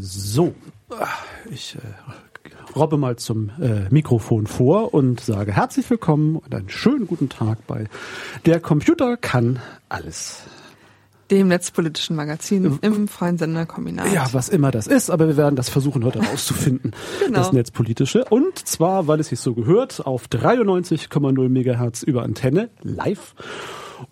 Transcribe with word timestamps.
So, 0.00 0.54
ich 1.50 1.76
äh, 1.76 1.78
robbe 2.74 2.96
mal 2.96 3.16
zum 3.16 3.50
äh, 3.60 3.88
Mikrofon 3.90 4.46
vor 4.46 4.94
und 4.94 5.20
sage 5.20 5.52
herzlich 5.52 5.88
willkommen 5.90 6.36
und 6.36 6.54
einen 6.54 6.70
schönen 6.70 7.06
guten 7.06 7.28
Tag 7.28 7.66
bei 7.66 7.86
Der 8.46 8.60
Computer 8.60 9.16
kann 9.18 9.60
alles. 9.88 10.44
Dem 11.30 11.48
netzpolitischen 11.48 12.16
Magazin 12.16 12.78
im 12.82 13.08
freien 13.08 13.38
Sender 13.38 13.64
Kombinat. 13.66 14.12
Ja, 14.12 14.28
was 14.32 14.48
immer 14.48 14.70
das 14.70 14.86
ist, 14.86 15.10
aber 15.10 15.28
wir 15.28 15.36
werden 15.36 15.56
das 15.56 15.68
versuchen 15.68 16.04
heute 16.04 16.20
rauszufinden, 16.20 16.92
Genau. 17.26 17.38
das 17.38 17.52
Netzpolitische. 17.52 18.24
Und 18.28 18.66
zwar, 18.66 19.06
weil 19.08 19.20
es 19.20 19.28
sich 19.28 19.40
so 19.40 19.54
gehört, 19.54 20.06
auf 20.06 20.26
93,0 20.28 21.48
Megahertz 21.48 22.02
über 22.02 22.22
Antenne, 22.22 22.70
live 22.82 23.34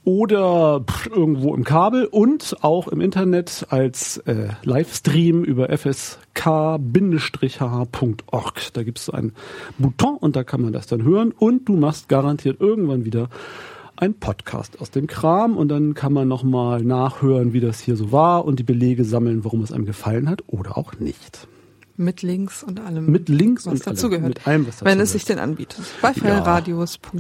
oder 0.04 0.80
pff, 0.80 1.06
irgendwo 1.06 1.54
im 1.54 1.64
Kabel 1.64 2.06
und 2.06 2.56
auch 2.62 2.88
im 2.88 3.00
Internet 3.00 3.66
als 3.70 4.18
äh, 4.18 4.48
Livestream 4.62 5.44
über 5.44 5.68
fsk-h.org. 5.76 6.12
Da 8.72 8.82
gibt 8.82 8.98
es 8.98 9.10
einen 9.10 9.32
Bouton 9.78 10.16
und 10.16 10.36
da 10.36 10.44
kann 10.44 10.62
man 10.62 10.72
das 10.72 10.86
dann 10.86 11.02
hören 11.02 11.32
und 11.32 11.68
du 11.68 11.76
machst 11.76 12.08
garantiert 12.08 12.60
irgendwann 12.60 13.04
wieder 13.04 13.28
ein 13.96 14.14
Podcast 14.14 14.80
aus 14.80 14.90
dem 14.90 15.06
Kram 15.06 15.56
und 15.56 15.68
dann 15.68 15.94
kann 15.94 16.12
man 16.12 16.26
nochmal 16.26 16.82
nachhören, 16.82 17.52
wie 17.52 17.60
das 17.60 17.80
hier 17.80 17.96
so 17.96 18.12
war 18.12 18.46
und 18.46 18.58
die 18.58 18.64
Belege 18.64 19.04
sammeln, 19.04 19.44
warum 19.44 19.62
es 19.62 19.72
einem 19.72 19.84
gefallen 19.84 20.28
hat 20.28 20.42
oder 20.46 20.78
auch 20.78 20.98
nicht. 20.98 21.46
Mit 21.98 22.22
Links 22.22 22.62
und 22.62 22.80
allem. 22.80 23.10
Mit 23.10 23.28
Links 23.28 23.66
was 23.66 23.72
und 23.74 23.86
allem, 23.86 23.96
dazugehört. 23.96 24.28
mit 24.28 24.46
allem, 24.46 24.66
was 24.66 24.82
Wenn 24.82 25.00
es 25.00 25.12
sich 25.12 25.26
denn 25.26 25.38
anbietet. 25.38 25.84
Bei 26.00 26.14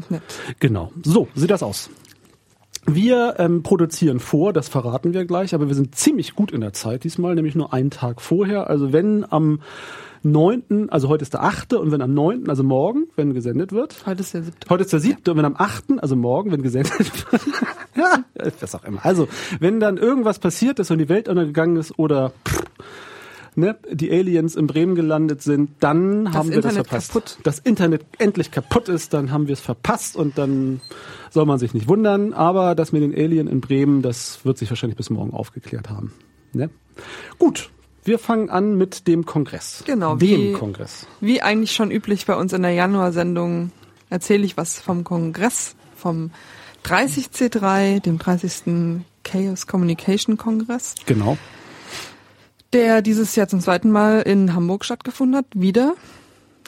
Ja. 0.08 0.20
Genau. 0.58 0.90
So 1.02 1.28
sieht 1.34 1.50
das 1.50 1.62
aus. 1.62 1.90
Wir 2.86 3.34
ähm, 3.38 3.62
produzieren 3.62 4.20
vor, 4.20 4.52
das 4.52 4.68
verraten 4.68 5.12
wir 5.12 5.24
gleich, 5.24 5.54
aber 5.54 5.68
wir 5.68 5.74
sind 5.74 5.94
ziemlich 5.94 6.34
gut 6.34 6.50
in 6.50 6.60
der 6.60 6.72
Zeit 6.72 7.04
diesmal, 7.04 7.34
nämlich 7.34 7.54
nur 7.54 7.72
einen 7.72 7.90
Tag 7.90 8.20
vorher. 8.20 8.68
Also 8.68 8.92
wenn 8.92 9.30
am 9.30 9.60
9., 10.22 10.88
also 10.90 11.08
heute 11.08 11.22
ist 11.22 11.34
der 11.34 11.42
8. 11.42 11.74
und 11.74 11.92
wenn 11.92 12.02
am 12.02 12.12
9., 12.14 12.48
also 12.48 12.62
morgen, 12.62 13.06
wenn 13.16 13.34
gesendet 13.34 13.72
wird, 13.72 13.96
Heute 14.06 14.20
ist 14.20 14.34
der 14.34 14.42
siebte. 14.42 14.68
Heute 14.68 14.84
ist 14.84 14.92
der 14.92 15.00
siebte 15.00 15.30
und 15.30 15.36
wenn 15.38 15.44
am 15.44 15.56
achten, 15.56 15.98
also 15.98 16.16
morgen, 16.16 16.52
wenn 16.52 16.62
gesendet 16.62 16.98
wird, 17.32 17.46
ja, 17.96 18.24
was 18.60 18.74
auch 18.74 18.84
immer. 18.84 19.04
Also, 19.04 19.28
wenn 19.60 19.80
dann 19.80 19.96
irgendwas 19.96 20.38
passiert 20.38 20.78
ist 20.78 20.90
und 20.90 20.98
die 20.98 21.08
Welt 21.08 21.28
untergegangen 21.28 21.76
ist 21.76 21.98
oder 21.98 22.32
pff, 22.46 22.62
ne, 23.56 23.76
die 23.90 24.10
Aliens 24.10 24.56
in 24.56 24.66
Bremen 24.66 24.94
gelandet 24.94 25.42
sind, 25.42 25.70
dann 25.80 26.32
haben 26.32 26.50
wir 26.50 26.60
das 26.60 26.72
Internet 26.74 26.86
verpasst. 26.88 27.12
kaputt. 27.12 27.38
Das 27.42 27.58
Internet 27.58 28.04
endlich 28.18 28.50
kaputt 28.50 28.88
ist, 28.88 29.12
dann 29.12 29.30
haben 29.32 29.46
wir 29.48 29.52
es 29.54 29.60
verpasst 29.60 30.16
und 30.16 30.38
dann 30.38 30.80
soll 31.30 31.46
man 31.46 31.58
sich 31.58 31.74
nicht 31.74 31.88
wundern. 31.88 32.32
Aber 32.32 32.74
das 32.74 32.92
mit 32.92 33.02
den 33.02 33.14
Alien 33.14 33.46
in 33.48 33.60
Bremen, 33.60 34.02
das 34.02 34.44
wird 34.44 34.58
sich 34.58 34.70
wahrscheinlich 34.70 34.96
bis 34.96 35.10
morgen 35.10 35.32
aufgeklärt 35.32 35.90
haben. 35.90 36.12
Ne? 36.52 36.70
Gut. 37.38 37.70
Wir 38.02 38.18
fangen 38.18 38.48
an 38.48 38.76
mit 38.78 39.06
dem 39.08 39.26
Kongress. 39.26 39.82
Genau, 39.86 40.16
Dem 40.16 40.20
wie- 40.40 40.52
Kongress. 40.54 41.06
Wie 41.20 41.42
eigentlich 41.42 41.72
schon 41.72 41.90
üblich 41.90 42.24
bei 42.24 42.34
uns 42.34 42.52
in 42.54 42.62
der 42.62 42.72
Januarsendung 42.72 43.72
erzähle 44.08 44.44
ich 44.46 44.56
was 44.56 44.80
vom 44.80 45.04
Kongress, 45.04 45.76
vom 45.96 46.30
30C3, 46.84 48.00
dem 48.00 48.18
30. 48.18 49.02
Chaos 49.22 49.66
Communication 49.66 50.38
Kongress, 50.38 50.94
Genau. 51.04 51.36
Der 52.72 53.02
dieses 53.02 53.34
Jahr 53.36 53.48
zum 53.48 53.60
zweiten 53.60 53.90
Mal 53.90 54.22
in 54.22 54.54
Hamburg 54.54 54.84
stattgefunden 54.84 55.36
hat. 55.36 55.46
Wieder. 55.54 55.94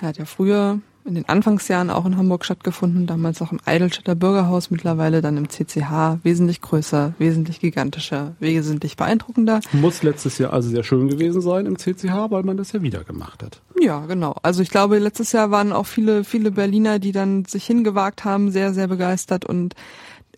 Er 0.00 0.08
hat 0.08 0.18
ja 0.18 0.24
früher 0.24 0.80
in 1.04 1.14
den 1.14 1.28
Anfangsjahren 1.28 1.90
auch 1.90 2.06
in 2.06 2.16
Hamburg 2.16 2.44
stattgefunden, 2.44 3.06
damals 3.06 3.42
auch 3.42 3.52
im 3.52 3.58
Eidelstädter 3.64 4.14
Bürgerhaus, 4.14 4.70
mittlerweile 4.70 5.20
dann 5.20 5.36
im 5.36 5.48
CCH, 5.48 6.18
wesentlich 6.22 6.60
größer, 6.60 7.14
wesentlich 7.18 7.60
gigantischer, 7.60 8.34
wesentlich 8.38 8.96
beeindruckender. 8.96 9.60
Muss 9.72 10.02
letztes 10.02 10.38
Jahr 10.38 10.52
also 10.52 10.70
sehr 10.70 10.84
schön 10.84 11.08
gewesen 11.08 11.40
sein 11.40 11.66
im 11.66 11.78
CCH, 11.78 12.30
weil 12.30 12.44
man 12.44 12.56
das 12.56 12.72
ja 12.72 12.82
wieder 12.82 13.04
gemacht 13.04 13.42
hat. 13.42 13.60
Ja, 13.80 14.06
genau. 14.06 14.36
Also 14.42 14.62
ich 14.62 14.70
glaube, 14.70 14.98
letztes 14.98 15.32
Jahr 15.32 15.50
waren 15.50 15.72
auch 15.72 15.86
viele, 15.86 16.24
viele 16.24 16.52
Berliner, 16.52 16.98
die 16.98 17.12
dann 17.12 17.44
sich 17.46 17.66
hingewagt 17.66 18.24
haben, 18.24 18.50
sehr, 18.52 18.72
sehr 18.72 18.86
begeistert. 18.86 19.44
Und 19.44 19.74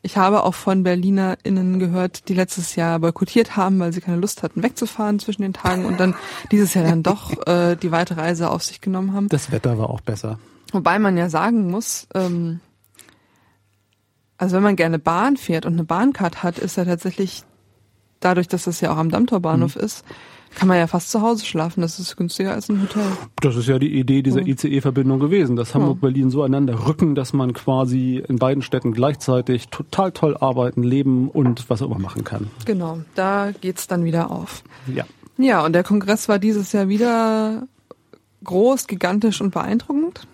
ich 0.05 0.19
habe 0.19 0.45
auch 0.45 0.55
von 0.55 0.83
BerlinerInnen 0.83 1.79
gehört, 1.79 2.29
die 2.29 2.35
letztes 2.35 2.77
Jahr 2.77 2.99
boykottiert 2.99 3.57
haben, 3.57 3.81
weil 3.81 3.91
sie 3.95 4.03
keine 4.03 4.19
Lust 4.19 4.43
hatten, 4.43 4.63
wegzufahren 4.63 5.19
zwischen 5.19 5.41
den 5.41 5.55
Tagen 5.55 5.87
und 5.87 5.99
dann 5.99 6.15
dieses 6.53 6.75
Jahr 6.75 6.85
dann 6.85 7.03
doch 7.03 7.33
äh, 7.47 7.75
die 7.75 7.91
weite 7.91 8.19
Reise 8.19 8.51
auf 8.51 8.63
sich 8.63 8.83
genommen 8.83 9.15
haben. 9.15 9.29
Das 9.31 9.51
Wetter 9.51 9.79
war 9.79 9.89
auch 9.89 10.03
besser. 10.03 10.39
Wobei 10.73 10.99
man 10.99 11.17
ja 11.17 11.31
sagen 11.31 11.71
muss, 11.71 12.07
ähm, 12.15 12.61
also 14.37 14.57
wenn 14.57 14.63
man 14.63 14.77
gerne 14.77 14.99
Bahn 14.99 15.39
fährt 15.39 15.65
und 15.65 15.73
eine 15.73 15.85
Bahncard 15.85 16.43
hat, 16.43 16.59
ist 16.59 16.77
ja 16.77 16.85
tatsächlich 16.85 17.45
dadurch, 18.21 18.49
dass 18.49 18.65
das 18.65 18.83
ja 18.83 18.93
auch 18.93 18.99
am 18.99 19.11
Dammtorbahnhof 19.11 19.75
ist, 19.75 20.05
kann 20.55 20.69
man 20.69 20.79
ja 20.79 20.87
fast 20.87 21.11
zu 21.11 21.21
Hause 21.21 21.45
schlafen. 21.45 21.81
Das 21.81 21.99
ist 21.99 22.17
günstiger 22.17 22.53
als 22.53 22.69
ein 22.69 22.81
Hotel. 22.81 23.03
Das 23.41 23.57
ist 23.57 23.69
ja 23.69 23.79
die 23.79 23.99
Idee 23.99 24.23
dieser. 24.23 24.45
ICE-Verbindung 24.45 25.21
gewesen, 25.21 25.57
dass 25.57 25.75
Hamburg-Berlin 25.75 26.31
so 26.31 26.43
einander 26.43 26.87
rücken, 26.87 27.15
dass 27.15 27.33
man 27.33 27.53
quasi 27.53 28.23
in 28.29 28.37
beiden 28.37 28.63
Städten 28.63 28.93
gleichzeitig 28.93 29.69
total 29.69 30.13
toll 30.13 30.37
arbeiten, 30.37 30.83
leben 30.83 31.29
und 31.29 31.69
was 31.71 31.83
auch 31.83 31.87
immer 31.87 31.99
machen 31.99 32.25
kann. 32.25 32.51
Genau, 32.67 33.01
da 33.15 33.53
geht's 33.61 33.87
dann 33.87 34.05
wieder 34.05 34.31
auf. 34.31 34.63
Ja. 34.93 35.05
Ja, 35.37 35.65
und 35.65 35.73
der 35.73 35.83
Kongress 35.83 36.29
war 36.29 36.39
dieses 36.39 36.73
Jahr 36.73 36.89
wieder 36.89 37.67
groß, 38.45 38.87
gigantisch 38.87 39.41
und 39.41 39.53
beeindruckend. 39.53 40.27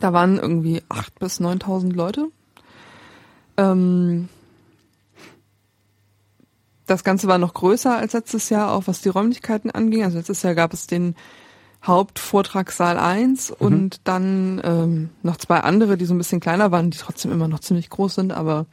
Da 0.00 0.12
waren 0.12 0.38
irgendwie 0.38 0.82
acht 0.88 1.18
bis 1.18 1.40
9.000 1.40 1.92
Leute. 1.92 2.28
Ähm, 3.56 4.28
das 6.90 7.04
Ganze 7.04 7.28
war 7.28 7.38
noch 7.38 7.54
größer 7.54 7.96
als 7.96 8.14
letztes 8.14 8.50
Jahr, 8.50 8.72
auch 8.72 8.84
was 8.86 9.00
die 9.00 9.08
Räumlichkeiten 9.10 9.70
anging. 9.70 10.02
Also 10.02 10.18
letztes 10.18 10.42
Jahr 10.42 10.54
gab 10.54 10.72
es 10.72 10.86
den 10.86 11.14
Hauptvortragssaal 11.84 12.98
1 12.98 13.52
und 13.52 14.00
dann 14.04 14.60
ähm, 14.64 15.10
noch 15.22 15.36
zwei 15.36 15.60
andere, 15.60 15.96
die 15.96 16.04
so 16.04 16.14
ein 16.14 16.18
bisschen 16.18 16.40
kleiner 16.40 16.72
waren, 16.72 16.90
die 16.90 16.98
trotzdem 16.98 17.32
immer 17.32 17.48
noch 17.48 17.60
ziemlich 17.60 17.88
groß 17.88 18.16
sind, 18.16 18.32
aber 18.32 18.66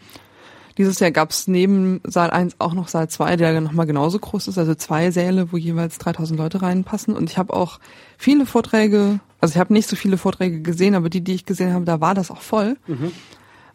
dieses 0.78 1.00
Jahr 1.00 1.12
gab 1.12 1.32
es 1.32 1.48
neben 1.48 2.02
Saal 2.04 2.30
1 2.30 2.58
auch 2.60 2.74
noch 2.74 2.88
Saal 2.88 3.08
2, 3.08 3.36
der 3.36 3.62
nochmal 3.62 3.88
genauso 3.88 4.20
groß 4.20 4.48
ist, 4.48 4.58
also 4.58 4.76
zwei 4.76 5.10
Säle, 5.10 5.52
wo 5.52 5.58
jeweils 5.58 5.98
3000 5.98 6.40
Leute 6.40 6.62
reinpassen. 6.62 7.16
Und 7.16 7.32
ich 7.32 7.38
habe 7.38 7.54
auch 7.54 7.80
viele 8.18 8.46
Vorträge, 8.46 9.20
also 9.42 9.54
ich 9.54 9.60
habe 9.60 9.74
nicht 9.74 9.90
so 9.90 9.96
viele 9.96 10.18
Vorträge 10.18 10.62
gesehen, 10.62 10.94
aber 10.94 11.10
die, 11.10 11.22
die 11.22 11.34
ich 11.34 11.46
gesehen 11.46 11.74
habe, 11.74 11.86
da 11.86 12.00
war 12.00 12.14
das 12.14 12.30
auch 12.30 12.42
voll. 12.42 12.78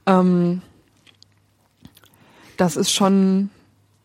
Ähm, 0.06 0.62
das 2.56 2.76
ist 2.76 2.92
schon, 2.92 3.50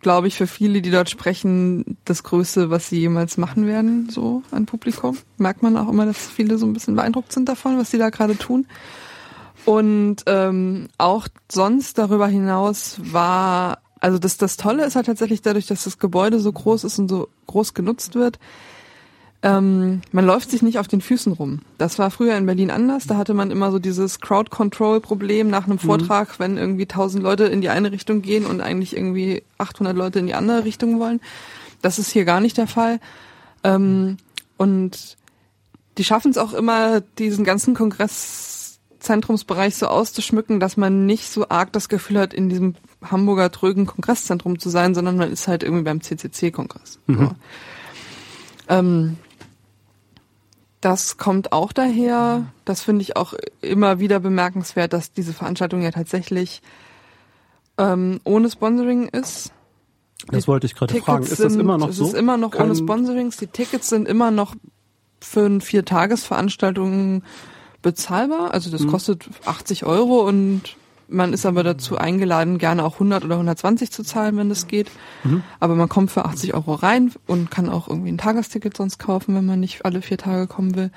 glaube 0.07 0.29
ich, 0.29 0.37
für 0.37 0.47
viele, 0.47 0.81
die 0.81 0.89
dort 0.89 1.09
sprechen, 1.09 1.97
das 2.05 2.23
Größte, 2.23 2.69
was 2.69 2.87
sie 2.87 2.97
jemals 2.97 3.35
machen 3.35 3.67
werden, 3.67 4.09
so 4.09 4.41
an 4.51 4.65
Publikum. 4.65 5.17
Merkt 5.37 5.63
man 5.63 5.75
auch 5.75 5.89
immer, 5.89 6.05
dass 6.05 6.27
viele 6.27 6.57
so 6.57 6.65
ein 6.65 6.71
bisschen 6.71 6.95
beeindruckt 6.95 7.33
sind 7.33 7.49
davon, 7.49 7.77
was 7.77 7.91
sie 7.91 7.97
da 7.97 8.09
gerade 8.09 8.37
tun. 8.37 8.67
Und 9.65 10.23
ähm, 10.25 10.87
auch 10.97 11.27
sonst 11.51 11.97
darüber 11.97 12.29
hinaus 12.29 13.01
war, 13.03 13.79
also 13.99 14.17
das, 14.17 14.37
das 14.37 14.55
Tolle 14.55 14.85
ist 14.85 14.95
halt 14.95 15.07
tatsächlich 15.07 15.41
dadurch, 15.41 15.67
dass 15.67 15.83
das 15.83 15.99
Gebäude 15.99 16.39
so 16.39 16.53
groß 16.53 16.85
ist 16.85 16.99
und 16.99 17.09
so 17.09 17.27
groß 17.47 17.73
genutzt 17.73 18.15
wird, 18.15 18.39
ähm, 19.47 20.01
man 20.11 20.25
läuft 20.25 20.51
sich 20.51 20.61
nicht 20.61 20.77
auf 20.77 20.89
den 20.89 20.99
Füßen 20.99 21.31
rum. 21.31 21.61
Das 21.77 21.97
war 21.99 22.11
früher 22.11 22.35
in 22.35 22.45
Berlin 22.45 22.69
anders. 22.69 23.07
Da 23.07 23.15
hatte 23.15 23.33
man 23.33 23.49
immer 23.49 23.71
so 23.71 23.79
dieses 23.79 24.19
Crowd-Control-Problem 24.19 25.49
nach 25.49 25.67
einem 25.67 25.79
Vortrag, 25.79 26.37
wenn 26.39 26.57
irgendwie 26.57 26.83
1000 26.83 27.23
Leute 27.23 27.45
in 27.45 27.61
die 27.61 27.69
eine 27.69 27.93
Richtung 27.93 28.21
gehen 28.21 28.45
und 28.45 28.59
eigentlich 28.59 28.97
irgendwie 28.97 29.43
800 29.57 29.95
Leute 29.95 30.19
in 30.19 30.27
die 30.27 30.33
andere 30.33 30.65
Richtung 30.65 30.99
wollen. 30.99 31.21
Das 31.81 31.97
ist 31.97 32.11
hier 32.11 32.25
gar 32.25 32.41
nicht 32.41 32.57
der 32.57 32.67
Fall. 32.67 32.99
Ähm, 33.63 34.17
und 34.57 35.15
die 35.97 36.03
schaffen 36.03 36.31
es 36.31 36.37
auch 36.37 36.51
immer, 36.51 36.99
diesen 36.99 37.45
ganzen 37.45 37.73
Kongresszentrumsbereich 37.73 39.77
so 39.77 39.87
auszuschmücken, 39.87 40.59
dass 40.59 40.75
man 40.75 41.05
nicht 41.05 41.31
so 41.31 41.47
arg 41.47 41.71
das 41.71 41.87
Gefühl 41.87 42.19
hat, 42.19 42.33
in 42.33 42.49
diesem 42.49 42.75
Hamburger 43.01 43.49
trögen 43.49 43.85
Kongresszentrum 43.85 44.59
zu 44.59 44.67
sein, 44.67 44.93
sondern 44.93 45.15
man 45.15 45.31
ist 45.31 45.47
halt 45.47 45.63
irgendwie 45.63 45.85
beim 45.85 46.01
CCC-Kongress. 46.01 46.99
So. 47.07 47.31
Ähm, 48.67 49.15
das 50.81 51.17
kommt 51.17 51.51
auch 51.51 51.73
daher, 51.73 52.45
das 52.65 52.81
finde 52.81 53.01
ich 53.01 53.15
auch 53.17 53.33
immer 53.61 53.99
wieder 53.99 54.19
bemerkenswert, 54.19 54.93
dass 54.93 55.11
diese 55.11 55.33
Veranstaltung 55.33 55.81
ja 55.81 55.91
tatsächlich 55.91 56.61
ähm, 57.77 58.19
ohne 58.23 58.49
Sponsoring 58.49 59.07
ist. 59.07 59.51
Das 60.31 60.47
wollte 60.47 60.65
ich 60.67 60.75
gerade 60.75 60.99
fragen. 60.99 61.23
Ist 61.25 61.39
das 61.39 61.55
immer 61.55 61.77
noch 61.77 61.89
es 61.89 61.97
so? 61.97 62.05
ist 62.07 62.13
immer 62.13 62.37
noch 62.37 62.53
ohne 62.55 62.67
Kein- 62.67 62.75
Sponsorings. 62.75 63.37
Die 63.37 63.47
Tickets 63.47 63.89
sind 63.89 64.07
immer 64.07 64.31
noch 64.31 64.55
für 65.21 65.45
eine 65.45 65.61
Viertagesveranstaltung 65.61 67.23
bezahlbar. 67.81 68.53
Also 68.53 68.69
das 68.69 68.85
kostet 68.87 69.29
80 69.45 69.85
Euro 69.85 70.27
und 70.27 70.75
man 71.07 71.33
ist 71.33 71.45
aber 71.45 71.63
dazu 71.63 71.97
eingeladen, 71.97 72.57
gerne 72.57 72.83
auch 72.83 72.93
100 72.93 73.25
oder 73.25 73.35
120 73.35 73.91
zu 73.91 74.03
zahlen, 74.03 74.37
wenn 74.37 74.49
das 74.49 74.67
geht. 74.67 74.91
Mhm. 75.23 75.43
Aber 75.59 75.75
man 75.75 75.89
kommt 75.89 76.11
für 76.11 76.25
80 76.25 76.53
Euro 76.53 76.73
rein 76.73 77.11
und 77.25 77.51
kann 77.51 77.69
auch 77.69 77.87
irgendwie 77.87 78.11
ein 78.11 78.17
Tagesticket 78.17 78.75
sonst 78.75 78.97
kaufen, 78.99 79.35
wenn 79.35 79.45
man 79.45 79.59
nicht 79.59 79.85
alle 79.85 80.01
vier 80.01 80.17
Tage 80.17 80.47
kommen 80.47 80.75
will. 80.75 80.91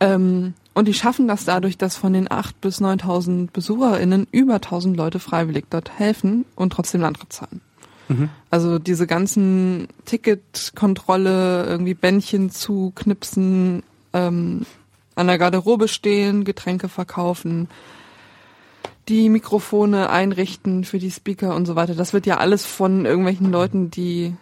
Ähm, 0.00 0.54
und 0.74 0.88
die 0.88 0.94
schaffen 0.94 1.28
das 1.28 1.44
dadurch, 1.44 1.78
dass 1.78 1.96
von 1.96 2.12
den 2.12 2.28
8.000 2.28 2.52
bis 2.60 2.80
9.000 2.80 3.50
BesucherInnen 3.50 4.26
über 4.30 4.56
1.000 4.56 4.94
Leute 4.94 5.18
freiwillig 5.18 5.66
dort 5.70 5.98
helfen 5.98 6.44
und 6.54 6.72
trotzdem 6.72 7.04
Eintritt 7.04 7.32
zahlen. 7.32 7.60
Also 8.50 8.80
diese 8.80 9.06
ganzen 9.06 9.86
Ticketkontrolle, 10.04 11.66
irgendwie 11.66 11.94
Bändchen 11.94 12.50
zu 12.50 12.92
knipsen, 12.96 13.84
ähm, 14.12 14.66
an 15.14 15.26
der 15.28 15.38
Garderobe 15.38 15.86
stehen, 15.86 16.44
Getränke 16.44 16.88
verkaufen, 16.88 17.68
die 19.10 19.28
Mikrofone 19.28 20.08
einrichten 20.08 20.84
für 20.84 20.98
die 20.98 21.10
Speaker 21.10 21.54
und 21.54 21.66
so 21.66 21.74
weiter. 21.76 21.94
Das 21.94 22.12
wird 22.14 22.24
ja 22.26 22.38
alles 22.38 22.64
von 22.64 23.04
irgendwelchen 23.04 23.50
Leuten, 23.52 23.90
die 23.90 24.34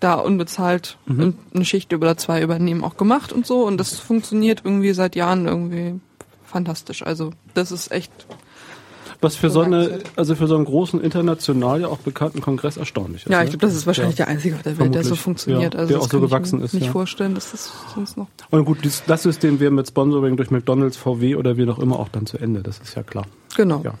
da 0.00 0.14
unbezahlt 0.14 0.96
Mhm. 1.06 1.34
eine 1.54 1.64
Schicht 1.64 1.92
oder 1.92 2.16
zwei 2.16 2.40
übernehmen, 2.42 2.82
auch 2.84 2.96
gemacht 2.96 3.32
und 3.32 3.46
so. 3.46 3.66
Und 3.66 3.78
das 3.78 3.98
funktioniert 3.98 4.62
irgendwie 4.64 4.92
seit 4.94 5.14
Jahren 5.16 5.46
irgendwie 5.46 6.00
fantastisch. 6.44 7.04
Also 7.04 7.32
das 7.54 7.70
ist 7.72 7.90
echt 7.92 8.12
Was 9.20 9.36
für 9.36 9.50
so 9.50 9.60
eine, 9.60 10.00
also 10.16 10.34
für 10.34 10.48
so 10.48 10.56
einen 10.56 10.64
großen 10.64 11.00
international 11.00 11.82
ja 11.82 11.86
auch 11.86 11.98
bekannten 11.98 12.40
Kongress 12.40 12.76
erstaunlich 12.76 13.22
ist. 13.24 13.30
Ja, 13.30 13.38
ne? 13.38 13.44
ich 13.44 13.50
glaube, 13.50 13.66
das 13.66 13.74
ist 13.76 13.86
wahrscheinlich 13.86 14.18
Ja. 14.18 14.24
der 14.24 14.34
einzige 14.34 14.56
auf 14.56 14.62
der 14.62 14.76
Welt, 14.78 14.94
der 14.96 15.04
so 15.04 15.14
funktioniert. 15.14 15.74
Ja, 15.74 15.80
also 15.80 15.92
der 15.94 15.98
auch 15.98 16.02
so 16.04 16.08
kann 16.08 16.24
ich 16.24 16.30
gewachsen 16.30 16.58
mir 16.58 16.64
ist, 16.64 16.74
nicht 16.74 16.86
ja. 16.86 16.92
vorstellen, 16.92 17.34
dass 17.36 17.52
das 17.52 17.72
sonst 17.94 18.16
noch. 18.16 18.26
Und 18.50 18.64
gut, 18.64 18.78
das 19.06 19.22
System 19.22 19.60
wäre 19.60 19.70
mit 19.70 19.86
Sponsoring 19.86 20.36
durch 20.36 20.50
McDonalds, 20.50 20.96
VW 20.96 21.36
oder 21.36 21.56
wie 21.56 21.68
auch 21.68 21.78
immer 21.78 22.00
auch 22.00 22.08
dann 22.08 22.26
zu 22.26 22.38
Ende. 22.38 22.62
Das 22.64 22.80
ist 22.80 22.96
ja 22.96 23.04
klar. 23.04 23.26
Genau. 23.56 23.82
Ja. 23.84 23.94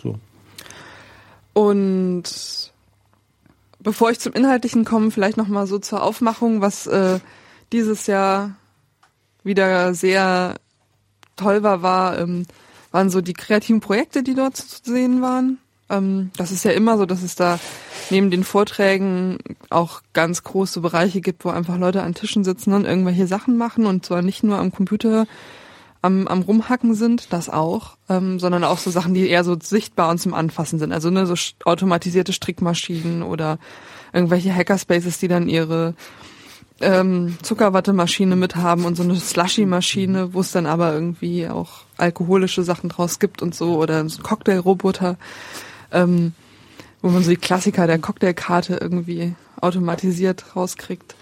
So. 0.00 0.18
Und 1.52 2.72
bevor 3.80 4.10
ich 4.10 4.20
zum 4.20 4.32
Inhaltlichen 4.32 4.84
komme, 4.84 5.10
vielleicht 5.10 5.36
noch 5.36 5.48
mal 5.48 5.66
so 5.66 5.78
zur 5.78 6.02
Aufmachung, 6.02 6.60
was 6.60 6.86
äh, 6.86 7.20
dieses 7.72 8.06
Jahr 8.06 8.56
wieder 9.44 9.94
sehr 9.94 10.56
toll 11.36 11.62
war, 11.62 11.82
war 11.82 12.18
ähm, 12.18 12.46
waren 12.90 13.10
so 13.10 13.20
die 13.20 13.34
kreativen 13.34 13.80
Projekte, 13.80 14.22
die 14.22 14.34
dort 14.34 14.56
zu 14.56 14.80
sehen 14.82 15.20
waren. 15.20 15.58
Ähm, 15.90 16.30
das 16.36 16.52
ist 16.52 16.64
ja 16.64 16.72
immer 16.72 16.98
so, 16.98 17.06
dass 17.06 17.22
es 17.22 17.34
da 17.34 17.58
neben 18.10 18.30
den 18.30 18.44
Vorträgen 18.44 19.38
auch 19.70 20.02
ganz 20.12 20.42
große 20.42 20.80
Bereiche 20.80 21.20
gibt, 21.20 21.44
wo 21.44 21.50
einfach 21.50 21.78
Leute 21.78 22.02
an 22.02 22.14
Tischen 22.14 22.44
sitzen 22.44 22.72
und 22.72 22.84
irgendwelche 22.84 23.26
Sachen 23.26 23.56
machen 23.56 23.86
und 23.86 24.04
zwar 24.04 24.22
nicht 24.22 24.42
nur 24.42 24.58
am 24.58 24.72
Computer 24.72 25.26
am, 26.02 26.28
am 26.28 26.42
Rumhacken 26.42 26.94
sind, 26.94 27.32
das 27.32 27.48
auch, 27.48 27.96
ähm, 28.08 28.38
sondern 28.38 28.64
auch 28.64 28.78
so 28.78 28.90
Sachen, 28.90 29.14
die 29.14 29.28
eher 29.28 29.44
so 29.44 29.56
sichtbar 29.60 30.10
und 30.10 30.18
zum 30.18 30.34
Anfassen 30.34 30.78
sind. 30.78 30.92
Also 30.92 31.10
ne, 31.10 31.26
so 31.26 31.34
automatisierte 31.64 32.32
Strickmaschinen 32.32 33.22
oder 33.22 33.58
irgendwelche 34.12 34.54
Hackerspaces, 34.54 35.18
die 35.18 35.28
dann 35.28 35.48
ihre 35.48 35.94
ähm, 36.80 37.36
Zuckerwattemaschine 37.42 38.36
mit 38.36 38.56
haben 38.56 38.84
und 38.84 38.96
so 38.96 39.02
eine 39.02 39.16
Slushy-Maschine, 39.16 40.34
wo 40.34 40.40
es 40.40 40.52
dann 40.52 40.66
aber 40.66 40.92
irgendwie 40.92 41.48
auch 41.48 41.82
alkoholische 41.96 42.62
Sachen 42.62 42.88
draus 42.88 43.18
gibt 43.18 43.42
und 43.42 43.54
so 43.54 43.76
oder 43.76 44.08
so 44.08 44.20
ein 44.20 44.22
Cocktailroboter, 44.22 45.16
ähm, 45.90 46.32
wo 47.02 47.08
man 47.08 47.22
so 47.24 47.30
die 47.30 47.36
Klassiker 47.36 47.86
der 47.86 47.98
Cocktailkarte 47.98 48.78
irgendwie 48.80 49.34
automatisiert 49.60 50.54
rauskriegt. 50.54 51.16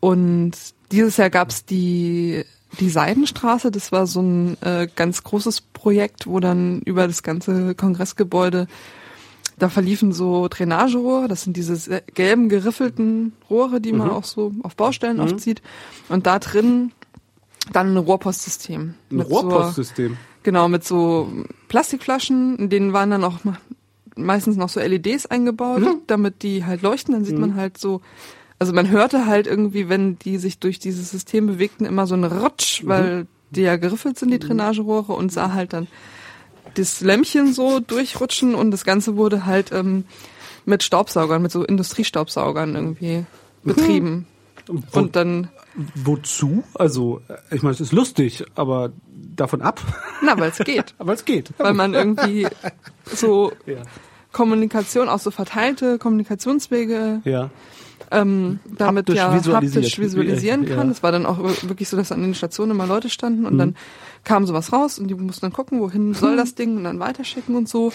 Und 0.00 0.52
dieses 0.90 1.16
Jahr 1.18 1.30
gab's 1.30 1.64
die 1.64 2.44
die 2.78 2.88
Seidenstraße, 2.90 3.70
das 3.70 3.90
war 3.92 4.06
so 4.06 4.20
ein 4.22 4.56
äh, 4.62 4.86
ganz 4.94 5.22
großes 5.24 5.60
Projekt, 5.60 6.26
wo 6.26 6.38
dann 6.40 6.80
über 6.82 7.06
das 7.06 7.22
ganze 7.22 7.74
Kongressgebäude 7.74 8.66
da 9.58 9.68
verliefen 9.68 10.12
so 10.12 10.48
Drainagerohre, 10.48 11.28
das 11.28 11.42
sind 11.42 11.56
diese 11.56 12.00
gelben 12.14 12.48
geriffelten 12.48 13.32
Rohre, 13.50 13.80
die 13.80 13.92
man 13.92 14.08
Mhm. 14.08 14.14
auch 14.14 14.24
so 14.24 14.52
auf 14.62 14.74
Baustellen 14.76 15.16
Mhm. 15.18 15.22
oft 15.24 15.40
sieht. 15.40 15.60
Und 16.08 16.26
da 16.26 16.38
drin 16.38 16.92
dann 17.72 17.92
ein 17.92 17.96
Rohrpostsystem. 17.98 18.94
Ein 19.10 19.16
mit 19.16 19.28
so- 19.28 19.34
Rohrpostsystem. 19.34 20.16
Genau, 20.44 20.68
mit 20.68 20.84
so 20.84 21.30
Plastikflaschen, 21.68 22.56
in 22.56 22.70
denen 22.70 22.92
waren 22.94 23.10
dann 23.10 23.22
auch 23.24 23.44
me- 23.44 23.58
meistens 24.16 24.56
noch 24.56 24.70
so 24.70 24.80
LEDs 24.80 25.26
eingebaut, 25.26 25.80
Mhm. 25.80 26.00
damit 26.06 26.42
die 26.42 26.64
halt 26.64 26.80
leuchten. 26.82 27.12
Dann 27.14 27.24
sieht 27.24 27.38
man 27.38 27.54
halt 27.56 27.76
so, 27.78 28.00
also 28.60 28.74
man 28.74 28.90
hörte 28.90 29.26
halt 29.26 29.46
irgendwie, 29.46 29.88
wenn 29.88 30.18
die 30.18 30.36
sich 30.36 30.58
durch 30.58 30.78
dieses 30.78 31.10
System 31.10 31.46
bewegten, 31.46 31.86
immer 31.86 32.06
so 32.06 32.14
ein 32.14 32.24
Rutsch, 32.24 32.82
weil 32.84 33.26
die 33.50 33.62
ja 33.62 33.76
geriffelt 33.76 34.18
sind, 34.18 34.30
die 34.30 34.38
Drainagerohre, 34.38 35.14
und 35.14 35.32
sah 35.32 35.52
halt 35.52 35.72
dann 35.72 35.88
das 36.74 37.00
Lämpchen 37.00 37.52
so 37.54 37.80
durchrutschen 37.80 38.54
und 38.54 38.70
das 38.70 38.84
Ganze 38.84 39.16
wurde 39.16 39.46
halt 39.46 39.72
ähm, 39.72 40.04
mit 40.66 40.82
Staubsaugern, 40.82 41.40
mit 41.40 41.50
so 41.50 41.64
Industriestaubsaugern 41.64 42.74
irgendwie 42.74 43.24
betrieben. 43.64 44.26
Wo, 44.66 45.00
Und 45.00 45.16
dann, 45.16 45.48
wozu? 45.94 46.62
Also, 46.74 47.22
ich 47.50 47.62
meine, 47.62 47.72
es 47.72 47.80
ist 47.80 47.92
lustig, 47.92 48.44
aber 48.54 48.92
davon 49.08 49.62
ab. 49.62 49.80
na, 50.22 50.38
weil 50.38 50.50
es 50.50 50.58
geht. 50.58 50.94
aber 50.98 51.14
es 51.14 51.24
geht. 51.24 51.50
weil 51.56 51.72
man 51.72 51.94
irgendwie 51.94 52.46
so 53.06 53.52
ja. 53.64 53.78
Kommunikation, 54.32 55.08
auch 55.08 55.18
so 55.18 55.30
verteilte 55.30 55.98
Kommunikationswege 55.98 57.22
ja. 57.24 57.50
Ähm, 58.10 58.58
damit 58.76 59.08
Haptisch 59.08 59.16
ja 59.16 59.34
visualisiert. 59.34 59.84
haptisch 59.84 59.98
visualisieren 59.98 60.66
Ja. 60.66 60.76
kann. 60.76 60.88
Das 60.88 61.02
war 61.02 61.12
dann 61.12 61.26
auch 61.26 61.38
wirklich 61.38 61.88
so, 61.88 61.96
dass 61.96 62.10
an 62.12 62.22
den 62.22 62.34
Stationen 62.34 62.72
immer 62.72 62.86
Leute 62.86 63.08
standen 63.08 63.46
und 63.46 63.56
dann 63.58 63.76
kam 64.24 64.46
sowas 64.46 64.72
raus 64.72 64.98
und 64.98 65.08
die 65.08 65.14
mussten 65.14 65.42
dann 65.42 65.52
gucken, 65.52 65.80
wohin 65.80 66.14
soll 66.14 66.36
das 66.36 66.54
Ding 66.56 66.76
und 66.76 66.84
dann 66.84 66.98
weiterschicken 67.00 67.54
und 67.54 67.68
so. 67.68 67.92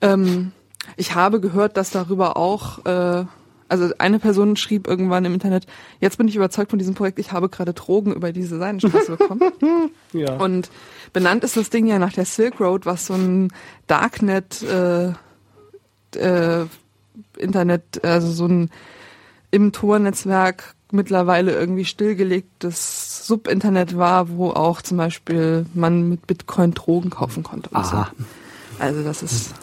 Ähm, 0.00 0.52
ich 0.96 1.14
habe 1.14 1.40
gehört, 1.40 1.76
dass 1.76 1.90
darüber 1.90 2.36
auch, 2.36 2.84
äh, 2.84 3.24
also 3.68 3.90
eine 3.98 4.18
Person 4.20 4.56
schrieb 4.56 4.86
irgendwann 4.86 5.24
im 5.24 5.34
Internet, 5.34 5.66
jetzt 6.00 6.18
bin 6.18 6.28
ich 6.28 6.36
überzeugt 6.36 6.70
von 6.70 6.78
diesem 6.78 6.94
Projekt, 6.94 7.18
ich 7.18 7.32
habe 7.32 7.48
gerade 7.48 7.72
Drogen 7.72 8.12
über 8.14 8.30
diese 8.32 8.58
Seidenstraße 8.58 9.16
bekommen. 9.16 9.40
ja. 10.12 10.36
Und 10.36 10.70
benannt 11.12 11.42
ist 11.44 11.56
das 11.56 11.70
Ding 11.70 11.86
ja 11.86 11.98
nach 11.98 12.12
der 12.12 12.26
Silk 12.26 12.60
Road, 12.60 12.86
was 12.86 13.06
so 13.06 13.14
ein 13.14 13.52
Darknet 13.88 14.62
äh, 14.62 15.08
äh, 16.16 16.66
Internet, 17.38 18.04
also 18.04 18.30
so 18.30 18.46
ein 18.46 18.70
im 19.56 19.72
Tor-Netzwerk 19.72 20.74
mittlerweile 20.92 21.52
irgendwie 21.52 21.84
stillgelegtes 21.84 23.26
Subinternet 23.26 23.96
war, 23.96 24.28
wo 24.28 24.50
auch 24.50 24.82
zum 24.82 24.98
Beispiel 24.98 25.66
man 25.74 26.08
mit 26.08 26.26
Bitcoin 26.26 26.74
Drogen 26.74 27.10
kaufen 27.10 27.42
konnte. 27.42 27.70
Und 27.70 27.84
so. 27.84 27.96
Aha. 27.96 28.12
Also 28.78 29.02
das 29.02 29.22
ist 29.22 29.54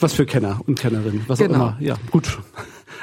Was 0.00 0.14
für 0.14 0.26
Kenner 0.26 0.60
und 0.66 0.78
Kennerinnen, 0.78 1.24
was 1.28 1.38
Genau. 1.38 1.52
auch 1.52 1.56
immer. 1.56 1.76
Ja, 1.80 1.96
gut. 2.10 2.38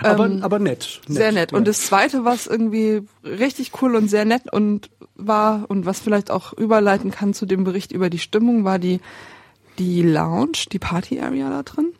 Aber, 0.01 0.25
Ähm, 0.25 0.43
aber 0.43 0.59
nett, 0.59 1.01
sehr 1.07 1.31
nett. 1.31 1.53
Und 1.53 1.67
das 1.67 1.83
zweite, 1.85 2.25
was 2.25 2.47
irgendwie 2.47 3.03
richtig 3.23 3.71
cool 3.81 3.95
und 3.95 4.09
sehr 4.09 4.25
nett 4.25 4.51
und 4.51 4.89
war 5.15 5.65
und 5.69 5.85
was 5.85 5.99
vielleicht 5.99 6.31
auch 6.31 6.51
überleiten 6.53 7.11
kann 7.11 7.33
zu 7.33 7.45
dem 7.45 7.63
Bericht 7.63 7.91
über 7.93 8.09
die 8.09 8.19
Stimmung, 8.19 8.65
war 8.65 8.79
die, 8.79 8.99
die 9.77 10.01
Lounge, 10.01 10.65
die 10.71 10.79
Party 10.79 11.21
Area 11.21 11.49
da 11.49 11.63
drin. 11.63 11.93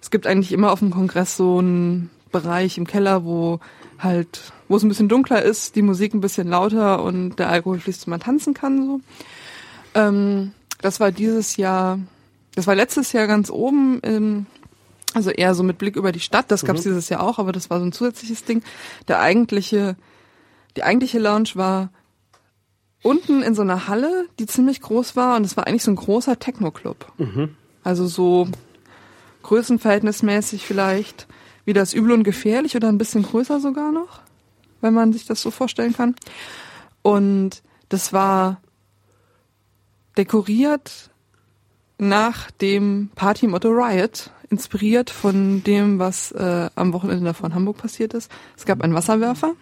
Es 0.00 0.10
gibt 0.10 0.26
eigentlich 0.28 0.52
immer 0.52 0.70
auf 0.70 0.78
dem 0.80 0.90
Kongress 0.90 1.36
so 1.36 1.58
einen 1.58 2.10
Bereich 2.32 2.78
im 2.78 2.86
Keller, 2.86 3.24
wo 3.24 3.60
halt, 3.98 4.52
wo 4.68 4.76
es 4.76 4.82
ein 4.82 4.88
bisschen 4.88 5.08
dunkler 5.08 5.42
ist, 5.42 5.76
die 5.76 5.82
Musik 5.82 6.14
ein 6.14 6.20
bisschen 6.20 6.48
lauter 6.48 7.02
und 7.02 7.36
der 7.36 7.48
Alkohol 7.48 7.78
fließt, 7.78 8.08
man 8.08 8.20
tanzen 8.20 8.54
kann, 8.54 8.84
so. 8.86 9.00
Ähm, 9.94 10.52
das 10.80 10.98
war 10.98 11.12
dieses 11.12 11.56
Jahr, 11.56 11.98
das 12.54 12.66
war 12.66 12.74
letztes 12.74 13.12
Jahr 13.12 13.26
ganz 13.26 13.50
oben 13.50 14.00
im, 14.00 14.46
also 15.14 15.30
eher 15.30 15.54
so 15.54 15.62
mit 15.62 15.78
Blick 15.78 15.96
über 15.96 16.10
die 16.10 16.20
Stadt. 16.20 16.50
Das 16.50 16.64
gab's 16.64 16.82
dieses 16.82 17.08
Jahr 17.08 17.22
auch, 17.22 17.38
aber 17.38 17.52
das 17.52 17.70
war 17.70 17.78
so 17.78 17.84
ein 17.84 17.92
zusätzliches 17.92 18.44
Ding. 18.44 18.62
Der 19.08 19.20
eigentliche, 19.20 19.96
die 20.76 20.82
eigentliche 20.82 21.18
Lounge 21.18 21.50
war 21.54 21.90
unten 23.02 23.42
in 23.42 23.54
so 23.54 23.62
einer 23.62 23.88
Halle, 23.88 24.26
die 24.38 24.46
ziemlich 24.46 24.80
groß 24.80 25.14
war 25.16 25.36
und 25.36 25.44
es 25.44 25.56
war 25.56 25.66
eigentlich 25.66 25.82
so 25.84 25.90
ein 25.90 25.96
großer 25.96 26.38
Techno-Club. 26.38 27.12
Also 27.84 28.06
so 28.06 28.48
größenverhältnismäßig 29.42 30.64
vielleicht 30.64 31.26
wie 31.64 31.72
das 31.72 31.92
Übel 31.92 32.12
und 32.12 32.24
Gefährlich 32.24 32.76
oder 32.76 32.88
ein 32.88 32.98
bisschen 32.98 33.22
größer 33.22 33.60
sogar 33.60 33.92
noch, 33.92 34.20
wenn 34.80 34.94
man 34.94 35.12
sich 35.12 35.26
das 35.26 35.40
so 35.40 35.50
vorstellen 35.50 35.94
kann. 35.94 36.14
Und 37.02 37.62
das 37.88 38.12
war 38.12 38.60
dekoriert 40.16 41.10
nach 41.98 42.50
dem 42.50 43.10
Partymotto 43.14 43.68
Riot, 43.68 44.30
inspiriert 44.50 45.10
von 45.10 45.62
dem, 45.64 45.98
was 45.98 46.32
äh, 46.32 46.68
am 46.74 46.92
Wochenende 46.92 47.24
davor 47.24 47.46
in 47.46 47.54
Hamburg 47.54 47.78
passiert 47.78 48.12
ist. 48.14 48.30
Es 48.56 48.66
gab 48.66 48.82
einen 48.82 48.94
Wasserwerfer, 48.94 49.54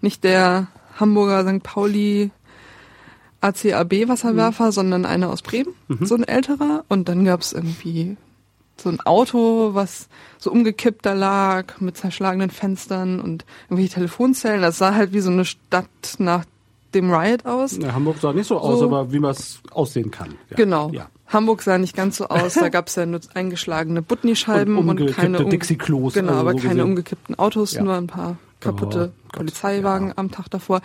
nicht 0.00 0.24
der 0.24 0.68
Hamburger 0.98 1.42
St. 1.48 1.62
Pauli 1.62 2.30
ACAB 3.40 4.08
Wasserwerfer, 4.08 4.72
sondern 4.72 5.04
einer 5.04 5.30
aus 5.30 5.42
Bremen, 5.42 5.74
so 6.00 6.14
ein 6.14 6.24
älterer. 6.24 6.84
Und 6.88 7.08
dann 7.08 7.24
gab 7.24 7.40
es 7.40 7.52
irgendwie 7.52 8.16
so 8.76 8.88
ein 8.88 9.00
Auto, 9.00 9.70
was 9.74 10.08
so 10.38 10.50
umgekippt 10.50 11.06
da 11.06 11.12
lag, 11.12 11.80
mit 11.80 11.96
zerschlagenen 11.96 12.50
Fenstern 12.50 13.20
und 13.20 13.44
irgendwelche 13.68 13.94
Telefonzellen. 13.94 14.62
Das 14.62 14.78
sah 14.78 14.94
halt 14.94 15.12
wie 15.12 15.20
so 15.20 15.30
eine 15.30 15.44
Stadt 15.44 15.86
nach 16.18 16.44
dem 16.94 17.12
Riot 17.12 17.46
aus. 17.46 17.76
Ja, 17.78 17.92
Hamburg 17.94 18.16
sah 18.20 18.32
nicht 18.32 18.46
so 18.46 18.58
aus, 18.58 18.78
So. 18.80 18.86
aber 18.86 19.12
wie 19.12 19.18
man 19.18 19.30
es 19.32 19.60
aussehen 19.72 20.10
kann. 20.10 20.34
Ja. 20.50 20.56
Genau. 20.56 20.90
Ja. 20.90 21.08
Hamburg 21.28 21.62
sah 21.62 21.78
nicht 21.78 21.96
ganz 21.96 22.16
so 22.18 22.28
aus. 22.28 22.54
Da 22.54 22.68
gab 22.70 22.88
es 22.88 22.94
ja 22.96 23.06
nur 23.06 23.20
eingeschlagene 23.34 24.02
Butni-Scheiben 24.02 24.76
Und 24.76 24.88
und, 25.00 25.12
keine 25.16 25.38
um- 25.44 25.50
Dixie-Klos, 25.50 26.14
Genau, 26.14 26.28
also 26.32 26.40
aber 26.40 26.50
so 26.52 26.56
keine 26.58 26.68
gesehen. 26.74 26.80
umgekippten 26.90 27.38
Autos, 27.38 27.78
nur 27.78 27.94
ein 27.94 28.06
paar 28.06 28.36
kaputte 28.60 29.12
Oh, 29.12 29.22
Gott, 29.28 29.32
Polizeiwagen 29.38 30.08
ja. 30.08 30.12
am 30.16 30.30
Tag 30.30 30.50
davor. 30.50 30.80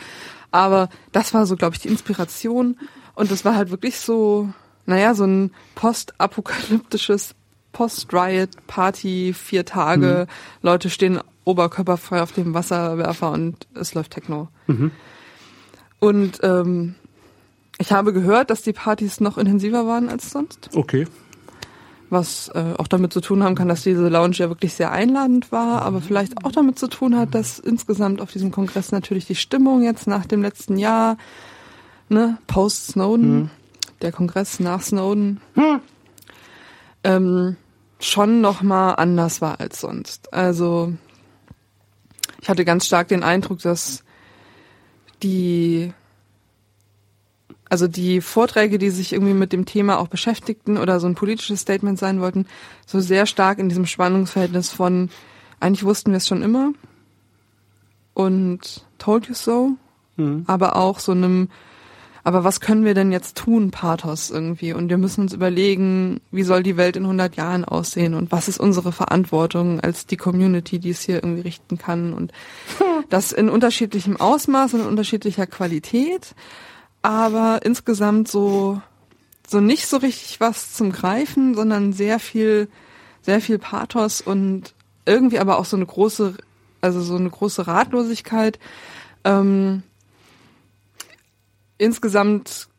Aber 0.52 0.90
das 1.12 1.34
war 1.34 1.46
so, 1.46 1.56
glaube 1.56 1.76
ich, 1.76 1.82
die 1.82 1.90
Inspiration. 1.90 2.78
Und 3.16 3.30
das 3.32 3.46
war 3.46 3.56
halt 3.56 3.70
wirklich 3.70 4.00
so, 4.00 4.50
naja, 4.88 5.14
so 5.14 5.26
ein 5.26 5.52
postapokalyptisches 5.76 7.36
Post-Riot-Party, 7.72 9.34
vier 9.34 9.66
Tage, 9.66 10.28
mhm. 10.28 10.68
Leute 10.68 10.90
stehen 10.90 11.20
oberkörperfrei 11.44 12.22
auf 12.22 12.32
dem 12.32 12.54
Wasserwerfer 12.54 13.32
und 13.32 13.68
es 13.74 13.94
läuft 13.94 14.12
Techno. 14.12 14.50
Mhm. 14.68 14.92
Und 16.00 16.40
ähm, 16.44 16.96
ich 17.78 17.92
habe 17.92 18.14
gehört, 18.14 18.50
dass 18.50 18.62
die 18.62 18.74
Partys 18.74 19.20
noch 19.20 19.38
intensiver 19.38 19.88
waren 19.88 20.10
als 20.10 20.30
sonst. 20.30 20.70
Okay. 20.76 21.08
Was 22.10 22.50
äh, 22.50 22.74
auch 22.78 22.88
damit 22.88 23.14
zu 23.14 23.22
tun 23.22 23.44
haben 23.44 23.56
kann, 23.56 23.68
dass 23.68 23.84
diese 23.84 24.10
Lounge 24.10 24.36
ja 24.36 24.50
wirklich 24.50 24.74
sehr 24.74 24.92
einladend 24.92 25.52
war, 25.52 25.84
aber 25.84 26.02
vielleicht 26.02 26.44
auch 26.44 26.52
damit 26.52 26.80
zu 26.80 26.88
tun 26.88 27.16
hat, 27.18 27.36
dass 27.36 27.60
insgesamt 27.60 28.20
auf 28.22 28.32
diesem 28.32 28.52
Kongress 28.52 28.92
natürlich 28.92 29.26
die 29.28 29.36
Stimmung 29.36 29.84
jetzt 29.84 30.08
nach 30.08 30.26
dem 30.26 30.42
letzten 30.42 30.78
Jahr, 30.78 31.18
ne, 32.10 32.38
Post-Snowden, 32.48 33.36
mhm. 33.36 33.50
der 34.02 34.12
Kongress 34.12 34.60
nach 34.60 34.82
Snowden, 34.82 35.40
mhm. 35.56 35.82
Ähm, 37.04 37.56
schon 38.00 38.42
nochmal 38.42 38.96
anders 38.98 39.42
war 39.42 39.60
als 39.60 39.82
sonst. 39.82 40.34
Also 40.34 40.94
ich 42.42 42.50
hatte 42.50 42.66
ganz 42.66 42.86
stark 42.86 43.10
den 43.10 43.24
Eindruck, 43.24 43.60
dass 43.60 44.04
die 45.22 45.94
also 47.70 47.88
die 47.88 48.20
Vorträge, 48.20 48.80
die 48.80 48.90
sich 48.90 49.14
irgendwie 49.14 49.36
mit 49.36 49.54
dem 49.54 49.66
Thema 49.66 50.00
auch 50.00 50.08
beschäftigten 50.08 50.78
oder 50.78 51.00
so 51.00 51.06
ein 51.06 51.14
politisches 51.14 51.62
Statement 51.62 52.00
sein 52.00 52.20
wollten, 52.20 52.48
so 52.88 53.00
sehr 53.00 53.28
stark 53.28 53.60
in 53.60 53.70
diesem 53.70 53.86
Spannungsverhältnis 53.86 54.72
von 54.72 55.10
eigentlich 55.60 55.84
wussten 55.84 56.12
wir 56.12 56.18
es 56.18 56.28
schon 56.28 56.42
immer 56.42 56.72
und 58.16 58.86
told 58.98 59.28
you 59.28 59.36
so, 59.36 59.72
mhm. 60.18 60.46
aber 60.48 60.76
auch 60.78 61.00
so 61.00 61.12
einem 61.12 61.50
aber 62.30 62.44
was 62.44 62.62
können 62.62 62.86
wir 62.86 62.94
denn 62.94 63.12
jetzt 63.12 63.38
tun, 63.38 63.72
Pathos 63.72 64.30
irgendwie? 64.30 64.74
Und 64.74 64.90
wir 64.90 65.00
müssen 65.00 65.22
uns 65.22 65.34
überlegen, 65.34 66.22
wie 66.30 66.44
soll 66.44 66.62
die 66.62 66.78
Welt 66.78 66.96
in 66.96 67.04
100 67.04 67.36
Jahren 67.36 67.66
aussehen 67.66 68.14
und 68.14 68.32
was 68.32 68.48
ist 68.48 68.60
unsere 68.60 68.92
Verantwortung 68.92 69.80
als 69.80 70.06
die 70.06 70.16
Community, 70.16 70.78
die 70.78 70.92
es 70.92 71.02
hier 71.02 71.16
irgendwie 71.16 71.42
richten 71.42 71.80
kann 71.80 72.14
und 72.14 72.32
das 73.10 73.32
in 73.32 73.50
unterschiedlichem 73.50 74.16
Ausmaß 74.18 74.76
und 74.76 74.82
in 74.82 74.88
unterschiedlicher 74.88 75.48
Qualität 75.48 76.36
aber 77.02 77.62
insgesamt 77.64 78.28
so, 78.28 78.82
so 79.48 79.60
nicht 79.60 79.88
so 79.88 79.98
richtig 79.98 80.40
was 80.40 80.74
zum 80.74 80.92
Greifen, 80.92 81.56
sondern 81.56 81.94
sehr 81.94 82.20
viel, 82.20 82.68
sehr 83.22 83.42
viel 83.42 83.58
Pathos 83.58 84.22
und 84.22 84.74
irgendwie 85.06 85.40
aber 85.40 85.58
auch 85.58 85.66
so 85.66 85.78
eine 85.78 85.86
große, 85.86 86.36
also 86.82 87.02
so 87.02 87.16
eine 87.16 87.30
große 87.30 87.68
Ratlosigkeit. 87.68 88.60
Ähm, 89.24 89.84
insgesamt 91.80 92.70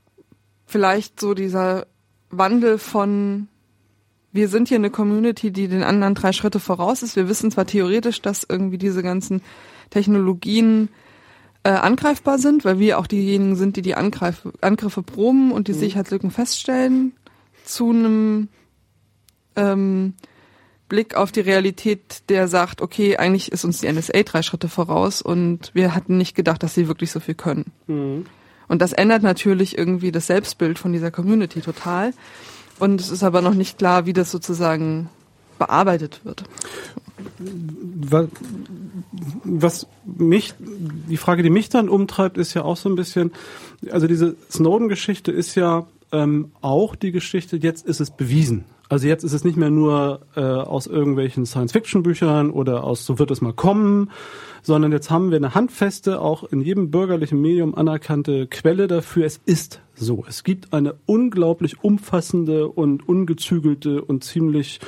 vielleicht 0.66 1.18
so 1.18 1.34
dieser 1.34 1.86
Wandel 2.30 2.78
von 2.78 3.48
wir 4.32 4.48
sind 4.48 4.68
hier 4.68 4.78
eine 4.78 4.90
Community, 4.90 5.50
die 5.50 5.66
den 5.66 5.82
anderen 5.82 6.14
drei 6.14 6.32
Schritte 6.32 6.60
voraus 6.60 7.02
ist. 7.02 7.16
Wir 7.16 7.28
wissen 7.28 7.50
zwar 7.50 7.66
theoretisch, 7.66 8.22
dass 8.22 8.46
irgendwie 8.48 8.78
diese 8.78 9.02
ganzen 9.02 9.42
Technologien 9.90 10.88
äh, 11.64 11.70
angreifbar 11.70 12.38
sind, 12.38 12.64
weil 12.64 12.78
wir 12.78 12.98
auch 12.98 13.08
diejenigen 13.08 13.56
sind, 13.56 13.76
die 13.76 13.82
die 13.82 13.96
Angreif 13.96 14.46
Angriffe 14.60 15.02
proben 15.02 15.50
und 15.50 15.66
die 15.66 15.72
mhm. 15.72 15.78
Sicherheitslücken 15.78 16.30
feststellen, 16.30 17.12
zu 17.64 17.90
einem 17.90 18.48
ähm, 19.56 20.14
Blick 20.88 21.16
auf 21.16 21.32
die 21.32 21.40
Realität, 21.40 22.28
der 22.28 22.48
sagt, 22.48 22.82
okay, 22.82 23.16
eigentlich 23.16 23.52
ist 23.52 23.64
uns 23.64 23.80
die 23.80 23.92
NSA 23.92 24.22
drei 24.22 24.42
Schritte 24.42 24.68
voraus 24.68 25.22
und 25.22 25.70
wir 25.74 25.94
hatten 25.94 26.16
nicht 26.16 26.34
gedacht, 26.34 26.62
dass 26.62 26.74
sie 26.74 26.88
wirklich 26.88 27.10
so 27.10 27.20
viel 27.20 27.34
können. 27.34 27.72
Mhm. 27.88 28.26
Und 28.70 28.80
das 28.80 28.94
ändert 28.94 29.22
natürlich 29.22 29.76
irgendwie 29.76 30.12
das 30.12 30.28
Selbstbild 30.28 30.78
von 30.78 30.92
dieser 30.92 31.10
Community 31.10 31.60
total. 31.60 32.14
Und 32.78 33.00
es 33.00 33.10
ist 33.10 33.22
aber 33.22 33.42
noch 33.42 33.54
nicht 33.54 33.76
klar, 33.76 34.06
wie 34.06 34.14
das 34.14 34.30
sozusagen 34.30 35.10
bearbeitet 35.58 36.20
wird 36.24 36.44
was 39.44 39.86
mich, 40.04 40.54
die 40.58 41.16
Frage, 41.16 41.42
die 41.42 41.50
mich 41.50 41.68
dann 41.68 41.88
umtreibt, 41.88 42.38
ist 42.38 42.54
ja 42.54 42.62
auch 42.62 42.76
so 42.76 42.88
ein 42.88 42.96
bisschen, 42.96 43.32
also 43.90 44.06
diese 44.06 44.36
Snowden-Geschichte 44.50 45.32
ist 45.32 45.54
ja 45.54 45.86
ähm, 46.12 46.52
auch 46.60 46.96
die 46.96 47.12
Geschichte, 47.12 47.56
jetzt 47.56 47.86
ist 47.86 48.00
es 48.00 48.10
bewiesen. 48.10 48.64
Also 48.90 49.06
jetzt 49.06 49.22
ist 49.22 49.32
es 49.32 49.44
nicht 49.44 49.56
mehr 49.56 49.70
nur 49.70 50.22
äh, 50.34 50.40
aus 50.40 50.88
irgendwelchen 50.88 51.46
Science-Fiction-Büchern 51.46 52.50
oder 52.50 52.82
aus 52.82 53.06
so 53.06 53.20
wird 53.20 53.30
es 53.30 53.40
mal 53.40 53.52
kommen, 53.52 54.10
sondern 54.62 54.90
jetzt 54.90 55.12
haben 55.12 55.30
wir 55.30 55.36
eine 55.36 55.54
handfeste, 55.54 56.20
auch 56.20 56.42
in 56.42 56.60
jedem 56.60 56.90
bürgerlichen 56.90 57.40
Medium 57.40 57.76
anerkannte 57.76 58.48
Quelle 58.48 58.88
dafür. 58.88 59.26
Es 59.26 59.40
ist 59.46 59.80
so. 59.94 60.24
Es 60.28 60.42
gibt 60.42 60.72
eine 60.72 60.96
unglaublich 61.06 61.84
umfassende 61.84 62.66
und 62.66 63.08
ungezügelte 63.08 64.02
und 64.02 64.24
ziemlich 64.24 64.80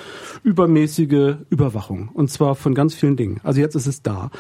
übermäßige 0.42 1.36
Überwachung. 1.48 2.10
Und 2.12 2.28
zwar 2.28 2.56
von 2.56 2.74
ganz 2.74 2.94
vielen 2.94 3.16
Dingen. 3.16 3.40
Also 3.44 3.60
jetzt 3.60 3.76
ist 3.76 3.86
es 3.86 4.02
da. 4.02 4.32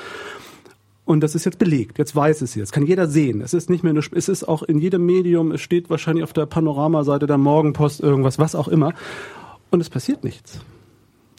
Und 1.04 1.20
das 1.20 1.36
ist 1.36 1.44
jetzt 1.44 1.60
belegt. 1.60 1.98
Jetzt 1.98 2.16
weiß 2.16 2.42
es 2.42 2.56
jetzt. 2.56 2.72
Kann 2.72 2.84
jeder 2.84 3.06
sehen. 3.06 3.40
Es 3.40 3.54
ist 3.54 3.70
nicht 3.70 3.84
mehr 3.84 3.92
nur, 3.92 4.02
es 4.12 4.28
ist 4.28 4.42
auch 4.42 4.64
in 4.64 4.78
jedem 4.78 5.06
Medium. 5.06 5.52
Es 5.52 5.60
steht 5.60 5.88
wahrscheinlich 5.88 6.24
auf 6.24 6.32
der 6.32 6.46
Panoramaseite 6.46 7.28
der 7.28 7.38
Morgenpost 7.38 8.00
irgendwas, 8.00 8.40
was 8.40 8.56
auch 8.56 8.66
immer. 8.66 8.92
Und 9.72 9.80
es 9.80 9.90
passiert 9.90 10.22
nichts. 10.22 10.60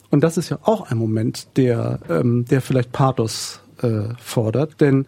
Und 0.09 0.23
das 0.23 0.37
ist 0.37 0.49
ja 0.49 0.57
auch 0.63 0.91
ein 0.91 0.97
Moment, 0.97 1.55
der, 1.55 1.99
ähm, 2.09 2.45
der 2.45 2.61
vielleicht 2.61 2.91
Pathos 2.91 3.61
äh, 3.81 4.09
fordert. 4.17 4.81
Denn 4.81 5.05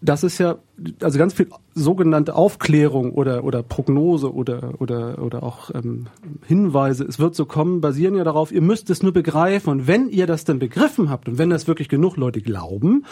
das 0.00 0.24
ist 0.24 0.38
ja, 0.38 0.58
also 1.00 1.18
ganz 1.18 1.34
viel 1.34 1.48
sogenannte 1.74 2.34
Aufklärung 2.34 3.12
oder, 3.12 3.44
oder 3.44 3.62
Prognose 3.62 4.34
oder, 4.34 4.74
oder, 4.80 5.22
oder 5.22 5.42
auch 5.44 5.70
ähm, 5.72 6.08
Hinweise, 6.46 7.04
es 7.04 7.20
wird 7.20 7.36
so 7.36 7.46
kommen, 7.46 7.80
basieren 7.80 8.16
ja 8.16 8.24
darauf, 8.24 8.50
ihr 8.50 8.62
müsst 8.62 8.90
es 8.90 9.04
nur 9.04 9.12
begreifen. 9.12 9.70
Und 9.70 9.86
wenn 9.86 10.08
ihr 10.08 10.26
das 10.26 10.44
dann 10.44 10.58
begriffen 10.58 11.10
habt 11.10 11.28
und 11.28 11.38
wenn 11.38 11.50
das 11.50 11.68
wirklich 11.68 11.88
genug 11.88 12.16
Leute 12.16 12.42
glauben, 12.42 13.04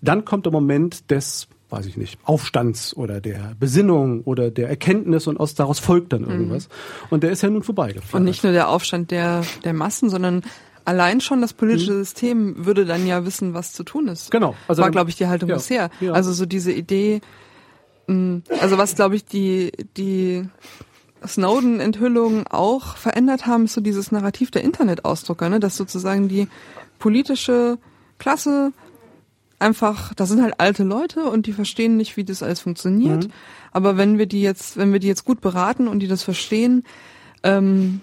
dann 0.00 0.24
kommt 0.24 0.46
der 0.46 0.52
Moment 0.52 1.08
des, 1.12 1.46
weiß 1.72 1.86
ich 1.86 1.96
nicht, 1.96 2.18
Aufstands 2.24 2.94
oder 2.94 3.20
der 3.20 3.54
Besinnung 3.58 4.22
oder 4.22 4.50
der 4.50 4.68
Erkenntnis 4.68 5.26
und 5.26 5.40
aus 5.40 5.54
daraus 5.54 5.78
folgt 5.78 6.12
dann 6.12 6.24
irgendwas. 6.24 6.68
Mhm. 6.68 7.06
Und 7.10 7.22
der 7.22 7.30
ist 7.30 7.42
ja 7.42 7.50
nun 7.50 7.62
vorbeigefahren. 7.62 8.22
Und 8.22 8.24
nicht 8.24 8.44
nur 8.44 8.52
der 8.52 8.68
Aufstand 8.68 9.10
der, 9.10 9.42
der 9.64 9.72
Massen, 9.72 10.10
sondern 10.10 10.42
Allein 10.84 11.20
schon 11.20 11.40
das 11.40 11.52
politische 11.52 11.92
mhm. 11.92 11.98
System 11.98 12.66
würde 12.66 12.84
dann 12.84 13.06
ja 13.06 13.24
wissen, 13.24 13.54
was 13.54 13.72
zu 13.72 13.84
tun 13.84 14.08
ist. 14.08 14.30
Genau. 14.30 14.56
Also 14.66 14.82
war, 14.82 14.90
glaube 14.90 15.10
ich, 15.10 15.16
die 15.16 15.28
Haltung 15.28 15.48
ja, 15.48 15.54
bisher. 15.54 15.90
Ja. 16.00 16.12
Also 16.12 16.32
so 16.32 16.44
diese 16.44 16.72
Idee, 16.72 17.20
mm, 18.08 18.38
also 18.60 18.78
was, 18.78 18.96
glaube 18.96 19.14
ich, 19.14 19.24
die, 19.24 19.70
die 19.96 20.48
Snowden-Enthüllungen 21.24 22.48
auch 22.48 22.96
verändert 22.96 23.46
haben, 23.46 23.66
ist 23.66 23.74
so 23.74 23.80
dieses 23.80 24.10
Narrativ 24.10 24.50
der 24.50 24.64
Internetausdrucker, 24.64 25.48
ne? 25.48 25.60
dass 25.60 25.76
sozusagen 25.76 26.28
die 26.28 26.48
politische 26.98 27.78
Klasse 28.18 28.72
einfach, 29.62 30.12
das 30.14 30.28
sind 30.28 30.42
halt 30.42 30.54
alte 30.58 30.84
Leute 30.84 31.24
und 31.24 31.46
die 31.46 31.52
verstehen 31.52 31.96
nicht, 31.96 32.16
wie 32.16 32.24
das 32.24 32.42
alles 32.42 32.60
funktioniert. 32.60 33.24
Mhm. 33.24 33.32
Aber 33.72 33.96
wenn 33.96 34.18
wir 34.18 34.26
die 34.26 34.42
jetzt, 34.42 34.76
wenn 34.76 34.92
wir 34.92 35.00
die 35.00 35.08
jetzt 35.08 35.24
gut 35.24 35.40
beraten 35.40 35.88
und 35.88 36.00
die 36.00 36.08
das 36.08 36.22
verstehen, 36.22 36.84
ähm, 37.42 38.00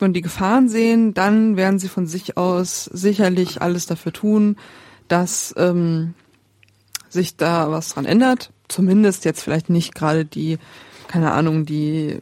und 0.00 0.12
die 0.12 0.22
Gefahren 0.22 0.68
sehen, 0.68 1.14
dann 1.14 1.56
werden 1.56 1.78
sie 1.78 1.88
von 1.88 2.06
sich 2.06 2.36
aus 2.36 2.84
sicherlich 2.84 3.62
alles 3.62 3.86
dafür 3.86 4.12
tun, 4.12 4.56
dass 5.08 5.54
ähm, 5.56 6.14
sich 7.08 7.36
da 7.36 7.70
was 7.70 7.90
dran 7.90 8.04
ändert. 8.04 8.52
Zumindest 8.68 9.24
jetzt 9.24 9.42
vielleicht 9.42 9.70
nicht 9.70 9.94
gerade 9.94 10.24
die, 10.24 10.58
keine 11.08 11.32
Ahnung, 11.32 11.64
die 11.64 12.18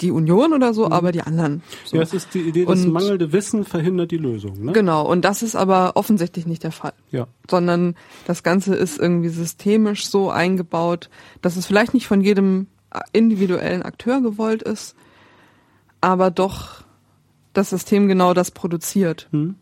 die 0.00 0.10
Union 0.10 0.52
oder 0.52 0.74
so, 0.74 0.86
mhm. 0.86 0.92
aber 0.92 1.12
die 1.12 1.22
anderen. 1.22 1.62
So. 1.84 1.96
Ja, 1.96 2.02
es 2.02 2.14
ist 2.14 2.34
die 2.34 2.40
Idee, 2.40 2.64
das 2.64 2.86
mangelnde 2.86 3.32
Wissen 3.32 3.64
verhindert 3.64 4.10
die 4.10 4.16
Lösung. 4.16 4.64
Ne? 4.64 4.72
Genau, 4.72 5.06
und 5.06 5.24
das 5.24 5.42
ist 5.42 5.56
aber 5.56 5.92
offensichtlich 5.94 6.46
nicht 6.46 6.64
der 6.64 6.72
Fall. 6.72 6.92
Ja. 7.10 7.26
Sondern 7.50 7.94
das 8.26 8.42
Ganze 8.42 8.74
ist 8.74 8.98
irgendwie 8.98 9.28
systemisch 9.28 10.08
so 10.08 10.30
eingebaut, 10.30 11.10
dass 11.42 11.56
es 11.56 11.66
vielleicht 11.66 11.94
nicht 11.94 12.06
von 12.06 12.20
jedem 12.20 12.66
individuellen 13.12 13.82
Akteur 13.82 14.20
gewollt 14.20 14.62
ist, 14.62 14.96
aber 16.00 16.30
doch 16.30 16.82
das 17.52 17.70
System 17.70 18.08
genau 18.08 18.34
das 18.34 18.50
produziert. 18.50 19.28
Hm. 19.32 19.56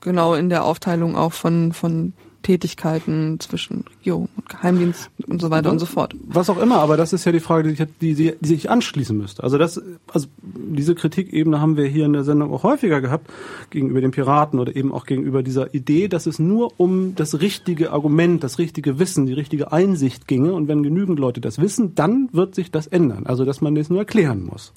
Genau 0.00 0.34
in 0.34 0.48
der 0.48 0.64
Aufteilung 0.64 1.16
auch 1.16 1.32
von, 1.32 1.72
von 1.72 2.14
Tätigkeiten 2.42 3.38
zwischen 3.40 3.84
Regierung 3.98 4.28
und 4.36 4.48
Geheimdienst 4.48 5.10
und 5.26 5.40
so 5.40 5.50
weiter 5.50 5.70
und 5.70 5.78
so 5.78 5.86
fort. 5.86 6.14
Was 6.24 6.50
auch 6.50 6.60
immer, 6.60 6.76
aber 6.76 6.96
das 6.96 7.12
ist 7.12 7.24
ja 7.24 7.32
die 7.32 7.40
Frage, 7.40 7.72
die, 7.72 7.86
die, 8.00 8.14
die, 8.14 8.34
die 8.40 8.48
sich 8.48 8.70
anschließen 8.70 9.16
müsste. 9.16 9.42
Also 9.42 9.58
das, 9.58 9.80
also 10.12 10.28
diese 10.42 10.94
Kritikebene 10.94 11.60
haben 11.60 11.76
wir 11.76 11.86
hier 11.86 12.06
in 12.06 12.12
der 12.12 12.24
Sendung 12.24 12.52
auch 12.52 12.62
häufiger 12.62 13.00
gehabt 13.00 13.30
gegenüber 13.70 14.00
den 14.00 14.10
Piraten 14.10 14.58
oder 14.58 14.74
eben 14.74 14.92
auch 14.92 15.06
gegenüber 15.06 15.42
dieser 15.42 15.74
Idee, 15.74 16.08
dass 16.08 16.26
es 16.26 16.38
nur 16.38 16.72
um 16.78 17.14
das 17.14 17.40
richtige 17.40 17.92
Argument, 17.92 18.42
das 18.42 18.58
richtige 18.58 18.98
Wissen, 18.98 19.26
die 19.26 19.32
richtige 19.32 19.72
Einsicht 19.72 20.26
ginge 20.26 20.52
und 20.52 20.68
wenn 20.68 20.82
genügend 20.82 21.18
Leute 21.18 21.40
das 21.40 21.60
wissen, 21.60 21.94
dann 21.94 22.28
wird 22.32 22.54
sich 22.54 22.70
das 22.70 22.86
ändern. 22.86 23.26
Also 23.26 23.44
dass 23.44 23.60
man 23.60 23.74
das 23.74 23.90
nur 23.90 24.00
erklären 24.00 24.44
muss. 24.44 24.72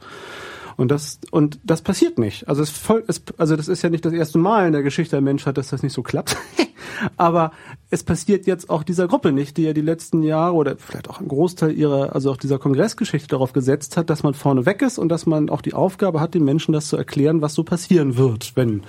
Und 0.78 0.92
das, 0.92 1.20
und 1.32 1.60
das 1.64 1.82
passiert 1.82 2.18
nicht. 2.18 2.48
Also 2.48 2.64
es 2.64 2.70
voll, 2.70 3.04
es, 3.08 3.22
also 3.38 3.56
das 3.56 3.68
ist 3.68 3.82
ja 3.82 3.90
nicht 3.90 4.06
das 4.06 4.14
erste 4.14 4.38
Mal 4.38 4.68
in 4.68 4.74
der 4.74 4.84
Geschichte 4.84 5.16
der 5.16 5.22
Menschheit, 5.22 5.58
dass 5.58 5.70
das 5.70 5.84
nicht 5.84 5.94
so 5.94 6.04
klappt. 6.04 6.38
Aber 7.18 7.52
es 7.90 8.04
passiert 8.04 8.48
jetzt 8.48 8.70
auch 8.70 8.84
dieser 8.84 9.08
Gruppe 9.08 9.32
nicht, 9.32 9.58
die 9.58 9.64
ja 9.64 9.74
die 9.74 9.82
letzten 9.82 10.24
Jahre 10.24 10.54
oder 10.54 10.76
vielleicht 10.78 11.10
auch 11.10 11.20
ein 11.20 11.28
Großteil 11.28 11.72
ihrer, 11.72 12.14
also 12.14 12.32
auch 12.32 12.38
dieser 12.38 12.60
Kongressgeschichte 12.60 13.28
darauf 13.28 13.54
gesetzt 13.54 13.98
hat, 13.98 14.10
dass 14.10 14.24
man 14.24 14.34
vorne 14.34 14.66
weg 14.66 14.82
ist 14.82 14.98
und 14.98 15.10
dass 15.10 15.26
man 15.26 15.50
auch 15.50 15.62
die 15.62 15.74
Aufgabe 15.74 16.20
hat, 16.20 16.34
den 16.34 16.46
Menschen 16.46 16.74
das 16.74 16.88
zu 16.88 16.98
erklären, 16.98 17.42
was 17.42 17.54
so 17.54 17.64
passieren 17.64 18.18
wird, 18.18 18.56
wenn 18.56 18.84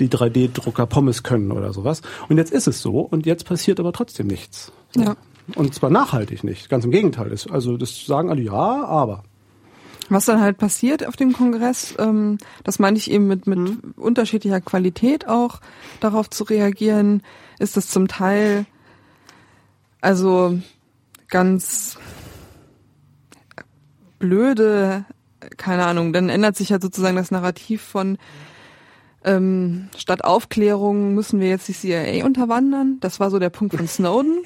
die 0.00 0.08
3D-Drucker 0.08 0.86
Pommes 0.86 1.22
können 1.22 1.52
oder 1.52 1.72
sowas. 1.72 2.02
Und 2.28 2.36
jetzt 2.36 2.52
ist 2.52 2.66
es 2.66 2.82
so 2.82 3.00
und 3.00 3.26
jetzt 3.26 3.46
passiert 3.46 3.80
aber 3.80 3.92
trotzdem 3.92 4.26
nichts. 4.26 4.72
Ja. 4.96 5.16
Und 5.54 5.74
zwar 5.74 5.90
nachhaltig 5.90 6.42
nicht. 6.42 6.68
Ganz 6.68 6.84
im 6.84 6.90
Gegenteil. 6.90 7.34
Also 7.50 7.76
das 7.76 8.06
sagen 8.06 8.30
alle 8.30 8.42
ja, 8.42 8.84
aber. 8.84 9.24
Was 10.08 10.26
dann 10.26 10.40
halt 10.40 10.58
passiert 10.58 11.06
auf 11.06 11.16
dem 11.16 11.32
Kongress, 11.32 11.94
ähm, 11.98 12.38
das 12.62 12.78
meine 12.78 12.98
ich 12.98 13.10
eben 13.10 13.26
mit, 13.26 13.46
mit 13.46 13.58
mhm. 13.58 13.94
unterschiedlicher 13.96 14.60
Qualität 14.60 15.26
auch 15.28 15.60
darauf 16.00 16.28
zu 16.28 16.44
reagieren, 16.44 17.22
ist 17.58 17.76
das 17.76 17.88
zum 17.88 18.08
Teil 18.08 18.66
also 20.00 20.58
ganz 21.28 21.96
blöde, 24.18 25.06
keine 25.56 25.86
Ahnung, 25.86 26.12
dann 26.12 26.28
ändert 26.28 26.56
sich 26.56 26.72
halt 26.72 26.82
sozusagen 26.82 27.16
das 27.16 27.30
Narrativ 27.30 27.82
von 27.82 28.18
ähm, 29.24 29.88
statt 29.96 30.22
Aufklärung 30.22 31.14
müssen 31.14 31.40
wir 31.40 31.48
jetzt 31.48 31.66
die 31.68 31.72
CIA 31.72 32.26
unterwandern. 32.26 32.98
Das 33.00 33.20
war 33.20 33.30
so 33.30 33.38
der 33.38 33.50
Punkt 33.50 33.74
von 33.74 33.88
Snowden, 33.88 34.42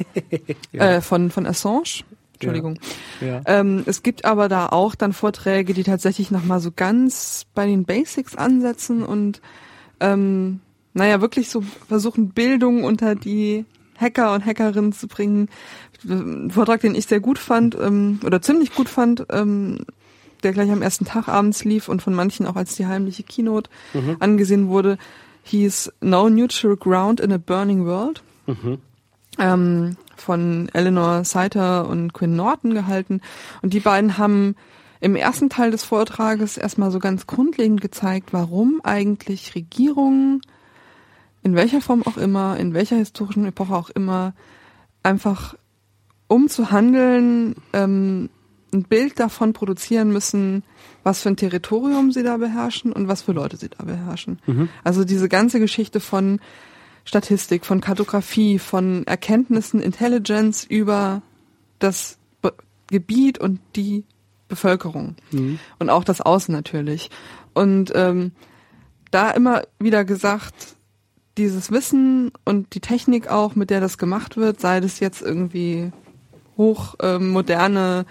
ja. 0.73 0.85
äh, 0.85 1.01
von, 1.01 1.31
von 1.31 1.47
Assange. 1.47 2.05
Entschuldigung. 2.41 2.79
Ja. 3.21 3.27
Ja. 3.27 3.41
Ähm, 3.47 3.83
es 3.87 4.03
gibt 4.03 4.25
aber 4.25 4.49
da 4.49 4.67
auch 4.67 4.95
dann 4.95 5.13
Vorträge, 5.13 5.75
die 5.75 5.83
tatsächlich 5.83 6.31
nochmal 6.31 6.61
so 6.61 6.71
ganz 6.75 7.47
bei 7.55 7.67
den 7.67 7.85
Basics 7.85 8.37
ansetzen 8.37 9.03
und 9.03 9.41
ähm, 10.01 10.61
naja, 10.95 11.21
wirklich 11.21 11.51
so 11.51 11.63
versuchen, 11.89 12.31
Bildung 12.31 12.85
unter 12.85 13.15
die 13.15 13.65
Hacker 13.97 14.35
und 14.35 14.45
Hackerinnen 14.47 14.93
zu 14.93 15.09
bringen. 15.09 15.49
Ein 16.09 16.51
Vortrag, 16.51 16.81
den 16.81 16.95
ich 16.95 17.07
sehr 17.07 17.21
gut 17.21 17.39
fand, 17.39 17.77
ähm, 17.81 18.21
oder 18.25 18.41
ziemlich 18.41 18.75
gut 18.75 18.89
fand, 18.89 19.27
ähm, 19.31 19.79
der 20.43 20.53
gleich 20.53 20.71
am 20.71 20.83
ersten 20.83 21.05
Tag 21.05 21.29
abends 21.29 21.65
lief 21.65 21.89
und 21.89 22.01
von 22.01 22.15
manchen 22.15 22.47
auch 22.47 22.57
als 22.57 22.77
die 22.77 22.87
heimliche 22.87 23.25
Keynote 23.25 23.71
mhm. 23.93 24.17
angesehen 24.21 24.69
wurde, 24.69 24.99
hieß 25.43 25.93
No 26.01 26.29
Neutral 26.29 26.77
Ground 26.77 27.21
in 27.21 27.33
a 27.33 27.39
Burning 27.39 27.85
World. 27.87 28.23
Mhm. 28.47 28.79
Ähm, 29.39 29.97
von 30.21 30.69
Eleanor 30.73 31.25
Seiter 31.25 31.89
und 31.89 32.13
Quinn 32.13 32.37
Norton 32.37 32.75
gehalten. 32.75 33.21
Und 33.63 33.75
die 33.75 33.81
beiden 33.81 34.19
haben 34.19 34.55
im 35.01 35.17
ersten 35.17 35.49
Teil 35.49 35.71
des 35.71 35.85
Vortrages 35.85 36.57
erstmal 36.57 36.91
so 36.91 36.99
ganz 36.99 37.27
grundlegend 37.27 37.81
gezeigt, 37.81 38.33
warum 38.33 38.81
eigentlich 38.83 39.55
Regierungen, 39.55 40.43
in 41.43 41.55
welcher 41.55 41.81
Form 41.81 42.03
auch 42.03 42.17
immer, 42.17 42.57
in 42.59 42.75
welcher 42.75 42.97
historischen 42.97 43.45
Epoche 43.45 43.75
auch 43.75 43.91
immer, 43.91 44.35
einfach 45.03 45.55
um 46.27 46.49
zu 46.49 46.71
handeln, 46.71 47.57
ähm, 47.73 48.29
ein 48.73 48.83
Bild 48.83 49.19
davon 49.19 49.53
produzieren 49.55 50.13
müssen, 50.13 50.63
was 51.03 51.23
für 51.23 51.31
ein 51.31 51.37
Territorium 51.37 52.13
sie 52.13 52.23
da 52.23 52.37
beherrschen 52.37 52.93
und 52.93 53.09
was 53.09 53.23
für 53.23 53.33
Leute 53.33 53.57
sie 53.57 53.71
da 53.71 53.85
beherrschen. 53.85 54.41
Mhm. 54.47 54.69
Also 54.85 55.05
diese 55.05 55.29
ganze 55.29 55.59
Geschichte 55.59 56.01
von 56.01 56.41
Statistik, 57.09 57.65
von 57.65 57.81
Kartografie, 57.81 58.59
von 58.59 59.07
Erkenntnissen, 59.07 59.81
Intelligence 59.81 60.63
über 60.65 61.23
das 61.79 62.19
Be 62.43 62.53
Gebiet 62.89 63.39
und 63.39 63.61
die 63.77 64.05
Bevölkerung 64.49 65.17
mhm. 65.31 65.59
und 65.79 65.89
auch 65.89 66.05
das 66.05 66.21
Außen 66.21 66.53
natürlich. 66.55 67.09
Und 67.55 67.93
ähm, 67.95 68.33
da 69.11 69.31
immer 69.31 69.63
wieder 69.79 70.05
gesagt, 70.05 70.77
dieses 71.39 71.71
Wissen 71.71 72.31
und 72.45 72.75
die 72.75 72.81
Technik 72.81 73.29
auch, 73.29 73.55
mit 73.55 73.71
der 73.71 73.81
das 73.81 73.97
gemacht 73.97 74.37
wird, 74.37 74.61
sei 74.61 74.81
das 74.81 75.01
jetzt 75.01 75.23
irgendwie 75.23 75.91
hochmoderne 76.59 78.05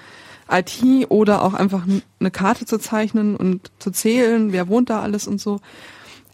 ähm, 0.49 0.57
IT 0.57 1.11
oder 1.11 1.43
auch 1.43 1.53
einfach 1.53 1.85
eine 2.19 2.31
Karte 2.31 2.65
zu 2.65 2.79
zeichnen 2.79 3.35
und 3.35 3.69
zu 3.77 3.91
zählen, 3.91 4.53
wer 4.53 4.67
wohnt 4.67 4.89
da 4.89 5.01
alles 5.01 5.27
und 5.27 5.39
so, 5.39 5.59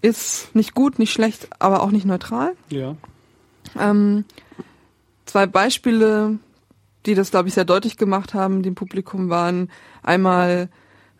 ist 0.03 0.53
nicht 0.53 0.75
gut, 0.75 0.99
nicht 0.99 1.13
schlecht, 1.13 1.47
aber 1.59 1.81
auch 1.81 1.89
nicht 1.89 2.05
neutral. 2.05 2.55
Ja. 2.69 2.95
Ähm, 3.79 4.25
zwei 5.25 5.47
Beispiele, 5.47 6.37
die 7.05 7.15
das, 7.15 7.31
glaube 7.31 7.47
ich, 7.47 7.53
sehr 7.53 7.63
deutlich 7.63 7.95
gemacht 7.95 8.33
haben, 8.33 8.63
dem 8.63 8.75
Publikum 8.75 9.29
waren 9.29 9.71
einmal 10.03 10.67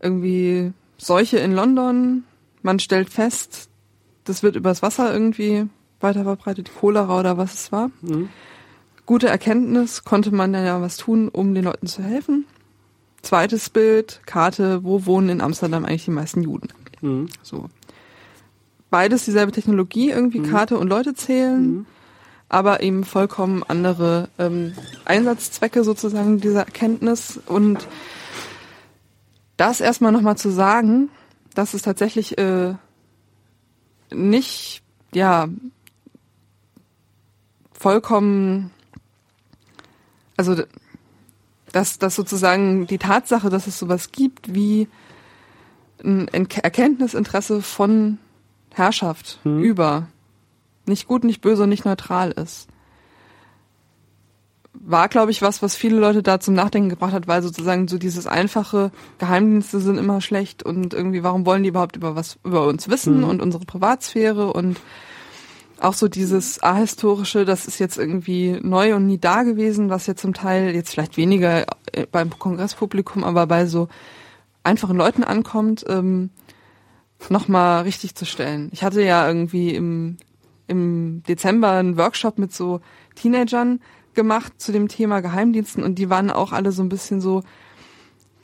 irgendwie 0.01 0.73
Seuche 0.97 1.37
in 1.37 1.53
London. 1.53 2.25
Man 2.61 2.79
stellt 2.79 3.09
fest, 3.09 3.69
das 4.25 4.43
wird 4.43 4.57
übers 4.57 4.81
Wasser 4.81 5.11
irgendwie 5.13 5.67
weiter 6.01 6.25
verbreitet, 6.25 6.69
Cholera 6.77 7.21
oder 7.21 7.37
was 7.37 7.53
es 7.53 7.71
war. 7.71 7.89
Mhm. 8.01 8.27
Gute 9.05 9.27
Erkenntnis, 9.27 10.03
konnte 10.03 10.35
man 10.35 10.51
dann 10.51 10.65
ja 10.65 10.81
was 10.81 10.97
tun, 10.97 11.29
um 11.29 11.55
den 11.55 11.63
Leuten 11.63 11.87
zu 11.87 12.03
helfen. 12.03 12.45
Zweites 13.21 13.69
Bild, 13.69 14.19
Karte, 14.25 14.83
wo 14.83 15.05
wohnen 15.05 15.29
in 15.29 15.41
Amsterdam 15.41 15.85
eigentlich 15.85 16.05
die 16.05 16.11
meisten 16.11 16.43
Juden? 16.43 16.67
Mhm. 16.99 17.29
So 17.41 17.69
beides 18.93 19.25
dieselbe 19.25 19.51
Technologie, 19.51 20.11
irgendwie 20.11 20.37
mhm. 20.37 20.51
Karte 20.51 20.77
und 20.77 20.87
Leute 20.87 21.15
zählen, 21.15 21.77
mhm. 21.77 21.85
aber 22.47 22.83
eben 22.83 23.03
vollkommen 23.03 23.63
andere 23.67 24.29
ähm, 24.37 24.75
Einsatzzwecke 25.03 25.83
sozusagen 25.83 26.39
dieser 26.39 26.59
Erkenntnis. 26.59 27.39
Und 27.47 27.87
das 29.57 29.81
erstmal 29.81 30.11
nochmal 30.11 30.37
zu 30.37 30.51
sagen, 30.51 31.09
dass 31.55 31.73
es 31.73 31.81
tatsächlich 31.81 32.37
äh, 32.37 32.75
nicht, 34.11 34.83
ja, 35.11 35.47
vollkommen, 37.71 38.69
also 40.37 40.55
dass, 41.71 41.97
dass 41.97 42.13
sozusagen 42.13 42.85
die 42.85 42.99
Tatsache, 42.99 43.49
dass 43.49 43.65
es 43.65 43.79
sowas 43.79 44.11
gibt 44.11 44.53
wie 44.53 44.87
ein 46.03 46.27
Erkenntnisinteresse 46.27 47.63
von 47.63 48.19
Herrschaft 48.73 49.39
hm. 49.43 49.61
über 49.61 50.07
nicht 50.85 51.07
gut, 51.07 51.23
nicht 51.23 51.41
böse 51.41 51.63
und 51.63 51.69
nicht 51.69 51.85
neutral 51.85 52.31
ist. 52.31 52.67
War, 54.73 55.07
glaube 55.07 55.31
ich, 55.31 55.41
was, 55.41 55.61
was 55.61 55.75
viele 55.75 55.97
Leute 55.97 56.23
da 56.23 56.39
zum 56.39 56.55
Nachdenken 56.55 56.89
gebracht 56.89 57.13
hat, 57.13 57.27
weil 57.27 57.41
sozusagen 57.41 57.87
so 57.87 57.97
dieses 57.97 58.27
einfache 58.27 58.91
Geheimdienste 59.19 59.79
sind 59.79 59.97
immer 59.97 60.19
schlecht 60.19 60.63
und 60.63 60.93
irgendwie, 60.93 61.23
warum 61.23 61.45
wollen 61.45 61.63
die 61.63 61.69
überhaupt 61.69 61.95
über 61.95 62.15
was 62.15 62.37
über 62.43 62.67
uns 62.67 62.89
wissen 62.89 63.21
hm. 63.21 63.29
und 63.29 63.41
unsere 63.41 63.65
Privatsphäre 63.65 64.51
und 64.51 64.81
auch 65.79 65.93
so 65.93 66.07
dieses 66.07 66.63
ahistorische, 66.63 67.45
das 67.45 67.67
ist 67.67 67.79
jetzt 67.79 67.97
irgendwie 67.97 68.57
neu 68.61 68.95
und 68.95 69.05
nie 69.05 69.19
da 69.19 69.43
gewesen, 69.43 69.89
was 69.89 70.07
jetzt 70.07 70.21
zum 70.21 70.33
Teil 70.33 70.73
jetzt 70.73 70.91
vielleicht 70.91 71.17
weniger 71.17 71.65
äh, 71.91 72.05
beim 72.09 72.29
Kongresspublikum, 72.37 73.23
aber 73.23 73.47
bei 73.47 73.65
so 73.65 73.89
einfachen 74.63 74.97
Leuten 74.97 75.23
ankommt. 75.23 75.85
Ähm, 75.87 76.29
nochmal 77.29 77.83
richtig 77.83 78.15
zu 78.15 78.25
stellen. 78.25 78.69
Ich 78.71 78.83
hatte 78.83 79.01
ja 79.01 79.27
irgendwie 79.27 79.75
im, 79.75 80.17
im 80.67 81.23
Dezember 81.27 81.71
einen 81.71 81.97
Workshop 81.97 82.37
mit 82.37 82.53
so 82.53 82.81
Teenagern 83.15 83.79
gemacht 84.13 84.53
zu 84.57 84.71
dem 84.71 84.87
Thema 84.87 85.21
Geheimdiensten 85.21 85.83
und 85.83 85.95
die 85.95 86.09
waren 86.09 86.29
auch 86.29 86.51
alle 86.51 86.71
so 86.71 86.83
ein 86.83 86.89
bisschen 86.89 87.21
so, 87.21 87.43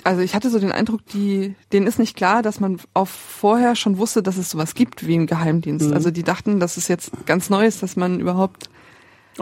also 0.04 0.22
ich 0.22 0.36
hatte 0.36 0.50
so 0.50 0.60
den 0.60 0.72
Eindruck, 0.72 1.06
die, 1.08 1.56
denen 1.72 1.88
ist 1.88 2.00
nicht 2.00 2.16
klar, 2.16 2.42
dass 2.42 2.60
man 2.60 2.80
auch 2.94 3.08
vorher 3.08 3.76
schon 3.76 3.98
wusste, 3.98 4.24
dass 4.24 4.38
es 4.38 4.50
sowas 4.50 4.74
gibt 4.74 5.06
wie 5.06 5.16
einen 5.16 5.28
Geheimdienst. 5.28 5.88
Mhm. 5.88 5.94
Also 5.94 6.12
die 6.12 6.24
dachten, 6.24 6.60
dass 6.60 6.78
es 6.78 6.88
jetzt 6.88 7.12
ganz 7.26 7.50
neu 7.50 7.66
ist, 7.66 7.84
dass 7.84 7.96
man 7.96 8.20
überhaupt 8.20 8.70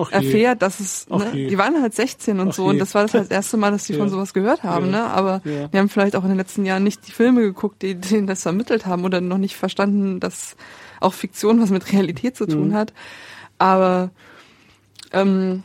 Ach 0.03 0.11
erfährt, 0.11 0.61
dass 0.61 0.79
es, 0.79 1.07
ne, 1.09 1.31
die 1.33 1.57
waren 1.57 1.81
halt 1.81 1.93
16 1.93 2.39
und 2.39 2.49
Ach 2.49 2.53
so 2.53 2.65
und 2.65 2.79
das 2.79 2.93
war 2.95 3.03
das, 3.03 3.13
halt 3.13 3.25
das 3.25 3.31
erste 3.31 3.57
Mal, 3.57 3.71
dass 3.71 3.85
die 3.85 3.93
ja. 3.93 3.99
von 3.99 4.09
sowas 4.09 4.33
gehört 4.33 4.63
haben, 4.63 4.87
ja. 4.87 4.91
ne? 4.91 5.03
Aber 5.05 5.41
ja. 5.45 5.67
die 5.67 5.77
haben 5.77 5.89
vielleicht 5.89 6.15
auch 6.15 6.23
in 6.23 6.29
den 6.29 6.37
letzten 6.37 6.65
Jahren 6.65 6.83
nicht 6.83 7.07
die 7.07 7.11
Filme 7.11 7.41
geguckt, 7.41 7.81
die 7.81 7.95
denen 7.95 8.27
das 8.27 8.43
vermittelt 8.43 8.85
haben 8.85 9.05
oder 9.05 9.21
noch 9.21 9.37
nicht 9.37 9.55
verstanden, 9.55 10.19
dass 10.19 10.55
auch 10.99 11.13
Fiktion 11.13 11.61
was 11.61 11.69
mit 11.69 11.91
Realität 11.91 12.35
zu 12.35 12.45
tun 12.45 12.69
mhm. 12.69 12.73
hat. 12.73 12.93
Aber 13.57 14.11
ähm, 15.11 15.63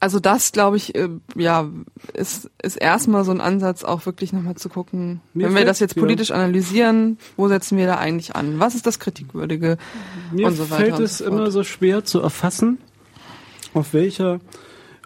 also 0.00 0.20
das, 0.20 0.52
glaube 0.52 0.76
ich, 0.76 0.94
äh, 0.94 1.08
ja, 1.34 1.68
ist, 2.12 2.50
ist 2.62 2.76
erstmal 2.76 3.24
so 3.24 3.32
ein 3.32 3.40
Ansatz, 3.40 3.82
auch 3.82 4.06
wirklich 4.06 4.32
nochmal 4.32 4.56
zu 4.56 4.68
gucken, 4.68 5.20
Mir 5.32 5.48
wenn 5.48 5.54
wir 5.54 5.64
das 5.64 5.80
jetzt 5.80 5.96
politisch 5.96 6.28
ja. 6.30 6.36
analysieren, 6.36 7.18
wo 7.36 7.48
setzen 7.48 7.78
wir 7.78 7.86
da 7.86 7.96
eigentlich 7.96 8.36
an? 8.36 8.58
Was 8.58 8.74
ist 8.74 8.86
das 8.86 8.98
Kritikwürdige? 8.98 9.78
Mir 10.32 10.46
und 10.46 10.54
so 10.54 10.70
weiter 10.70 10.84
fällt 10.84 11.00
es 11.00 11.18
so 11.18 11.24
immer 11.24 11.50
so 11.50 11.64
schwer 11.64 12.04
zu 12.04 12.20
erfassen, 12.20 12.78
auf 13.76 13.94
welcher, 13.94 14.40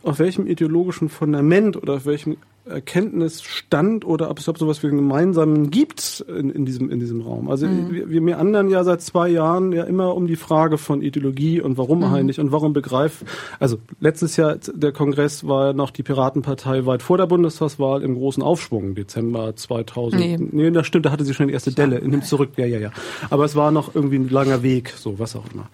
auf 0.03 0.19
welchem 0.19 0.47
ideologischen 0.47 1.09
Fundament 1.09 1.77
oder 1.77 1.95
auf 1.95 2.07
welchem 2.07 2.37
Erkenntnisstand 2.71 4.05
oder 4.05 4.31
ob 4.31 4.39
es 4.39 4.45
sowas 4.45 4.83
wie 4.83 4.89
einen 4.89 4.97
gemeinsamen 4.97 5.71
gibt 5.71 6.25
in, 6.29 6.51
in 6.51 6.65
diesem 6.65 6.91
in 6.91 7.01
diesem 7.01 7.21
Raum. 7.21 7.51
Also 7.51 7.67
mhm. 7.67 7.93
wir, 7.93 8.11
wir 8.11 8.21
meandern 8.21 8.71
ja 8.71 8.85
seit 8.85 9.03
zwei 9.03 9.29
Jahren 9.29 9.73
ja 9.73 9.85
immer 9.85 10.15
um 10.15 10.27
die 10.27 10.37
Frage 10.37 10.79
von 10.79 11.03
Ideologie 11.03 11.61
und 11.61 11.79
warum 11.79 11.99
mhm. 11.99 12.15
eigentlich 12.15 12.41
und 12.41 12.53
warum 12.53 12.73
begreift. 12.73 13.25
Also 13.59 13.79
letztes 14.01 14.37
Jahr 14.37 14.57
der 14.57 14.93
Kongress 14.93 15.47
war 15.47 15.73
noch 15.73 15.91
die 15.91 16.03
Piratenpartei 16.03 16.87
weit 16.87 17.03
vor 17.03 17.19
der 17.19 17.27
Bundestagswahl 17.27 18.03
im 18.03 18.15
großen 18.15 18.43
Aufschwung 18.43 18.95
Dezember 18.95 19.55
2000. 19.57 20.21
Nee, 20.21 20.39
nee 20.39 20.71
das 20.71 20.87
stimmt, 20.87 21.07
da 21.07 21.11
hatte 21.11 21.25
sie 21.25 21.35
schon 21.35 21.49
die 21.49 21.55
erste 21.55 21.73
Delle 21.73 21.99
in 21.99 22.11
dem 22.11 22.23
zurück. 22.23 22.51
Ja, 22.57 22.67
ja, 22.67 22.79
ja. 22.79 22.91
Aber 23.31 23.45
es 23.45 23.57
war 23.57 23.71
noch 23.71 23.95
irgendwie 23.95 24.17
ein 24.17 24.29
langer 24.29 24.63
Weg, 24.63 24.91
so 24.97 25.19
was 25.19 25.37
auch 25.37 25.45
immer. 25.53 25.69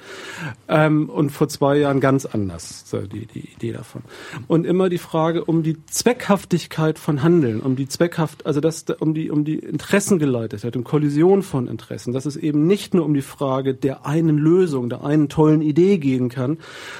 Ähm, 0.68 1.08
und 1.10 1.30
vor 1.30 1.48
zwei 1.48 1.78
Jahren 1.78 2.00
ganz 2.00 2.26
anders 2.26 2.84
so 2.88 3.00
die 3.00 3.26
die 3.26 3.48
Idee 3.50 3.72
davon. 3.72 4.02
Und 4.46 4.66
immer 4.66 4.88
die 4.88 4.98
Frage 4.98 5.44
um 5.44 5.62
die 5.62 5.84
Zweckhaftigkeit 5.86 6.85
von 6.94 7.22
Handeln, 7.22 7.60
um 7.60 7.76
die 7.76 7.88
Zweckhaft, 7.88 8.46
also 8.46 8.60
das, 8.60 8.84
um 9.00 9.14
die, 9.14 9.30
um 9.30 9.44
die 9.44 9.58
Interessengeleitetheit, 9.58 10.76
um 10.76 10.84
Kollision 10.84 11.42
von 11.42 11.66
Interessen, 11.66 12.12
dass 12.12 12.26
es 12.26 12.36
eben 12.36 12.66
nicht 12.66 12.94
nur 12.94 13.04
um 13.04 13.14
die 13.14 13.22
Frage 13.22 13.74
der 13.74 14.06
einen 14.06 14.38
Lösung, 14.38 14.88
der 14.88 15.04
einen 15.04 15.28
tollen 15.28 15.62
Idee 15.62 15.98
gehen 15.98 16.28
kann, 16.28 16.58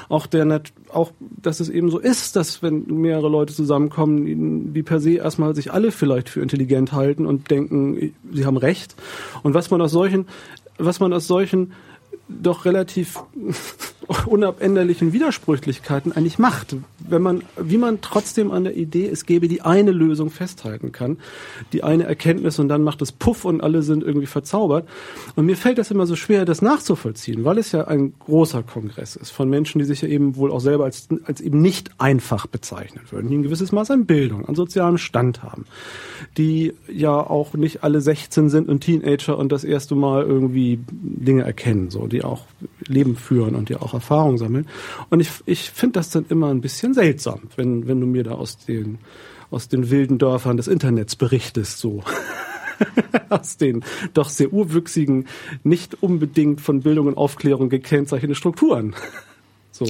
auch 0.09 0.27
der, 0.27 0.63
auch, 0.93 1.13
dass 1.21 1.61
es 1.61 1.69
eben 1.69 1.91
so 1.91 1.99
ist, 1.99 2.37
dass 2.37 2.63
wenn 2.63 2.87
mehrere 2.87 3.29
Leute 3.29 3.55
zusammenkommen, 3.55 4.75
die 4.75 4.83
per 4.83 5.01
se 5.01 5.13
erstmal 5.13 5.55
sich 5.55 5.73
alle 5.73 5.93
vielleicht 5.93 6.29
für 6.29 6.41
intelligent 6.41 6.93
halten 6.93 7.25
und 7.25 7.51
denken, 7.51 8.15
sie 8.33 8.45
haben 8.45 8.57
recht. 8.57 8.97
Und 9.43 9.55
was 9.55 9.71
man 9.71 9.81
aus 9.81 9.93
solchen, 9.93 10.27
was 10.79 11.01
man 11.01 11.13
aus 11.13 11.27
solchen 11.27 11.73
doch 12.29 12.65
relativ 12.65 13.21
unabänderlichen 14.27 15.13
Widersprüchlichkeiten 15.13 16.13
eigentlich 16.13 16.39
macht, 16.39 16.77
wenn 17.09 17.23
man, 17.23 17.43
wie 17.57 17.77
man 17.77 18.01
trotzdem 18.01 18.51
an 18.51 18.65
der 18.65 18.77
Idee, 18.77 19.09
es 19.09 19.27
gäbe 19.27 19.49
die 19.49 19.63
eine 19.63 19.91
Lösung 19.91 20.31
festhalten 20.31 20.93
kann, 20.93 21.19
die 21.73 21.83
eine 21.83 22.05
Erkenntnis 22.05 22.59
und 22.59 22.69
dann 22.69 22.83
macht 22.83 23.03
es 23.03 23.13
Puff 23.13 23.45
und 23.45 23.61
alle 23.61 23.83
sind 23.83 24.03
irgendwie 24.03 24.27
verzaubert. 24.27 24.89
Und 25.35 25.47
mir 25.47 25.57
fällt 25.57 25.79
das 25.79 25.91
immer 25.91 26.07
so 26.07 26.17
schwer, 26.17 26.45
das 26.45 26.63
nachzuvollziehen, 26.63 27.45
weil 27.45 27.59
es 27.59 27.73
ja 27.73 27.87
ein 27.87 28.15
großer 28.19 28.63
Kongress 28.63 29.17
ist 29.17 29.31
von 29.31 29.49
Menschen, 29.49 29.79
die 29.79 29.85
sich 29.85 30.03
ja 30.03 30.09
eben 30.09 30.37
wohl 30.37 30.51
auch 30.51 30.61
selber 30.61 30.85
als, 30.85 31.09
als 31.25 31.41
eben 31.41 31.61
nicht 31.61 31.91
einfach 31.99 32.47
bezeichnen 32.47 33.05
würden, 33.11 33.29
die 33.29 33.37
ein 33.37 33.43
gewisses 33.43 33.73
Maß 33.73 33.91
an 33.91 34.07
Bildung, 34.07 34.47
an 34.47 34.55
sozialem 34.55 34.99
Stand 34.99 35.43
haben, 35.43 35.65
die 36.37 36.75
ja 36.89 37.15
auch 37.15 37.55
nicht 37.55 37.83
alle 37.83 38.01
16 38.01 38.51
sind 38.51 38.69
und 38.69 38.81
Teenager 38.81 39.39
und 39.39 39.53
das 39.53 39.65
erste 39.65 39.95
Mal 39.95 40.23
irgendwie 40.23 40.79
Dinge 40.91 41.43
erkennen, 41.43 41.91
so, 41.91 42.07
die 42.07 42.23
auch 42.23 42.43
Leben 42.89 43.17
führen 43.17 43.55
und 43.55 43.69
die 43.69 43.77
auch 43.77 43.95
Erfahrung 43.95 44.39
sammeln. 44.39 44.67
Und 45.11 45.21
ich, 45.21 45.31
ich 45.47 45.71
finde 45.71 45.95
das 45.95 46.11
dann 46.11 46.27
immer 46.29 46.49
ein 46.49 46.61
bisschen 46.61 46.95
seltsam, 46.95 47.43
wenn, 47.57 47.87
wenn 47.87 48.01
du 48.01 48.07
mir 48.07 48.25
da 48.25 48.33
aus 48.33 48.59
den, 48.59 48.99
aus 49.51 49.69
den 49.69 49.91
wilden 49.91 50.19
Dörfern 50.19 50.57
des 50.57 50.69
Internets 50.69 51.17
berichtest, 51.17 51.79
so. 51.79 52.03
aus 53.31 53.57
den 53.57 53.85
doch 54.15 54.29
sehr 54.29 54.53
urwüchsigen, 54.53 55.27
nicht 55.65 56.03
unbedingt 56.03 56.61
von 56.61 56.81
Bildung 56.81 57.07
und 57.07 57.17
Aufklärung 57.17 57.69
gekennzeichneten 57.69 58.35
Strukturen. 58.35 58.95
so. 59.71 59.87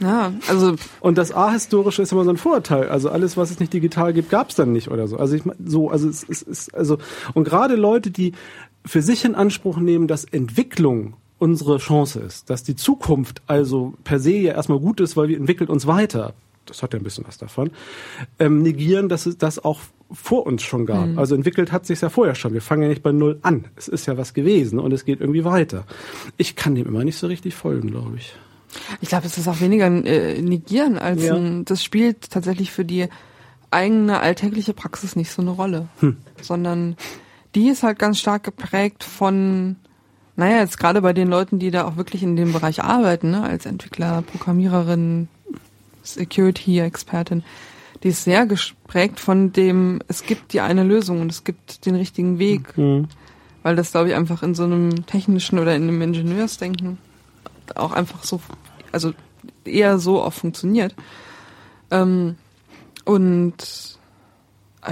Ja, 0.00 0.32
also. 0.48 0.76
Und 1.00 1.18
das 1.18 1.32
Ahistorische 1.32 2.00
ist 2.02 2.12
immer 2.12 2.24
so 2.24 2.30
ein 2.30 2.38
Vorurteil. 2.38 2.88
Also 2.88 3.10
alles, 3.10 3.36
was 3.36 3.50
es 3.50 3.60
nicht 3.60 3.72
digital 3.72 4.14
gibt, 4.14 4.30
gab 4.30 4.48
es 4.48 4.56
dann 4.56 4.72
nicht 4.72 4.90
oder 4.90 5.06
so. 5.06 5.18
Also 5.18 5.36
ich 5.36 5.42
so, 5.64 5.90
also 5.90 6.08
es 6.08 6.22
ist, 6.22 6.74
also, 6.74 6.96
und 7.34 7.44
gerade 7.44 7.76
Leute, 7.76 8.10
die 8.10 8.32
für 8.86 9.02
sich 9.02 9.26
in 9.26 9.34
Anspruch 9.34 9.76
nehmen, 9.76 10.08
dass 10.08 10.24
Entwicklung 10.24 11.14
unsere 11.40 11.78
Chance 11.78 12.20
ist, 12.20 12.50
dass 12.50 12.62
die 12.62 12.76
Zukunft 12.76 13.42
also 13.46 13.94
per 14.04 14.20
se 14.20 14.32
ja 14.32 14.52
erstmal 14.52 14.78
gut 14.78 15.00
ist, 15.00 15.16
weil 15.16 15.28
wir 15.28 15.36
entwickeln 15.36 15.68
uns 15.68 15.86
weiter. 15.86 16.34
Das 16.66 16.82
hat 16.82 16.92
ja 16.92 17.00
ein 17.00 17.02
bisschen 17.02 17.26
was 17.26 17.38
davon. 17.38 17.70
Ähm, 18.38 18.62
negieren, 18.62 19.08
dass 19.08 19.26
es 19.26 19.38
das 19.38 19.64
auch 19.64 19.80
vor 20.12 20.46
uns 20.46 20.62
schon 20.62 20.86
gab. 20.86 21.06
Mhm. 21.06 21.18
Also 21.18 21.34
entwickelt 21.34 21.72
hat 21.72 21.86
sich 21.86 22.00
ja 22.00 22.10
vorher 22.10 22.34
schon. 22.34 22.52
Wir 22.52 22.60
fangen 22.60 22.82
ja 22.82 22.88
nicht 22.88 23.02
bei 23.02 23.10
Null 23.10 23.38
an. 23.42 23.64
Es 23.74 23.88
ist 23.88 24.06
ja 24.06 24.16
was 24.16 24.34
gewesen 24.34 24.78
und 24.78 24.92
es 24.92 25.04
geht 25.04 25.20
irgendwie 25.20 25.44
weiter. 25.44 25.84
Ich 26.36 26.56
kann 26.56 26.74
dem 26.74 26.86
immer 26.86 27.04
nicht 27.04 27.16
so 27.16 27.26
richtig 27.26 27.54
folgen, 27.54 27.90
glaube 27.90 28.16
ich. 28.16 28.34
Ich 29.00 29.08
glaube, 29.08 29.26
es 29.26 29.36
ist 29.38 29.48
auch 29.48 29.60
weniger 29.60 29.86
äh, 29.86 30.40
negieren 30.42 30.98
als 30.98 31.24
ja. 31.24 31.34
ein, 31.34 31.64
das 31.64 31.82
spielt 31.82 32.30
tatsächlich 32.30 32.70
für 32.70 32.84
die 32.84 33.08
eigene 33.70 34.20
alltägliche 34.20 34.74
Praxis 34.74 35.16
nicht 35.16 35.30
so 35.30 35.42
eine 35.42 35.50
Rolle, 35.50 35.88
hm. 36.00 36.18
sondern 36.40 36.96
die 37.54 37.68
ist 37.68 37.82
halt 37.82 37.98
ganz 37.98 38.18
stark 38.18 38.44
geprägt 38.44 39.02
von 39.04 39.76
naja, 40.40 40.60
jetzt 40.60 40.78
gerade 40.78 41.02
bei 41.02 41.12
den 41.12 41.28
Leuten, 41.28 41.58
die 41.58 41.70
da 41.70 41.84
auch 41.84 41.98
wirklich 41.98 42.22
in 42.22 42.34
dem 42.34 42.54
Bereich 42.54 42.82
arbeiten, 42.82 43.30
ne, 43.30 43.42
als 43.42 43.66
Entwickler, 43.66 44.22
Programmiererin, 44.22 45.28
Security-Expertin, 46.02 47.44
die 48.02 48.08
ist 48.08 48.24
sehr 48.24 48.46
gesprägt 48.46 49.20
von 49.20 49.52
dem, 49.52 50.00
es 50.08 50.24
gibt 50.24 50.54
die 50.54 50.62
eine 50.62 50.82
Lösung 50.82 51.20
und 51.20 51.30
es 51.30 51.44
gibt 51.44 51.84
den 51.84 51.94
richtigen 51.94 52.38
Weg. 52.38 52.78
Mhm. 52.78 53.08
Weil 53.62 53.76
das, 53.76 53.90
glaube 53.90 54.08
ich, 54.08 54.14
einfach 54.14 54.42
in 54.42 54.54
so 54.54 54.64
einem 54.64 55.04
technischen 55.04 55.58
oder 55.58 55.76
in 55.76 55.82
einem 55.82 56.00
Ingenieursdenken 56.00 56.96
auch 57.74 57.92
einfach 57.92 58.24
so, 58.24 58.40
also 58.92 59.12
eher 59.66 59.98
so 59.98 60.22
auch 60.22 60.32
funktioniert. 60.32 60.94
Ähm, 61.90 62.36
und 63.04 63.98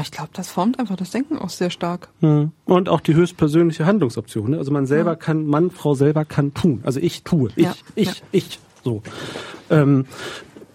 ich 0.00 0.10
glaube, 0.10 0.30
das 0.34 0.50
formt 0.50 0.78
einfach 0.78 0.96
das 0.96 1.10
Denken 1.10 1.38
auch 1.38 1.48
sehr 1.48 1.70
stark. 1.70 2.08
Hm. 2.20 2.52
Und 2.66 2.88
auch 2.88 3.00
die 3.00 3.14
höchstpersönliche 3.14 3.86
Handlungsoption. 3.86 4.50
Ne? 4.50 4.58
Also 4.58 4.70
man 4.70 4.86
selber 4.86 5.12
ja. 5.12 5.16
kann, 5.16 5.46
Mann, 5.46 5.70
Frau 5.70 5.94
selber 5.94 6.24
kann 6.24 6.54
tun. 6.54 6.80
Also 6.84 7.00
ich 7.00 7.24
tue. 7.24 7.50
Ich, 7.56 7.64
ja. 7.64 7.74
ich, 7.94 8.08
ja. 8.08 8.14
ich. 8.32 8.58
So. 8.84 9.02
Ähm, 9.70 10.06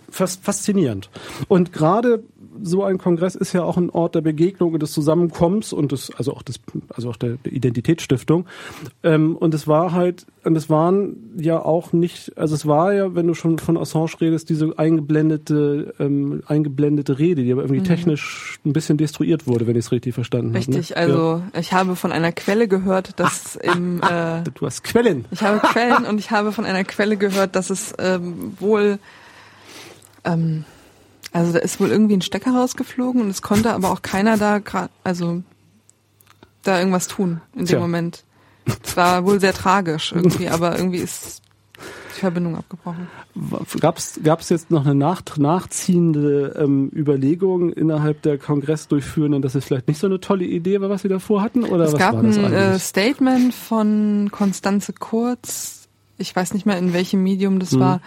faszinierend. 0.09 1.09
Und 1.47 1.73
gerade 1.73 2.23
so 2.61 2.83
ein 2.83 2.97
Kongress 2.97 3.35
ist 3.35 3.53
ja 3.53 3.63
auch 3.63 3.77
ein 3.77 3.89
Ort 3.89 4.15
der 4.15 4.21
Begegnung 4.21 4.73
und 4.73 4.81
des 4.81 4.91
Zusammenkommens 4.91 5.73
und 5.73 5.91
des, 5.91 6.11
also 6.15 6.33
auch 6.33 6.41
des, 6.41 6.59
also 6.93 7.09
auch 7.09 7.17
der, 7.17 7.37
Identitätsstiftung. 7.45 8.45
Ähm, 9.03 9.35
und 9.35 9.53
es 9.53 9.67
war 9.67 9.91
halt, 9.91 10.25
und 10.43 10.55
es 10.55 10.69
waren 10.69 11.15
ja 11.37 11.59
auch 11.59 11.93
nicht, 11.93 12.37
also 12.37 12.55
es 12.55 12.65
war 12.65 12.93
ja, 12.93 13.15
wenn 13.15 13.27
du 13.27 13.33
schon 13.33 13.59
von 13.59 13.77
Assange 13.77 14.11
redest, 14.21 14.49
diese 14.49 14.77
eingeblendete, 14.77 15.93
ähm, 15.99 16.43
eingeblendete 16.47 17.19
Rede, 17.19 17.43
die 17.43 17.51
aber 17.51 17.61
irgendwie 17.61 17.81
mhm. 17.81 17.85
technisch 17.85 18.59
ein 18.65 18.73
bisschen 18.73 18.97
destruiert 18.97 19.47
wurde, 19.47 19.67
wenn 19.67 19.75
ich 19.75 19.85
es 19.85 19.91
richtig 19.91 20.13
verstanden 20.13 20.49
habe. 20.49 20.59
Richtig, 20.59 20.91
hab, 20.91 20.97
ne? 20.97 21.03
also 21.03 21.43
ja. 21.53 21.59
ich 21.59 21.73
habe 21.73 21.95
von 21.95 22.11
einer 22.11 22.31
Quelle 22.31 22.67
gehört, 22.67 23.19
dass 23.19 23.59
ach, 23.65 23.75
im 23.75 23.99
ach, 24.01 24.41
äh, 24.41 24.43
du 24.53 24.65
hast 24.65 24.83
Quellen. 24.83 25.25
Ich 25.31 25.41
habe 25.41 25.59
Quellen 25.59 26.05
und 26.05 26.19
ich 26.19 26.31
habe 26.31 26.51
von 26.51 26.65
einer 26.65 26.83
Quelle 26.83 27.17
gehört, 27.17 27.55
dass 27.55 27.69
es 27.69 27.93
ähm, 27.99 28.53
wohl 28.59 28.99
ähm, 30.23 30.65
also 31.33 31.51
da 31.51 31.59
ist 31.59 31.79
wohl 31.79 31.89
irgendwie 31.89 32.15
ein 32.15 32.21
Stecker 32.21 32.51
rausgeflogen 32.51 33.21
und 33.21 33.29
es 33.29 33.41
konnte 33.41 33.73
aber 33.73 33.91
auch 33.91 34.03
keiner 34.03 34.37
da 34.37 34.59
gerade, 34.59 34.89
also 35.03 35.41
da 36.61 36.79
irgendwas 36.79 37.07
tun 37.07 37.41
in 37.53 37.59
dem 37.59 37.65
Tja. 37.65 37.79
Moment. 37.79 38.23
Es 38.83 38.95
war 38.95 39.25
wohl 39.25 39.39
sehr 39.39 39.53
tragisch 39.53 40.13
irgendwie, 40.13 40.47
aber 40.47 40.77
irgendwie 40.77 40.99
ist 40.99 41.41
die 42.15 42.19
Verbindung 42.19 42.55
abgebrochen. 42.55 43.07
Gab 43.79 43.97
es 43.97 44.49
jetzt 44.49 44.71
noch 44.71 44.85
eine 44.85 44.95
nach, 44.95 45.23
nachziehende 45.37 46.55
ähm, 46.57 46.91
Überlegung 46.95 47.73
innerhalb 47.73 48.21
der 48.21 48.37
Kongressdurchführenden, 48.37 49.41
dass 49.41 49.55
es 49.55 49.65
vielleicht 49.65 49.87
nicht 49.87 49.99
so 49.99 50.07
eine 50.07 50.19
tolle 50.19 50.45
Idee 50.45 50.79
war, 50.79 50.89
was 50.89 51.01
sie 51.01 51.09
davor 51.09 51.41
hatten? 51.41 51.63
Oder 51.63 51.85
es 51.85 51.93
was 51.93 51.99
gab 51.99 52.15
war 52.15 52.23
das 52.23 52.37
ein 52.37 52.53
äh, 52.53 52.79
Statement 52.79 53.53
von 53.53 54.29
Konstanze 54.31 54.93
Kurz, 54.93 55.89
ich 56.17 56.33
weiß 56.33 56.53
nicht 56.53 56.65
mehr 56.65 56.77
in 56.77 56.93
welchem 56.93 57.23
Medium 57.23 57.59
das 57.59 57.71
hm. 57.71 57.79
war, 57.79 58.01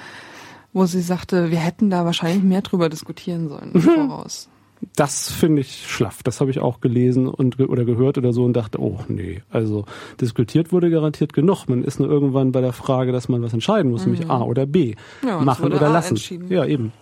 wo 0.76 0.84
sie 0.84 1.00
sagte, 1.00 1.50
wir 1.50 1.58
hätten 1.58 1.88
da 1.88 2.04
wahrscheinlich 2.04 2.42
mehr 2.42 2.60
drüber 2.60 2.90
diskutieren 2.90 3.48
sollen 3.48 3.72
im 3.72 3.80
mhm. 3.80 4.08
Voraus. 4.08 4.50
Das 4.94 5.32
finde 5.32 5.62
ich 5.62 5.86
schlaff. 5.86 6.22
Das 6.22 6.42
habe 6.42 6.50
ich 6.50 6.58
auch 6.60 6.82
gelesen 6.82 7.28
und 7.28 7.58
oder 7.58 7.86
gehört 7.86 8.18
oder 8.18 8.34
so 8.34 8.44
und 8.44 8.52
dachte, 8.52 8.78
oh 8.78 9.00
nee, 9.08 9.40
also 9.48 9.86
diskutiert 10.20 10.72
wurde 10.72 10.90
garantiert 10.90 11.32
genug. 11.32 11.66
Man 11.66 11.82
ist 11.82 11.98
nur 11.98 12.10
irgendwann 12.10 12.52
bei 12.52 12.60
der 12.60 12.74
Frage, 12.74 13.10
dass 13.10 13.30
man 13.30 13.40
was 13.40 13.54
entscheiden 13.54 13.90
muss, 13.90 14.04
mhm. 14.04 14.12
nämlich 14.12 14.30
A 14.30 14.42
oder 14.42 14.66
B, 14.66 14.96
ja, 15.26 15.40
machen 15.40 15.72
oder 15.72 15.88
A 15.88 15.92
lassen. 15.92 16.20
Ja, 16.50 16.66
eben. 16.66 16.92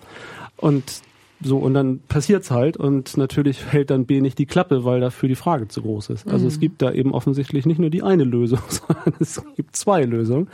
Und 0.57 0.85
so, 1.43 1.59
und 1.59 1.75
dann 1.75 1.99
passiert's 2.07 2.53
halt 2.53 2.77
und 2.77 3.17
natürlich 3.17 3.67
hält 3.73 3.91
dann 3.91 4.07
B 4.07 4.21
nicht 4.21 4.39
die 4.39 4.47
Klappe, 4.47 4.85
weil 4.85 5.01
dafür 5.01 5.29
die 5.29 5.35
Frage 5.35 5.67
zu 5.67 5.83
groß 5.83 6.11
ist. 6.11 6.29
Also 6.29 6.45
mhm. 6.45 6.49
es 6.49 6.61
gibt 6.61 6.81
da 6.81 6.93
eben 6.93 7.13
offensichtlich 7.13 7.67
nicht 7.67 7.81
nur 7.81 7.91
die 7.91 8.05
eine 8.05 8.23
Lösung, 8.23 8.61
sondern 8.69 9.15
es 9.19 9.43
gibt 9.57 9.75
zwei 9.75 10.05
Lösungen 10.05 10.47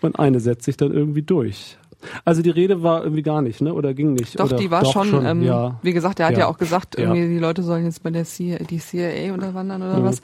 und 0.00 0.20
eine 0.20 0.38
setzt 0.38 0.64
sich 0.64 0.76
dann 0.76 0.92
irgendwie 0.92 1.22
durch. 1.22 1.76
Also 2.24 2.42
die 2.42 2.50
Rede 2.50 2.82
war 2.82 3.02
irgendwie 3.02 3.22
gar 3.22 3.42
nicht, 3.42 3.60
ne? 3.60 3.72
Oder 3.74 3.94
ging 3.94 4.14
nicht? 4.14 4.38
Doch, 4.38 4.46
oder? 4.46 4.56
die 4.56 4.70
war 4.70 4.82
doch, 4.82 4.92
schon, 4.92 5.08
schon 5.10 5.26
ähm, 5.26 5.42
ja. 5.42 5.78
wie 5.82 5.92
gesagt, 5.92 6.20
er 6.20 6.26
hat 6.26 6.34
ja, 6.34 6.40
ja 6.40 6.46
auch 6.46 6.58
gesagt, 6.58 6.98
irgendwie 6.98 7.20
ja. 7.20 7.28
die 7.28 7.38
Leute 7.38 7.62
sollen 7.62 7.84
jetzt 7.84 8.02
bei 8.02 8.10
der 8.10 8.24
CIA, 8.24 8.58
die 8.58 8.78
CIA 8.78 9.32
unterwandern 9.32 9.82
oder 9.82 10.00
mhm. 10.00 10.04
was. 10.04 10.22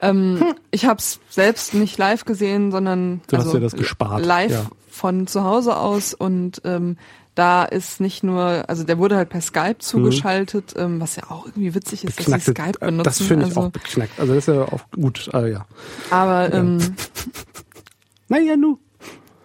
Ähm, 0.00 0.38
hm. 0.40 0.54
Ich 0.70 0.84
habe 0.86 0.98
es 0.98 1.20
selbst 1.28 1.74
nicht 1.74 1.98
live 1.98 2.24
gesehen, 2.24 2.70
sondern 2.70 3.20
du 3.26 3.36
also 3.36 3.48
hast 3.48 3.54
ja 3.54 3.60
das 3.60 3.72
gespart. 3.74 4.24
live 4.24 4.68
von 4.90 5.26
zu 5.26 5.44
Hause 5.44 5.76
aus 5.76 6.14
und 6.14 6.62
ähm, 6.64 6.96
da 7.38 7.64
ist 7.64 8.00
nicht 8.00 8.24
nur, 8.24 8.64
also 8.68 8.82
der 8.82 8.98
wurde 8.98 9.16
halt 9.16 9.28
per 9.28 9.40
Skype 9.40 9.74
mhm. 9.74 9.80
zugeschaltet, 9.80 10.74
mhm. 10.74 10.82
ähm, 10.82 11.00
was 11.00 11.14
ja 11.16 11.30
auch 11.30 11.46
irgendwie 11.46 11.74
witzig 11.74 12.04
ist, 12.04 12.18
dass 12.18 12.44
sie 12.44 12.50
Skype 12.50 12.78
benutzen. 12.80 13.04
Das 13.04 13.22
finde 13.22 13.46
ich 13.46 13.56
also, 13.56 13.60
auch 13.60 13.70
beknackt. 13.70 14.18
Also 14.18 14.34
das 14.34 14.48
ist 14.48 14.54
ja 14.54 14.62
auch 14.62 14.80
gut, 14.90 15.30
also 15.32 15.46
ja. 15.46 15.64
Aber 16.10 16.52
ähm, 16.52 16.78
naja, 18.28 18.56
nu. 18.56 18.78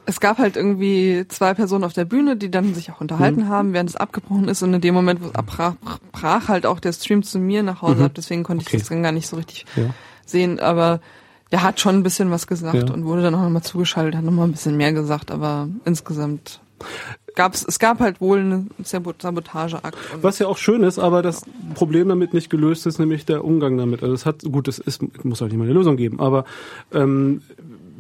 Es 0.06 0.20
gab 0.20 0.38
halt 0.38 0.56
irgendwie 0.58 1.26
zwei 1.28 1.54
Personen 1.54 1.84
auf 1.84 1.94
der 1.94 2.06
Bühne, 2.06 2.36
die 2.36 2.52
dann 2.52 2.74
sich 2.74 2.92
auch 2.92 3.02
unterhalten 3.02 3.42
mhm. 3.42 3.50
haben, 3.50 3.74
während 3.74 3.89
es 3.89 3.96
abgebrochen 3.96 4.48
ist. 4.48 4.62
Und 4.62 4.74
in 4.74 4.82
dem 4.82 4.94
Moment, 4.94 5.22
wo 5.22 5.28
es 5.28 5.36
abbrach, 5.36 5.76
brach 6.12 6.48
halt 6.48 6.66
auch 6.66 6.80
der 6.80 6.94
Stream 6.94 7.24
zu 7.24 7.39
mir 7.39 7.63
nach 7.63 7.82
Hause 7.82 8.00
mhm. 8.00 8.06
ab. 8.06 8.12
Deswegen 8.16 8.44
konnte 8.44 8.66
okay. 8.66 8.78
ich 8.78 8.82
das 8.82 8.89
dann 8.89 9.04
gar 9.04 9.12
nicht 9.12 9.28
so 9.28 9.38
richtig 9.38 9.66
ja. 9.76 9.94
sehen. 10.26 10.60
Aber 10.60 11.00
der 11.52 11.63
hat 11.63 11.80
schon 11.80 11.96
ein 11.96 12.04
bisschen 12.04 12.32
was 12.32 12.48
gesagt 12.48 12.89
ja. 12.89 12.94
und 12.94 13.06
wurde 13.06 13.22
dann 13.22 13.36
auch 13.36 13.42
nochmal 13.42 13.63
zugeschaltet, 13.63 14.16
hat 14.16 14.24
nochmal 14.24 14.48
ein 14.48 14.52
bisschen 14.52 14.76
mehr 14.76 14.92
gesagt. 14.92 15.32
Aber 15.32 15.70
insgesamt 15.86 16.60
gab's, 17.36 17.66
es 17.68 17.80
gab 17.80 18.00
halt 18.00 18.22
wohl 18.22 18.39
einen 18.39 18.72
Sabotageakt. 18.84 19.98
Was 20.22 20.39
ja 20.39 20.48
auch 20.48 20.58
schön 20.58 20.84
ist, 20.84 21.00
aber 21.00 21.22
das 21.22 21.44
Problem 21.76 22.10
damit 22.10 22.34
nicht 22.34 22.50
gelöst 22.50 22.86
ist, 22.88 23.00
nämlich 23.00 23.26
der 23.26 23.44
Umgang 23.44 23.78
damit. 23.78 24.04
Also 24.04 24.13
es 24.13 24.26
hat, 24.26 24.44
gut, 24.44 24.68
es 24.68 24.80
ist, 24.80 25.02
muss 25.24 25.42
halt 25.42 25.52
nicht 25.52 25.60
mal 25.60 25.66
eine 25.66 25.74
Lösung 25.74 25.98
geben, 25.98 26.20
aber 26.20 26.46
ähm, 26.94 27.42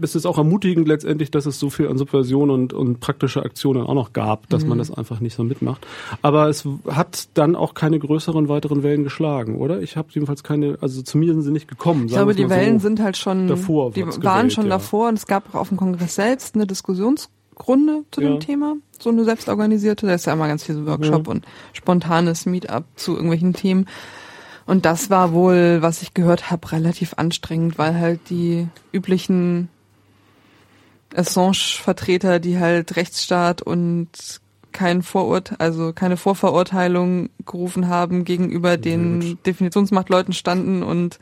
es 0.03 0.15
ist 0.15 0.25
auch 0.25 0.37
ermutigend 0.37 0.87
letztendlich, 0.87 1.31
dass 1.31 1.45
es 1.45 1.59
so 1.59 1.69
viel 1.69 1.87
an 1.87 1.97
Subversion 1.97 2.49
und, 2.49 2.73
und 2.73 2.99
praktische 2.99 3.43
Aktionen 3.43 3.83
auch 3.83 3.93
noch 3.93 4.13
gab, 4.13 4.49
dass 4.49 4.63
mhm. 4.63 4.69
man 4.69 4.77
das 4.77 4.91
einfach 4.91 5.19
nicht 5.19 5.35
so 5.35 5.43
mitmacht. 5.43 5.85
Aber 6.21 6.49
es 6.49 6.67
hat 6.89 7.29
dann 7.33 7.55
auch 7.55 7.73
keine 7.73 7.99
größeren 7.99 8.49
weiteren 8.49 8.83
Wellen 8.83 9.03
geschlagen, 9.03 9.57
oder? 9.57 9.81
Ich 9.81 9.97
habe 9.97 10.09
jedenfalls 10.11 10.43
keine, 10.43 10.77
also 10.81 11.01
zu 11.01 11.17
mir 11.17 11.33
sind 11.33 11.43
sie 11.43 11.51
nicht 11.51 11.67
gekommen. 11.67 12.05
Ich 12.05 12.13
glaube, 12.13 12.35
die 12.35 12.49
Wellen 12.49 12.79
so 12.79 12.87
sind 12.87 13.01
halt 13.01 13.17
schon 13.17 13.47
davor. 13.47 13.91
Die 13.91 14.05
waren 14.05 14.19
gewählt, 14.19 14.53
schon 14.53 14.65
ja. 14.65 14.71
davor 14.71 15.09
und 15.09 15.15
es 15.15 15.27
gab 15.27 15.53
auch 15.55 15.61
auf 15.61 15.69
dem 15.69 15.77
Kongress 15.77 16.15
selbst 16.15 16.55
eine 16.55 16.67
Diskussionsrunde 16.67 18.03
zu 18.11 18.21
ja. 18.21 18.29
dem 18.29 18.39
Thema, 18.39 18.75
so 18.99 19.09
eine 19.09 19.23
selbstorganisierte. 19.23 20.05
Da 20.05 20.13
ist 20.13 20.25
ja 20.25 20.33
immer 20.33 20.47
ganz 20.47 20.63
viel 20.63 20.75
so 20.75 20.85
Workshop 20.85 21.27
ja. 21.27 21.31
und 21.33 21.45
spontanes 21.73 22.45
Meetup 22.45 22.83
zu 22.95 23.13
irgendwelchen 23.13 23.53
Themen. 23.53 23.87
Und 24.65 24.85
das 24.85 25.09
war 25.09 25.33
wohl, 25.33 25.81
was 25.81 26.01
ich 26.01 26.13
gehört 26.13 26.49
habe, 26.49 26.71
relativ 26.71 27.15
anstrengend, 27.17 27.77
weil 27.77 27.99
halt 27.99 28.29
die 28.29 28.67
üblichen 28.93 29.69
Assange-Vertreter, 31.15 32.39
die 32.39 32.59
halt 32.59 32.95
Rechtsstaat 32.95 33.61
und 33.61 34.09
kein 34.71 35.03
Vorurteil, 35.03 35.57
also 35.59 35.93
keine 35.93 36.17
Vorverurteilung 36.17 37.29
gerufen 37.45 37.87
haben 37.87 38.25
gegenüber 38.25 38.77
den 38.77 39.37
Definitionsmachtleuten 39.45 40.33
standen 40.33 40.83
und 40.83 41.19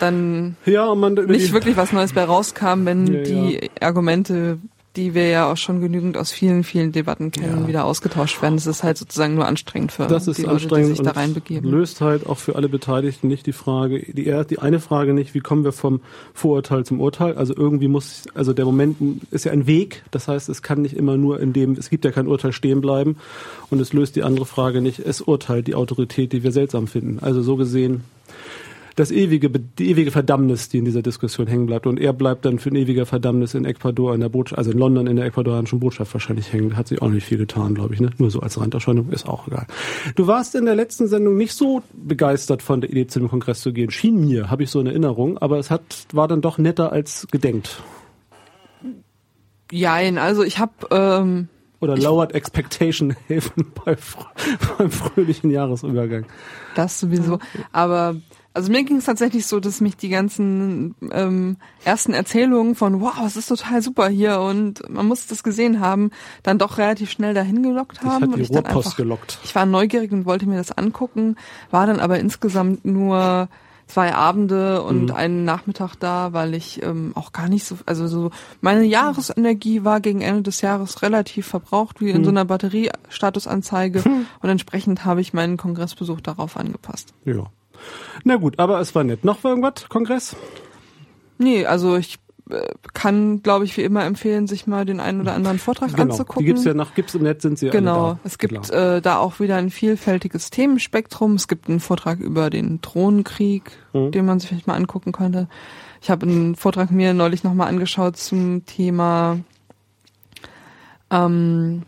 dann 0.00 0.56
ja, 0.64 0.92
man, 0.96 1.14
nicht 1.14 1.52
wirklich 1.52 1.76
was 1.76 1.92
Neues 1.92 2.12
bei 2.12 2.24
rauskam, 2.24 2.86
wenn 2.86 3.06
ja, 3.06 3.22
die 3.22 3.54
ja. 3.54 3.86
Argumente 3.86 4.58
die 4.96 5.14
wir 5.14 5.28
ja 5.28 5.50
auch 5.50 5.56
schon 5.56 5.80
genügend 5.80 6.18
aus 6.18 6.32
vielen, 6.32 6.64
vielen 6.64 6.92
Debatten 6.92 7.30
kennen, 7.30 7.62
ja. 7.62 7.68
wieder 7.68 7.84
ausgetauscht 7.86 8.42
werden. 8.42 8.56
Das 8.56 8.66
ist 8.66 8.82
halt 8.82 8.98
sozusagen 8.98 9.34
nur 9.34 9.46
anstrengend 9.46 9.92
für 9.92 10.06
das 10.06 10.28
ist 10.28 10.38
die 10.38 10.42
Leute, 10.42 10.68
die 10.68 10.84
sich 10.84 11.00
da 11.00 11.12
reinbegeben. 11.12 11.70
Löst 11.70 12.00
halt 12.02 12.26
auch 12.26 12.38
für 12.38 12.56
alle 12.56 12.68
Beteiligten 12.68 13.28
nicht 13.28 13.46
die 13.46 13.52
Frage, 13.52 14.00
die, 14.00 14.30
die 14.48 14.58
eine 14.58 14.80
Frage 14.80 15.14
nicht, 15.14 15.32
wie 15.32 15.40
kommen 15.40 15.64
wir 15.64 15.72
vom 15.72 16.00
Vorurteil 16.34 16.84
zum 16.84 17.00
Urteil? 17.00 17.36
Also 17.36 17.54
irgendwie 17.56 17.88
muss, 17.88 18.24
also 18.34 18.52
der 18.52 18.66
Moment 18.66 18.96
ist 19.30 19.44
ja 19.44 19.52
ein 19.52 19.66
Weg. 19.66 20.02
Das 20.10 20.28
heißt, 20.28 20.50
es 20.50 20.60
kann 20.60 20.82
nicht 20.82 20.96
immer 20.96 21.16
nur 21.16 21.40
in 21.40 21.54
dem, 21.54 21.72
es 21.72 21.88
gibt 21.88 22.04
ja 22.04 22.10
kein 22.10 22.26
Urteil 22.26 22.52
stehen 22.52 22.82
bleiben. 22.82 23.16
Und 23.70 23.80
es 23.80 23.94
löst 23.94 24.16
die 24.16 24.22
andere 24.22 24.44
Frage 24.44 24.82
nicht, 24.82 24.98
es 24.98 25.22
urteilt 25.22 25.66
die 25.66 25.74
Autorität, 25.74 26.32
die 26.32 26.42
wir 26.42 26.52
seltsam 26.52 26.86
finden. 26.86 27.18
Also 27.20 27.40
so 27.40 27.56
gesehen 27.56 28.04
das 28.96 29.10
ewige, 29.10 29.50
die 29.50 29.90
ewige 29.90 30.10
Verdammnis, 30.10 30.68
die 30.68 30.78
in 30.78 30.84
dieser 30.84 31.02
Diskussion 31.02 31.46
hängen 31.46 31.66
bleibt. 31.66 31.86
Und 31.86 31.98
er 31.98 32.12
bleibt 32.12 32.44
dann 32.44 32.58
für 32.58 32.70
ein 32.70 32.76
ewiger 32.76 33.06
Verdammnis 33.06 33.54
in 33.54 33.64
Ecuador, 33.64 34.14
in 34.14 34.20
der 34.20 34.28
Botschaft, 34.28 34.58
also 34.58 34.70
in 34.70 34.78
London 34.78 35.06
in 35.06 35.16
der 35.16 35.26
ecuadorianischen 35.26 35.80
Botschaft 35.80 36.12
wahrscheinlich 36.14 36.52
hängen. 36.52 36.76
Hat 36.76 36.88
sich 36.88 37.00
auch 37.00 37.08
nicht 37.08 37.26
viel 37.26 37.38
getan, 37.38 37.74
glaube 37.74 37.94
ich, 37.94 38.00
ne? 38.00 38.10
Nur 38.18 38.30
so 38.30 38.40
als 38.40 38.60
Randerscheinung, 38.60 39.10
ist 39.10 39.26
auch 39.26 39.46
egal. 39.46 39.66
Du 40.16 40.26
warst 40.26 40.54
in 40.54 40.64
der 40.64 40.74
letzten 40.74 41.08
Sendung 41.08 41.36
nicht 41.36 41.54
so 41.54 41.82
begeistert 41.92 42.62
von 42.62 42.80
der 42.80 42.90
Idee, 42.90 43.06
zu 43.06 43.18
dem 43.18 43.28
Kongress 43.28 43.60
zu 43.60 43.72
gehen. 43.72 43.90
Schien 43.90 44.20
mir, 44.20 44.50
habe 44.50 44.62
ich 44.62 44.70
so 44.70 44.80
in 44.80 44.86
Erinnerung, 44.86 45.38
aber 45.38 45.58
es 45.58 45.70
hat, 45.70 45.82
war 46.12 46.28
dann 46.28 46.40
doch 46.40 46.58
netter 46.58 46.92
als 46.92 47.26
gedenkt. 47.30 47.82
Jein, 49.70 50.18
also 50.18 50.42
ich 50.42 50.58
habe 50.58 50.72
ähm 50.90 51.48
oder 51.82 51.96
Lowered 51.96 52.32
Expectation 52.32 53.16
helfen 53.26 53.72
bei, 53.84 53.96
beim 54.78 54.90
fröhlichen 54.90 55.50
Jahresübergang. 55.50 56.26
Das 56.76 57.00
sowieso. 57.00 57.40
Aber 57.72 58.14
also 58.54 58.70
mir 58.70 58.84
ging 58.84 58.98
es 58.98 59.06
tatsächlich 59.06 59.46
so, 59.46 59.60
dass 59.60 59.80
mich 59.80 59.96
die 59.96 60.08
ganzen 60.08 60.94
ähm, 61.10 61.56
ersten 61.84 62.12
Erzählungen 62.12 62.74
von 62.74 63.00
wow, 63.00 63.14
es 63.26 63.36
ist 63.36 63.46
total 63.46 63.82
super 63.82 64.08
hier 64.08 64.40
und 64.40 64.88
man 64.90 65.06
muss 65.06 65.26
das 65.26 65.42
gesehen 65.42 65.80
haben, 65.80 66.10
dann 66.42 66.58
doch 66.58 66.78
relativ 66.78 67.10
schnell 67.10 67.34
dahin 67.34 67.62
gelockt 67.62 68.02
haben. 68.02 68.06
Das 68.06 68.14
hat 68.14 68.28
die 68.28 68.34
und 68.34 68.40
ich 68.40 68.50
dann 68.50 68.66
einfach, 68.66 68.96
gelockt. 68.96 69.38
Ich 69.44 69.54
war 69.54 69.66
neugierig 69.66 70.12
und 70.12 70.26
wollte 70.26 70.46
mir 70.46 70.56
das 70.56 70.72
angucken, 70.72 71.36
war 71.70 71.86
dann 71.86 72.00
aber 72.00 72.18
insgesamt 72.18 72.84
nur 72.84 73.48
zwei 73.86 74.14
Abende 74.14 74.82
und 74.82 75.06
mhm. 75.06 75.10
einen 75.12 75.44
Nachmittag 75.44 75.96
da, 75.96 76.32
weil 76.32 76.54
ich 76.54 76.82
ähm, 76.82 77.12
auch 77.14 77.32
gar 77.32 77.48
nicht 77.48 77.64
so, 77.64 77.76
also 77.86 78.06
so 78.06 78.30
meine 78.60 78.84
Jahresenergie 78.84 79.84
war 79.84 80.00
gegen 80.00 80.20
Ende 80.22 80.42
des 80.42 80.60
Jahres 80.60 81.02
relativ 81.02 81.46
verbraucht, 81.46 82.00
wie 82.00 82.10
in 82.10 82.20
mhm. 82.20 82.24
so 82.24 82.30
einer 82.30 82.44
Batteriestatusanzeige 82.44 84.02
mhm. 84.06 84.26
und 84.40 84.48
entsprechend 84.48 85.04
habe 85.04 85.20
ich 85.20 85.32
meinen 85.32 85.56
Kongressbesuch 85.56 86.20
darauf 86.20 86.56
angepasst. 86.56 87.12
Ja. 87.24 87.50
Na 88.24 88.36
gut, 88.36 88.58
aber 88.58 88.80
es 88.80 88.94
war 88.94 89.04
nett. 89.04 89.24
Noch 89.24 89.44
irgendwas, 89.44 89.88
Kongress? 89.88 90.36
Nee, 91.38 91.66
also 91.66 91.96
ich 91.96 92.18
äh, 92.50 92.68
kann, 92.92 93.42
glaube 93.42 93.64
ich, 93.64 93.76
wie 93.76 93.82
immer 93.82 94.04
empfehlen, 94.04 94.46
sich 94.46 94.66
mal 94.66 94.84
den 94.84 95.00
einen 95.00 95.20
oder 95.20 95.34
anderen 95.34 95.58
Vortrag 95.58 95.90
genau. 95.90 96.02
anzugucken. 96.02 96.40
Die 96.40 96.46
gibt's 96.46 96.64
ja 96.64 96.74
nach, 96.74 96.94
gibt's 96.94 97.14
im 97.14 97.22
Netz, 97.22 97.42
sind 97.42 97.58
sie 97.58 97.70
Genau, 97.70 98.14
da. 98.14 98.20
es 98.24 98.38
gibt 98.38 98.70
äh, 98.70 99.00
da 99.00 99.18
auch 99.18 99.40
wieder 99.40 99.56
ein 99.56 99.70
vielfältiges 99.70 100.50
Themenspektrum. 100.50 101.34
Es 101.34 101.48
gibt 101.48 101.68
einen 101.68 101.80
Vortrag 101.80 102.20
über 102.20 102.50
den 102.50 102.80
Drohnenkrieg, 102.80 103.72
mhm. 103.92 104.10
den 104.12 104.26
man 104.26 104.40
sich 104.40 104.48
vielleicht 104.48 104.66
mal 104.66 104.76
angucken 104.76 105.12
könnte. 105.12 105.48
Ich 106.00 106.10
habe 106.10 106.26
einen 106.26 106.56
Vortrag 106.56 106.90
mir 106.90 107.14
neulich 107.14 107.44
nochmal 107.44 107.68
angeschaut 107.68 108.16
zum 108.16 108.66
Thema 108.66 109.38
ähm, 111.12 111.82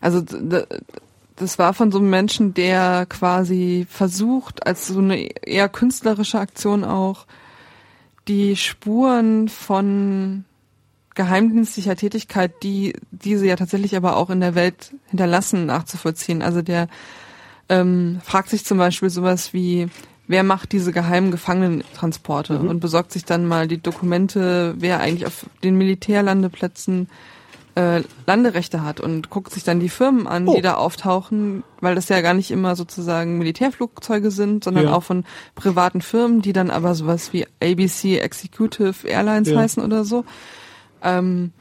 also 0.00 0.22
das 1.38 1.58
war 1.58 1.74
von 1.74 1.92
so 1.92 1.98
einem 1.98 2.10
Menschen, 2.10 2.54
der 2.54 3.06
quasi 3.08 3.86
versucht, 3.88 4.66
als 4.66 4.86
so 4.88 4.98
eine 4.98 5.18
eher 5.46 5.68
künstlerische 5.68 6.38
Aktion 6.38 6.84
auch, 6.84 7.26
die 8.26 8.56
Spuren 8.56 9.48
von 9.48 10.44
geheimdienstlicher 11.14 11.96
Tätigkeit, 11.96 12.62
die 12.62 12.94
diese 13.10 13.46
ja 13.46 13.56
tatsächlich 13.56 13.96
aber 13.96 14.16
auch 14.16 14.30
in 14.30 14.40
der 14.40 14.54
Welt 14.54 14.94
hinterlassen, 15.08 15.66
nachzuvollziehen. 15.66 16.42
Also 16.42 16.62
der 16.62 16.88
ähm, 17.68 18.20
fragt 18.22 18.50
sich 18.50 18.64
zum 18.64 18.78
Beispiel 18.78 19.10
sowas 19.10 19.52
wie, 19.52 19.88
wer 20.28 20.44
macht 20.44 20.72
diese 20.72 20.92
geheimen 20.92 21.30
Gefangenentransporte 21.30 22.58
mhm. 22.58 22.68
und 22.68 22.80
besorgt 22.80 23.12
sich 23.12 23.24
dann 23.24 23.46
mal 23.46 23.66
die 23.66 23.82
Dokumente, 23.82 24.74
wer 24.78 25.00
eigentlich 25.00 25.26
auf 25.26 25.46
den 25.64 25.76
Militärlandeplätzen 25.76 27.06
äh, 27.06 27.37
Landerechte 28.26 28.82
hat 28.82 29.00
und 29.00 29.30
guckt 29.30 29.52
sich 29.52 29.62
dann 29.62 29.78
die 29.78 29.88
Firmen 29.88 30.26
an, 30.26 30.48
oh. 30.48 30.56
die 30.56 30.62
da 30.62 30.74
auftauchen, 30.74 31.62
weil 31.80 31.94
das 31.94 32.08
ja 32.08 32.20
gar 32.20 32.34
nicht 32.34 32.50
immer 32.50 32.74
sozusagen 32.76 33.38
Militärflugzeuge 33.38 34.30
sind, 34.30 34.64
sondern 34.64 34.86
ja. 34.86 34.92
auch 34.92 35.02
von 35.04 35.24
privaten 35.54 36.00
Firmen, 36.00 36.42
die 36.42 36.52
dann 36.52 36.70
aber 36.70 36.94
sowas 36.94 37.32
wie 37.32 37.46
ABC 37.62 38.18
Executive 38.18 39.06
Airlines 39.06 39.50
ja. 39.50 39.58
heißen 39.58 39.82
oder 39.82 40.04
so. 40.04 40.24
Ähm, 41.02 41.52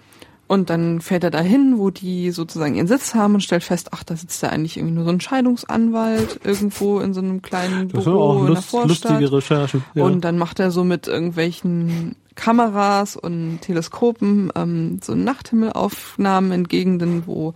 und 0.47 0.69
dann 0.69 1.01
fährt 1.01 1.25
er 1.25 1.31
dahin, 1.31 1.77
wo 1.77 1.89
die 1.89 2.31
sozusagen 2.31 2.75
ihren 2.75 2.87
Sitz 2.87 3.13
haben 3.13 3.33
und 3.33 3.41
stellt 3.41 3.63
fest, 3.63 3.89
ach, 3.91 4.03
da 4.03 4.15
sitzt 4.15 4.41
ja 4.41 4.49
eigentlich 4.49 4.77
irgendwie 4.77 4.95
nur 4.95 5.03
so 5.03 5.09
ein 5.09 5.19
Scheidungsanwalt 5.19 6.39
irgendwo 6.43 6.99
in 6.99 7.13
so 7.13 7.19
einem 7.19 7.41
kleinen 7.41 7.89
das 7.89 8.05
Büro 8.05 8.21
auch 8.21 8.47
in 8.47 8.53
der 8.53 8.61
Vorstadt. 8.61 9.11
Lustige 9.11 9.31
Recherchen. 9.31 9.83
Ja. 9.93 10.03
Und 10.05 10.21
dann 10.21 10.37
macht 10.37 10.59
er 10.59 10.71
so 10.71 10.85
mit 10.85 11.07
irgendwelchen 11.07 12.15
Kameras 12.35 13.17
und 13.17 13.59
Teleskopen 13.61 14.51
ähm, 14.55 14.99
so 15.03 15.15
Nachthimmelaufnahmen 15.15 16.51
in 16.53 16.67
Gegenden, 16.67 17.23
wo 17.25 17.53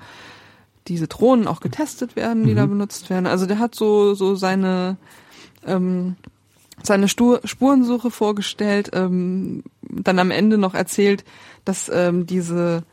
diese 0.88 1.08
Drohnen 1.08 1.48
auch 1.48 1.62
getestet 1.62 2.18
werden, 2.18 2.44
die 2.44 2.52
mhm. 2.52 2.58
da 2.58 2.66
benutzt 2.66 3.10
werden. 3.10 3.28
Also 3.28 3.46
der 3.46 3.60
hat 3.60 3.74
so 3.74 4.16
so 4.16 4.36
seine 4.36 4.98
ähm, 5.66 6.18
seine 6.86 7.08
Spurensuche 7.08 8.12
vorgestellt, 8.12 8.92
ähm, 8.94 9.64
dann 9.82 10.20
am 10.20 10.32
Ende 10.32 10.58
noch 10.58 10.74
erzählt, 10.74 11.24
dass 11.66 11.90
ähm, 11.94 12.26
diese, 12.26 12.84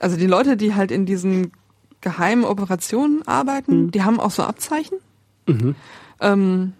also 0.00 0.16
die 0.16 0.26
Leute, 0.26 0.56
die 0.56 0.74
halt 0.74 0.90
in 0.90 1.06
diesen 1.06 1.52
geheimen 2.00 2.44
Operationen 2.44 3.26
arbeiten, 3.26 3.84
mhm. 3.84 3.90
die 3.90 4.02
haben 4.02 4.20
auch 4.20 4.30
so 4.30 4.42
Abzeichen. 4.42 4.98
Mhm. 5.46 5.74
Ähm, 6.20 6.72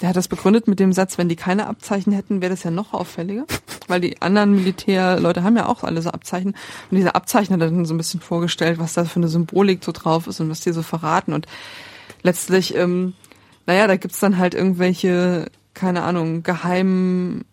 der 0.00 0.08
hat 0.08 0.16
das 0.16 0.28
begründet 0.28 0.66
mit 0.66 0.80
dem 0.80 0.92
Satz, 0.92 1.18
wenn 1.18 1.28
die 1.28 1.36
keine 1.36 1.66
Abzeichen 1.66 2.12
hätten, 2.12 2.40
wäre 2.42 2.50
das 2.50 2.62
ja 2.62 2.70
noch 2.70 2.92
auffälliger. 2.92 3.46
Weil 3.86 4.00
die 4.00 4.20
anderen 4.20 4.54
Militärleute 4.54 5.44
haben 5.44 5.56
ja 5.56 5.66
auch 5.66 5.84
alle 5.84 6.02
so 6.02 6.10
Abzeichen. 6.10 6.54
Und 6.90 6.96
diese 6.96 7.14
Abzeichen 7.14 7.54
hat 7.54 7.60
er 7.60 7.70
dann 7.70 7.84
so 7.84 7.94
ein 7.94 7.98
bisschen 7.98 8.20
vorgestellt, 8.20 8.78
was 8.78 8.94
da 8.94 9.04
für 9.04 9.20
eine 9.20 9.28
Symbolik 9.28 9.84
so 9.84 9.92
drauf 9.92 10.26
ist 10.26 10.40
und 10.40 10.50
was 10.50 10.60
die 10.60 10.72
so 10.72 10.82
verraten. 10.82 11.32
Und 11.32 11.46
letztlich, 12.22 12.74
ähm, 12.76 13.14
naja, 13.66 13.86
da 13.86 13.96
gibt's 13.96 14.20
dann 14.20 14.38
halt 14.38 14.54
irgendwelche, 14.54 15.50
keine 15.74 16.02
Ahnung, 16.02 16.42
geheimen 16.42 17.44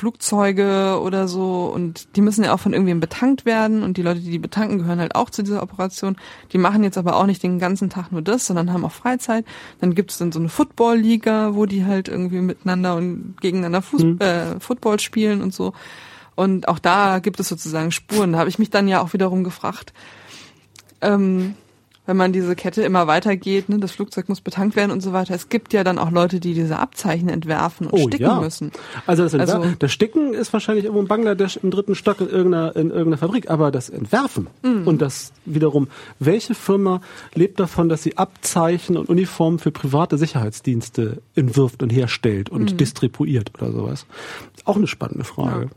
Flugzeuge 0.00 0.98
oder 1.02 1.28
so 1.28 1.66
und 1.66 2.16
die 2.16 2.22
müssen 2.22 2.42
ja 2.42 2.54
auch 2.54 2.60
von 2.60 2.72
irgendwem 2.72 3.00
betankt 3.00 3.44
werden 3.44 3.82
und 3.82 3.98
die 3.98 4.02
Leute, 4.02 4.20
die 4.20 4.30
die 4.30 4.38
betanken, 4.38 4.78
gehören 4.78 4.98
halt 4.98 5.14
auch 5.14 5.28
zu 5.28 5.42
dieser 5.42 5.62
Operation. 5.62 6.16
Die 6.52 6.58
machen 6.58 6.82
jetzt 6.82 6.96
aber 6.96 7.16
auch 7.16 7.26
nicht 7.26 7.42
den 7.42 7.58
ganzen 7.58 7.90
Tag 7.90 8.10
nur 8.10 8.22
das, 8.22 8.46
sondern 8.46 8.72
haben 8.72 8.86
auch 8.86 8.92
Freizeit. 8.92 9.44
Dann 9.78 9.94
gibt 9.94 10.10
es 10.10 10.16
dann 10.16 10.32
so 10.32 10.38
eine 10.38 10.48
Football-Liga, 10.48 11.54
wo 11.54 11.66
die 11.66 11.84
halt 11.84 12.08
irgendwie 12.08 12.40
miteinander 12.40 12.96
und 12.96 13.36
gegeneinander 13.42 13.82
Fuß 13.82 14.02
mhm. 14.02 14.18
äh, 14.20 14.58
Football 14.58 15.00
spielen 15.00 15.42
und 15.42 15.52
so. 15.52 15.74
Und 16.34 16.68
auch 16.68 16.78
da 16.78 17.18
gibt 17.18 17.38
es 17.38 17.48
sozusagen 17.48 17.90
Spuren. 17.90 18.32
Da 18.32 18.38
habe 18.38 18.48
ich 18.48 18.58
mich 18.58 18.70
dann 18.70 18.88
ja 18.88 19.02
auch 19.02 19.12
wiederum 19.12 19.44
gefragt, 19.44 19.92
ähm, 21.02 21.56
wenn 22.10 22.16
man 22.16 22.32
diese 22.32 22.56
Kette 22.56 22.82
immer 22.82 23.06
weitergeht, 23.06 23.68
ne, 23.68 23.78
das 23.78 23.92
Flugzeug 23.92 24.28
muss 24.28 24.40
betankt 24.40 24.74
werden 24.74 24.90
und 24.90 25.00
so 25.00 25.12
weiter. 25.12 25.32
Es 25.32 25.48
gibt 25.48 25.72
ja 25.72 25.84
dann 25.84 25.96
auch 25.96 26.10
Leute, 26.10 26.40
die 26.40 26.54
diese 26.54 26.80
Abzeichen 26.80 27.28
entwerfen 27.28 27.86
und 27.86 27.92
Oh, 28.00 28.08
sticken 28.08 28.26
ja. 28.26 28.40
müssen. 28.40 28.72
Also 29.06 29.22
das, 29.22 29.34
Also- 29.34 29.64
das 29.78 29.92
Sticken 29.92 30.34
ist 30.34 30.52
wahrscheinlich 30.52 30.86
irgendwo 30.86 31.02
in 31.02 31.06
Bangladesch 31.06 31.56
im 31.62 31.70
dritten 31.70 31.94
Stock 31.94 32.20
in 32.20 32.28
irgendeiner, 32.28 32.74
in 32.74 32.88
irgendeiner 32.90 33.16
Fabrik, 33.18 33.48
aber 33.48 33.70
das 33.70 33.90
Entwerfen 33.90 34.48
Mhm. 34.64 34.88
und 34.88 35.00
das 35.00 35.32
wiederum, 35.44 35.86
welche 36.18 36.56
Firma 36.56 37.00
lebt 37.36 37.60
davon, 37.60 37.88
dass 37.88 38.02
sie 38.02 38.18
Abzeichen 38.18 38.96
und 38.96 39.08
Uniformen 39.08 39.60
für 39.60 39.70
private 39.70 40.18
Sicherheitsdienste 40.18 41.22
entwirft 41.36 41.80
und 41.80 41.90
herstellt 41.90 42.50
und 42.50 42.72
Mhm. 42.72 42.76
distribuiert 42.76 43.52
oder 43.54 43.70
sowas? 43.70 44.04
Auch 44.64 44.74
eine 44.76 44.88
spannende 44.88 45.22
Frage. 45.22 45.70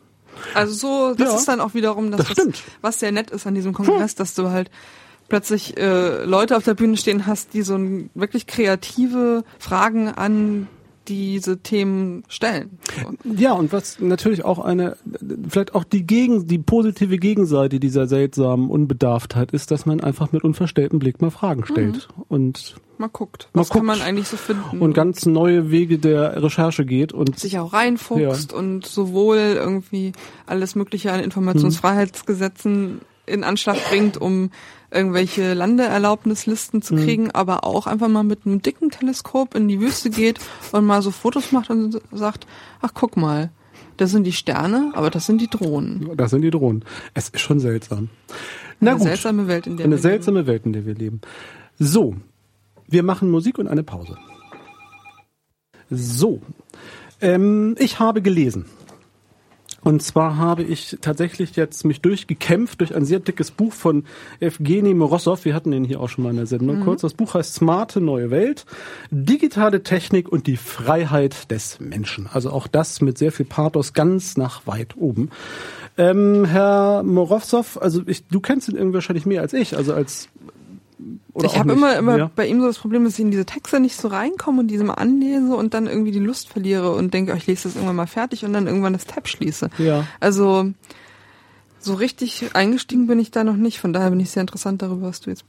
Also 0.56 0.74
so, 0.74 1.14
das 1.16 1.30
Ja. 1.30 1.38
ist 1.38 1.48
dann 1.48 1.62
auch 1.62 1.76
wiederum 1.76 2.10
das, 2.10 2.26
Das 2.28 2.36
was, 2.36 2.48
was 2.82 3.00
sehr 3.00 3.12
nett 3.12 3.30
ist 3.30 3.46
an 3.46 3.54
diesem 3.54 3.72
Kongress, 3.72 4.16
dass 4.16 4.34
du 4.34 4.50
halt 4.50 4.72
plötzlich 5.34 5.76
äh, 5.80 6.26
Leute 6.26 6.56
auf 6.56 6.64
der 6.64 6.76
Bühne 6.76 6.96
stehen 6.96 7.26
hast, 7.26 7.56
die 7.56 7.64
so 7.64 7.74
ein, 7.74 8.12
wirklich 8.14 8.46
kreative 8.46 9.44
Fragen 9.58 10.10
an 10.10 10.68
diese 11.08 11.58
Themen 11.58 12.24
stellen. 12.28 12.78
So. 13.02 13.32
Ja, 13.36 13.54
und 13.54 13.74
was 13.74 14.00
natürlich 14.00 14.46
auch 14.46 14.60
eine, 14.60 14.96
vielleicht 15.50 15.74
auch 15.74 15.86
die 15.86 16.06
Gegen, 16.06 16.46
die 16.46 16.60
positive 16.60 17.18
Gegenseite 17.18 17.80
dieser 17.80 18.06
seltsamen 18.06 18.70
Unbedarftheit 18.70 19.54
ist, 19.54 19.72
dass 19.72 19.88
man 19.88 20.02
einfach 20.02 20.32
mit 20.32 20.44
unverstelltem 20.44 21.00
Blick 21.00 21.20
mal 21.20 21.32
Fragen 21.32 21.66
stellt 21.66 22.10
und, 22.28 22.76
Mal 23.00 23.10
guckt, 23.10 23.50
Mal 23.54 23.62
was 23.62 23.70
kann 23.70 23.88
guckt. 23.88 23.88
man 23.88 24.08
eigentlich 24.08 24.28
so 24.28 24.38
finden? 24.38 24.82
und 24.82 24.94
ganz 24.94 25.26
neue 25.26 25.72
Wege 25.72 25.98
der 25.98 26.44
Recherche 26.44 26.86
geht 26.86 27.12
und 27.12 27.40
sich 27.40 27.58
auch 27.58 27.74
reinfuchst 27.74 28.54
und 28.54 28.86
sowohl 28.86 29.38
irgendwie 29.56 30.12
alles 30.46 30.76
Mögliche 30.76 31.12
an 31.12 31.22
Informationsfreiheitsgesetzen 31.22 33.02
in 33.26 33.44
Anschlag 33.44 33.78
bringt, 33.90 34.18
um 34.18 34.52
irgendwelche 34.94 35.54
Landeerlaubnislisten 35.54 36.82
zu 36.82 36.96
kriegen, 36.96 37.32
aber 37.32 37.64
auch 37.64 37.88
einfach 37.88 38.08
mal 38.08 38.24
mit 38.24 38.46
einem 38.46 38.62
dicken 38.62 38.92
Teleskop 38.92 39.56
in 39.56 39.68
die 39.68 39.80
Wüste 39.80 40.10
geht 40.10 40.40
und 40.72 40.86
mal 40.86 41.02
so 41.02 41.12
Fotos 41.12 41.52
macht 41.52 41.70
und 41.70 42.00
sagt, 42.12 42.46
ach 42.82 42.92
guck 42.94 43.18
mal, 43.18 43.52
das 43.98 44.12
sind 44.12 44.24
die 44.24 44.32
Sterne, 44.32 44.92
aber 44.94 45.10
das 45.10 45.26
sind 45.26 45.42
die 45.42 45.50
Drohnen. 45.50 46.12
das 46.16 46.32
sind 46.32 46.42
die 46.42 46.50
Drohnen. 46.50 46.84
Es 47.14 47.30
ist 47.30 47.42
schon 47.42 47.60
seltsam. 47.60 48.10
Na 48.80 48.92
Eine 48.92 49.00
gut, 49.00 49.08
seltsame 49.08 49.48
Welt, 49.48 49.68
in 49.68 49.78
der 49.78 49.86
eine 49.86 49.96
wir 49.96 50.02
seltsame 50.02 50.48
Welt, 50.48 50.66
in 50.66 50.74
der 50.74 50.86
wir 50.86 50.96
leben. 50.96 51.22
So, 51.80 52.16
wir 52.88 53.04
machen 53.04 53.30
Musik 53.30 53.58
und 53.58 53.68
eine 53.68 53.84
Pause. 53.84 54.18
So, 55.90 56.42
ähm, 57.22 57.76
ich 57.80 58.00
habe 58.00 58.22
gelesen. 58.22 58.66
Und 59.84 60.02
zwar 60.02 60.38
habe 60.38 60.64
ich 60.64 60.98
tatsächlich 61.02 61.56
jetzt 61.56 61.84
mich 61.84 62.02
durchgekämpft 62.02 62.80
durch 62.80 62.96
ein 62.96 63.06
sehr 63.06 63.20
dickes 63.20 63.52
Buch 63.52 63.74
von 63.74 64.06
Evgeny 64.40 64.94
Morozov. 64.94 65.44
Wir 65.46 65.54
hatten 65.54 65.72
den 65.72 65.84
hier 65.84 66.00
auch 66.00 66.10
schon 66.10 66.24
mal 66.24 66.30
in 66.30 66.38
der 66.38 66.46
Sendung 66.46 66.82
kurz. 66.82 67.02
Das 67.02 67.14
Buch 67.14 67.34
heißt 67.34 67.54
Smarte 67.56 68.00
neue 68.00 68.32
Welt. 68.32 68.66
Digitale 69.12 69.84
Technik 69.84 70.30
und 70.30 70.48
die 70.48 70.58
Freiheit 70.58 71.52
des 71.52 71.80
Menschen. 71.80 72.30
Also 72.32 72.52
auch 72.52 72.68
das 72.68 73.02
mit 73.02 73.18
sehr 73.18 73.32
viel 73.32 73.46
Pathos 73.46 73.94
ganz 73.94 74.38
nach 74.38 74.66
weit 74.66 74.96
oben. 74.96 75.30
Ähm, 75.98 76.46
Herr 76.46 77.04
Morozov, 77.04 77.78
also 77.82 78.02
ich, 78.06 78.26
du 78.28 78.40
kennst 78.40 78.70
ihn 78.70 78.76
irgendwie 78.76 78.96
wahrscheinlich 78.96 79.26
mehr 79.26 79.42
als 79.42 79.54
ich. 79.54 79.76
Also 79.76 79.94
als 79.94 80.30
oder 81.34 81.48
ich 81.48 81.58
habe 81.58 81.74
immer, 81.74 81.98
immer 81.98 82.18
Ja. 82.18 82.32
bei 82.36 82.48
ihm 82.48 82.60
so 82.62 82.68
das 82.68 82.78
Problem, 82.80 83.04
dass 83.04 83.14
ich 83.14 83.20
in 83.20 83.32
diese 83.32 83.46
Texte 83.46 83.80
nicht 83.80 83.96
so 83.96 84.08
reinkomme 84.08 84.62
und 84.62 84.68
diese 84.68 84.84
mal 84.84 84.94
anlese 84.96 85.56
und 85.56 85.74
dann 85.74 85.88
irgendwie 85.88 86.12
die 86.12 86.20
Lust 86.20 86.50
verliere 86.50 86.92
und 86.94 87.14
denke, 87.14 87.34
oh, 87.34 87.36
ich 87.36 87.48
lese 87.48 87.64
das 87.64 87.76
irgendwann 87.76 87.96
mal 87.96 88.08
fertig 88.08 88.46
und 88.46 88.54
dann 88.54 88.68
irgendwann 88.68 88.94
das 88.94 89.06
Tab 89.06 89.28
schließe. 89.28 89.70
Ja. 89.78 90.06
Also 90.20 90.72
so 91.84 91.94
richtig 91.96 92.52
eingestiegen 92.54 93.08
bin 93.08 93.20
ich 93.20 93.32
da 93.32 93.44
noch 93.44 93.56
nicht. 93.56 93.80
Von 93.80 93.94
daher 93.94 94.10
bin 94.10 94.20
ich 94.20 94.32
sehr 94.32 94.42
interessant 94.42 94.82
darüber, 94.82 95.08
was 95.08 95.22
du 95.22 95.30
jetzt 95.30 95.46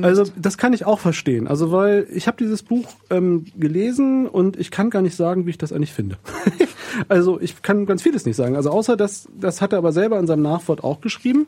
Also 0.00 0.24
das 0.36 0.58
kann 0.58 0.72
ich 0.72 0.84
auch 0.84 0.98
verstehen. 0.98 1.46
Also 1.46 1.72
weil 1.72 2.06
ich 2.12 2.26
habe 2.26 2.36
dieses 2.38 2.62
Buch 2.62 2.88
ähm, 3.10 3.46
gelesen 3.56 4.26
und 4.26 4.58
ich 4.58 4.70
kann 4.70 4.90
gar 4.90 5.02
nicht 5.02 5.16
sagen, 5.16 5.46
wie 5.46 5.50
ich 5.50 5.58
das 5.58 5.72
eigentlich 5.72 5.92
finde. 5.92 6.16
also 7.08 7.40
ich 7.40 7.62
kann 7.62 7.86
ganz 7.86 8.02
vieles 8.02 8.24
nicht 8.24 8.36
sagen. 8.36 8.56
Also 8.56 8.70
außer 8.70 8.96
das, 8.96 9.28
das 9.38 9.60
hat 9.60 9.72
er 9.72 9.78
aber 9.78 9.92
selber 9.92 10.18
in 10.18 10.26
seinem 10.26 10.42
Nachwort 10.42 10.82
auch 10.82 11.00
geschrieben, 11.00 11.46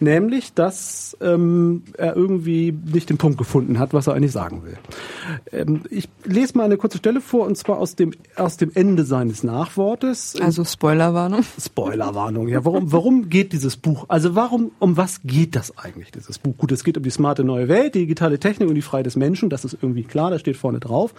nämlich, 0.00 0.52
dass 0.54 1.16
ähm, 1.20 1.84
er 1.96 2.16
irgendwie 2.16 2.72
nicht 2.72 3.10
den 3.10 3.18
Punkt 3.18 3.38
gefunden 3.38 3.78
hat, 3.78 3.92
was 3.92 4.06
er 4.06 4.14
eigentlich 4.14 4.32
sagen 4.32 4.62
will. 4.64 4.76
Ähm, 5.52 5.82
ich 5.90 6.08
lese 6.24 6.56
mal 6.56 6.64
eine 6.64 6.76
kurze 6.76 6.98
Stelle 6.98 7.20
vor 7.20 7.46
und 7.46 7.56
zwar 7.56 7.78
aus 7.78 7.94
dem 7.94 8.12
aus 8.36 8.56
dem 8.56 8.70
Ende 8.74 9.04
seines 9.04 9.42
Nachwortes. 9.42 10.36
Also 10.40 10.64
Spoilerwarnung. 10.64 11.44
Spoilerwarnung. 11.60 12.48
Ja, 12.48 12.64
warum, 12.64 12.92
warum 12.92 13.28
geht 13.28 13.52
dieses 13.52 13.75
Buch? 13.76 14.06
Also 14.08 14.34
warum, 14.34 14.72
um 14.78 14.96
was 14.96 15.22
geht 15.22 15.56
das 15.56 15.76
eigentlich, 15.78 16.10
dieses 16.10 16.38
Buch? 16.38 16.56
Gut, 16.56 16.72
es 16.72 16.84
geht 16.84 16.96
um 16.96 17.02
die 17.02 17.10
smarte 17.10 17.44
neue 17.44 17.68
Welt, 17.68 17.94
die 17.94 18.00
digitale 18.00 18.38
Technik 18.38 18.68
und 18.68 18.74
die 18.74 18.82
Freiheit 18.82 19.06
des 19.06 19.16
Menschen. 19.16 19.50
Das 19.50 19.64
ist 19.64 19.76
irgendwie 19.80 20.04
klar, 20.04 20.30
das 20.30 20.40
steht 20.40 20.56
vorne 20.56 20.80
drauf. 20.80 21.14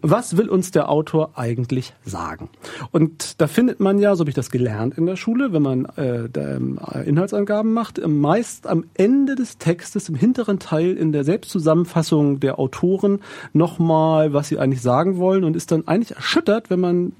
Was 0.00 0.36
will 0.36 0.48
uns 0.48 0.70
der 0.70 0.88
Autor 0.88 1.38
eigentlich 1.38 1.94
sagen? 2.04 2.50
Und 2.90 3.40
da 3.40 3.46
findet 3.46 3.80
man 3.80 3.98
ja, 3.98 4.14
so 4.14 4.20
habe 4.20 4.30
ich 4.30 4.34
das 4.34 4.50
gelernt 4.50 4.96
in 4.98 5.06
der 5.06 5.16
Schule, 5.16 5.52
wenn 5.52 5.62
man 5.62 5.84
äh, 5.96 6.28
ähm, 6.36 6.78
Inhaltsangaben 7.04 7.72
macht, 7.72 8.00
meist 8.06 8.66
am 8.66 8.84
Ende 8.94 9.34
des 9.34 9.58
Textes, 9.58 10.08
im 10.08 10.14
hinteren 10.14 10.58
Teil 10.58 10.96
in 10.96 11.12
der 11.12 11.24
Selbstzusammenfassung 11.24 12.40
der 12.40 12.58
Autoren 12.58 13.20
nochmal, 13.52 14.32
was 14.32 14.48
sie 14.48 14.58
eigentlich 14.58 14.82
sagen 14.82 15.16
wollen 15.18 15.44
und 15.44 15.56
ist 15.56 15.72
dann 15.72 15.86
eigentlich 15.88 16.16
erschüttert, 16.16 16.70
wenn 16.70 16.80
man 16.80 17.12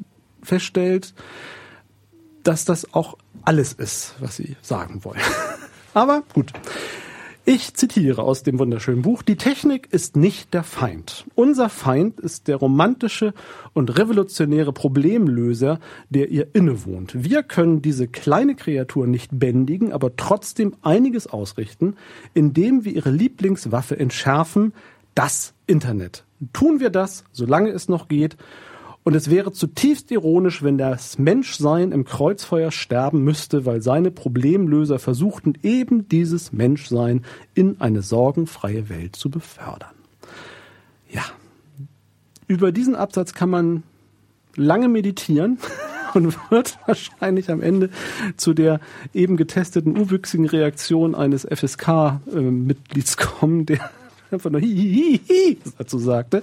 feststellt, 0.43 1.15
dass 2.43 2.65
das 2.65 2.93
auch 2.95 3.17
alles 3.45 3.73
ist, 3.73 4.15
was 4.21 4.37
sie 4.37 4.57
sagen 4.63 5.05
wollen. 5.05 5.21
Aber 5.95 6.23
gut. 6.33 6.53
Ich 7.45 7.75
zitiere 7.75 8.23
aus 8.23 8.45
dem 8.45 8.61
wunderschönen 8.61 9.03
Buch, 9.03 9.23
die 9.25 9.35
Technik 9.35 9.89
ist 9.91 10.15
nicht 10.15 10.55
der 10.55 10.63
Feind. 10.63 11.25
Unser 11.35 11.69
Feind 11.69 12.21
ist 12.21 12.47
der 12.47 12.55
romantische 12.55 13.35
und 13.73 13.99
revolutionäre 13.99 14.73
Problemlöser, 14.73 15.81
der 16.09 16.29
ihr 16.29 16.55
innewohnt. 16.55 17.25
Wir 17.25 17.43
können 17.43 17.83
diese 17.83 18.07
kleine 18.07 18.55
Kreatur 18.55 19.09
nicht 19.09 19.31
bändigen, 19.33 19.93
aber 19.93 20.15
trotzdem 20.15 20.77
einiges 20.83 21.27
ausrichten, 21.27 21.97
indem 22.33 22.85
wir 22.85 22.93
ihre 22.93 23.11
Lieblingswaffe 23.11 23.99
entschärfen, 23.99 24.73
das 25.17 25.53
Internet. 25.67 26.25
Tun 26.53 26.79
wir 26.79 26.91
das, 26.91 27.25
solange 27.33 27.71
es 27.71 27.89
noch 27.89 28.07
geht, 28.07 28.37
und 29.05 29.17
es 29.17 29.31
wäre 29.31 29.53
zutiefst 29.53 30.11
ironisch, 30.13 30.63
wenn 30.63 30.79
das 30.79 31.19
Menschsein 31.19 31.91
im 31.91 32.05
Kreuzfeuer 32.05 32.71
sterben 32.71 33.25
müsste, 33.25 33.67
weil 33.67 33.83
seine 33.83 34.13
Problemlöser 34.13 34.99
versuchten, 35.01 35.55
eben 35.63 36.09
dieses 36.09 36.53
Menschsein 36.53 37.25
in 37.55 37.81
eine 37.81 38.03
sorgenfreie 38.03 38.89
Welt 38.89 39.17
zu 39.17 39.29
befördern. 39.29 39.95
Ja, 41.11 41.25
über 42.47 42.71
diesen 42.71 42.95
Absatz 42.95 43.35
kann 43.35 43.51
man 43.51 43.83
lange 44.55 44.89
meditieren 44.89 45.59
und 46.15 46.37
wird 46.51 46.79
wahrscheinlich 46.87 47.51
am 47.51 47.61
Ende 47.61 47.91
zu 48.37 48.55
der 48.55 48.79
eben 49.13 49.37
getesteten 49.37 49.99
uwüchsigen 49.99 50.47
Reaktion 50.47 51.17
eines 51.17 51.45
FSK-Mitglieds 51.45 53.17
kommen, 53.17 53.67
der 53.67 53.91
einfach 54.33 54.51
nur 54.51 54.61
hi, 54.61 54.67
hi, 54.67 55.21
hi, 55.29 55.35
hi 55.55 55.59
dazu 55.79 55.99
sagte. 55.99 56.43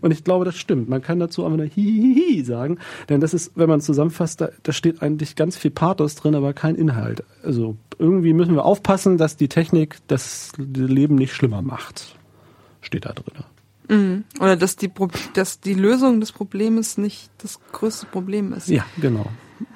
Und 0.00 0.10
ich 0.10 0.24
glaube, 0.24 0.44
das 0.44 0.56
stimmt. 0.56 0.88
Man 0.88 1.02
kann 1.02 1.18
dazu 1.18 1.44
einfach 1.44 1.58
nur 1.58 1.66
hi, 1.66 1.70
hi, 1.74 2.34
hi 2.36 2.44
sagen. 2.44 2.78
Denn 3.08 3.20
das 3.20 3.34
ist, 3.34 3.52
wenn 3.54 3.68
man 3.68 3.80
zusammenfasst, 3.80 4.40
da, 4.40 4.50
da 4.62 4.72
steht 4.72 5.02
eigentlich 5.02 5.36
ganz 5.36 5.56
viel 5.56 5.70
Pathos 5.70 6.14
drin, 6.14 6.34
aber 6.34 6.52
kein 6.52 6.74
Inhalt. 6.74 7.24
Also 7.42 7.76
irgendwie 7.98 8.32
müssen 8.32 8.54
wir 8.54 8.64
aufpassen, 8.64 9.18
dass 9.18 9.36
die 9.36 9.48
Technik 9.48 9.98
das 10.06 10.52
Leben 10.58 11.14
nicht 11.14 11.32
schlimmer 11.32 11.62
macht. 11.62 12.16
Steht 12.80 13.06
da 13.06 13.12
drin. 13.12 13.44
Oder 14.38 14.56
dass 14.56 14.76
die, 14.76 14.88
Pro 14.88 15.08
dass 15.32 15.60
die 15.60 15.72
Lösung 15.72 16.20
des 16.20 16.32
Problems 16.32 16.98
nicht 16.98 17.30
das 17.38 17.58
größte 17.72 18.06
Problem 18.06 18.52
ist. 18.52 18.68
Ja, 18.68 18.84
genau. 19.00 19.26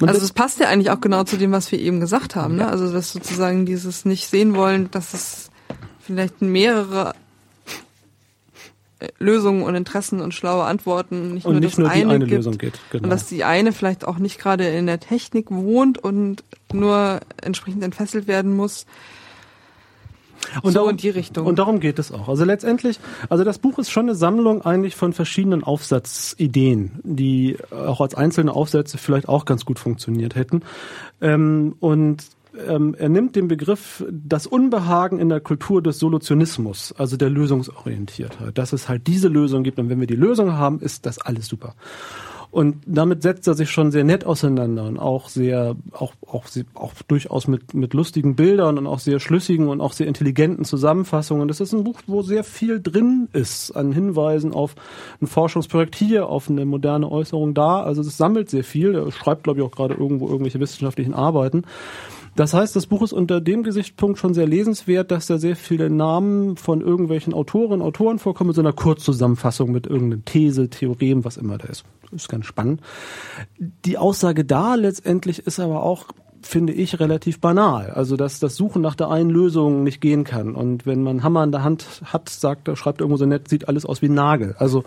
Und 0.01 0.09
Also 0.09 0.20
es 0.20 0.33
passt 0.33 0.61
ja 0.61 0.68
eigentlich 0.68 0.90
auch 0.90 1.01
genau 1.01 1.25
zu 1.25 1.38
dem, 1.38 1.53
was 1.53 1.72
wir 1.72 1.81
eben 1.81 1.98
gesagt 1.98 2.37
haben. 2.37 2.57
Ne? 2.57 2.68
Also 2.68 2.92
dass 2.92 3.12
sozusagen 3.12 3.64
dieses 3.64 4.05
nicht 4.05 4.29
sehen 4.29 4.55
wollen, 4.55 4.90
dass 4.90 5.14
es 5.14 5.51
vielleicht 5.98 6.42
mehrere 6.42 7.14
Lösungen 9.18 9.62
und 9.62 9.74
Interessen 9.74 10.20
und 10.20 10.34
schlaue 10.34 10.64
Antworten 10.64 11.34
nicht 11.34 11.46
und 11.46 11.52
nur 11.52 11.60
nicht 11.60 11.72
das 11.72 11.78
nur 11.78 11.88
die 11.88 12.02
eine, 12.02 12.14
eine 12.14 12.24
gibt. 12.26 12.36
Lösung 12.38 12.58
geht. 12.58 12.80
Genau. 12.90 13.04
Und 13.04 13.10
dass 13.10 13.26
die 13.26 13.44
eine 13.44 13.72
vielleicht 13.72 14.04
auch 14.04 14.18
nicht 14.18 14.38
gerade 14.38 14.66
in 14.68 14.86
der 14.86 15.00
Technik 15.00 15.50
wohnt 15.50 15.98
und 15.98 16.44
nur 16.72 17.20
entsprechend 17.40 17.82
entfesselt 17.82 18.26
werden 18.26 18.54
muss. 18.54 18.86
Und 20.62 20.72
so 20.72 20.80
darum, 20.80 20.90
in 20.90 20.96
die 20.96 21.08
Richtung. 21.08 21.46
Und 21.46 21.58
darum 21.58 21.80
geht 21.80 21.98
es 21.98 22.12
auch. 22.12 22.28
Also 22.28 22.44
letztendlich, 22.44 22.98
also 23.28 23.44
das 23.44 23.58
Buch 23.58 23.78
ist 23.78 23.90
schon 23.90 24.06
eine 24.06 24.14
Sammlung 24.14 24.62
eigentlich 24.62 24.96
von 24.96 25.12
verschiedenen 25.12 25.62
Aufsatzideen, 25.62 27.00
die 27.04 27.56
auch 27.70 28.00
als 28.00 28.14
einzelne 28.14 28.52
Aufsätze 28.52 28.98
vielleicht 28.98 29.28
auch 29.28 29.44
ganz 29.44 29.64
gut 29.64 29.78
funktioniert 29.78 30.34
hätten. 30.34 30.62
Ähm, 31.20 31.76
und 31.80 32.24
ähm, 32.68 32.94
er 32.98 33.08
nimmt 33.08 33.36
den 33.36 33.48
Begriff 33.48 34.04
das 34.10 34.46
Unbehagen 34.46 35.18
in 35.18 35.28
der 35.28 35.40
Kultur 35.40 35.82
des 35.82 35.98
Solutionismus, 35.98 36.94
also 36.96 37.16
der 37.16 37.30
Lösungsorientiertheit, 37.30 38.56
dass 38.58 38.72
es 38.72 38.88
halt 38.88 39.06
diese 39.06 39.28
Lösung 39.28 39.62
gibt 39.62 39.78
und 39.78 39.88
wenn 39.88 40.00
wir 40.00 40.06
die 40.06 40.16
Lösung 40.16 40.52
haben, 40.52 40.80
ist 40.80 41.06
das 41.06 41.18
alles 41.18 41.46
super. 41.46 41.74
Und 42.52 42.82
damit 42.84 43.22
setzt 43.22 43.48
er 43.48 43.54
sich 43.54 43.70
schon 43.70 43.90
sehr 43.90 44.04
nett 44.04 44.26
auseinander 44.26 44.84
und 44.84 44.98
auch 44.98 45.30
sehr, 45.30 45.74
auch, 45.92 46.12
auch, 46.26 46.44
auch 46.74 46.92
durchaus 47.09 47.48
mit, 47.48 47.72
mit 47.72 47.94
lustigen 47.94 48.36
Bildern 48.36 48.76
und 48.76 48.86
auch 48.86 48.98
sehr 48.98 49.20
schlüssigen 49.20 49.68
und 49.68 49.80
auch 49.80 49.94
sehr 49.94 50.07
intelligenten 50.07 50.66
Zusammenfassungen. 50.66 51.48
Das 51.48 51.61
ist 51.61 51.72
ein 51.72 51.82
Buch, 51.82 52.00
wo 52.07 52.20
sehr 52.20 52.44
viel 52.44 52.82
drin 52.82 53.30
ist 53.32 53.70
an 53.70 53.90
Hinweisen 53.92 54.53
auf 54.53 54.74
ein 55.22 55.28
Forschungsprojekt 55.28 55.96
hier, 55.96 56.26
auf 56.26 56.50
eine 56.50 56.66
moderne 56.66 57.11
Äußerung 57.11 57.55
da. 57.55 57.82
Also 57.82 58.03
es 58.03 58.18
sammelt 58.18 58.50
sehr 58.50 58.64
viel. 58.64 58.94
Er 58.96 59.11
schreibt, 59.12 59.44
glaube 59.44 59.61
ich, 59.61 59.64
auch 59.64 59.72
gerade 59.72 59.94
irgendwo 59.94 60.28
irgendwelche 60.28 60.61
wissenschaftlichen 60.61 61.14
Arbeiten. 61.14 61.62
Das 62.35 62.55
heißt, 62.55 62.74
das 62.74 62.87
Buch 62.87 63.03
ist 63.03 63.12
unter 63.12 63.41
dem 63.41 63.62
Gesichtspunkt 63.62 64.18
schon 64.18 64.33
sehr 64.33 64.47
lesenswert, 64.47 65.11
dass 65.11 65.26
da 65.26 65.39
sehr 65.39 65.57
viele 65.57 65.91
Namen 65.91 66.57
von 66.57 66.80
irgendwelchen 66.80 67.35
Autorinnen, 67.35 67.83
Autoren 67.83 68.18
vorkommen, 68.18 68.49
mit 68.49 68.57
so 68.57 68.62
einer 68.62 68.72
Kurzzusammenfassung 68.72 69.70
mit 69.70 69.87
irgendeiner 69.87 70.24
These, 70.24 70.70
Theorem, 70.70 71.24
was 71.24 71.37
immer 71.37 71.59
da 71.59 71.68
ist. 71.68 71.85
Das 72.11 72.22
ist 72.22 72.28
ganz 72.28 72.47
spannend. 72.47 72.80
Die 73.59 73.99
Aussage 73.99 74.45
da 74.45 74.74
letztendlich 74.74 75.41
ist 75.47 75.61
aber 75.61 75.83
auch 75.83 76.07
finde 76.47 76.72
ich, 76.72 77.01
relativ 77.01 77.40
banal. 77.40 77.90
Also, 77.90 78.16
dass 78.16 78.40
das 78.40 78.57
Suchen 78.57 78.82
nach 78.82 78.95
der 78.95 79.11
einen 79.11 79.30
Lösung 79.30 79.82
nicht 79.82 80.01
gehen 80.01 80.24
kann. 80.24 80.55
Und 80.55 80.86
wenn 80.86 81.03
man 81.03 81.22
Hammer 81.22 81.45
in 81.45 81.53
der 81.53 81.62
Hand 81.62 82.03
hat, 82.05 82.28
sagt 82.28 82.68
er, 82.68 82.76
schreibt 82.76 83.01
irgendwo 83.01 83.16
so 83.16 83.26
nett, 83.26 83.49
sieht 83.49 83.68
alles 83.68 83.86
aus 83.86 84.03
wie 84.03 84.07
ein 84.07 84.14
Nagel. 84.14 84.55
Also, 84.59 84.84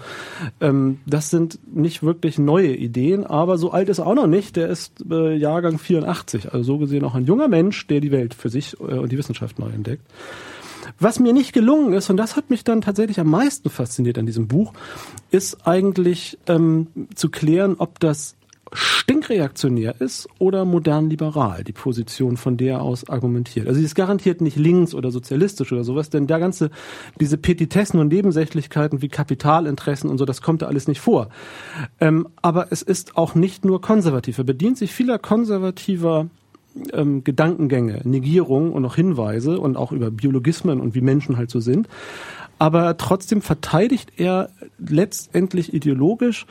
ähm, 0.62 0.99
das 1.06 1.30
sind 1.30 1.60
nicht 1.74 2.03
wirklich 2.03 2.38
neue 2.38 2.76
Ideen, 2.76 3.26
aber 3.26 3.58
so 3.58 3.72
alt 3.72 3.89
ist 3.89 3.99
er 3.99 4.08
auch 4.08 4.16
noch 4.16 4.28
nicht. 4.28 4.56
Der 4.56 4.70
ist 4.70 5.03
äh, 5.10 5.36
Jahrgang 5.36 5.78
84. 5.80 6.53
Also 6.53 6.64
so 6.64 6.78
gesehen 6.78 7.03
auch 7.03 7.16
ein 7.16 7.26
junger 7.26 7.47
Mensch, 7.47 7.88
der 7.88 8.01
die 8.01 8.12
Welt 8.12 8.34
für 8.34 8.49
sich 8.49 8.80
äh, 8.80 8.84
und 8.84 9.12
die 9.12 9.18
Wissenschaft 9.18 9.60
neu 9.60 9.70
entdeckt. 9.70 10.03
Was 10.99 11.20
mir 11.20 11.34
nicht 11.34 11.53
gelungen 11.53 11.93
ist, 11.93 12.10
und 12.10 12.18
das 12.18 12.36
hat 12.36 12.49
mich 12.49 12.64
dann 12.64 12.82
tatsächlich 12.82 13.20
am 13.20 13.30
meisten 13.30 13.70
fasziniert 13.70 14.18
an 14.18 14.26
diesem 14.26 14.47
Buch, 14.47 14.74
ist 15.32 15.68
eigentlich 15.68 16.38
ähm, 16.47 16.88
zu 17.16 17.30
klären, 17.30 17.76
ob 17.80 17.99
das 17.99 18.36
stinkreaktionär 18.74 19.99
ist 19.99 20.28
oder 20.39 20.66
modern 20.66 21.09
liberal, 21.09 21.63
die 21.63 21.72
Position, 21.72 22.38
von 22.38 22.57
der 22.57 22.82
aus 22.82 23.07
argumentiert. 23.07 23.68
Also 23.68 23.80
sie 23.80 23.86
ist 23.86 23.95
garantiert 23.95 24.41
nicht 24.41 24.57
links 24.57 24.93
oder 24.93 25.11
sozialistisch 25.11 25.72
oder 25.72 25.84
sowas, 25.84 26.09
denn 26.09 26.28
der 26.28 26.39
ganze, 26.39 26.72
diese 27.20 27.38
Petitessen 27.38 27.99
und 27.99 28.07
Nebensächlichkeiten 28.07 29.01
wie 29.01 29.09
Kapitalinteressen 29.09 30.09
und 30.09 30.18
so, 30.18 30.26
das 30.26 30.41
kommt 30.41 30.61
da 30.61 30.68
alles 30.68 30.88
nicht 30.88 30.99
vor. 30.99 31.30
Ähm, 31.99 32.28
aber 32.41 32.68
es 32.72 32.82
ist 32.82 33.18
auch 33.18 33.36
nicht 33.36 33.66
nur 33.66 33.82
konservativ. 33.82 34.38
Er 34.38 34.43
bedient 34.43 34.78
sich 34.78 34.93
vieler 34.93 35.20
konservativer 35.20 36.28
ähm, 36.91 37.24
Gedankengänge, 37.24 38.01
Negierung 38.03 38.74
und 38.74 38.84
auch 38.86 38.95
Hinweise 38.95 39.59
und 39.59 39.78
auch 39.78 39.91
über 39.91 40.11
Biologismen 40.11 40.82
und 40.82 40.95
wie 40.95 41.01
Menschen 41.01 41.38
halt 41.38 41.49
so 41.49 41.59
sind. 41.59 41.88
Aber 42.57 42.97
trotzdem 42.97 43.41
verteidigt 43.41 44.13
er 44.18 44.49
letztendlich 44.78 45.74
ideologisch 45.74 46.45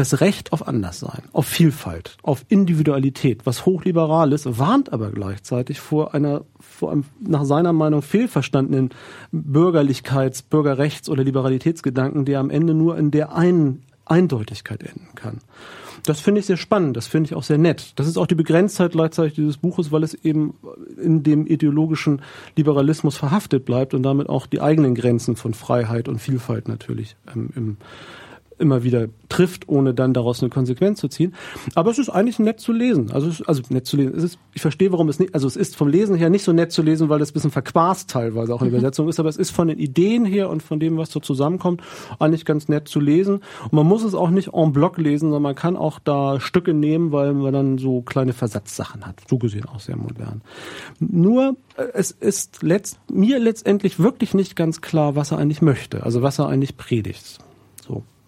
das 0.00 0.22
Recht 0.22 0.52
auf 0.54 0.66
Anderssein, 0.66 1.22
auf 1.32 1.46
Vielfalt, 1.46 2.16
auf 2.22 2.46
Individualität, 2.48 3.44
was 3.44 3.66
hochliberal 3.66 4.32
ist, 4.32 4.58
warnt 4.58 4.94
aber 4.94 5.10
gleichzeitig 5.10 5.78
vor 5.78 6.14
einer, 6.14 6.42
vor 6.58 6.90
einem 6.90 7.04
nach 7.20 7.44
seiner 7.44 7.74
Meinung 7.74 8.00
fehlverstandenen 8.00 8.90
Bürgerlichkeits-, 9.30 10.42
Bürgerrechts- 10.48 11.10
oder 11.10 11.22
Liberalitätsgedanken, 11.22 12.24
der 12.24 12.40
am 12.40 12.48
Ende 12.48 12.72
nur 12.72 12.96
in 12.96 13.10
der 13.10 13.34
einen 13.34 13.82
Eindeutigkeit 14.06 14.82
enden 14.82 15.14
kann. 15.14 15.38
Das 16.06 16.20
finde 16.20 16.40
ich 16.40 16.46
sehr 16.46 16.56
spannend, 16.56 16.96
das 16.96 17.06
finde 17.06 17.28
ich 17.28 17.34
auch 17.34 17.42
sehr 17.42 17.58
nett. 17.58 17.92
Das 17.96 18.06
ist 18.06 18.16
auch 18.16 18.26
die 18.26 18.34
Begrenztheit 18.34 18.92
gleichzeitig 18.92 19.34
dieses 19.34 19.58
Buches, 19.58 19.92
weil 19.92 20.02
es 20.02 20.14
eben 20.14 20.54
in 20.96 21.22
dem 21.22 21.46
ideologischen 21.46 22.22
Liberalismus 22.56 23.18
verhaftet 23.18 23.66
bleibt 23.66 23.92
und 23.92 24.02
damit 24.02 24.30
auch 24.30 24.46
die 24.46 24.62
eigenen 24.62 24.94
Grenzen 24.94 25.36
von 25.36 25.52
Freiheit 25.52 26.08
und 26.08 26.18
Vielfalt 26.18 26.68
natürlich 26.68 27.16
ähm, 27.34 27.50
im 27.54 27.76
immer 28.60 28.82
wieder 28.82 29.08
trifft, 29.28 29.68
ohne 29.68 29.94
dann 29.94 30.12
daraus 30.12 30.42
eine 30.42 30.50
Konsequenz 30.50 31.00
zu 31.00 31.08
ziehen. 31.08 31.34
Aber 31.74 31.90
es 31.90 31.98
ist 31.98 32.10
eigentlich 32.10 32.38
nett 32.38 32.60
zu 32.60 32.72
lesen. 32.72 33.10
Also, 33.12 33.28
es, 33.28 33.42
also 33.42 33.62
nett 33.70 33.86
zu 33.86 33.96
lesen. 33.96 34.14
Es 34.16 34.24
ist, 34.24 34.38
ich 34.54 34.62
verstehe, 34.62 34.92
warum 34.92 35.08
es 35.08 35.18
nicht, 35.18 35.34
also 35.34 35.46
es 35.46 35.56
ist 35.56 35.76
vom 35.76 35.88
Lesen 35.88 36.16
her 36.16 36.30
nicht 36.30 36.44
so 36.44 36.52
nett 36.52 36.72
zu 36.72 36.82
lesen, 36.82 37.08
weil 37.08 37.18
das 37.18 37.30
ein 37.30 37.34
bisschen 37.34 37.50
verquast 37.50 38.10
teilweise 38.10 38.54
auch 38.54 38.62
in 38.62 38.68
der 38.68 38.72
mhm. 38.72 38.76
Übersetzung 38.80 39.08
ist, 39.08 39.20
aber 39.20 39.28
es 39.28 39.36
ist 39.36 39.50
von 39.50 39.68
den 39.68 39.78
Ideen 39.78 40.24
her 40.24 40.50
und 40.50 40.62
von 40.62 40.80
dem, 40.80 40.96
was 40.96 41.10
so 41.10 41.20
zusammenkommt, 41.20 41.82
eigentlich 42.18 42.44
ganz 42.44 42.68
nett 42.68 42.88
zu 42.88 43.00
lesen. 43.00 43.40
Und 43.64 43.72
man 43.72 43.86
muss 43.86 44.04
es 44.04 44.14
auch 44.14 44.30
nicht 44.30 44.50
en 44.52 44.72
bloc 44.72 44.98
lesen, 44.98 45.26
sondern 45.26 45.42
man 45.42 45.54
kann 45.54 45.76
auch 45.76 45.98
da 45.98 46.40
Stücke 46.40 46.74
nehmen, 46.74 47.12
weil 47.12 47.32
man 47.32 47.52
dann 47.52 47.78
so 47.78 48.02
kleine 48.02 48.32
Versatzsachen 48.32 49.06
hat. 49.06 49.22
So 49.28 49.38
gesehen 49.38 49.64
auch 49.66 49.80
sehr 49.80 49.96
modern. 49.96 50.42
Nur, 50.98 51.56
äh, 51.76 51.86
es 51.94 52.10
ist 52.10 52.62
letzt, 52.62 52.98
mir 53.10 53.38
letztendlich 53.38 53.98
wirklich 53.98 54.34
nicht 54.34 54.56
ganz 54.56 54.80
klar, 54.80 55.16
was 55.16 55.32
er 55.32 55.38
eigentlich 55.38 55.62
möchte, 55.62 56.02
also 56.02 56.22
was 56.22 56.38
er 56.38 56.48
eigentlich 56.48 56.76
predigt. 56.76 57.40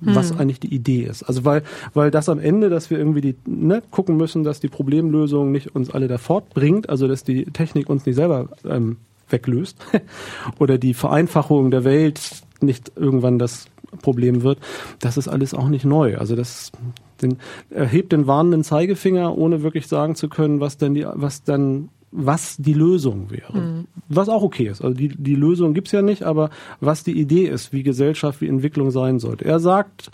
So 0.04 0.14
was 0.14 0.30
hm. 0.30 0.40
eigentlich 0.40 0.60
die 0.60 0.74
Idee 0.74 1.04
ist. 1.04 1.22
Also 1.22 1.44
weil, 1.44 1.62
weil 1.94 2.10
das 2.10 2.28
am 2.28 2.38
Ende, 2.38 2.70
dass 2.70 2.90
wir 2.90 2.98
irgendwie 2.98 3.20
die, 3.20 3.36
ne, 3.46 3.82
gucken 3.90 4.16
müssen, 4.16 4.42
dass 4.42 4.60
die 4.60 4.68
Problemlösung 4.68 5.52
nicht 5.52 5.74
uns 5.74 5.90
alle 5.90 6.08
da 6.08 6.18
fortbringt, 6.18 6.88
also 6.88 7.06
dass 7.08 7.24
die 7.24 7.44
Technik 7.44 7.88
uns 7.88 8.04
nicht 8.06 8.16
selber 8.16 8.48
ähm, 8.68 8.96
weglöst 9.28 9.78
oder 10.58 10.78
die 10.78 10.94
Vereinfachung 10.94 11.70
der 11.70 11.84
Welt 11.84 12.42
nicht 12.60 12.92
irgendwann 12.96 13.38
das 13.38 13.66
Problem 14.00 14.42
wird, 14.42 14.58
das 15.00 15.16
ist 15.16 15.28
alles 15.28 15.54
auch 15.54 15.68
nicht 15.68 15.84
neu. 15.84 16.16
Also 16.16 16.34
das 16.34 16.72
den, 17.20 17.38
erhebt 17.70 18.12
den 18.12 18.26
warnenden 18.26 18.64
Zeigefinger, 18.64 19.36
ohne 19.36 19.62
wirklich 19.62 19.86
sagen 19.86 20.14
zu 20.14 20.28
können, 20.28 20.60
was 20.60 20.78
denn 20.78 20.94
die, 20.94 21.06
was 21.12 21.44
dann 21.44 21.88
was 22.12 22.56
die 22.58 22.74
Lösung 22.74 23.30
wäre. 23.30 23.58
Mhm. 23.58 23.86
Was 24.08 24.28
auch 24.28 24.42
okay 24.42 24.68
ist. 24.68 24.82
Also 24.82 24.94
die, 24.94 25.08
die 25.08 25.34
Lösung 25.34 25.74
gibt's 25.74 25.92
ja 25.92 26.02
nicht, 26.02 26.22
aber 26.22 26.50
was 26.80 27.02
die 27.02 27.18
Idee 27.18 27.46
ist, 27.46 27.72
wie 27.72 27.82
Gesellschaft, 27.82 28.40
wie 28.40 28.48
Entwicklung 28.48 28.90
sein 28.90 29.18
sollte. 29.18 29.46
Er 29.46 29.58
sagt 29.58 30.10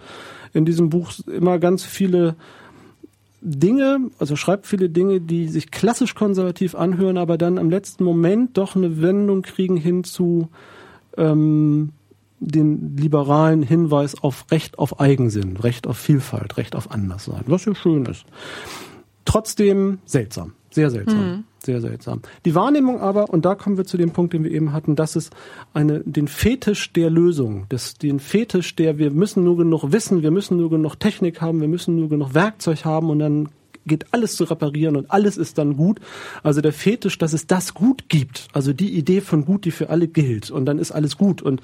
in 0.55 0.65
diesem 0.65 0.89
Buch 0.89 1.13
immer 1.27 1.59
ganz 1.59 1.85
viele 1.85 2.37
Dinge, 3.41 4.11
also 4.19 4.37
schreibt 4.37 4.67
viele 4.67 4.89
Dinge, 4.89 5.21
die 5.21 5.49
sich 5.49 5.71
klassisch 5.71 6.15
konservativ 6.15 6.75
anhören, 6.75 7.19
aber 7.19 7.39
dann 7.39 7.59
am 7.59 7.71
letzten 7.71 8.05
Moment 8.05 8.57
doch 8.57 8.75
eine 8.75 9.01
Wendung 9.01 9.43
kriegen 9.43 9.77
hin 9.77 10.05
zu 10.05 10.49
ähm, 11.17 11.91
den 12.41 12.97
liberalen 12.97 13.63
Hinweis 13.63 14.21
auf 14.23 14.47
Recht 14.51 14.79
auf 14.79 15.01
Eigensinn, 15.01 15.57
Recht 15.57 15.87
auf 15.87 15.99
Vielfalt, 15.99 16.57
Recht 16.57 16.77
auf 16.77 16.91
Anderssein, 16.91 17.45
was 17.47 17.65
ja 17.65 17.75
schön 17.75 18.07
ist. 18.07 18.25
Trotzdem 19.25 19.99
seltsam, 20.05 20.53
sehr 20.71 20.91
seltsam. 20.91 21.19
Mhm 21.19 21.45
sehr 21.65 21.81
seltsam. 21.81 22.23
Die 22.45 22.55
Wahrnehmung 22.55 23.01
aber, 23.01 23.31
und 23.31 23.45
da 23.45 23.55
kommen 23.55 23.77
wir 23.77 23.85
zu 23.85 23.97
dem 23.97 24.13
Punkt, 24.13 24.33
den 24.33 24.45
wir 24.45 24.51
eben 24.51 24.73
hatten, 24.73 24.97
dass 24.97 25.17
es 25.17 25.31
eine, 25.75 26.01
den 26.01 26.29
Fetisch 26.29 26.93
der 26.93 27.11
Lösung, 27.11 27.67
das, 27.69 27.95
den 27.95 28.21
Fetisch 28.21 28.77
der, 28.77 28.99
wir 28.99 29.11
müssen 29.11 29.45
nur 29.45 29.57
genug 29.57 29.93
wissen, 29.93 30.23
wir 30.23 30.31
müssen 30.31 30.57
nur 30.57 30.71
genug 30.71 30.99
Technik 30.99 31.41
haben, 31.41 31.61
wir 31.61 31.69
müssen 31.69 31.97
nur 31.97 32.09
genug 32.09 32.35
Werkzeug 32.35 32.85
haben 32.85 33.11
und 33.11 33.19
dann 33.19 33.49
geht 33.89 34.07
alles 34.13 34.37
zu 34.37 34.45
reparieren 34.45 34.97
und 34.97 35.11
alles 35.11 35.37
ist 35.39 35.59
dann 35.59 35.77
gut. 35.77 35.99
Also 36.43 36.61
der 36.61 36.73
Fetisch, 36.73 37.19
dass 37.19 37.33
es 37.33 37.47
das 37.47 37.75
gut 37.75 38.09
gibt, 38.09 38.49
also 38.53 38.73
die 38.73 38.95
Idee 38.95 39.21
von 39.23 39.45
gut, 39.45 39.65
die 39.65 39.71
für 39.71 39.89
alle 39.89 40.09
gilt 40.09 40.51
und 40.51 40.67
dann 40.67 40.79
ist 40.79 40.93
alles 40.93 41.17
gut. 41.17 41.43
Und 41.43 41.63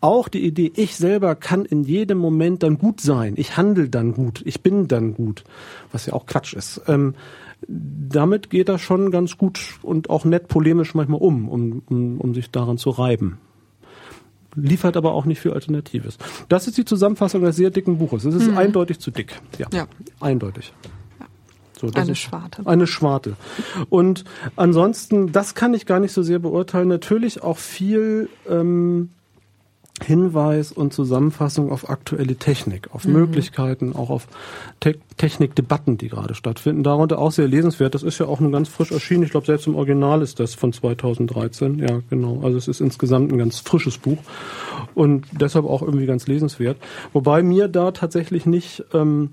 auch 0.00 0.28
die 0.28 0.44
Idee, 0.44 0.72
ich 0.74 0.96
selber 0.96 1.34
kann 1.34 1.64
in 1.64 1.84
jedem 1.84 2.18
Moment 2.18 2.62
dann 2.62 2.78
gut 2.78 3.00
sein, 3.00 3.34
ich 3.36 3.56
handle 3.56 3.88
dann 3.88 4.12
gut, 4.12 4.42
ich 4.44 4.62
bin 4.62 4.88
dann 4.88 5.14
gut, 5.14 5.44
was 5.92 6.06
ja 6.06 6.14
auch 6.14 6.26
Quatsch 6.26 6.54
ist. 6.54 6.80
Ähm, 6.88 7.14
damit 7.66 8.50
geht 8.50 8.68
er 8.68 8.78
schon 8.78 9.10
ganz 9.10 9.38
gut 9.38 9.78
und 9.82 10.10
auch 10.10 10.24
nett 10.24 10.48
polemisch 10.48 10.94
manchmal 10.94 11.20
um, 11.20 11.48
um, 11.48 11.82
um, 11.86 12.20
um 12.20 12.34
sich 12.34 12.50
daran 12.50 12.78
zu 12.78 12.90
reiben 12.90 13.38
liefert 14.56 14.96
aber 14.96 15.12
auch 15.12 15.26
nicht 15.26 15.40
für 15.40 15.52
Alternatives. 15.52 16.16
Das 16.48 16.66
ist 16.66 16.78
die 16.78 16.84
Zusammenfassung 16.84 17.42
eines 17.42 17.56
sehr 17.56 17.70
dicken 17.70 17.98
Buches. 17.98 18.24
Es 18.24 18.34
ist 18.34 18.50
mhm. 18.50 18.56
eindeutig 18.56 18.98
zu 18.98 19.10
dick. 19.10 19.38
Ja, 19.58 19.66
ja. 19.72 19.86
eindeutig. 20.18 20.72
So, 21.78 21.90
eine 21.92 22.14
Schwarte. 22.14 22.66
Eine 22.66 22.86
Schwarte. 22.86 23.36
Und 23.90 24.24
ansonsten, 24.56 25.32
das 25.32 25.54
kann 25.54 25.74
ich 25.74 25.84
gar 25.84 26.00
nicht 26.00 26.12
so 26.12 26.22
sehr 26.22 26.38
beurteilen. 26.38 26.88
Natürlich 26.88 27.42
auch 27.42 27.58
viel 27.58 28.30
ähm, 28.48 29.10
Hinweis 30.04 30.72
und 30.72 30.92
Zusammenfassung 30.92 31.72
auf 31.72 31.88
aktuelle 31.88 32.36
Technik, 32.36 32.88
auf 32.92 33.04
mhm. 33.04 33.14
Möglichkeiten, 33.14 33.94
auch 33.94 34.10
auf 34.10 34.26
Te 34.80 34.96
Technikdebatten, 35.16 35.96
die 35.96 36.08
gerade 36.08 36.34
stattfinden. 36.34 36.82
Darunter 36.82 37.18
auch 37.18 37.32
sehr 37.32 37.48
lesenswert. 37.48 37.94
Das 37.94 38.02
ist 38.02 38.18
ja 38.18 38.26
auch 38.26 38.40
nur 38.40 38.52
ganz 38.52 38.68
frisch 38.68 38.92
erschienen. 38.92 39.22
Ich 39.22 39.30
glaube, 39.30 39.46
selbst 39.46 39.66
im 39.66 39.74
Original 39.74 40.20
ist 40.20 40.38
das 40.40 40.54
von 40.54 40.74
2013. 40.74 41.78
Ja, 41.78 42.00
genau. 42.10 42.42
Also 42.42 42.58
es 42.58 42.68
ist 42.68 42.80
insgesamt 42.80 43.32
ein 43.32 43.38
ganz 43.38 43.60
frisches 43.60 43.96
Buch 43.96 44.18
und 44.94 45.24
deshalb 45.32 45.64
auch 45.64 45.80
irgendwie 45.80 46.04
ganz 46.04 46.26
lesenswert. 46.26 46.76
Wobei 47.14 47.42
mir 47.42 47.68
da 47.68 47.92
tatsächlich 47.92 48.44
nicht 48.44 48.84
ähm, 48.92 49.30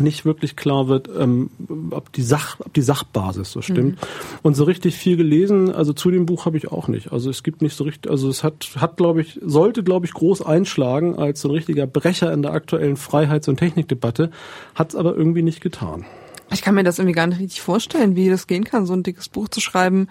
nicht 0.00 0.24
wirklich 0.24 0.56
klar 0.56 0.88
wird, 0.88 1.08
ähm, 1.16 1.50
ob 1.90 2.12
die 2.12 2.22
Sach, 2.22 2.58
ob 2.60 2.72
die 2.74 2.82
Sachbasis 2.82 3.52
so 3.52 3.62
stimmt. 3.62 4.00
Mhm. 4.00 4.06
Und 4.42 4.54
so 4.54 4.64
richtig 4.64 4.96
viel 4.96 5.16
gelesen, 5.16 5.72
also 5.72 5.92
zu 5.92 6.10
dem 6.10 6.26
Buch 6.26 6.46
habe 6.46 6.56
ich 6.56 6.70
auch 6.70 6.88
nicht. 6.88 7.12
Also 7.12 7.30
es 7.30 7.42
gibt 7.42 7.62
nicht 7.62 7.76
so 7.76 7.84
richtig, 7.84 8.10
also 8.10 8.28
es 8.28 8.44
hat, 8.44 8.68
hat 8.76 8.96
glaube 8.96 9.20
ich, 9.20 9.38
sollte 9.42 9.82
glaube 9.82 10.06
ich 10.06 10.12
groß 10.12 10.42
einschlagen 10.42 11.16
als 11.16 11.40
so 11.40 11.48
ein 11.48 11.54
richtiger 11.54 11.86
Brecher 11.86 12.32
in 12.32 12.42
der 12.42 12.52
aktuellen 12.52 12.96
Freiheits- 12.96 13.48
und 13.48 13.58
Technikdebatte, 13.58 14.30
hat 14.74 14.90
es 14.90 14.96
aber 14.96 15.16
irgendwie 15.16 15.42
nicht 15.42 15.60
getan. 15.60 16.04
Ich 16.50 16.62
kann 16.62 16.74
mir 16.74 16.84
das 16.84 16.98
irgendwie 16.98 17.14
gar 17.14 17.26
nicht 17.26 17.40
richtig 17.40 17.60
vorstellen, 17.60 18.16
wie 18.16 18.30
das 18.30 18.46
gehen 18.46 18.64
kann, 18.64 18.86
so 18.86 18.94
ein 18.94 19.02
dickes 19.02 19.28
Buch 19.28 19.48
zu 19.48 19.60
schreiben 19.60 20.08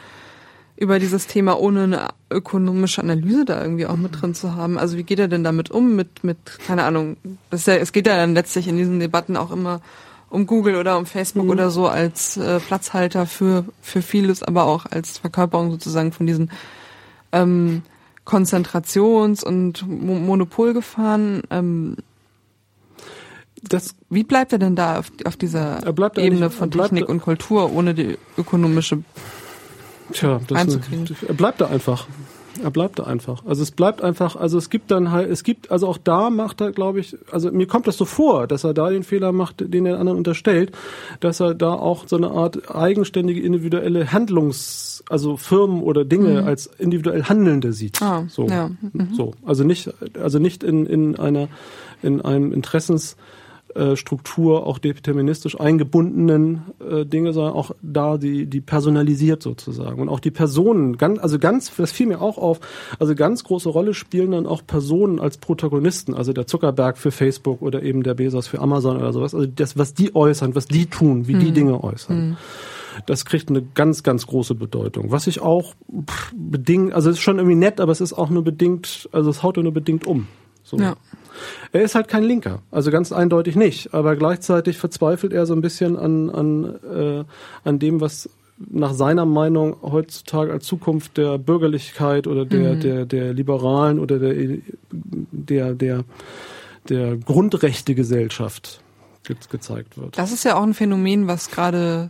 über 0.78 1.00
dieses 1.00 1.26
Thema, 1.28 1.60
ohne 1.60 1.84
eine 1.84 2.08
ökonomische 2.30 3.02
Analyse 3.02 3.46
da 3.46 3.62
irgendwie 3.62 3.88
auch 3.88 3.98
mit 3.98 4.22
drin 4.22 4.36
zu 4.36 4.56
haben. 4.56 4.78
Also 4.78 4.96
wie 4.98 5.04
geht 5.04 5.20
er 5.20 5.28
denn 5.28 5.44
damit 5.44 5.72
um 5.72 5.96
mit, 5.96 6.24
mit, 6.24 6.38
keine 6.66 6.84
Ahnung, 6.84 7.18
das 7.50 7.62
ist 7.62 7.68
ja, 7.68 7.76
es 7.76 7.92
geht 7.92 8.08
ja 8.08 8.16
dann 8.16 8.36
letztlich 8.36 8.68
in 8.68 8.78
diesen 8.78 9.00
Debatten 9.00 9.38
auch 9.38 9.52
immer 9.52 9.82
um 10.30 10.46
Google 10.46 10.76
oder 10.76 10.98
um 10.98 11.06
Facebook 11.06 11.46
mhm. 11.46 11.52
oder 11.52 11.70
so 11.72 11.88
als 11.88 12.38
äh, 12.38 12.60
Platzhalter 12.60 13.26
für, 13.26 13.66
für 13.82 14.02
vieles, 14.02 14.44
aber 14.44 14.66
auch 14.66 14.86
als 14.86 15.18
Verkörperung 15.18 15.72
sozusagen 15.72 16.12
von 16.12 16.28
diesen 16.28 16.52
ähm, 17.32 17.82
Konzentrations- 18.26 19.44
und 19.44 19.88
Mo 19.88 20.16
Monopolgefahren. 20.16 21.44
Ähm, 21.50 21.96
das, 23.64 23.96
wie 24.10 24.24
bleibt 24.24 24.54
er 24.54 24.60
denn 24.60 24.76
da 24.76 25.00
auf, 25.00 25.12
auf 25.26 25.38
dieser 25.38 25.82
Ebene 26.18 26.50
von 26.50 26.70
Technik 26.70 27.10
und 27.10 27.22
Kultur 27.22 27.74
ohne 27.74 27.94
die 27.94 28.18
ökonomische 28.38 29.00
Tja, 30.14 30.40
das 30.48 30.58
einzukriegen? 30.58 31.16
er 31.28 31.34
bleibt 31.34 31.62
da 31.62 31.68
einfach. 31.68 32.08
Er 32.64 32.72
bleibt 32.72 33.00
da 33.00 33.04
einfach. 33.04 33.46
Also 33.46 33.62
es 33.64 33.72
bleibt 33.72 34.02
einfach, 34.02 34.36
also 34.36 34.58
es 34.58 34.70
gibt 34.70 34.92
dann 34.92 35.12
halt, 35.12 35.30
es 35.30 35.44
gibt, 35.44 35.72
also 35.72 35.88
auch 35.88 35.98
da 35.98 36.30
macht 36.30 36.62
er, 36.62 36.72
glaube 36.72 37.00
ich, 37.00 37.16
also 37.32 37.52
mir 37.52 37.68
kommt 37.68 37.88
das 37.88 37.98
so 37.98 38.06
vor, 38.06 38.48
dass 38.48 38.64
er 38.64 38.74
da 38.74 38.90
den 38.90 39.04
Fehler 39.04 39.32
macht, 39.32 39.56
den 39.74 39.86
er 39.86 40.00
anderen 40.00 40.18
unterstellt, 40.18 40.72
dass 41.20 41.40
er 41.40 41.54
da 41.54 41.74
auch 41.74 42.08
so 42.08 42.18
eine 42.18 42.32
Art 42.32 42.74
eigenständige 42.74 43.42
individuelle 43.42 44.12
Handlungs, 44.12 45.04
also 45.10 45.38
Firmen 45.38 45.82
oder 45.84 46.06
Dinge 46.06 46.42
mhm. 46.42 46.48
als 46.48 46.68
individuell 46.68 47.24
Handelnde 47.24 47.74
sieht. 47.74 48.02
Ah, 48.02 48.26
so, 48.28 48.48
ja. 48.48 48.70
mhm. 48.70 49.10
so, 49.14 49.34
also 49.46 49.64
nicht, 49.64 49.92
also 50.20 50.40
nicht 50.40 50.64
in 50.64 50.86
in 50.86 51.20
einer 51.20 51.50
in 52.02 52.22
einem 52.22 52.54
Interessens 52.54 53.18
Struktur 53.96 54.66
auch 54.66 54.80
deterministisch 54.80 55.60
eingebundenen 55.60 56.64
äh, 56.80 57.06
Dinge, 57.06 57.34
sondern 57.34 57.54
auch 57.54 57.72
da 57.82 58.18
die, 58.18 58.46
die 58.48 58.62
personalisiert 58.62 59.44
sozusagen. 59.44 60.02
Und 60.02 60.10
auch 60.10 60.20
die 60.20 60.32
Personen, 60.32 60.98
ganz, 60.98 61.20
also 61.20 61.40
ganz, 61.40 61.72
das 61.76 61.92
fiel 61.92 62.08
mir 62.08 62.22
auch 62.22 62.38
auf, 62.38 62.60
also 63.00 63.16
ganz 63.16 63.44
große 63.44 63.70
Rolle 63.70 63.94
spielen 63.94 64.32
dann 64.32 64.46
auch 64.46 64.66
Personen 64.66 65.20
als 65.20 65.38
Protagonisten, 65.38 66.14
also 66.14 66.34
der 66.34 66.48
Zuckerberg 66.48 66.98
für 66.98 67.12
Facebook 67.12 67.62
oder 67.62 67.84
eben 67.84 68.04
der 68.04 68.16
Bezos 68.16 68.48
für 68.48 68.60
Amazon 68.60 68.98
oder 68.98 69.14
sowas. 69.14 69.36
Also 69.36 69.48
das, 69.48 69.78
was 69.78 69.94
die 69.94 70.16
äußern, 70.16 70.56
was 70.56 70.66
die 70.66 70.88
tun, 70.88 71.28
wie 71.28 71.36
mhm. 71.36 71.40
die 71.40 71.52
Dinge 71.52 71.84
äußern. 71.84 72.30
Mhm 72.30 72.38
das 73.06 73.26
kriegt 73.26 73.50
eine 73.50 73.62
ganz, 73.62 74.04
ganz 74.04 74.28
große 74.28 74.56
Bedeutung. 74.56 75.12
Was 75.12 75.28
ich 75.28 75.40
auch 75.40 75.76
bedingt, 76.36 76.94
also 76.94 77.10
es 77.10 77.18
ist 77.18 77.22
schon 77.22 77.38
irgendwie 77.38 77.56
nett, 77.56 77.80
aber 77.80 77.92
es 77.92 78.02
ist 78.02 78.14
auch 78.14 78.30
nur 78.30 78.44
bedingt, 78.44 79.08
also 79.12 79.30
es 79.30 79.44
haut 79.44 79.58
nur 79.58 79.72
bedingt 79.72 80.08
um. 80.08 80.28
So. 80.68 80.78
Ja. 80.78 80.98
Er 81.72 81.82
ist 81.82 81.96
halt 81.96 82.10
kein 82.10 82.24
Linker, 82.24 82.62
also 82.72 82.92
ganz 82.92 83.14
eindeutig 83.14 83.56
nicht. 83.56 83.94
Aber 83.94 84.18
gleichzeitig 84.18 84.78
verzweifelt 84.78 85.32
er 85.32 85.46
so 85.46 85.54
ein 85.54 85.62
bisschen 85.62 85.96
an, 85.96 86.30
an, 86.30 86.76
äh, 86.84 87.24
an 87.64 87.80
dem, 87.80 88.02
was 88.02 88.30
nach 88.58 88.94
seiner 88.94 89.26
Meinung 89.26 89.78
heutzutage 89.82 90.52
als 90.52 90.66
Zukunft 90.66 91.16
der 91.16 91.38
Bürgerlichkeit 91.38 92.28
oder 92.28 92.44
der, 92.46 92.74
mhm. 92.74 92.80
der, 92.82 93.06
der 93.06 93.34
Liberalen 93.34 94.00
oder 94.00 94.20
der, 94.20 94.58
der, 94.92 95.74
der, 95.74 96.04
der 96.90 97.16
Grundrechtegesellschaft 97.18 98.82
gezeigt 99.50 99.98
wird. 99.98 100.18
Das 100.18 100.34
ist 100.34 100.44
ja 100.44 100.58
auch 100.58 100.64
ein 100.64 100.74
Phänomen, 100.74 101.28
was 101.28 101.50
gerade 101.50 102.10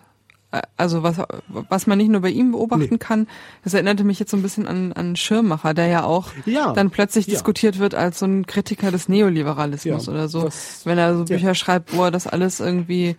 also 0.78 1.04
was, 1.04 1.18
was 1.48 1.88
man 1.88 1.98
nicht 1.98 2.10
nur 2.10 2.22
bei 2.22 2.30
ihm 2.30 2.52
beobachten 2.52 2.88
nee. 2.92 2.98
kann, 2.98 3.28
das 3.64 3.74
erinnerte 3.74 4.04
mich 4.04 4.20
jetzt 4.20 4.32
so 4.32 4.38
ein 4.38 4.42
bisschen 4.44 4.66
an, 4.66 4.94
an 4.94 5.16
Schirmacher, 5.16 5.74
der 5.74 5.88
ja 5.88 6.04
auch 6.04 6.32
ja. 6.46 6.72
dann 6.74 6.90
plötzlich 6.90 7.28
ja. 7.28 7.32
diskutiert 7.34 7.80
wird 7.80 7.96
als 7.96 8.20
so 8.20 8.26
ein 8.26 8.46
Kritiker 8.46 8.92
des 8.92 9.10
Neoliberalismus 9.10 10.06
ja, 10.06 10.12
oder 10.12 10.30
so. 10.30 10.44
Das, 10.44 10.86
Wenn 10.86 10.98
er 10.98 11.18
so 11.18 11.26
Bücher 11.26 11.54
schreibt, 11.54 11.96
wo 11.96 12.06
er 12.06 12.12
das 12.12 12.28
alles 12.28 12.60
irgendwie, 12.60 13.18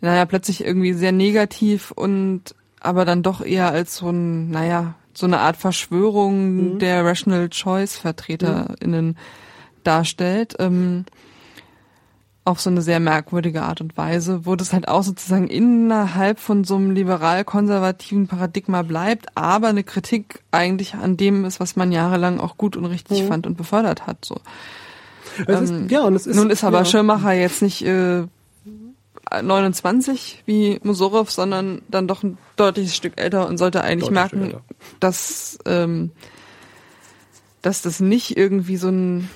naja, 0.00 0.26
plötzlich 0.26 0.64
irgendwie 0.64 0.92
sehr 0.92 1.12
negativ 1.12 1.90
und 1.92 2.54
aber 2.80 3.06
dann 3.06 3.22
doch 3.22 3.40
eher 3.40 3.70
als 3.70 3.96
so 3.96 4.10
ein, 4.10 4.50
naja, 4.50 4.94
so 5.14 5.24
eine 5.26 5.40
Art 5.40 5.56
Verschwörung 5.56 6.74
mhm. 6.74 6.78
der 6.78 7.04
Rational 7.04 7.48
Choice 7.48 7.96
VertreterInnen 7.96 9.06
mhm. 9.06 9.16
darstellt. 9.82 10.56
Ähm, 10.58 11.06
auf 12.44 12.60
so 12.60 12.68
eine 12.68 12.82
sehr 12.82 13.00
merkwürdige 13.00 13.62
Art 13.62 13.80
und 13.80 13.96
Weise, 13.96 14.44
wo 14.44 14.54
das 14.54 14.74
halt 14.74 14.86
auch 14.86 15.02
sozusagen 15.02 15.48
innerhalb 15.48 16.38
von 16.38 16.64
so 16.64 16.76
einem 16.76 16.90
liberal-konservativen 16.90 18.26
Paradigma 18.26 18.82
bleibt, 18.82 19.26
aber 19.34 19.68
eine 19.68 19.82
Kritik 19.82 20.42
eigentlich 20.50 20.94
an 20.94 21.16
dem 21.16 21.46
ist, 21.46 21.58
was 21.58 21.74
man 21.74 21.90
jahrelang 21.90 22.40
auch 22.40 22.58
gut 22.58 22.76
und 22.76 22.84
richtig 22.84 23.22
mhm. 23.22 23.28
fand 23.28 23.46
und 23.46 23.56
befördert 23.56 24.06
hat. 24.06 24.24
So. 24.24 24.40
Ähm, 25.48 25.64
ist, 25.64 25.90
ja, 25.90 26.02
und 26.02 26.14
es 26.14 26.26
ist, 26.26 26.36
nun 26.36 26.50
ist 26.50 26.64
aber 26.64 26.78
ja. 26.78 26.84
Schirmacher 26.84 27.32
jetzt 27.32 27.62
nicht 27.62 27.82
äh, 27.82 28.24
29 29.42 30.42
wie 30.44 30.78
Musorov, 30.82 31.30
sondern 31.30 31.80
dann 31.88 32.06
doch 32.06 32.22
ein 32.22 32.36
deutliches 32.56 32.94
Stück 32.94 33.14
älter 33.18 33.48
und 33.48 33.56
sollte 33.56 33.82
eigentlich 33.82 34.10
merken, 34.10 34.54
dass 35.00 35.58
ähm, 35.64 36.10
dass 37.62 37.80
das 37.80 38.00
nicht 38.00 38.36
irgendwie 38.36 38.76
so 38.76 38.88
ein 38.88 39.30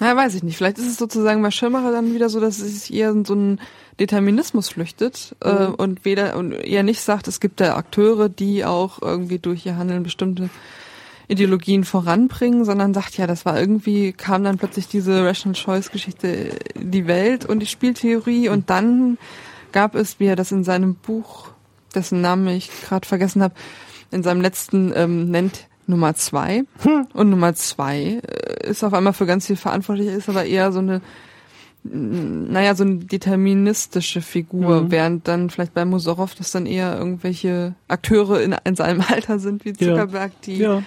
na, 0.00 0.14
weiß 0.14 0.34
ich 0.34 0.42
nicht. 0.42 0.56
Vielleicht 0.56 0.78
ist 0.78 0.86
es 0.86 0.96
sozusagen 0.96 1.42
bei 1.42 1.50
Schirmacher 1.50 1.90
dann 1.90 2.12
wieder 2.12 2.28
so, 2.28 2.38
dass 2.38 2.58
es 2.58 2.86
sich 2.86 2.94
eher 2.94 3.10
in 3.10 3.24
so 3.24 3.34
einen 3.34 3.60
Determinismus 3.98 4.68
flüchtet 4.68 5.34
äh, 5.42 5.50
mhm. 5.50 5.58
äh, 5.58 5.66
und 5.68 6.04
weder 6.04 6.36
und 6.36 6.52
eher 6.52 6.82
nicht 6.82 7.00
sagt, 7.00 7.28
es 7.28 7.40
gibt 7.40 7.60
da 7.60 7.76
Akteure, 7.76 8.28
die 8.28 8.64
auch 8.64 9.00
irgendwie 9.00 9.38
durch 9.38 9.64
ihr 9.64 9.76
Handeln 9.76 10.02
bestimmte 10.02 10.50
Ideologien 11.28 11.84
voranbringen, 11.84 12.64
sondern 12.64 12.94
sagt, 12.94 13.16
ja, 13.16 13.26
das 13.26 13.44
war 13.44 13.58
irgendwie, 13.58 14.12
kam 14.12 14.44
dann 14.44 14.58
plötzlich 14.58 14.86
diese 14.86 15.24
Rational 15.24 15.56
Choice 15.56 15.90
Geschichte 15.90 16.50
die 16.74 17.06
Welt 17.06 17.46
und 17.46 17.60
die 17.60 17.66
Spieltheorie 17.66 18.48
und 18.48 18.70
dann 18.70 19.18
gab 19.72 19.94
es, 19.94 20.20
wie 20.20 20.26
er 20.26 20.36
das 20.36 20.52
in 20.52 20.62
seinem 20.62 20.94
Buch, 20.94 21.48
dessen 21.94 22.20
Namen 22.20 22.46
ich 22.48 22.70
gerade 22.82 23.08
vergessen 23.08 23.42
habe, 23.42 23.54
in 24.10 24.22
seinem 24.22 24.40
letzten 24.40 24.92
ähm, 24.94 25.30
nennt, 25.30 25.65
Nummer 25.86 26.14
zwei. 26.14 26.64
Hm. 26.80 27.06
Und 27.12 27.30
Nummer 27.30 27.54
zwei 27.54 28.20
äh, 28.22 28.68
ist 28.68 28.84
auf 28.84 28.94
einmal 28.94 29.12
für 29.12 29.26
ganz 29.26 29.46
viel 29.46 29.56
verantwortlich, 29.56 30.08
ist 30.08 30.28
aber 30.28 30.44
eher 30.44 30.72
so 30.72 30.80
eine, 30.80 31.00
naja, 31.84 32.74
so 32.74 32.84
eine 32.84 32.96
deterministische 32.96 34.20
Figur, 34.20 34.82
mhm. 34.82 34.90
während 34.90 35.28
dann 35.28 35.50
vielleicht 35.50 35.74
bei 35.74 35.84
Musorov 35.84 36.34
das 36.34 36.50
dann 36.50 36.66
eher 36.66 36.96
irgendwelche 36.98 37.74
Akteure 37.88 38.40
in, 38.40 38.56
in 38.64 38.76
seinem 38.76 39.00
Alter 39.08 39.38
sind, 39.38 39.64
wie 39.64 39.72
Zuckerberg, 39.72 40.32
die 40.42 40.58
ja 40.58 40.82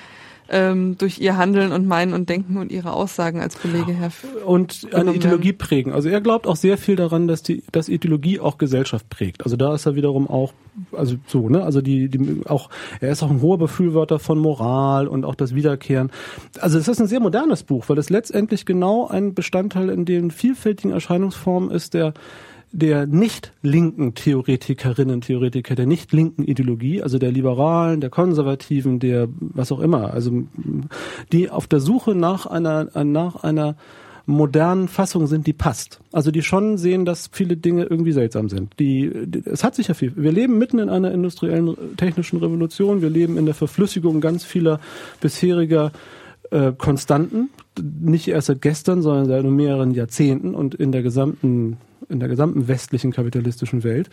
ähm, 0.49 0.97
durch 0.97 1.19
ihr 1.19 1.37
Handeln 1.37 1.71
und 1.71 1.87
Meinen 1.87 2.13
und 2.13 2.29
Denken 2.29 2.57
und 2.57 2.71
ihre 2.71 2.93
Aussagen 2.93 3.39
als 3.39 3.55
Belege 3.55 3.91
her. 3.91 4.11
Und 4.45 4.87
eine 4.93 5.13
Ideologie 5.13 5.49
werden. 5.49 5.57
prägen. 5.57 5.93
Also 5.93 6.09
er 6.09 6.21
glaubt 6.21 6.47
auch 6.47 6.55
sehr 6.55 6.77
viel 6.77 6.95
daran, 6.95 7.27
dass 7.27 7.43
die, 7.43 7.63
dass 7.71 7.89
Ideologie 7.89 8.39
auch 8.39 8.57
Gesellschaft 8.57 9.09
prägt. 9.09 9.43
Also 9.43 9.55
da 9.55 9.75
ist 9.75 9.85
er 9.85 9.95
wiederum 9.95 10.27
auch, 10.27 10.53
also 10.91 11.15
so, 11.27 11.49
ne, 11.49 11.63
also 11.63 11.81
die, 11.81 12.09
die 12.09 12.41
auch, 12.47 12.69
er 12.99 13.11
ist 13.11 13.21
auch 13.21 13.29
ein 13.29 13.41
hoher 13.41 13.57
Befürworter 13.57 14.19
von 14.19 14.39
Moral 14.39 15.07
und 15.07 15.25
auch 15.25 15.35
das 15.35 15.53
Wiederkehren. 15.53 16.11
Also 16.59 16.79
es 16.79 16.87
ist 16.87 16.99
ein 16.99 17.07
sehr 17.07 17.19
modernes 17.19 17.63
Buch, 17.63 17.85
weil 17.87 17.97
es 17.97 18.09
letztendlich 18.09 18.65
genau 18.65 19.07
ein 19.07 19.33
Bestandteil 19.33 19.89
in 19.89 20.05
den 20.05 20.31
vielfältigen 20.31 20.91
Erscheinungsformen 20.91 21.71
ist, 21.71 21.93
der 21.93 22.13
der 22.71 23.07
nicht 23.07 23.51
linken 23.61 24.13
Theoretikerinnen, 24.13 25.21
Theoretiker, 25.21 25.75
der 25.75 25.85
nicht 25.85 26.11
linken 26.11 26.43
Ideologie, 26.43 27.01
also 27.01 27.17
der 27.17 27.31
Liberalen, 27.31 28.01
der 28.01 28.09
Konservativen, 28.09 28.99
der 28.99 29.27
was 29.39 29.71
auch 29.71 29.79
immer, 29.79 30.13
also 30.13 30.43
die 31.31 31.49
auf 31.49 31.67
der 31.67 31.79
Suche 31.79 32.15
nach 32.15 32.45
einer, 32.45 33.03
nach 33.03 33.43
einer 33.43 33.75
modernen 34.29 34.87
Fassung 34.87 35.25
sind, 35.25 35.47
die 35.47 35.53
passt. 35.53 35.99
Also 36.11 36.29
die 36.29 36.43
schon 36.43 36.77
sehen, 36.77 37.03
dass 37.03 37.29
viele 37.31 37.57
Dinge 37.57 37.85
irgendwie 37.85 38.11
seltsam 38.11 38.47
sind. 38.47 38.79
Die, 38.79 39.11
die, 39.25 39.43
es 39.45 39.63
hat 39.63 39.73
sich 39.73 39.87
ja 39.87 39.95
viel. 39.95 40.13
Wir 40.15 40.31
leben 40.31 40.59
mitten 40.59 40.77
in 40.77 40.89
einer 40.89 41.11
industriellen 41.11 41.75
technischen 41.97 42.37
Revolution. 42.37 43.01
Wir 43.01 43.09
leben 43.09 43.37
in 43.37 43.45
der 43.47 43.55
Verflüssigung 43.55 44.21
ganz 44.21 44.45
vieler 44.45 44.79
bisheriger 45.19 45.91
äh, 46.51 46.71
Konstanten. 46.77 47.49
Nicht 47.81 48.27
erst 48.27 48.47
seit 48.47 48.61
gestern, 48.61 49.01
sondern 49.01 49.25
seit 49.25 49.43
mehreren 49.45 49.95
Jahrzehnten 49.95 50.53
und 50.53 50.75
in 50.75 50.91
der 50.91 51.01
gesamten 51.01 51.77
in 52.09 52.19
der 52.19 52.27
gesamten 52.27 52.67
westlichen 52.67 53.11
kapitalistischen 53.11 53.83
Welt. 53.83 54.09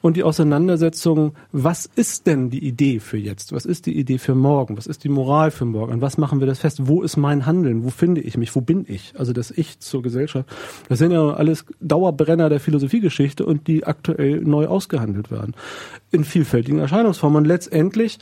Und 0.00 0.16
die 0.16 0.22
Auseinandersetzung, 0.22 1.32
was 1.50 1.86
ist 1.86 2.26
denn 2.26 2.50
die 2.50 2.64
Idee 2.64 3.00
für 3.00 3.16
jetzt? 3.16 3.52
Was 3.52 3.64
ist 3.64 3.86
die 3.86 3.98
Idee 3.98 4.18
für 4.18 4.34
morgen? 4.34 4.76
Was 4.76 4.86
ist 4.86 5.04
die 5.04 5.08
Moral 5.08 5.50
für 5.50 5.64
morgen? 5.64 5.94
An 5.94 6.00
was 6.00 6.18
machen 6.18 6.40
wir 6.40 6.46
das 6.46 6.60
fest? 6.60 6.86
Wo 6.86 7.02
ist 7.02 7.16
mein 7.16 7.46
Handeln? 7.46 7.84
Wo 7.84 7.90
finde 7.90 8.20
ich 8.20 8.36
mich? 8.36 8.54
Wo 8.54 8.60
bin 8.60 8.84
ich? 8.86 9.14
Also 9.18 9.32
das 9.32 9.50
Ich 9.50 9.80
zur 9.80 10.02
Gesellschaft. 10.02 10.48
Das 10.88 10.98
sind 10.98 11.10
ja 11.10 11.30
alles 11.30 11.64
Dauerbrenner 11.80 12.48
der 12.48 12.60
Philosophiegeschichte 12.60 13.44
und 13.44 13.66
die 13.66 13.84
aktuell 13.84 14.42
neu 14.42 14.66
ausgehandelt 14.66 15.30
werden. 15.30 15.54
In 16.10 16.24
vielfältigen 16.24 16.78
Erscheinungsformen. 16.78 17.42
Und 17.42 17.44
letztendlich 17.46 18.18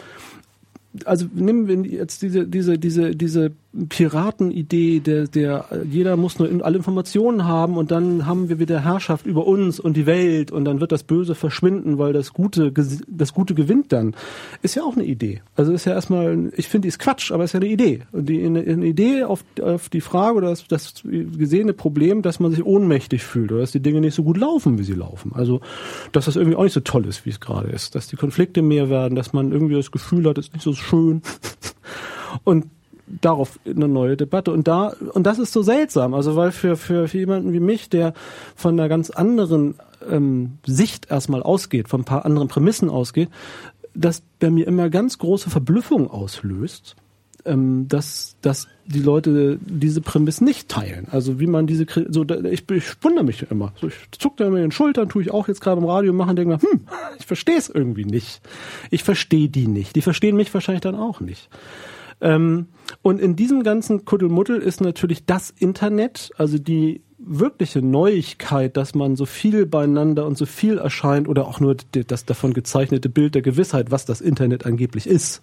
also 1.05 1.27
nehmen 1.35 1.69
wir 1.69 1.77
jetzt 1.91 2.23
diese, 2.23 2.47
diese, 2.47 2.79
diese, 2.79 3.15
diese 3.15 3.53
Piratenidee, 3.89 5.01
der, 5.01 5.27
der, 5.27 5.67
jeder 5.91 6.17
muss 6.17 6.39
nur 6.39 6.65
alle 6.65 6.77
Informationen 6.77 7.45
haben 7.45 7.77
und 7.77 7.91
dann 7.91 8.27
haben 8.27 8.49
wir 8.49 8.59
wieder 8.59 8.81
Herrschaft 8.81 9.27
über 9.27 9.47
uns 9.47 9.79
und 9.79 9.97
die 9.97 10.07
Welt 10.07 10.51
und 10.51 10.65
dann 10.65 10.81
wird 10.81 10.93
das 10.93 11.03
Böse 11.03 11.35
verschwinden, 11.35 11.99
weil 11.99 12.13
das 12.13 12.33
Gute, 12.33 12.73
das 12.73 13.35
Gute 13.35 13.55
gewinnt 13.55 13.93
dann, 13.93 14.15
ist 14.63 14.75
ja 14.75 14.83
auch 14.83 14.95
eine 14.95 15.05
Idee. 15.05 15.43
Also 15.55 15.73
ist 15.73 15.85
ja 15.85 15.93
erstmal, 15.93 16.53
ich 16.57 16.69
finde, 16.69 16.87
die 16.87 16.89
ist 16.89 16.99
Quatsch, 16.99 17.33
aber 17.33 17.45
ist 17.45 17.53
ja 17.53 17.61
eine 17.61 17.69
Idee. 17.69 18.01
Und 18.13 18.29
die, 18.29 18.45
eine, 18.45 18.61
eine 18.61 18.87
Idee 18.87 19.25
auf, 19.25 19.45
auf 19.61 19.89
die 19.89 20.01
Frage 20.01 20.37
oder 20.37 20.49
das, 20.49 20.67
das 20.67 20.95
gesehene 21.05 21.73
Problem, 21.73 22.23
dass 22.23 22.41
man 22.41 22.53
sich 22.53 22.65
ohnmächtig 22.65 23.23
fühlt 23.23 23.53
oder 23.53 23.61
dass 23.61 23.73
die 23.73 23.81
Dinge 23.81 24.01
nicht 24.01 24.15
so 24.15 24.23
gut 24.23 24.39
laufen, 24.39 24.79
wie 24.79 24.85
sie 24.85 24.95
laufen. 24.95 25.33
Also, 25.35 25.61
dass 26.13 26.25
das 26.25 26.37
irgendwie 26.37 26.57
auch 26.57 26.65
nicht 26.65 26.73
so 26.73 26.81
toll 26.81 27.07
ist, 27.07 27.27
wie 27.27 27.31
es 27.31 27.41
gerade 27.41 27.69
ist. 27.69 27.95
Dass 27.95 28.07
die 28.07 28.17
Konflikte 28.17 28.63
mehr 28.63 28.89
werden, 28.89 29.15
dass 29.15 29.33
man 29.33 29.53
irgendwie 29.53 29.75
das 29.75 29.91
Gefühl 29.91 30.27
hat, 30.29 30.39
es 30.39 30.47
ist 30.47 30.55
nicht 30.55 30.63
so 30.63 30.73
schön. 30.73 31.23
Und 32.45 32.67
darauf 33.07 33.59
eine 33.65 33.89
neue 33.89 34.17
Debatte. 34.17 34.53
Und 34.53 34.69
da, 34.69 34.95
und 35.13 35.27
das 35.27 35.39
ist 35.39 35.53
so 35.53 35.63
seltsam. 35.63 36.15
Also, 36.15 36.37
weil 36.37 36.53
für, 36.53 36.77
für, 36.77 37.09
für 37.09 37.19
jemanden 37.19 37.53
wie 37.53 37.61
mich, 37.61 37.89
der 37.89 38.15
von 38.55 38.79
einer 38.79 38.89
ganz 38.89 39.11
anderen 39.11 39.75
ähm, 40.11 40.59
Sicht 40.67 41.11
erstmal 41.11 41.43
ausgeht, 41.43 41.89
von 41.89 42.03
ein 42.03 42.05
paar 42.05 42.25
anderen 42.25 42.49
Prämissen 42.49 42.91
ausgeht, 42.91 43.29
das 43.95 44.23
bei 44.39 44.51
mir 44.51 44.67
immer 44.67 44.91
ganz 44.91 45.19
große 45.19 45.51
Verblüffung 45.51 46.11
auslöst, 46.11 46.97
ähm, 47.47 47.87
dass, 47.89 48.37
dass 48.43 48.69
die 48.87 49.01
Leute 49.01 49.59
diese 49.65 50.01
Prämisse 50.01 50.45
nicht 50.45 50.69
teilen. 50.69 51.09
Also 51.11 51.41
wie 51.41 51.47
man 51.47 51.67
diese, 51.67 51.87
so 52.09 52.25
ich, 52.25 52.69
ich 52.71 52.85
wundere 53.03 53.25
mich 53.25 53.51
immer. 53.51 53.73
So, 53.81 53.89
ich 53.89 53.95
zuck 54.19 54.37
da 54.37 54.47
immer 54.47 54.57
in 54.57 54.65
den 54.65 54.73
Schultern, 54.73 55.09
tue 55.09 55.23
ich 55.23 55.31
auch 55.31 55.49
jetzt 55.49 55.61
gerade 55.61 55.81
im 55.81 55.87
Radio 55.87 56.13
machen, 56.13 56.37
denke 56.37 56.55
mir, 56.55 56.61
hm, 56.61 56.81
ich 57.19 57.27
verstehe 57.27 57.57
es 57.57 57.69
irgendwie 57.69 58.05
nicht. 58.05 58.41
Ich 58.91 59.03
verstehe 59.03 59.49
die 59.49 59.67
nicht. 59.67 59.97
Die 59.97 60.03
verstehen 60.03 60.37
mich 60.37 60.53
wahrscheinlich 60.53 60.83
dann 60.83 60.95
auch 60.95 61.21
nicht. 61.21 61.49
Ähm, 62.21 62.67
und 63.03 63.21
in 63.21 63.37
diesem 63.37 63.63
ganzen 63.63 64.05
Kuddelmuddel 64.05 64.59
ist 64.59 64.81
natürlich 64.81 65.27
das 65.27 65.51
Internet, 65.51 66.31
also 66.37 66.59
die 66.59 67.03
wirkliche 67.19 67.83
Neuigkeit, 67.83 68.77
dass 68.77 68.95
man 68.95 69.17
so 69.17 69.27
viel 69.27 69.67
beieinander 69.67 70.27
und 70.27 70.39
so 70.39 70.47
viel 70.47 70.79
erscheint 70.79 71.29
oder 71.29 71.47
auch 71.47 71.61
nur 71.61 71.77
das 71.93 72.25
davon 72.25 72.53
gezeichnete 72.53 73.09
Bild 73.09 73.35
der 73.35 73.43
Gewissheit, 73.43 73.91
was 73.91 74.05
das 74.05 74.21
Internet 74.21 74.67
angeblich 74.67 75.07
ist, 75.07 75.43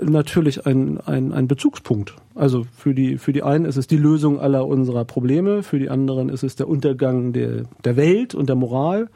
natürlich 0.00 0.66
ein, 0.66 0.98
ein, 1.00 1.32
ein 1.32 1.48
Bezugspunkt. 1.48 2.14
Also 2.34 2.66
für 2.76 2.94
die, 2.94 3.18
für 3.18 3.32
die 3.32 3.42
einen 3.42 3.64
ist 3.64 3.76
es 3.76 3.86
die 3.86 3.96
Lösung 3.96 4.40
aller 4.40 4.66
unserer 4.66 5.04
Probleme, 5.04 5.62
für 5.62 5.78
die 5.78 5.90
anderen 5.90 6.28
ist 6.28 6.42
es 6.42 6.56
der 6.56 6.68
Untergang 6.68 7.32
der, 7.32 7.64
der 7.84 7.96
Welt 7.96 8.34
und 8.34 8.48
der 8.48 8.56
Moral. 8.56 9.08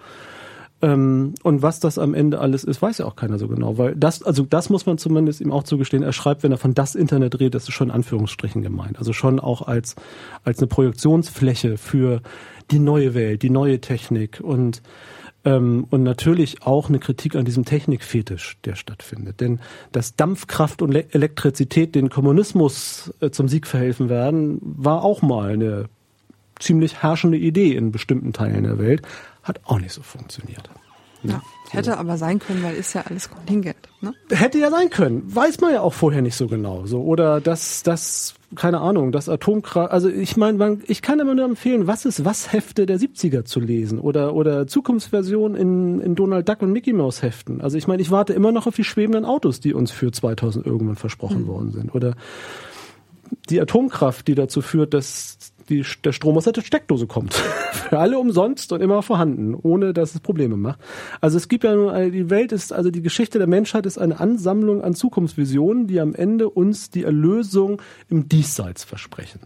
Ähm, 0.83 1.35
und 1.43 1.63
was 1.63 1.81
das 1.81 1.99
am 1.99 2.15
Ende 2.15 2.41
alles 2.41 2.65
ist, 2.65 2.81
weiß 2.81 2.99
ja 2.99 3.07
auch 3.07 3.17
keiner 3.17 3.39
so 3.39 3.49
genau, 3.49 3.77
weil 3.77 3.95
das, 3.97 4.23
also 4.23 4.45
das 4.45 4.71
muss 4.71 4.87
man 4.87 4.99
zumindest 4.99 5.41
ihm 5.41 5.53
auch 5.53 5.65
zugestehen. 5.65 6.03
Er 6.03 6.13
schreibt, 6.13 6.43
wenn 6.43 6.53
er 6.53 6.59
von 6.59 6.75
das 6.75 6.95
Internet 6.95 7.39
redet, 7.39 7.55
das 7.55 7.65
ist 7.65 7.75
schon 7.75 7.89
in 7.89 7.95
Anführungsstrichen 7.95 8.63
gemeint. 8.63 8.99
Also 8.99 9.13
schon 9.13 9.41
auch 9.41 9.63
als, 9.63 9.95
als 10.45 10.59
eine 10.59 10.69
Projektionsfläche 10.69 11.77
für 11.77 12.23
die 12.71 12.79
neue 12.79 13.15
Welt, 13.15 13.43
die 13.43 13.51
neue 13.51 13.81
Technik 13.81 14.41
und 14.41 14.83
ähm, 15.45 15.87
und 15.91 16.03
natürlich 16.03 16.63
auch 16.63 16.89
eine 16.89 16.99
Kritik 16.99 17.35
an 17.35 17.45
diesem 17.45 17.65
Technikfetisch, 17.65 18.59
der 18.65 18.75
stattfindet. 18.75 19.41
Denn 19.41 19.61
dass 19.93 20.15
Dampfkraft 20.15 20.83
und 20.83 20.95
Elektrizität 20.95 21.95
den 21.95 22.11
Kommunismus 22.11 23.13
äh, 23.21 23.31
zum 23.31 23.49
Sieg 23.49 23.67
verhelfen 23.67 24.11
werden, 24.11 24.59
war 24.61 25.03
auch 25.03 25.23
mal 25.23 25.53
eine 25.53 25.89
ziemlich 26.59 27.03
herrschende 27.03 27.39
Idee 27.39 27.75
in 27.75 27.91
bestimmten 27.91 28.35
Teilen 28.35 28.65
der 28.65 28.79
Welt, 28.79 29.03
hat 29.43 29.61
auch 29.65 29.79
nicht 29.79 29.93
so 29.93 30.03
funktioniert. 30.03 30.71
Ja, 31.23 31.31
ja 31.31 31.43
hätte 31.71 31.99
aber 31.99 32.17
sein 32.17 32.39
können, 32.39 32.63
weil 32.63 32.75
ist 32.75 32.95
ja 32.95 33.03
alles 33.03 33.31
Kontingent. 33.31 33.89
Ne? 34.01 34.15
Hätte 34.31 34.59
ja 34.59 34.71
sein 34.71 34.91
können. 34.91 35.23
Weiß 35.27 35.61
man 35.61 35.73
ja 35.73 35.83
auch 35.83 35.93
vorher 35.93 36.23
nicht 36.23 36.37
so 36.37 36.47
genau. 36.47 36.87
So 36.87 37.03
oder 37.03 37.41
dass 37.41 37.83
das 37.83 38.35
keine 38.57 38.81
Ahnung, 38.81 39.13
das 39.13 39.29
Atomkraft. 39.29 39.93
Also 39.93 40.09
ich 40.09 40.37
meine, 40.37 40.79
ich 40.89 41.03
kann 41.03 41.21
immer 41.21 41.35
nur 41.37 41.45
empfehlen, 41.45 41.87
was 41.87 42.05
ist 42.05 42.25
was 42.25 42.53
Hefte 42.53 42.85
der 42.85 42.99
70er 42.99 43.45
zu 43.45 43.61
lesen 43.61 44.01
oder 44.01 44.35
oder 44.35 44.67
Zukunftsversion 44.67 45.55
in, 45.55 46.01
in 46.01 46.15
Donald 46.17 46.49
Duck 46.49 46.63
und 46.63 46.73
Mickey 46.73 46.93
Mouse 46.93 47.23
Heften. 47.23 47.61
Also 47.61 47.79
ich 47.79 47.87
meine, 47.87 48.03
ich 48.03 48.11
warte 48.11 48.33
immer 48.33 48.51
noch 48.51 48.67
auf 48.67 48.75
die 48.75 48.85
schwebenden 48.85 49.25
Autos, 49.25 49.61
die 49.61 49.73
uns 49.73 49.93
für 49.93 50.11
2000 50.11 50.67
irgendwann 50.67 50.97
versprochen 50.97 51.43
mhm. 51.43 51.47
worden 51.47 51.73
sind 51.73 51.95
oder 51.95 52.17
die 53.49 53.61
Atomkraft, 53.61 54.27
die 54.27 54.35
dazu 54.35 54.61
führt, 54.61 54.95
dass 54.95 55.50
die, 55.71 55.85
der 56.05 56.13
Strom 56.13 56.37
aus 56.37 56.45
der 56.45 56.61
Steckdose 56.61 57.07
kommt. 57.07 57.35
Für 57.89 57.99
alle 57.99 58.19
umsonst 58.19 58.73
und 58.73 58.83
immer 58.83 59.03
vorhanden, 59.03 59.55
ohne 59.55 59.93
dass 59.93 60.15
es 60.15 60.21
Probleme 60.21 60.57
macht. 60.57 60.81
Also 61.21 61.37
es 61.37 61.49
gibt 61.49 61.65
ja 61.65 61.75
nur, 61.75 62.11
die 62.11 62.29
Welt 62.29 62.53
ist, 62.53 62.73
also 62.73 62.91
die 62.91 63.03
Geschichte 63.03 63.39
der 63.39 63.47
Menschheit 63.47 63.87
ist 63.87 63.99
eine 63.99 64.21
Ansammlung 64.21 64.83
an 64.83 64.95
Zukunftsvisionen, 64.95 65.87
die 65.87 66.01
am 66.01 66.15
Ende 66.15 66.51
uns 66.51 66.91
die 66.91 67.05
Erlösung 67.05 67.81
im 68.09 68.29
Diesseits 68.29 68.85
versprechen. 68.85 69.41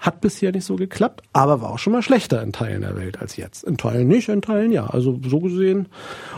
Hat 0.00 0.20
bisher 0.20 0.50
nicht 0.50 0.64
so 0.64 0.76
geklappt, 0.76 1.22
aber 1.32 1.60
war 1.60 1.70
auch 1.70 1.78
schon 1.78 1.92
mal 1.92 2.02
schlechter 2.02 2.42
in 2.42 2.52
Teilen 2.52 2.80
der 2.80 2.96
Welt 2.96 3.20
als 3.20 3.36
jetzt. 3.36 3.64
In 3.64 3.76
Teilen 3.76 4.08
nicht, 4.08 4.28
in 4.28 4.42
Teilen 4.42 4.72
ja. 4.72 4.86
Also 4.86 5.20
so 5.28 5.40
gesehen. 5.40 5.86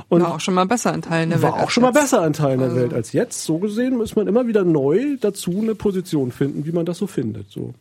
Und 0.08 0.22
war 0.22 0.34
auch 0.34 0.40
schon 0.40 0.54
mal 0.54 0.66
besser 0.66 0.92
in 0.92 1.02
Teilen 1.02 1.30
der 1.30 1.42
Welt. 1.42 1.52
War 1.52 1.62
auch 1.62 1.70
schon 1.70 1.82
mal 1.82 1.92
besser 1.92 2.26
in 2.26 2.32
Teilen 2.32 2.60
also. 2.60 2.74
der 2.74 2.82
Welt 2.82 2.94
als 2.94 3.12
jetzt. 3.12 3.44
So 3.44 3.58
gesehen 3.58 3.96
muss 3.96 4.16
man 4.16 4.26
immer 4.26 4.46
wieder 4.46 4.64
neu 4.64 5.16
dazu 5.20 5.60
eine 5.60 5.74
Position 5.74 6.32
finden, 6.32 6.66
wie 6.66 6.72
man 6.72 6.84
das 6.86 6.98
so 6.98 7.06
findet. 7.06 7.50
So. 7.50 7.72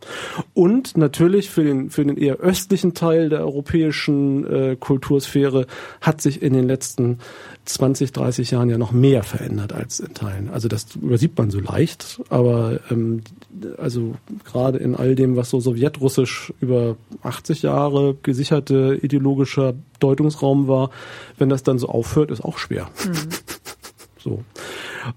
Und 0.54 0.98
natürlich 0.98 1.50
für 1.50 1.64
den, 1.64 1.90
für 1.90 2.06
den 2.06 2.18
eher 2.18 2.38
östlichen 2.38 2.94
Teil 2.94 3.30
der 3.30 3.42
europäischen 3.42 4.46
äh, 4.46 4.76
Kultursphäre 4.80 5.66
hat 6.00 6.22
sich 6.22 6.42
in 6.42 6.54
den 6.54 6.68
letzten 6.68 7.18
20, 7.66 8.12
30 8.12 8.52
Jahren 8.52 8.70
ja 8.70 8.78
noch 8.78 8.92
mehr 8.92 9.24
verändert 9.24 9.74
als 9.74 10.00
in 10.00 10.14
Teilen. 10.14 10.50
Also 10.50 10.68
das 10.68 10.96
übersieht 10.96 11.38
man 11.38 11.52
so 11.52 11.60
leicht, 11.60 12.22
aber 12.30 12.80
ähm, 12.90 13.22
also 13.78 14.16
gerade 14.44 14.80
in 14.80 14.96
all 14.96 15.16
dem, 15.16 15.36
was 15.36 15.50
so 15.50 15.60
sowjetrussisch 15.60 16.54
über 16.60 16.96
80 17.22 17.62
Jahre 17.62 18.16
gesicherte 18.24 18.98
ideologischer 19.02 19.74
Deutungsraum 20.00 20.68
war, 20.68 20.90
wenn 21.38 21.50
das 21.50 21.64
dann 21.64 21.78
so 21.78 21.88
aufhört, 21.88 22.32
ist 22.32 22.44
auch 22.44 22.58
schwer. 22.58 22.90
Mhm. 23.06 23.30
So. 24.22 24.44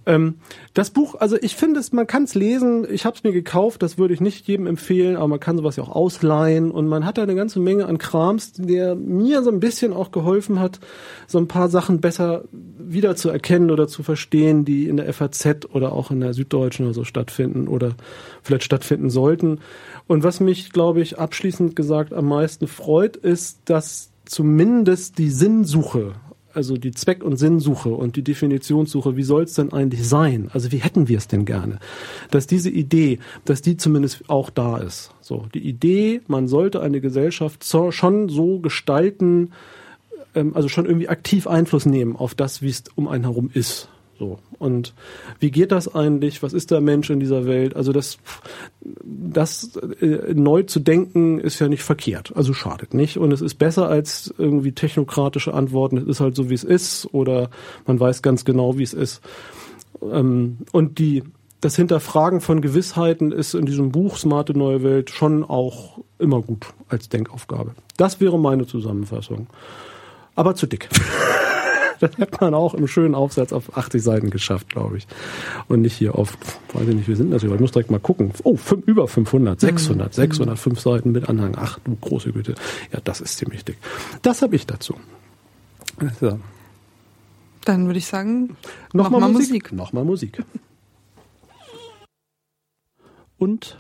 Ähm, 0.06 0.36
das 0.72 0.90
Buch, 0.90 1.16
also 1.16 1.36
ich 1.40 1.56
finde 1.56 1.80
es, 1.80 1.92
man 1.92 2.06
kann 2.06 2.24
es 2.24 2.34
lesen. 2.34 2.86
Ich 2.90 3.04
habe 3.04 3.16
es 3.16 3.24
mir 3.24 3.32
gekauft, 3.32 3.82
das 3.82 3.98
würde 3.98 4.14
ich 4.14 4.20
nicht 4.20 4.46
jedem 4.46 4.66
empfehlen, 4.66 5.16
aber 5.16 5.28
man 5.28 5.40
kann 5.40 5.56
sowas 5.56 5.76
ja 5.76 5.84
auch 5.84 5.90
ausleihen 5.90 6.70
und 6.70 6.86
man 6.86 7.04
hat 7.04 7.18
da 7.18 7.22
eine 7.22 7.34
ganze 7.34 7.60
Menge 7.60 7.86
an 7.86 7.98
Krams, 7.98 8.52
der 8.52 8.94
mir 8.94 9.42
so 9.42 9.50
ein 9.50 9.60
bisschen 9.60 9.92
auch 9.92 10.10
geholfen 10.10 10.58
hat, 10.60 10.80
so 11.26 11.38
ein 11.38 11.48
paar 11.48 11.68
Sachen 11.68 12.00
besser 12.00 12.44
wieder 12.52 13.16
zu 13.16 13.30
erkennen 13.30 13.70
oder 13.70 13.88
zu 13.88 14.02
verstehen, 14.02 14.64
die 14.64 14.88
in 14.88 14.96
der 14.96 15.12
FAZ 15.12 15.66
oder 15.72 15.92
auch 15.92 16.10
in 16.10 16.20
der 16.20 16.34
Süddeutschen 16.34 16.86
oder 16.86 16.94
so 16.94 17.04
stattfinden 17.04 17.68
oder 17.68 17.92
vielleicht 18.42 18.64
stattfinden 18.64 19.10
sollten. 19.10 19.60
Und 20.06 20.22
was 20.22 20.40
mich, 20.40 20.72
glaube 20.72 21.00
ich, 21.00 21.18
abschließend 21.18 21.76
gesagt 21.76 22.12
am 22.12 22.26
meisten 22.26 22.66
freut, 22.66 23.16
ist, 23.16 23.60
dass 23.66 24.10
zumindest 24.24 25.18
die 25.18 25.30
Sinnsuche 25.30 26.14
also 26.54 26.76
die 26.76 26.92
Zweck- 26.92 27.24
und 27.24 27.36
Sinnsuche 27.36 27.90
und 27.90 28.16
die 28.16 28.22
Definitionssuche, 28.22 29.16
wie 29.16 29.22
soll 29.22 29.44
es 29.44 29.54
denn 29.54 29.72
eigentlich 29.72 30.06
sein? 30.06 30.50
Also 30.52 30.72
wie 30.72 30.78
hätten 30.78 31.08
wir 31.08 31.18
es 31.18 31.28
denn 31.28 31.44
gerne? 31.44 31.78
Dass 32.30 32.46
diese 32.46 32.70
Idee, 32.70 33.18
dass 33.44 33.62
die 33.62 33.76
zumindest 33.76 34.28
auch 34.28 34.50
da 34.50 34.78
ist. 34.78 35.12
So, 35.20 35.46
die 35.54 35.66
Idee, 35.66 36.20
man 36.26 36.48
sollte 36.48 36.80
eine 36.80 37.00
Gesellschaft 37.00 37.64
schon 37.64 38.28
so 38.28 38.60
gestalten, 38.60 39.50
ähm, 40.34 40.54
also 40.54 40.68
schon 40.68 40.86
irgendwie 40.86 41.08
aktiv 41.08 41.46
Einfluss 41.46 41.86
nehmen 41.86 42.16
auf 42.16 42.34
das, 42.34 42.62
wie 42.62 42.70
es 42.70 42.84
um 42.94 43.08
einen 43.08 43.24
herum 43.24 43.50
ist. 43.52 43.88
So. 44.18 44.38
Und 44.58 44.94
wie 45.40 45.50
geht 45.50 45.72
das 45.72 45.94
eigentlich? 45.94 46.42
Was 46.42 46.52
ist 46.52 46.70
der 46.70 46.80
Mensch 46.80 47.10
in 47.10 47.20
dieser 47.20 47.46
Welt? 47.46 47.74
Also 47.74 47.92
das, 47.92 48.18
das 49.02 49.76
äh, 50.00 50.34
neu 50.34 50.62
zu 50.62 50.80
denken 50.80 51.40
ist 51.40 51.58
ja 51.58 51.68
nicht 51.68 51.82
verkehrt. 51.82 52.32
Also 52.36 52.52
schadet 52.52 52.94
nicht. 52.94 53.18
Und 53.18 53.32
es 53.32 53.40
ist 53.40 53.56
besser 53.56 53.88
als 53.88 54.32
irgendwie 54.38 54.72
technokratische 54.72 55.52
Antworten. 55.52 55.96
Es 55.96 56.06
ist 56.06 56.20
halt 56.20 56.36
so, 56.36 56.48
wie 56.48 56.54
es 56.54 56.64
ist. 56.64 57.08
Oder 57.12 57.50
man 57.86 57.98
weiß 57.98 58.22
ganz 58.22 58.44
genau, 58.44 58.78
wie 58.78 58.84
es 58.84 58.94
ist. 58.94 59.20
Ähm, 60.02 60.58
und 60.72 60.98
die, 60.98 61.24
das 61.60 61.76
Hinterfragen 61.76 62.40
von 62.40 62.60
Gewissheiten 62.60 63.32
ist 63.32 63.54
in 63.54 63.66
diesem 63.66 63.90
Buch 63.90 64.16
Smarte 64.16 64.56
Neue 64.56 64.82
Welt 64.82 65.10
schon 65.10 65.42
auch 65.42 65.98
immer 66.18 66.40
gut 66.40 66.66
als 66.88 67.08
Denkaufgabe. 67.08 67.74
Das 67.96 68.20
wäre 68.20 68.38
meine 68.38 68.66
Zusammenfassung. 68.66 69.48
Aber 70.36 70.54
zu 70.54 70.66
dick. 70.66 70.88
das 72.00 72.18
hat 72.18 72.40
man 72.40 72.54
auch 72.54 72.74
im 72.74 72.86
schönen 72.86 73.14
Aufsatz 73.14 73.52
auf 73.52 73.76
80 73.76 74.02
Seiten 74.02 74.30
geschafft, 74.30 74.68
glaube 74.70 74.98
ich. 74.98 75.06
Und 75.68 75.82
nicht 75.82 75.96
hier 75.96 76.14
auf, 76.14 76.36
weiß 76.72 76.88
ich 76.88 76.94
nicht, 76.94 77.08
wie 77.08 77.14
sind 77.14 77.30
das 77.30 77.42
hier? 77.42 77.52
Ich 77.52 77.60
muss 77.60 77.72
direkt 77.72 77.90
mal 77.90 78.00
gucken. 78.00 78.32
Oh, 78.42 78.56
fünf, 78.56 78.86
über 78.86 79.08
500, 79.08 79.60
600, 79.60 80.08
mhm. 80.08 80.12
605 80.12 80.80
Seiten 80.80 81.12
mit 81.12 81.28
Anhang. 81.28 81.56
Ach 81.58 81.78
du 81.84 81.96
große 81.96 82.32
Güte. 82.32 82.54
Ja, 82.92 83.00
das 83.02 83.20
ist 83.20 83.38
ziemlich 83.38 83.64
dick. 83.64 83.78
Das 84.22 84.42
habe 84.42 84.56
ich 84.56 84.66
dazu. 84.66 84.94
Ja. 86.20 86.38
Dann 87.64 87.86
würde 87.86 87.98
ich 87.98 88.06
sagen, 88.06 88.56
nochmal 88.92 89.20
noch 89.20 89.28
Musik. 89.28 89.50
Musik. 89.50 89.72
Nochmal 89.72 90.04
Musik. 90.04 90.42
Und 93.38 93.78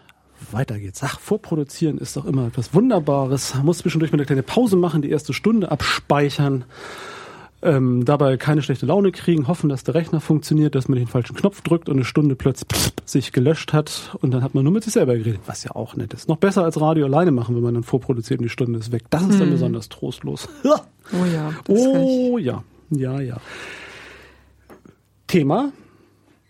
weiter 0.50 0.78
geht's. 0.78 1.02
Ach, 1.02 1.20
vorproduzieren 1.20 1.98
ist 1.98 2.16
doch 2.16 2.24
immer 2.24 2.46
etwas 2.46 2.74
Wunderbares. 2.74 3.54
Muss 3.62 3.78
zwischendurch 3.78 4.12
mal 4.12 4.16
eine 4.16 4.26
kleine 4.26 4.42
Pause 4.42 4.76
machen, 4.76 5.02
die 5.02 5.10
erste 5.10 5.32
Stunde 5.32 5.70
abspeichern 5.70 6.64
ähm, 7.64 8.04
dabei 8.04 8.36
keine 8.36 8.62
schlechte 8.62 8.86
Laune 8.86 9.10
kriegen, 9.10 9.48
hoffen, 9.48 9.68
dass 9.68 9.82
der 9.84 9.94
Rechner 9.94 10.20
funktioniert, 10.20 10.74
dass 10.74 10.86
man 10.88 10.98
den 10.98 11.08
falschen 11.08 11.34
Knopf 11.34 11.62
drückt 11.62 11.88
und 11.88 11.96
eine 11.96 12.04
Stunde 12.04 12.36
plötzlich 12.36 12.92
sich 13.06 13.32
gelöscht 13.32 13.72
hat 13.72 14.16
und 14.20 14.32
dann 14.32 14.42
hat 14.42 14.54
man 14.54 14.62
nur 14.64 14.72
mit 14.72 14.84
sich 14.84 14.92
selber 14.92 15.16
geredet, 15.16 15.40
was 15.46 15.64
ja 15.64 15.72
auch 15.74 15.96
nett 15.96 16.12
ist. 16.14 16.28
Noch 16.28 16.36
besser 16.36 16.62
als 16.64 16.80
Radio 16.80 17.06
alleine 17.06 17.30
machen, 17.32 17.56
wenn 17.56 17.62
man 17.62 17.74
dann 17.74 17.82
vorproduziert 17.82 18.40
und 18.40 18.44
die 18.44 18.50
Stunde 18.50 18.78
ist 18.78 18.92
weg. 18.92 19.02
Das 19.10 19.22
ist 19.22 19.32
dann 19.40 19.48
Hm. 19.48 19.50
besonders 19.52 19.88
trostlos. 19.88 20.48
Oh 21.12 21.24
ja. 21.26 21.50
das 21.66 21.82
kann 21.84 22.02
ich- 22.02 22.30
oh 22.32 22.38
ja, 22.38 22.64
ja, 22.90 23.20
ja. 23.20 23.36
Thema, 25.26 25.72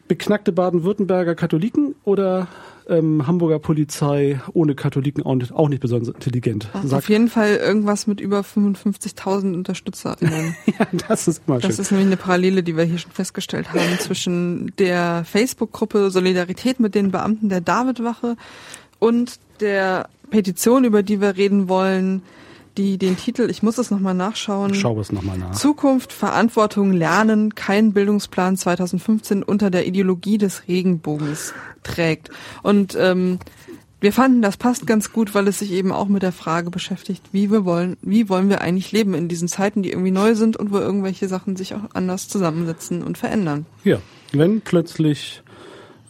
beknackte 0.09 0.53
Baden-Württemberger 0.53 1.35
Katholiken 1.35 1.95
oder 2.05 2.49
ähm, 2.89 3.27
Hamburger 3.27 3.59
Polizei 3.59 4.41
ohne 4.53 4.75
Katholiken 4.75 5.25
auch 5.25 5.35
nicht, 5.35 5.53
auch 5.53 5.69
nicht 5.69 5.81
besonders 5.81 6.09
intelligent. 6.15 6.69
Sag, 6.85 6.99
Auf 6.99 7.09
jeden 7.09 7.29
Fall 7.29 7.57
irgendwas 7.57 8.07
mit 8.07 8.21
über 8.21 8.41
55.000 8.41 9.55
UnterstützerInnen. 9.55 10.55
ja, 10.79 10.87
das 11.09 11.29
ist 11.29 11.43
immer 11.47 11.61
Das 11.61 11.75
schön. 11.77 11.83
ist 11.83 11.91
nämlich 11.91 12.07
eine 12.07 12.17
Parallele, 12.17 12.63
die 12.63 12.77
wir 12.77 12.85
hier 12.85 12.99
schon 12.99 13.13
festgestellt 13.13 13.73
haben 13.73 13.81
zwischen 13.99 14.73
der 14.79 15.25
Facebook-Gruppe 15.25 16.11
Solidarität 16.11 16.81
mit 16.81 16.95
den 16.95 17.11
Beamten 17.11 17.49
der 17.49 17.61
Davidwache 17.61 18.37
und 18.99 19.39
der 19.61 20.09
Petition, 20.31 20.85
über 20.85 21.03
die 21.03 21.21
wir 21.21 21.37
reden 21.37 21.69
wollen, 21.69 22.23
die 22.77 22.99
den 22.99 23.17
Titel, 23.17 23.49
ich 23.51 23.63
muss 23.63 23.79
es 23.79 23.91
nochmal 23.91 24.15
nachschauen, 24.15 24.75
Schau 24.75 24.99
es 25.01 25.13
nochmal 25.13 25.39
nach. 25.39 25.53
Zukunft, 25.53 26.13
Verantwortung, 26.13 26.93
Lernen, 26.93 27.55
kein 27.55 27.93
Bildungsplan 27.93 28.57
2015 28.57 29.43
unter 29.43 29.71
der 29.71 29.87
Ideologie 29.87 30.39
des 30.39 30.67
Regenbogens 30.67 31.55
trägt. 31.83 32.31
Und 32.63 32.97
ähm, 32.99 33.39
wir 34.01 34.13
fanden, 34.13 34.43
das 34.43 34.57
passt 34.57 34.87
ganz 34.87 35.13
gut, 35.13 35.35
weil 35.35 35.49
es 35.49 35.61
sich 35.61 35.73
eben 35.73 35.93
auch 35.93 36.09
mit 36.09 36.23
der 36.23 36.33
Frage 36.33 36.71
beschäftigt, 36.71 37.23
wie 37.33 37.51
wir 37.51 37.65
wollen, 37.65 37.97
wie 38.03 38.29
wollen 38.29 38.49
wir 38.49 38.61
eigentlich 38.61 38.93
leben 38.93 39.15
in 39.15 39.29
diesen 39.29 39.49
Zeiten, 39.49 39.83
die 39.83 39.93
irgendwie 39.93 40.11
neu 40.11 40.35
sind 40.35 40.57
und 40.57 40.73
wo 40.73 40.79
irgendwelche 40.79 41.29
Sachen 41.29 41.57
sich 41.57 41.75
auch 41.75 41.85
anders 41.95 42.29
zusammensetzen 42.29 43.03
und 43.03 43.17
verändern. 43.17 43.67
Ja, 43.85 43.99
wenn 44.33 44.61
plötzlich 44.61 45.43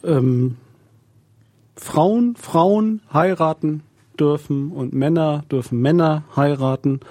ähm, 0.03 0.57
Frauen 1.77 2.35
Frauen 2.35 3.01
heiraten 3.13 3.83
dürfen 4.19 4.71
und 4.71 4.93
Männer 4.93 5.43
dürfen 5.51 5.81
Männer 5.81 6.23
heiraten 6.35 7.01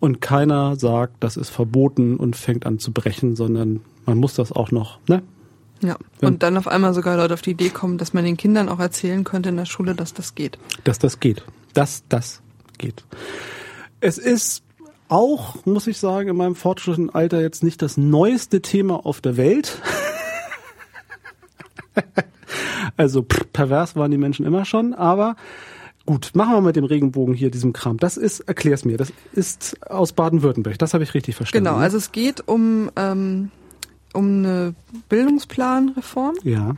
und 0.00 0.20
keiner 0.20 0.76
sagt, 0.76 1.14
das 1.20 1.36
ist 1.36 1.50
verboten 1.50 2.16
und 2.16 2.36
fängt 2.36 2.66
an 2.66 2.78
zu 2.78 2.92
brechen, 2.92 3.36
sondern 3.36 3.80
man 4.06 4.18
muss 4.18 4.34
das 4.34 4.50
auch 4.50 4.70
noch, 4.70 4.98
ne? 5.06 5.22
Ja. 5.82 5.96
Und 6.20 6.42
dann 6.42 6.56
auf 6.58 6.68
einmal 6.68 6.92
sogar 6.92 7.16
Leute 7.16 7.34
auf 7.34 7.42
die 7.42 7.52
Idee 7.52 7.70
kommen, 7.70 7.96
dass 7.96 8.12
man 8.12 8.24
den 8.24 8.36
Kindern 8.36 8.68
auch 8.68 8.80
erzählen 8.80 9.24
könnte 9.24 9.48
in 9.48 9.56
der 9.56 9.64
Schule, 9.64 9.94
dass 9.94 10.12
das 10.12 10.34
geht. 10.34 10.58
Dass 10.84 10.98
das 10.98 11.20
geht. 11.20 11.42
Dass 11.72 12.04
das 12.08 12.42
geht. 12.76 13.04
Es 14.00 14.18
ist 14.18 14.62
auch, 15.08 15.64
muss 15.64 15.86
ich 15.86 15.98
sagen, 15.98 16.28
in 16.28 16.36
meinem 16.36 16.54
fortgeschrittenen 16.54 17.10
Alter 17.10 17.40
jetzt 17.40 17.62
nicht 17.62 17.82
das 17.82 17.96
neueste 17.96 18.60
Thema 18.60 19.06
auf 19.06 19.20
der 19.20 19.36
Welt. 19.36 19.80
also 22.96 23.22
pervers 23.22 23.96
waren 23.96 24.10
die 24.10 24.18
Menschen 24.18 24.46
immer 24.46 24.64
schon, 24.64 24.94
aber 24.94 25.36
gut, 26.10 26.32
machen 26.34 26.54
wir 26.54 26.60
mit 26.60 26.74
dem 26.74 26.84
Regenbogen 26.84 27.34
hier 27.34 27.52
diesem 27.52 27.72
Kram. 27.72 27.96
Das 27.96 28.16
ist, 28.16 28.40
erklär's 28.40 28.84
mir, 28.84 28.96
das 28.96 29.12
ist 29.32 29.76
aus 29.88 30.12
Baden-Württemberg. 30.12 30.76
Das 30.76 30.92
habe 30.92 31.04
ich 31.04 31.14
richtig 31.14 31.36
verstanden. 31.36 31.66
Genau, 31.66 31.76
also 31.76 31.96
es 31.98 32.10
geht 32.10 32.48
um, 32.48 32.90
ähm, 32.96 33.52
um 34.12 34.38
eine 34.38 34.74
Bildungsplanreform. 35.08 36.34
ja. 36.42 36.74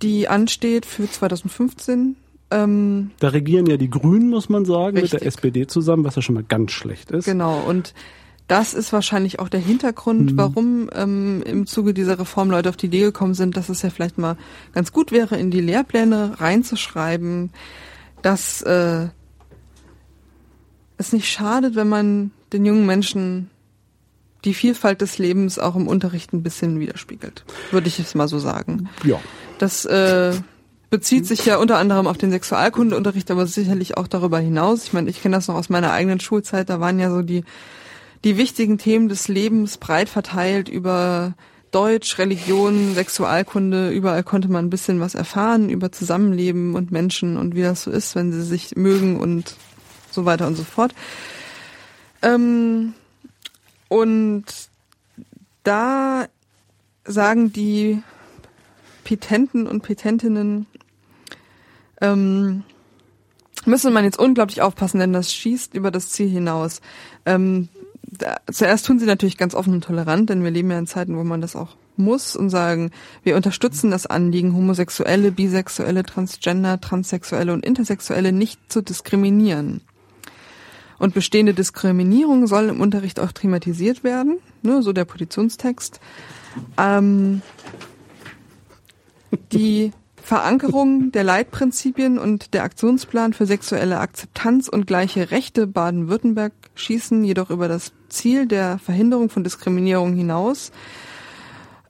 die 0.00 0.26
ansteht 0.28 0.86
für 0.86 1.10
2015. 1.10 2.16
Ähm, 2.50 3.10
Da 3.18 3.28
regieren 3.28 3.66
ja 3.66 3.76
die 3.76 3.90
Grünen, 3.90 4.30
muss 4.30 4.48
man 4.48 4.64
sagen, 4.64 4.94
mit 4.94 5.12
der 5.12 5.20
Richtig. 5.20 5.26
SPD 5.26 5.66
zusammen, 5.66 6.04
was 6.04 6.16
ja 6.16 6.22
schon 6.22 6.34
mal 6.34 6.44
ganz 6.44 6.72
schlecht 6.72 7.10
ist. 7.10 7.26
genau, 7.26 7.60
und 7.60 7.92
das 8.48 8.72
ist 8.72 8.90
wahrscheinlich 8.94 9.38
auch 9.38 9.50
der 9.50 9.60
Hintergrund, 9.60 10.36
warum 10.36 10.88
ähm, 10.94 11.42
im 11.44 11.66
Zuge 11.66 11.92
dieser 11.92 12.18
Reform 12.18 12.50
Leute 12.50 12.70
auf 12.70 12.76
die 12.78 12.86
Idee 12.86 13.02
gekommen 13.02 13.34
sind, 13.34 13.56
dass 13.56 13.68
es 13.68 13.82
ja 13.82 13.90
vielleicht 13.90 14.16
mal 14.16 14.36
ganz 14.72 14.92
gut 14.92 15.12
wäre, 15.12 15.36
in 15.36 15.50
die 15.50 15.60
Lehrpläne 15.60 16.40
reinzuschreiben, 16.40 17.50
dass 18.22 18.62
äh, 18.62 19.08
es 20.96 21.12
nicht 21.12 21.28
schadet, 21.28 21.74
wenn 21.74 21.88
man 21.88 22.30
den 22.52 22.64
jungen 22.64 22.86
Menschen 22.86 23.50
die 24.44 24.54
Vielfalt 24.54 25.00
des 25.00 25.18
Lebens 25.18 25.58
auch 25.58 25.76
im 25.76 25.86
Unterricht 25.86 26.32
ein 26.32 26.42
bisschen 26.42 26.80
widerspiegelt, 26.80 27.44
würde 27.70 27.88
ich 27.88 27.98
jetzt 27.98 28.14
mal 28.14 28.28
so 28.28 28.38
sagen. 28.38 28.88
Ja. 29.04 29.20
Das 29.58 29.84
äh, 29.84 30.32
bezieht 30.88 31.26
sich 31.26 31.44
ja 31.44 31.58
unter 31.58 31.76
anderem 31.76 32.06
auf 32.06 32.16
den 32.16 32.30
Sexualkundeunterricht, 32.30 33.30
aber 33.30 33.46
sicherlich 33.46 33.96
auch 33.96 34.08
darüber 34.08 34.38
hinaus. 34.38 34.84
Ich 34.84 34.92
meine, 34.92 35.10
ich 35.10 35.22
kenne 35.22 35.36
das 35.36 35.48
noch 35.48 35.56
aus 35.56 35.68
meiner 35.68 35.92
eigenen 35.92 36.20
Schulzeit, 36.20 36.70
da 36.70 36.80
waren 36.80 36.98
ja 36.98 37.10
so 37.10 37.22
die, 37.22 37.44
die 38.24 38.36
wichtigen 38.36 38.78
Themen 38.78 39.08
des 39.08 39.28
Lebens 39.28 39.76
breit 39.76 40.08
verteilt 40.08 40.68
über 40.68 41.34
Deutsch, 41.70 42.18
Religion, 42.18 42.94
Sexualkunde, 42.94 43.90
überall 43.90 44.24
konnte 44.24 44.48
man 44.48 44.66
ein 44.66 44.70
bisschen 44.70 45.00
was 45.00 45.14
erfahren 45.14 45.70
über 45.70 45.92
Zusammenleben 45.92 46.74
und 46.74 46.90
Menschen 46.90 47.36
und 47.36 47.54
wie 47.54 47.62
das 47.62 47.84
so 47.84 47.90
ist, 47.90 48.16
wenn 48.16 48.32
sie 48.32 48.42
sich 48.42 48.76
mögen 48.76 49.20
und 49.20 49.54
so 50.10 50.24
weiter 50.24 50.46
und 50.46 50.56
so 50.56 50.64
fort. 50.64 50.94
Ähm, 52.22 52.94
und 53.88 54.44
da 55.62 56.26
sagen 57.04 57.52
die 57.52 58.02
Petenten 59.04 59.66
und 59.66 59.82
Petentinnen 59.82 60.66
ähm, 62.00 62.64
müsste 63.64 63.90
man 63.90 64.04
jetzt 64.04 64.18
unglaublich 64.18 64.62
aufpassen, 64.62 65.00
denn 65.00 65.12
das 65.12 65.32
schießt 65.32 65.74
über 65.74 65.90
das 65.90 66.08
Ziel 66.10 66.28
hinaus. 66.28 66.80
Ähm, 67.26 67.68
da, 68.10 68.36
zuerst 68.50 68.86
tun 68.86 68.98
sie 68.98 69.06
natürlich 69.06 69.36
ganz 69.36 69.54
offen 69.54 69.74
und 69.74 69.84
tolerant, 69.84 70.30
denn 70.30 70.42
wir 70.42 70.50
leben 70.50 70.70
ja 70.70 70.78
in 70.78 70.86
Zeiten, 70.86 71.16
wo 71.16 71.24
man 71.24 71.40
das 71.40 71.56
auch 71.56 71.76
muss 71.96 72.34
und 72.34 72.50
sagen, 72.50 72.90
wir 73.22 73.36
unterstützen 73.36 73.90
das 73.90 74.06
Anliegen, 74.06 74.54
Homosexuelle, 74.54 75.30
Bisexuelle, 75.32 76.02
Transgender, 76.02 76.80
Transsexuelle 76.80 77.52
und 77.52 77.64
Intersexuelle 77.64 78.32
nicht 78.32 78.60
zu 78.72 78.82
diskriminieren. 78.82 79.82
Und 80.98 81.14
bestehende 81.14 81.54
Diskriminierung 81.54 82.46
soll 82.46 82.68
im 82.68 82.80
Unterricht 82.80 83.20
auch 83.20 83.32
thematisiert 83.32 84.04
werden, 84.04 84.38
ne, 84.62 84.82
so 84.82 84.92
der 84.92 85.04
Petitionstext. 85.04 86.00
Ähm, 86.76 87.42
die 89.52 89.92
Verankerung 90.30 91.10
der 91.10 91.24
Leitprinzipien 91.24 92.16
und 92.16 92.54
der 92.54 92.62
Aktionsplan 92.62 93.32
für 93.32 93.46
sexuelle 93.46 93.98
Akzeptanz 93.98 94.68
und 94.68 94.86
gleiche 94.86 95.32
Rechte 95.32 95.66
Baden-Württemberg 95.66 96.52
schießen 96.76 97.24
jedoch 97.24 97.50
über 97.50 97.66
das 97.66 97.90
Ziel 98.10 98.46
der 98.46 98.78
Verhinderung 98.78 99.28
von 99.28 99.42
Diskriminierung 99.42 100.14
hinaus. 100.14 100.70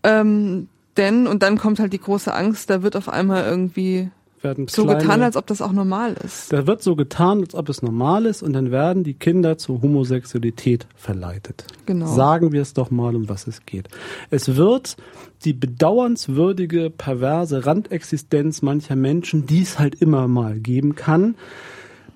Ähm, 0.02 0.68
denn, 0.96 1.26
und 1.26 1.42
dann 1.42 1.58
kommt 1.58 1.80
halt 1.80 1.92
die 1.92 2.00
große 2.00 2.32
Angst, 2.32 2.70
da 2.70 2.82
wird 2.82 2.96
auf 2.96 3.10
einmal 3.10 3.44
irgendwie 3.44 4.10
Werden 4.42 4.68
so 4.68 4.84
kleine- 4.84 5.00
getan, 5.00 5.22
als 5.22 5.36
ob 5.36 5.46
das 5.46 5.60
auch 5.60 5.72
normal 5.72 6.14
ist. 6.24 6.50
Da 6.52 6.66
wird 6.66 6.82
so 6.82 6.96
getan, 6.96 7.40
als 7.42 7.54
ob 7.54 7.68
es 7.68 7.82
normal 7.82 8.24
ist 8.24 8.42
und 8.42 8.54
dann 8.54 8.70
werden 8.70 9.04
die 9.04 9.14
Kinder 9.14 9.58
zur 9.58 9.82
Homosexualität 9.82 10.86
verleitet. 10.96 11.64
Genau. 11.84 12.06
Sagen 12.06 12.52
wir 12.52 12.62
es 12.62 12.72
doch 12.72 12.90
mal, 12.90 13.14
um 13.14 13.28
was 13.28 13.46
es 13.46 13.66
geht. 13.66 13.88
Es 14.30 14.56
wird 14.56 14.96
die 15.44 15.52
bedauernswürdige, 15.52 16.90
perverse 16.90 17.66
Randexistenz 17.66 18.62
mancher 18.62 18.96
Menschen, 18.96 19.46
die 19.46 19.62
es 19.62 19.78
halt 19.78 19.96
immer 19.96 20.26
mal 20.26 20.58
geben 20.58 20.94
kann, 20.94 21.34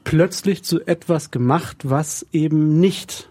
plötzlich 0.05 0.63
zu 0.63 0.81
etwas 0.87 1.31
gemacht, 1.31 1.79
was 1.85 2.27
eben 2.33 2.81
nicht 2.81 3.29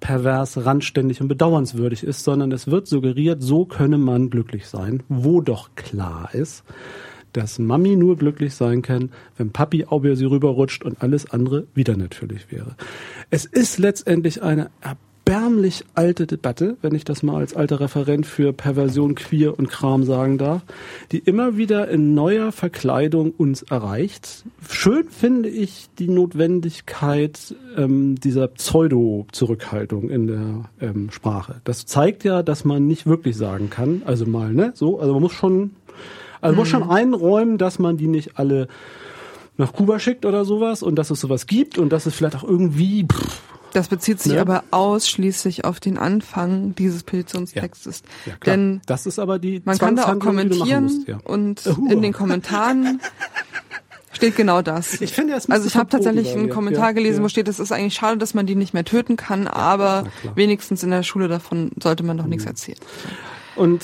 pervers, 0.00 0.64
randständig 0.64 1.20
und 1.20 1.28
bedauernswürdig 1.28 2.02
ist, 2.02 2.22
sondern 2.22 2.52
es 2.52 2.66
wird 2.66 2.86
suggeriert, 2.86 3.42
so 3.42 3.64
könne 3.64 3.98
man 3.98 4.30
glücklich 4.30 4.66
sein, 4.66 5.02
wo 5.08 5.40
doch 5.40 5.70
klar 5.74 6.34
ist, 6.34 6.64
dass 7.36 7.58
Mami 7.58 7.96
nur 7.96 8.16
glücklich 8.16 8.54
sein 8.54 8.82
kann, 8.82 9.10
wenn 9.36 9.50
Papi 9.50 9.84
auch 9.84 9.98
über 9.98 10.16
sie 10.16 10.24
rüberrutscht 10.24 10.84
und 10.84 11.02
alles 11.02 11.30
andere 11.30 11.66
wieder 11.74 11.96
natürlich 11.96 12.50
wäre. 12.50 12.76
Es 13.30 13.44
ist 13.44 13.78
letztendlich 13.78 14.42
eine 14.42 14.70
erbärmlich 14.80 15.84
alte 15.94 16.26
Debatte, 16.26 16.76
wenn 16.82 16.94
ich 16.94 17.04
das 17.04 17.22
mal 17.24 17.36
als 17.36 17.54
alter 17.54 17.80
Referent 17.80 18.26
für 18.26 18.52
Perversion, 18.52 19.16
Queer 19.16 19.58
und 19.58 19.68
Kram 19.68 20.04
sagen 20.04 20.38
darf, 20.38 20.62
die 21.10 21.18
immer 21.18 21.56
wieder 21.56 21.88
in 21.88 22.14
neuer 22.14 22.52
Verkleidung 22.52 23.32
uns 23.32 23.62
erreicht. 23.62 24.44
Schön 24.68 25.10
finde 25.10 25.48
ich 25.48 25.88
die 25.98 26.08
Notwendigkeit 26.08 27.56
ähm, 27.76 28.14
dieser 28.14 28.46
Pseudo-Zurückhaltung 28.46 30.10
in 30.10 30.26
der 30.28 30.70
ähm, 30.80 31.10
Sprache. 31.10 31.60
Das 31.64 31.86
zeigt 31.86 32.22
ja, 32.22 32.44
dass 32.44 32.64
man 32.64 32.86
nicht 32.86 33.06
wirklich 33.06 33.36
sagen 33.36 33.68
kann, 33.68 34.02
also 34.04 34.26
mal, 34.26 34.54
ne, 34.54 34.72
so, 34.74 35.00
also 35.00 35.12
man 35.14 35.22
muss 35.22 35.32
schon 35.32 35.72
also 36.46 36.56
muss 36.60 36.68
schon 36.68 36.88
einräumen, 36.88 37.58
dass 37.58 37.78
man 37.78 37.96
die 37.96 38.08
nicht 38.08 38.38
alle 38.38 38.68
nach 39.58 39.72
Kuba 39.72 39.98
schickt 39.98 40.24
oder 40.26 40.44
sowas 40.44 40.82
und 40.82 40.96
dass 40.96 41.10
es 41.10 41.20
sowas 41.20 41.46
gibt 41.46 41.78
und 41.78 41.90
dass 41.90 42.06
es 42.06 42.14
vielleicht 42.14 42.36
auch 42.36 42.44
irgendwie 42.44 43.04
pff, 43.10 43.40
Das 43.72 43.88
bezieht 43.88 44.20
sich 44.20 44.32
Ne? 44.32 44.40
aber 44.40 44.64
ausschließlich 44.70 45.64
auf 45.64 45.80
den 45.80 45.96
Anfang 45.98 46.74
dieses 46.74 47.02
Petitionstextes. 47.04 48.02
ja 48.26 48.36
klar. 48.36 48.56
Denn 48.56 48.80
das 48.86 49.06
ist 49.06 49.18
aber 49.18 49.38
die 49.38 49.62
man 49.64 49.78
kann 49.78 49.96
da 49.96 50.12
auch 50.12 50.18
kommentieren 50.18 50.84
musst, 50.84 51.08
ja. 51.08 51.18
und 51.24 51.66
Uh. 51.78 51.90
in 51.90 52.02
den 52.02 52.12
Kommentaren 52.12 53.00
steht 54.12 54.36
genau 54.36 54.60
das. 54.62 55.00
Ich 55.00 55.12
finde, 55.12 55.34
es 55.34 55.48
also 55.50 55.66
ich 55.66 55.76
habe 55.76 55.88
tatsächlich 55.90 56.32
einen 56.34 56.48
Kommentar 56.50 56.86
ja, 56.88 56.92
gelesen, 56.92 57.18
ja. 57.18 57.24
wo 57.24 57.28
steht, 57.28 57.48
es 57.48 57.58
ist 57.58 57.72
eigentlich 57.72 57.94
schade, 57.94 58.16
dass 58.18 58.34
man 58.34 58.46
die 58.46 58.54
nicht 58.56 58.72
mehr 58.74 58.84
töten 58.84 59.16
kann, 59.16 59.46
aber 59.46 60.04
wenigstens 60.34 60.82
in 60.82 60.90
der 60.90 61.02
Schule 61.02 61.28
davon 61.28 61.70
sollte 61.82 62.02
man 62.02 62.16
doch 62.18 62.24
Mhm. 62.24 62.30
nichts 62.30 62.46
erzählen. 62.46 62.78
Und 63.56 63.82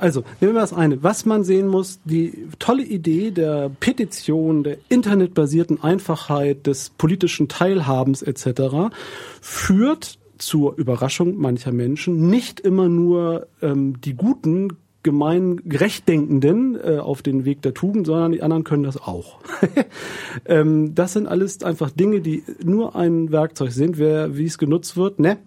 also, 0.00 0.24
nehmen 0.40 0.54
wir 0.54 0.60
das 0.60 0.72
eine. 0.72 1.02
Was 1.02 1.26
man 1.26 1.44
sehen 1.44 1.68
muss, 1.68 2.00
die 2.04 2.48
tolle 2.58 2.84
Idee 2.84 3.30
der 3.30 3.70
Petition, 3.80 4.64
der 4.64 4.78
internetbasierten 4.88 5.82
Einfachheit, 5.82 6.66
des 6.66 6.90
politischen 6.90 7.48
Teilhabens 7.48 8.22
etc. 8.22 8.94
führt 9.40 10.18
zur 10.38 10.76
Überraschung 10.76 11.36
mancher 11.36 11.72
Menschen 11.72 12.30
nicht 12.30 12.60
immer 12.60 12.88
nur 12.88 13.48
ähm, 13.60 14.00
die 14.00 14.14
guten, 14.14 14.76
gemein 15.02 15.60
gerechtdenkenden 15.64 16.76
äh, 16.76 16.98
auf 16.98 17.22
den 17.22 17.44
Weg 17.44 17.62
der 17.62 17.72
Tugend, 17.72 18.06
sondern 18.06 18.32
die 18.32 18.42
anderen 18.42 18.64
können 18.64 18.82
das 18.82 18.96
auch. 18.96 19.40
ähm, 20.44 20.94
das 20.94 21.12
sind 21.12 21.26
alles 21.26 21.62
einfach 21.62 21.90
Dinge, 21.90 22.20
die 22.20 22.42
nur 22.62 22.96
ein 22.96 23.30
Werkzeug 23.32 23.72
sind. 23.72 23.98
Wer, 23.98 24.36
wie 24.36 24.44
es 24.44 24.58
genutzt 24.58 24.96
wird, 24.96 25.18
ne? 25.18 25.38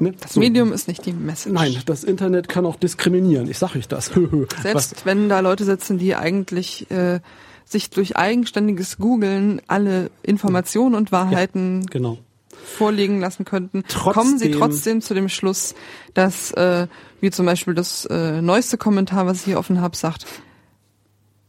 Ne? 0.00 0.12
Das 0.20 0.34
So. 0.34 0.40
Medium 0.40 0.72
ist 0.72 0.88
nicht 0.88 1.04
die 1.06 1.12
Message. 1.12 1.52
Nein, 1.54 1.76
das 1.86 2.04
Internet 2.04 2.48
kann 2.48 2.66
auch 2.66 2.76
diskriminieren. 2.76 3.48
Ich 3.50 3.58
sage 3.58 3.78
euch 3.78 3.88
das. 3.88 4.10
Selbst 4.62 5.04
wenn 5.06 5.28
da 5.28 5.40
Leute 5.40 5.64
sitzen, 5.64 5.98
die 5.98 6.14
eigentlich 6.14 6.90
äh, 6.90 7.20
sich 7.64 7.90
durch 7.90 8.16
eigenständiges 8.16 8.98
Googeln 8.98 9.60
alle 9.66 10.10
Informationen 10.22 10.94
und 10.94 11.12
Wahrheiten 11.12 11.80
Was, 11.84 11.90
genau. 11.90 12.18
vorlegen 12.64 13.20
lassen 13.20 13.44
könnten, 13.44 13.82
Trotzdem- 13.88 14.12
kommen 14.12 14.38
sie 14.38 14.50
trotzdem 14.52 15.00
zu 15.00 15.14
dem 15.14 15.28
Schluss, 15.28 15.74
dass, 16.14 16.52
äh, 16.52 16.86
wie 17.20 17.30
zum 17.30 17.46
Beispiel 17.46 17.74
das 17.74 18.04
äh, 18.06 18.40
neueste 18.40 18.78
Kommentar, 18.78 19.26
was 19.26 19.38
ich 19.38 19.44
hier 19.44 19.58
offen 19.58 19.80
habe, 19.80 19.96
sagt, 19.96 20.26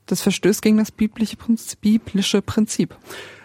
das 0.07 0.21
verstößt 0.21 0.61
gegen 0.61 0.77
das 0.77 0.89
biblische 0.91 1.35
Prinzip. 1.35 1.81
Biblische 1.81 2.41
Prinzip. 2.41 2.95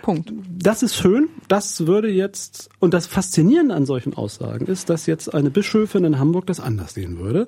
Punkt. 0.03 0.32
Das 0.59 0.82
ist 0.82 0.96
schön. 0.96 1.28
Das 1.48 1.86
würde 1.86 2.11
jetzt, 2.11 2.68
und 2.80 2.92
das 2.92 3.07
Faszinierende 3.07 3.74
an 3.74 3.86
solchen 3.86 4.14
Aussagen 4.14 4.66
ist, 4.66 4.90
dass 4.90 5.07
jetzt 5.07 5.32
eine 5.32 5.50
Bischöfin 5.50 6.05
in 6.05 6.18
Hamburg 6.18 6.46
das 6.46 6.61
anders 6.61 6.94
sehen 6.94 7.18
würde. 7.18 7.46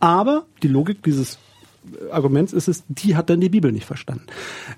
Aber 0.00 0.46
die 0.62 0.68
Logik 0.68 1.02
dieses 1.02 1.38
Arguments 2.10 2.52
ist 2.52 2.68
es, 2.68 2.84
die 2.88 3.16
hat 3.16 3.28
dann 3.28 3.40
die 3.40 3.48
Bibel 3.48 3.72
nicht 3.72 3.86
verstanden. 3.86 4.26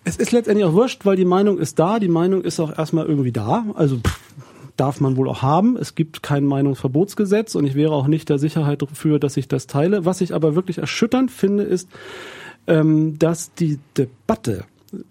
Es 0.05 0.17
ist 0.17 0.33
letztendlich 0.33 0.67
auch 0.67 0.73
wurscht, 0.73 1.05
weil 1.05 1.17
die 1.17 1.25
Meinung 1.25 1.59
ist 1.59 1.79
da, 1.79 1.99
die 1.99 2.09
Meinung 2.09 2.43
ist 2.43 2.59
auch 2.59 2.77
erstmal 2.77 3.07
irgendwie 3.07 3.33
da. 3.33 3.67
Also 3.75 3.99
pff, 3.99 4.21
darf 4.77 5.01
man 5.01 5.17
wohl 5.17 5.29
auch 5.29 5.43
haben. 5.43 5.77
Es 5.77 5.95
gibt 5.95 6.23
kein 6.23 6.45
Meinungsverbotsgesetz 6.45 7.55
und 7.55 7.65
ich 7.65 7.75
wäre 7.75 7.93
auch 7.93 8.07
nicht 8.07 8.29
der 8.29 8.39
Sicherheit 8.39 8.83
dafür, 8.83 9.19
dass 9.19 9.37
ich 9.37 9.49
das 9.49 9.67
teile. 9.67 10.05
Was 10.05 10.21
ich 10.21 10.35
aber 10.35 10.55
wirklich 10.55 10.79
erschütternd 10.79 11.31
finde, 11.31 11.65
ist, 11.65 11.89
ähm, 12.67 13.19
dass 13.19 13.55
die 13.55 13.79
Debatte 13.97 14.65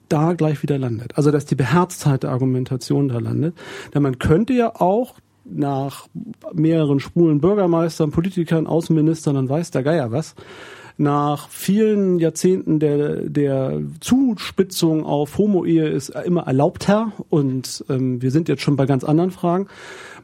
da 0.10 0.34
gleich 0.34 0.62
wieder 0.64 0.78
landet. 0.78 1.18
Also 1.18 1.32
dass 1.32 1.46
die 1.46 1.56
Beherztheit 1.56 2.24
der 2.24 2.32
Argumentation 2.32 3.08
da 3.08 3.20
landet. 3.20 3.56
Denn 3.94 4.04
man 4.04 4.20
könnte 4.20 4.54
ja 4.54 4.76
auch 4.76 5.16
nach 5.46 6.08
mehreren 6.54 7.00
schwulen 7.00 7.40
Bürgermeistern, 7.40 8.12
Politikern, 8.12 8.68
Außenministern 8.68 9.38
und 9.38 9.50
weiß 9.50 9.72
der 9.72 9.84
Geier 9.84 10.12
was, 10.12 10.36
nach 10.98 11.50
vielen 11.50 12.20
Jahrzehnten 12.20 12.80
der, 12.80 13.18
der 13.24 13.82
Zuspitzung 14.00 15.06
auf 15.06 15.38
Homo-Ehe 15.38 15.88
ist 15.88 16.10
immer 16.10 16.48
erlaubter 16.48 17.12
und 17.30 17.84
ähm, 17.90 18.22
wir 18.22 18.32
sind 18.32 18.48
jetzt 18.48 18.62
schon 18.62 18.78
bei 18.78 18.86
ganz 18.86 19.04
anderen 19.04 19.32
Fragen. 19.32 19.68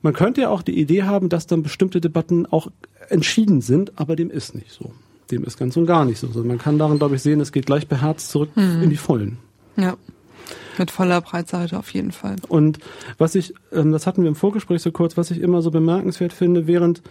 Man 0.02 0.14
könnte 0.14 0.42
ja 0.42 0.50
auch 0.50 0.62
die 0.62 0.80
Idee 0.80 1.04
haben, 1.04 1.30
dass 1.30 1.46
dann 1.46 1.62
bestimmte 1.62 2.00
Debatten 2.00 2.46
auch 2.46 2.72
entschieden 3.10 3.62
sind, 3.62 3.92
aber 3.98 4.16
dem 4.16 4.32
ist 4.32 4.56
nicht 4.56 4.72
so. 4.72 4.94
Dem 5.30 5.44
ist 5.44 5.58
ganz 5.58 5.76
und 5.76 5.86
gar 5.86 6.06
nicht 6.06 6.20
so. 6.20 6.28
Also 6.28 6.44
man 6.44 6.58
kann 6.58 6.78
darin, 6.78 6.98
glaube 6.98 7.16
ich, 7.16 7.22
sehen, 7.22 7.42
es 7.42 7.52
geht 7.52 7.66
gleich 7.66 7.88
beherzt 7.88 8.30
zurück 8.30 8.50
in 8.56 8.90
die 8.90 8.98
Vollen. 8.98 9.38
Ja. 9.78 9.96
Mit 10.78 10.92
voller 10.92 11.22
Breitseite 11.22 11.78
auf 11.78 11.94
jeden 11.94 12.12
Fall. 12.12 12.38
Und 12.48 12.80
was 13.18 13.36
ich, 13.36 13.54
ähm, 13.72 13.92
das 13.92 14.08
hatten 14.08 14.24
wir 14.24 14.30
im 14.30 14.36
Vorgespräch 14.36 14.82
so 14.82 14.92
kurz, 14.92 15.18
was 15.18 15.32
ich 15.32 15.40
immer 15.40 15.62
so 15.62 15.72
bemerkenswert 15.72 16.34
finde, 16.34 16.68
während 16.68 17.02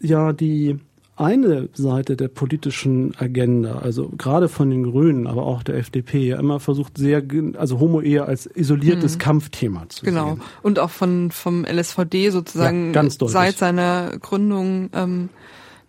ja 0.00 0.32
die 0.32 0.78
eine 1.16 1.68
Seite 1.74 2.16
der 2.16 2.28
politischen 2.28 3.14
Agenda, 3.18 3.80
also 3.80 4.08
gerade 4.16 4.48
von 4.48 4.70
den 4.70 4.84
Grünen, 4.84 5.26
aber 5.26 5.42
auch 5.44 5.62
der 5.62 5.76
FDP, 5.76 6.28
ja 6.28 6.38
immer 6.38 6.60
versucht, 6.60 6.96
sehr, 6.96 7.22
also 7.58 7.78
Homo-Ehe 7.78 8.24
als 8.24 8.46
isoliertes 8.46 9.18
Kampfthema 9.18 9.86
zu 9.90 10.06
Genau. 10.06 10.30
sehen. 10.30 10.42
Und 10.62 10.78
auch 10.78 10.88
von 10.88 11.30
vom 11.30 11.66
LSVD 11.66 12.30
sozusagen 12.30 12.94
Ja, 12.94 13.04
seit 13.10 13.58
seiner 13.58 14.16
Gründung 14.18 14.88
ähm, 14.94 15.28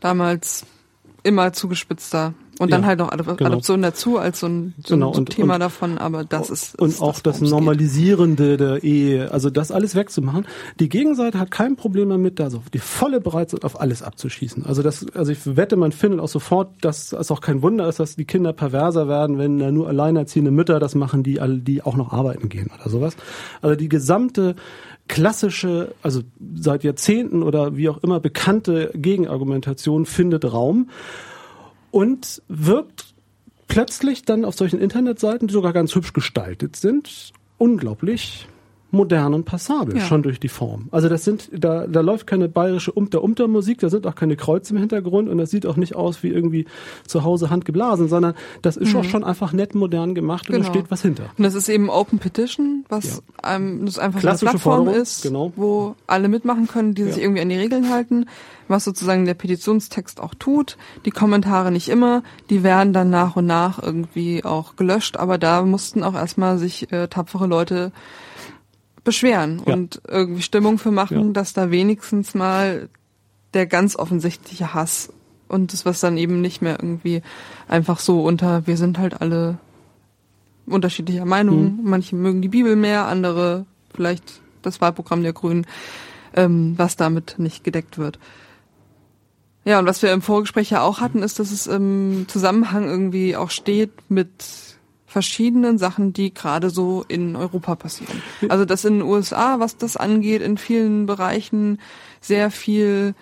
damals 0.01 0.65
immer 1.23 1.53
zugespitzter. 1.53 2.33
Und 2.61 2.71
dann 2.71 2.81
Ja, 2.81 2.87
halt 2.89 2.99
noch 2.99 3.09
genau. 3.09 3.49
Adoption 3.49 3.81
dazu 3.81 4.17
als 4.19 4.39
so 4.39 4.47
ein, 4.47 4.75
so 4.85 4.93
Genau, 4.93 5.11
ein 5.11 5.17
und- 5.19 5.29
Thema 5.31 5.55
und- 5.55 5.59
davon, 5.61 5.97
aber 5.97 6.23
das 6.23 6.51
ist, 6.51 6.79
und 6.79 6.89
ist 6.89 7.01
auch 7.01 7.19
das, 7.19 7.39
geht. 7.39 7.49
Normalisierende 7.49 8.55
der 8.57 8.83
Ehe, 8.83 9.31
also 9.31 9.49
das 9.49 9.71
alles 9.71 9.95
wegzumachen. 9.95 10.45
Die 10.79 10.87
Gegenseite 10.87 11.39
hat 11.39 11.49
kein 11.49 11.75
Problem 11.75 12.09
damit, 12.09 12.39
da 12.39 12.51
so 12.51 12.61
die 12.71 12.77
volle 12.79 13.19
Bereitschaft 13.19 13.65
auf 13.65 13.81
alles 13.81 14.03
abzuschießen. 14.03 14.63
Also 14.65 14.83
das, 14.83 15.05
also 15.15 15.31
ich 15.31 15.39
wette, 15.57 15.75
man 15.75 15.91
findet 15.91 16.19
auch 16.19 16.27
sofort, 16.27 16.69
dass 16.81 17.13
es 17.13 17.31
auch 17.31 17.41
kein 17.41 17.63
Wunder 17.63 17.89
ist, 17.89 17.99
dass 17.99 18.15
die 18.15 18.25
Kinder 18.25 18.53
perverser 18.53 19.07
werden, 19.07 19.39
wenn 19.39 19.57
da 19.57 19.71
nur 19.71 19.87
alleinerziehende 19.87 20.51
Mütter 20.51 20.79
das 20.79 20.93
machen, 20.93 21.23
die 21.23 21.39
die 21.41 21.81
auch 21.81 21.95
noch 21.95 22.13
arbeiten 22.13 22.47
gehen 22.47 22.69
oder 22.79 22.89
sowas. 22.91 23.15
Also 23.63 23.75
die 23.75 23.89
gesamte 23.89 24.55
klassische, 25.07 25.93
also 26.03 26.21
seit 26.55 26.83
Jahrzehnten 26.83 27.43
oder 27.43 27.75
wie 27.75 27.89
auch 27.89 27.97
immer 28.03 28.19
bekannte 28.19 28.91
Gegenargumentation 28.95 30.05
findet 30.05 30.53
Raum 30.53 30.89
und 31.91 32.41
wirkt 32.47 33.13
plötzlich 33.67 34.23
dann 34.23 34.43
auf 34.45 34.55
solchen 34.55 34.79
Internetseiten, 34.79 35.47
die 35.47 35.53
sogar 35.53 35.73
ganz 35.73 35.93
hübsch 35.95 36.13
gestaltet 36.13 36.75
sind, 36.75 37.31
unglaublich 37.57 38.47
modern 38.91 39.33
und 39.33 39.45
passabel, 39.45 39.97
Ja. 39.97 40.05
schon 40.05 40.21
durch 40.23 40.39
die 40.39 40.47
Form. 40.49 40.87
Also 40.91 41.09
das 41.09 41.23
sind, 41.23 41.49
da, 41.53 41.87
da 41.87 42.01
läuft 42.01 42.27
keine 42.27 42.49
bayerische 42.49 42.91
Umter-Umter-Musik, 42.91 43.79
da 43.79 43.89
sind 43.89 44.05
auch 44.05 44.15
keine 44.15 44.35
Kreuze 44.35 44.73
im 44.73 44.79
Hintergrund 44.79 45.29
und 45.29 45.37
das 45.37 45.49
sieht 45.49 45.65
auch 45.65 45.77
nicht 45.77 45.95
aus 45.95 46.23
wie 46.23 46.29
irgendwie 46.29 46.65
zu 47.07 47.23
Hause 47.23 47.49
handgeblasen, 47.49 48.07
sondern 48.09 48.33
das 48.61 48.77
ist 48.77 48.95
auch 48.95 49.03
schon 49.03 49.23
einfach 49.23 49.53
nett 49.53 49.75
modern 49.75 50.13
gemacht 50.15 50.49
und 50.49 50.53
da 50.53 50.59
Mhm. 50.59 50.63
Genau. 50.63 50.73
steht 50.73 50.91
was 50.91 51.01
hinter. 51.01 51.23
Und 51.37 51.43
das 51.43 51.55
ist 51.55 51.69
eben 51.69 51.89
Open 51.89 52.19
Petition, 52.19 52.85
was 52.89 53.23
ähm, 53.47 53.85
das 53.85 53.97
einfach 53.97 54.19
Klassische 54.19 54.47
eine 54.49 54.51
Plattform 54.59 54.75
Forderung, 54.85 55.01
ist, 55.01 55.23
genau. 55.23 55.53
wo 55.55 55.95
alle 56.07 56.27
mitmachen 56.27 56.67
können, 56.67 56.93
die 56.93 57.03
sich 57.03 57.17
Ja. 57.17 57.23
irgendwie 57.23 57.41
an 57.41 57.49
die 57.49 57.55
Regeln 57.57 57.89
halten, 57.89 58.25
was 58.67 58.83
sozusagen 58.83 59.25
der 59.25 59.33
Petitionstext 59.33 60.19
auch 60.21 60.33
tut. 60.35 60.77
Die 61.05 61.11
Kommentare 61.11 61.71
nicht 61.71 61.89
immer, 61.89 62.23
die 62.49 62.63
werden 62.63 62.93
dann 62.93 63.09
nach 63.09 63.35
und 63.35 63.45
nach 63.45 63.81
irgendwie 63.81 64.43
auch 64.43 64.75
gelöscht, 64.75 65.17
aber 65.17 65.37
da 65.37 65.63
mussten 65.63 66.03
auch 66.03 66.13
erstmal 66.15 66.57
sich 66.57 66.91
äh, 66.91 67.07
tapfere 67.07 67.47
Leute 67.47 67.91
beschweren 69.03 69.61
Ja. 69.65 69.73
und 69.73 70.01
irgendwie 70.07 70.41
Stimmung 70.41 70.77
für 70.77 70.91
machen, 70.91 71.27
Ja. 71.27 71.33
dass 71.33 71.53
da 71.53 71.71
wenigstens 71.71 72.33
mal 72.33 72.89
der 73.53 73.65
ganz 73.65 73.95
offensichtliche 73.95 74.73
Hass 74.73 75.11
und 75.47 75.73
das, 75.73 75.85
was 75.85 75.99
dann 75.99 76.17
eben 76.17 76.39
nicht 76.41 76.61
mehr 76.61 76.77
irgendwie 76.81 77.21
einfach 77.67 77.99
so 77.99 78.23
unter, 78.23 78.65
wir 78.67 78.77
sind 78.77 78.97
halt 78.97 79.19
alle 79.21 79.57
unterschiedlicher 80.65 81.25
Meinung. 81.25 81.79
Manche 81.83 82.15
mögen 82.15 82.41
die 82.41 82.47
Bibel 82.47 82.75
mehr, 82.75 83.07
andere 83.07 83.65
vielleicht 83.93 84.23
das 84.61 84.79
Wahlprogramm 84.79 85.23
der 85.23 85.33
Grünen, 85.33 85.65
ähm, 86.33 86.75
was 86.77 86.95
damit 86.95 87.35
nicht 87.39 87.63
gedeckt 87.63 87.97
wird. 87.97 88.19
Ja, 89.65 89.79
und 89.79 89.85
was 89.85 90.01
wir 90.01 90.11
im 90.13 90.21
Vorgespräch 90.21 90.69
ja 90.69 90.81
auch 90.81 91.01
hatten, 91.01 91.21
ist, 91.21 91.39
dass 91.39 91.51
es 91.51 91.67
im 91.67 92.25
Zusammenhang 92.27 92.85
irgendwie 92.87 93.35
auch 93.35 93.49
steht 93.49 93.91
mit 94.09 94.70
verschiedenen 95.11 95.77
Sachen, 95.77 96.13
die 96.13 96.33
gerade 96.33 96.69
so 96.69 97.03
in 97.07 97.35
Europa 97.35 97.75
passieren. 97.75 98.21
Also 98.47 98.63
dass 98.63 98.85
in 98.85 98.99
den 98.99 99.01
USA, 99.03 99.59
was 99.59 99.75
das 99.75 99.97
angeht, 99.97 100.41
in 100.41 100.57
vielen 100.57 101.05
Bereichen 101.05 101.79
sehr 102.21 102.49
viel 102.49 103.13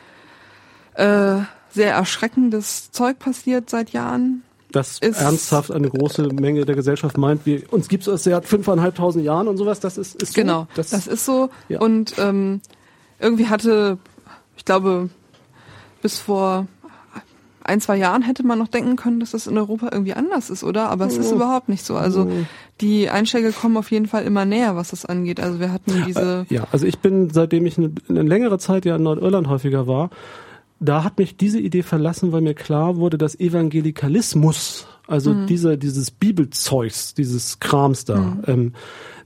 äh, 0.94 1.38
sehr 1.72 1.94
erschreckendes 1.94 2.92
Zeug 2.92 3.18
passiert 3.20 3.70
seit 3.70 3.90
Jahren. 3.92 4.44
Das 4.72 5.00
Ist- 5.00 5.20
ernsthaft 5.20 5.72
eine 5.72 5.90
große 5.90 6.28
Menge 6.28 6.64
der 6.66 6.76
Gesellschaft 6.76 7.18
meint, 7.18 7.46
wie 7.48 7.66
uns 7.72 7.88
gibt 7.88 8.06
es 8.08 8.24
seit 8.24 8.46
fünfeinhalbtausend 8.46 9.26
Jahren 9.26 9.48
und 9.48 9.58
sowas, 9.58 9.80
das 9.80 9.98
ist, 9.98 10.22
ist 10.22 10.34
so. 10.34 10.42
Genau, 10.42 10.68
Das, 10.76 10.92
das, 10.92 11.08
ist 11.08 11.26
so. 11.26 11.50
ja. 11.70 11.80
Und 11.80 12.14
ähm, 12.20 12.62
irgendwie 13.20 13.48
hatte, 13.48 13.98
ich 14.58 14.66
glaube, 14.66 15.10
bis 16.04 16.20
vor 16.20 16.68
ein, 17.70 17.80
zwei 17.80 17.96
Jahren 17.98 18.22
hätte 18.24 18.46
man 18.46 18.60
noch 18.60 18.68
denken 18.68 18.98
können, 18.98 19.20
dass 19.22 19.32
das 19.32 19.48
in 19.48 19.58
Europa 19.58 19.90
irgendwie 19.92 20.14
anders 20.14 20.50
ist, 20.50 20.64
oder? 20.64 20.90
Aber 20.90 21.06
es 21.06 21.18
ist 21.18 21.32
Oh. 21.32 21.36
überhaupt 21.36 21.70
nicht 21.70 21.86
so. 21.86 21.96
Also 21.96 22.24
Oh. 22.24 22.46
die 22.82 23.10
Einschläge 23.10 23.52
kommen 23.54 23.78
auf 23.78 23.92
jeden 23.92 24.08
Fall 24.08 24.24
immer 24.26 24.44
näher, 24.44 24.76
was 24.76 24.90
das 24.90 25.06
angeht. 25.06 25.40
Also 25.40 25.60
wir 25.62 25.72
hatten 25.72 26.04
diese. 26.06 26.46
Ja, 26.50 26.68
also 26.72 26.86
ich 26.86 27.00
bin, 27.00 27.30
seitdem 27.30 27.66
ich 27.66 27.78
eine, 27.78 27.92
eine 28.10 28.24
längere 28.24 28.60
Zeit 28.60 28.84
ja 28.86 28.98
in 28.98 29.04
Nordirland 29.04 29.48
häufiger 29.48 29.88
war, 29.88 30.10
da 30.82 31.04
hat 31.04 31.18
mich 31.18 31.38
diese 31.38 31.60
Idee 31.60 31.84
verlassen, 31.84 32.32
weil 32.32 32.42
mir 32.42 32.54
klar 32.54 32.98
wurde, 32.98 33.18
dass 33.18 33.40
Evangelikalismus, 33.40 34.88
also 35.08 35.34
diese, 35.46 35.78
dieses 35.78 36.12
Bibelzeugs, 36.12 37.14
dieses 37.14 37.60
Krams 37.60 38.06
da, 38.06 38.38
ähm, 38.48 38.74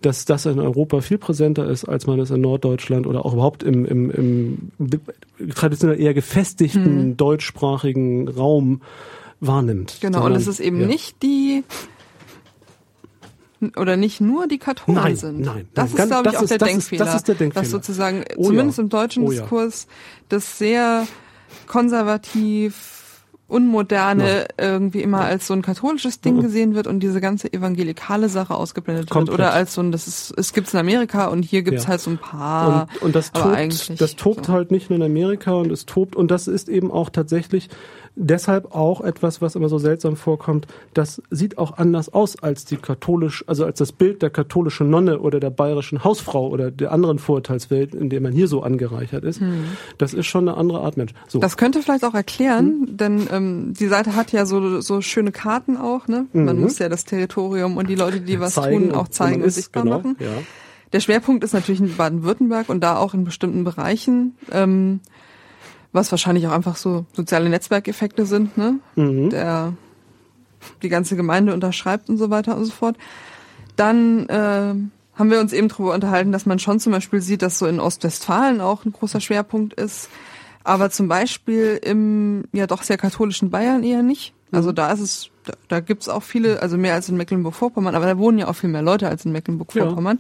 dass 0.06 0.26
das 0.26 0.45
in 0.45 0.60
Europa 0.60 1.01
viel 1.01 1.18
präsenter 1.18 1.68
ist, 1.70 1.86
als 1.86 2.06
man 2.08 2.20
es 2.20 2.30
in 2.32 2.41
Norddeutschland 2.41 3.08
oder 3.08 3.26
auch 3.26 3.34
überhaupt 3.34 3.64
im, 3.64 3.86
im, 3.86 4.12
im 4.12 4.72
traditionell 5.56 5.99
eher 5.99 6.14
gefestigten 6.14 7.18
deutschsprachigen 7.18 8.28
Raum 8.28 8.82
wahrnimmt. 9.39 9.97
Genau, 10.01 10.20
und 10.20 10.24
Sondern- 10.24 10.41
es 10.41 10.47
ist 10.47 10.60
eben 10.60 10.80
ja. 10.82 10.88
nicht 10.88 11.22
die 11.24 11.64
oder 13.78 13.95
nicht 13.95 14.20
nur 14.20 14.47
die 14.47 14.58
Katholen 14.58 14.97
Nein, 15.01 15.16
sind. 15.16 15.39
nein, 15.39 15.68
das 15.74 15.93
nein. 15.93 16.01
ist, 16.04 16.08
glaube 16.10 16.28
ich, 16.28 16.32
Das 16.34 16.36
auch 16.39 16.43
ist- 16.43 16.49
der 16.51 16.58
das 16.58 16.68
ist- 16.68 16.74
Denkfehler. 16.74 17.06
das 17.06 17.16
ist 17.16 17.28
der 17.30 17.36
Denkfehler. 17.36 17.62
Dass 17.64 17.72
sozusagen, 17.72 18.24
Oh 18.36 18.41
ja. 18.41 18.47
zumindest 18.47 18.80
im 18.80 18.89
deutschen 18.89 19.24
Oh 19.24 19.32
ja. 19.32 19.41
Diskurs, 19.41 19.88
das 20.30 20.58
sehr 20.58 21.08
konservativ, 21.68 22.93
unmoderne 23.54 24.47
irgendwie 24.58 25.01
immer 25.01 25.22
als 25.22 25.47
so 25.47 25.54
ein 25.54 25.62
katholisches 25.62 26.20
Ding 26.22 26.38
Mhm. 26.38 26.41
gesehen 26.41 26.76
wird 26.76 26.88
und 26.88 26.99
diese 27.01 27.22
ganze 27.22 27.51
evangelikale 27.54 28.28
Sache 28.30 28.56
ausgeblendet 28.56 29.10
Komplett. 29.10 29.38
wird. 29.38 29.47
Oder 29.47 29.54
als 29.54 29.74
so 29.76 29.82
ein, 29.82 29.91
das 29.91 30.08
ist, 30.08 30.34
es 30.38 30.54
gibt's 30.54 30.74
in 30.74 30.80
Amerika 30.80 31.28
und 31.28 31.43
hier 31.43 31.62
gibt's 31.64 31.84
Ja. 31.84 31.89
halt 31.89 32.01
so 32.01 32.10
ein 32.12 32.18
paar. 32.18 32.88
und, 32.95 33.01
und 33.04 33.16
das 33.16 33.32
tobt, 33.32 33.56
eigentlich 33.56 33.97
das 33.97 34.16
tobt 34.16 34.47
so. 34.47 34.54
halt 34.54 34.72
nicht 34.72 34.89
nur 34.89 34.97
in 34.97 35.04
Amerika 35.04 35.51
und 35.54 35.72
es 35.72 35.86
tobt 35.86 36.16
und 36.16 36.32
das 36.32 36.47
ist 36.47 36.68
eben 36.70 36.91
auch 36.91 37.10
tatsächlich 37.10 37.70
deshalb 38.16 38.74
auch 38.76 39.01
etwas, 39.01 39.41
was 39.41 39.55
immer 39.55 39.70
so 39.70 39.78
seltsam 39.80 40.16
vorkommt. 40.16 40.68
Das 40.93 41.22
sieht 41.30 41.57
auch 41.57 41.78
anders 41.78 42.14
aus 42.14 42.41
als 42.41 42.64
die 42.66 42.78
katholisch, 42.78 43.43
also 43.47 43.66
als 43.66 43.80
das 43.80 43.91
Bild 43.91 44.22
der 44.22 44.30
katholischen 44.30 44.89
Nonne 44.89 45.20
oder 45.20 45.39
der 45.39 45.49
bayerischen 45.49 46.03
Hausfrau 46.03 46.47
oder 46.49 46.70
der 46.72 46.91
anderen 46.91 47.18
Vorurteilswelt, 47.20 47.95
in 47.95 48.09
der 48.09 48.22
man 48.22 48.32
hier 48.32 48.47
so 48.47 48.61
angereichert 48.61 49.24
ist. 49.24 49.41
Das 49.97 50.14
ist 50.14 50.28
schon 50.28 50.47
eine 50.47 50.57
andere 50.57 50.82
Art 50.82 50.97
Mensch. 50.97 51.14
So. 51.28 51.38
Hm. 51.38 51.41
Das 51.41 51.57
könnte 51.57 51.82
vielleicht 51.82 52.03
auch 52.05 52.14
erklären, 52.14 52.86
Hm? 52.88 52.97
denn 52.97 53.28
ähm, 53.32 53.74
die 53.80 53.88
Seite 53.88 54.16
hat 54.16 54.32
ja 54.32 54.45
so, 54.45 54.80
so 54.82 55.01
schöne 55.01 55.32
Karten 55.32 55.78
auch. 55.78 56.07
Ne? 56.07 56.28
Man 56.34 56.55
Mhm. 56.57 56.61
muss 56.61 56.80
ja 56.80 56.89
das 56.89 57.05
Territorium 57.05 57.78
und 57.78 57.89
die 57.89 57.95
Leute, 57.95 58.22
die 58.22 58.39
was 58.39 58.53
Zeigen 58.53 58.89
tun, 58.89 58.91
auch 58.95 59.05
und- 59.05 59.14
zeigen 59.14 59.41
und 59.41 59.47
ist, 59.47 59.55
sichtbar 59.55 59.84
genau, 59.84 59.97
machen. 59.97 60.16
Ja. 60.20 60.28
Der 60.93 60.99
Schwerpunkt 60.99 61.43
ist 61.43 61.53
natürlich 61.53 61.82
in 61.82 61.95
Baden-Württemberg 61.97 62.70
und 62.70 62.82
da 62.84 62.97
auch 62.97 63.16
in 63.16 63.24
bestimmten 63.24 63.64
Bereichen, 63.64 64.36
ähm, 64.51 64.99
was 65.94 66.12
wahrscheinlich 66.12 66.48
auch 66.48 66.52
einfach 66.52 66.76
so 66.76 67.06
soziale 67.14 67.50
Netzwerkeffekte 67.50 68.26
sind, 68.26 68.58
ne? 68.58 68.80
Mhm. 68.96 69.30
Der 69.30 69.74
die 70.82 70.89
ganze 70.89 71.16
Gemeinde 71.16 71.54
unterschreibt 71.54 72.10
und 72.10 72.18
so 72.18 72.30
weiter 72.30 72.58
und 72.58 72.66
so 72.66 72.72
fort. 72.72 72.98
Dann 73.76 74.26
ähm, 74.30 74.91
haben 75.16 75.30
wir 75.30 75.39
uns 75.39 75.54
eben 75.54 75.68
darüber 75.68 75.94
unterhalten, 75.94 76.32
dass 76.32 76.46
man 76.46 76.60
schon 76.60 76.80
zum 76.80 76.91
Beispiel 76.91 77.22
sieht, 77.22 77.41
dass 77.41 77.60
so 77.60 77.68
in 77.68 77.80
Ostwestfalen 77.80 78.62
auch 78.62 78.86
ein 78.86 78.94
großer 78.94 79.22
Schwerpunkt 79.22 79.74
ist, 79.74 80.10
aber 80.64 80.89
zum 80.89 81.08
Beispiel 81.08 81.80
im 81.84 82.46
ja 82.54 82.68
doch 82.68 82.84
sehr 82.84 82.98
katholischen 82.98 83.50
Bayern 83.50 83.84
eher 83.84 84.04
nicht. 84.04 84.34
Also 84.52 84.72
da 84.72 84.91
ist 84.91 85.00
es, 85.00 85.30
da, 85.46 85.54
da 85.68 85.80
gibt's 85.80 86.10
auch 86.10 86.24
viele, 86.24 86.62
also 86.62 86.78
mehr 86.78 86.94
als 86.94 87.10
in 87.10 87.18
Mecklenburg-Vorpommern, 87.18 87.96
aber 87.96 88.06
da 88.06 88.18
wohnen 88.18 88.38
ja 88.38 88.48
auch 88.48 88.56
viel 88.56 88.70
mehr 88.70 88.84
Leute 88.84 89.10
als 89.10 89.26
in 89.26 89.32
Mecklenburg-Vorpommern. 89.32 90.20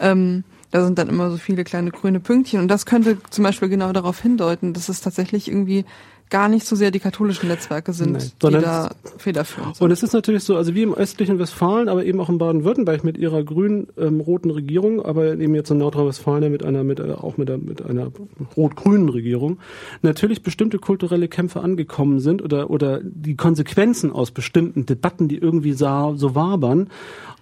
Ähm, 0.00 0.44
da 0.70 0.84
sind 0.84 0.98
dann 0.98 1.08
immer 1.08 1.30
so 1.30 1.36
viele 1.36 1.64
kleine 1.64 1.90
grüne 1.90 2.20
Pünktchen 2.20 2.60
und 2.60 2.68
das 2.68 2.86
könnte 2.86 3.18
zum 3.30 3.44
Beispiel 3.44 3.68
genau 3.68 3.92
darauf 3.92 4.20
hindeuten, 4.20 4.72
dass 4.72 4.88
es 4.88 5.00
tatsächlich 5.00 5.48
irgendwie 5.48 5.84
gar 6.30 6.48
nicht 6.48 6.64
so 6.64 6.76
sehr 6.76 6.92
die 6.92 7.00
katholischen 7.00 7.48
Netzwerke 7.48 7.92
sind, 7.92 8.12
Nein, 8.12 8.30
die 8.40 8.58
da 8.60 8.90
federführend 9.18 9.74
sind. 9.74 9.84
Und 9.84 9.90
es 9.90 10.04
ist 10.04 10.12
natürlich 10.12 10.44
so, 10.44 10.54
also 10.54 10.76
wie 10.76 10.82
im 10.82 10.94
östlichen 10.94 11.40
Westfalen, 11.40 11.88
aber 11.88 12.04
eben 12.04 12.20
auch 12.20 12.28
in 12.28 12.38
Baden-Württemberg 12.38 13.02
mit 13.02 13.18
ihrer 13.18 13.42
grün-roten 13.42 14.52
Regierung, 14.52 15.04
aber 15.04 15.32
eben 15.32 15.56
jetzt 15.56 15.72
in 15.72 15.78
Nordrhein-Westfalen 15.78 16.44
ja 16.44 16.48
mit 16.48 16.64
einer, 16.64 16.84
mit, 16.84 17.00
äh, 17.00 17.14
auch 17.14 17.36
mit, 17.36 17.50
einer- 17.50 17.58
mit 17.58 17.84
einer 17.84 18.12
rot-grünen 18.56 19.08
Regierung, 19.08 19.58
natürlich 20.02 20.44
bestimmte 20.44 20.78
kulturelle 20.78 21.26
Kämpfe 21.26 21.62
angekommen 21.62 22.20
sind 22.20 22.42
oder, 22.42 22.70
oder 22.70 23.00
die 23.02 23.34
Konsequenzen 23.34 24.12
aus 24.12 24.30
bestimmten 24.30 24.86
Debatten, 24.86 25.26
die 25.26 25.36
irgendwie 25.38 25.72
sa- 25.72 26.12
so 26.14 26.36
wabern, 26.36 26.90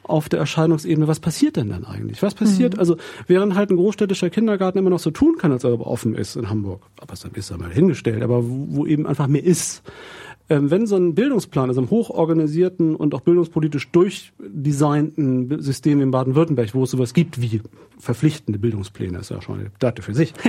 auf 0.02 0.28
der 0.28 0.40
Erscheinungsebene, 0.40 1.06
was 1.06 1.20
passiert 1.20 1.56
denn 1.56 1.68
dann 1.68 1.84
eigentlich? 1.84 2.22
Was 2.22 2.34
passiert, 2.34 2.78
also 2.78 2.96
während 3.26 3.54
halt 3.54 3.70
ein 3.70 3.76
großstädtischer 3.76 4.30
Kindergarten 4.30 4.78
immer 4.78 4.90
noch 4.90 4.98
so 4.98 5.10
tun 5.10 5.36
kann, 5.38 5.52
als 5.52 5.64
er 5.64 5.72
aber 5.72 5.86
offen 5.86 6.14
ist 6.14 6.36
in 6.36 6.48
Hamburg, 6.48 6.82
aber 6.98 7.12
es 7.12 7.20
dann 7.20 7.32
ist 7.32 7.50
er 7.50 7.58
mal 7.58 7.70
hingestellt, 7.70 8.22
aber 8.22 8.42
wo, 8.44 8.66
wo 8.70 8.86
eben 8.86 9.06
einfach 9.06 9.26
mehr 9.26 9.44
ist, 9.44 9.82
ähm, 10.50 10.70
wenn 10.70 10.86
so 10.86 10.96
ein 10.96 11.14
Bildungsplan, 11.14 11.68
also 11.68 11.80
im 11.80 11.90
hochorganisierten 11.90 12.94
und 12.94 13.14
auch 13.14 13.20
bildungspolitisch 13.20 13.90
durchdesignten 13.90 15.60
System 15.60 16.00
in 16.00 16.10
Baden-Württemberg, 16.10 16.74
wo 16.74 16.84
es 16.84 16.90
sowas 16.90 17.12
gibt 17.12 17.40
wie 17.40 17.60
verpflichtende 17.98 18.58
Bildungspläne, 18.58 19.18
ist 19.18 19.30
ja 19.30 19.42
schon 19.42 19.56
eine 19.56 19.70
Debatte 19.70 20.02
für 20.02 20.14
sich. 20.14 20.32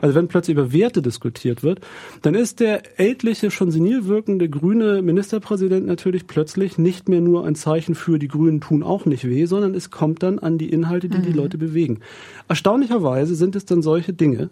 Also 0.00 0.14
wenn 0.14 0.28
plötzlich 0.28 0.56
über 0.56 0.72
Werte 0.72 1.02
diskutiert 1.02 1.62
wird, 1.62 1.80
dann 2.22 2.34
ist 2.34 2.60
der 2.60 2.98
ältliche, 2.98 3.50
schon 3.50 3.70
senil 3.70 4.06
wirkende 4.06 4.48
grüne 4.48 5.02
Ministerpräsident 5.02 5.86
natürlich 5.86 6.26
plötzlich 6.26 6.78
nicht 6.78 7.08
mehr 7.08 7.20
nur 7.20 7.44
ein 7.44 7.54
Zeichen 7.54 7.94
für 7.94 8.18
die 8.18 8.28
Grünen 8.28 8.60
tun 8.60 8.82
auch 8.82 9.04
nicht 9.04 9.28
weh, 9.28 9.44
sondern 9.44 9.74
es 9.74 9.90
kommt 9.90 10.22
dann 10.22 10.38
an 10.38 10.58
die 10.58 10.70
Inhalte, 10.70 11.08
die 11.08 11.20
die 11.20 11.32
Leute 11.32 11.58
bewegen. 11.58 12.00
Erstaunlicherweise 12.48 13.34
sind 13.34 13.54
es 13.54 13.64
dann 13.64 13.82
solche 13.82 14.12
Dinge, 14.12 14.50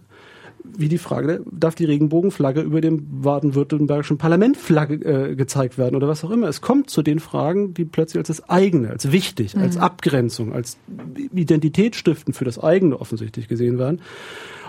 wie 0.65 0.89
die 0.89 0.99
Frage, 0.99 1.43
darf 1.51 1.75
die 1.75 1.85
Regenbogenflagge 1.85 2.61
über 2.61 2.81
dem 2.81 3.23
baden-württembergischen 3.23 4.19
Parlament 4.19 4.57
Flagge 4.57 4.95
äh, 4.95 5.35
gezeigt 5.35 5.79
werden 5.79 5.97
oder 5.97 6.09
was 6.09 6.25
auch 6.25 6.31
immer. 6.31 6.49
Es 6.49 6.61
kommt 6.61 6.91
zu 6.91 7.03
den 7.03 7.21
Fragen, 7.21 7.75
die 7.75 7.85
plötzlich 7.85 8.19
als 8.19 8.29
das 8.29 8.49
eigene, 8.49 8.91
als 8.91 9.13
wichtig, 9.13 9.57
als 9.57 9.77
Abgrenzung, 9.77 10.53
als 10.53 10.79
Identitätsstiften 11.35 12.35
für 12.35 12.45
das 12.45 12.59
eigene 12.59 13.01
offensichtlich 13.01 13.49
gesehen 13.49 13.79
werden. 13.79 14.01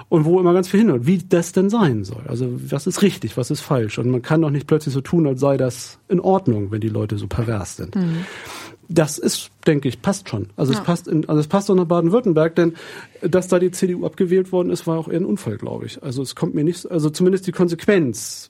Und 0.09 0.25
wo 0.25 0.41
immer 0.41 0.53
ganz 0.53 0.67
viel 0.67 0.81
hin 0.81 0.91
und 0.91 1.07
wie 1.07 1.19
das 1.19 1.53
denn 1.53 1.69
sein 1.69 2.03
soll. 2.03 2.23
Also 2.27 2.49
was 2.69 2.85
ist 2.85 3.01
richtig, 3.01 3.37
was 3.37 3.49
ist 3.49 3.61
falsch. 3.61 3.97
Und 3.97 4.09
man 4.09 4.21
kann 4.21 4.41
doch 4.41 4.49
nicht 4.49 4.67
plötzlich 4.67 4.93
so 4.93 4.99
tun, 4.99 5.25
als 5.25 5.39
sei 5.39 5.55
das 5.55 5.99
in 6.09 6.19
Ordnung, 6.19 6.69
wenn 6.69 6.81
die 6.81 6.89
Leute 6.89 7.17
so 7.17 7.27
pervers 7.27 7.77
sind. 7.77 7.95
Das 8.89 9.17
ist, 9.17 9.51
denke 9.65 9.87
ich, 9.87 10.01
passt 10.01 10.27
schon. 10.29 10.47
Also 10.57 10.73
es 10.73 10.79
Ja. 10.79 10.83
passt 10.83 11.07
in, 11.07 11.27
also 11.29 11.39
es 11.39 11.47
passt 11.47 11.69
auch 11.71 11.75
nach 11.75 11.85
Baden-Württemberg, 11.85 12.55
denn 12.55 12.73
dass 13.21 13.47
da 13.47 13.59
die 13.59 13.71
CDU 13.71 14.05
abgewählt 14.05 14.51
worden 14.51 14.69
ist, 14.69 14.85
war 14.87 14.97
auch 14.97 15.07
eher 15.07 15.19
ein 15.19 15.25
Unfall, 15.25 15.57
glaube 15.57 15.85
ich. 15.85 16.03
Also 16.03 16.21
es 16.21 16.35
kommt 16.35 16.55
mir 16.55 16.63
nicht, 16.63 16.89
also 16.91 17.09
zumindest 17.09 17.47
die 17.47 17.51
Konsequenz. 17.51 18.49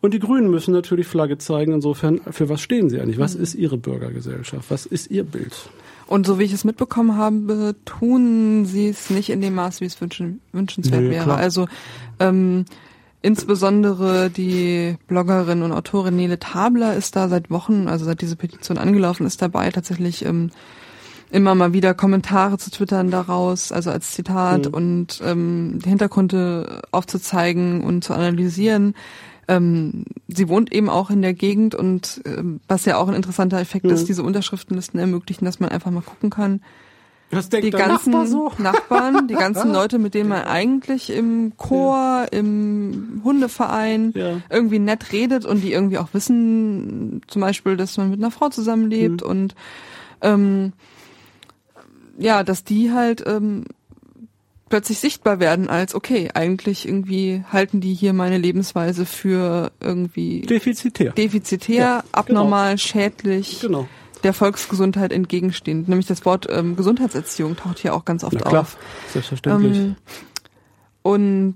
Und 0.00 0.14
die 0.14 0.18
Grünen 0.20 0.50
müssen 0.50 0.72
natürlich 0.72 1.06
Flagge 1.06 1.38
zeigen. 1.38 1.72
Insofern, 1.72 2.20
für 2.30 2.48
was 2.48 2.60
stehen 2.60 2.88
sie 2.88 3.00
eigentlich? 3.00 3.18
Was 3.18 3.34
ist 3.34 3.54
ihre 3.54 3.76
Bürgergesellschaft? 3.76 4.70
Was 4.70 4.86
ist 4.86 5.10
ihr 5.10 5.24
Bild? 5.24 5.68
Und 6.06 6.24
so 6.26 6.38
wie 6.38 6.44
ich 6.44 6.52
es 6.52 6.64
mitbekommen 6.64 7.16
habe, 7.16 7.74
tun 7.84 8.64
sie 8.64 8.88
es 8.88 9.10
nicht 9.10 9.28
in 9.28 9.40
dem 9.40 9.54
Maß, 9.56 9.80
wie 9.80 9.86
es 9.86 10.00
wünschen, 10.00 10.40
wünschenswert 10.52 11.02
Nö, 11.02 11.10
wäre. 11.10 11.34
Also 11.34 11.66
ähm, 12.20 12.64
insbesondere 13.22 14.30
die 14.30 14.96
Bloggerin 15.08 15.62
und 15.62 15.72
Autorin 15.72 16.16
Nele 16.16 16.38
Tabler 16.38 16.94
ist 16.94 17.16
da 17.16 17.28
seit 17.28 17.50
Wochen, 17.50 17.88
also 17.88 18.04
seit 18.04 18.20
diese 18.20 18.36
Petition 18.36 18.78
angelaufen 18.78 19.26
ist, 19.26 19.42
dabei 19.42 19.70
tatsächlich 19.70 20.24
ähm, 20.24 20.50
immer 21.30 21.54
mal 21.54 21.72
wieder 21.72 21.92
Kommentare 21.94 22.56
zu 22.58 22.70
twittern 22.70 23.10
daraus, 23.10 23.72
also 23.72 23.90
als 23.90 24.12
Zitat 24.12 24.66
Mhm. 24.68 24.74
und 24.74 25.20
ähm, 25.24 25.78
Hintergründe 25.84 26.82
aufzuzeigen 26.92 27.82
und 27.82 28.04
zu 28.04 28.14
analysieren. 28.14 28.94
Ähm, 29.48 30.04
sie 30.28 30.48
wohnt 30.48 30.72
eben 30.72 30.88
auch 30.88 31.10
in 31.10 31.22
der 31.22 31.34
Gegend 31.34 31.74
und 31.74 32.20
ähm, 32.24 32.60
was 32.68 32.84
ja 32.84 32.96
auch 32.96 33.08
ein 33.08 33.14
interessanter 33.14 33.58
Effekt 33.60 33.84
Mhm. 33.86 33.92
ist, 33.92 34.08
diese 34.08 34.22
Unterschriftenlisten 34.22 34.98
ermöglichen, 35.00 35.44
dass 35.44 35.60
man 35.60 35.70
einfach 35.70 35.90
mal 35.90 36.02
gucken 36.02 36.30
kann, 36.30 36.60
Was 37.30 37.48
denkt 37.48 37.66
die 37.66 37.70
ganzen 37.70 38.12
Nachbar 38.12 38.26
so? 38.26 38.52
Nachbarn, 38.58 39.26
die 39.28 39.34
ganzen 39.46 39.72
Leute, 39.72 39.98
mit 39.98 40.14
denen 40.14 40.28
man 40.28 40.44
eigentlich 40.44 41.10
im 41.10 41.52
Chor, 41.56 42.26
im 42.30 43.20
Hundeverein 43.24 44.12
Ja. 44.14 44.40
irgendwie 44.48 44.78
nett 44.78 45.12
redet 45.12 45.44
und 45.44 45.62
die 45.62 45.72
irgendwie 45.72 45.98
auch 45.98 46.08
wissen, 46.14 47.22
zum 47.26 47.42
Beispiel, 47.42 47.76
dass 47.76 47.96
man 47.96 48.10
mit 48.10 48.20
einer 48.20 48.30
Frau 48.30 48.48
zusammenlebt 48.48 49.22
Mhm. 49.22 49.28
und 49.28 49.54
ähm, 50.22 50.72
ja, 52.18 52.42
dass 52.44 52.64
die 52.64 52.92
halt 52.92 53.22
ähm, 53.26 53.64
plötzlich 54.68 54.98
sichtbar 54.98 55.38
werden 55.38 55.68
als, 55.68 55.94
okay, 55.94 56.30
eigentlich 56.34 56.86
irgendwie 56.88 57.44
halten 57.52 57.80
die 57.80 57.92
hier 57.94 58.12
meine 58.12 58.38
Lebensweise 58.38 59.04
für 59.04 59.70
irgendwie 59.80 60.40
Defizitär. 60.42 61.12
defizitär, 61.12 61.76
Ja, 61.76 62.04
abnormal, 62.12 62.78
schädlich, 62.78 63.60
Genau. 63.60 63.86
Der 64.24 64.32
Volksgesundheit 64.32 65.12
entgegenstehend. 65.12 65.88
Nämlich 65.88 66.06
das 66.06 66.24
Wort 66.24 66.46
ähm, 66.50 66.76
Gesundheitserziehung 66.76 67.56
taucht 67.56 67.78
hier 67.78 67.94
auch 67.94 68.04
ganz 68.04 68.24
oft 68.24 68.34
Na 68.34 68.40
klar, 68.40 68.62
auf. 68.62 68.76
selbstverständlich. 69.12 69.76
Ähm, 69.76 69.96
und 71.02 71.54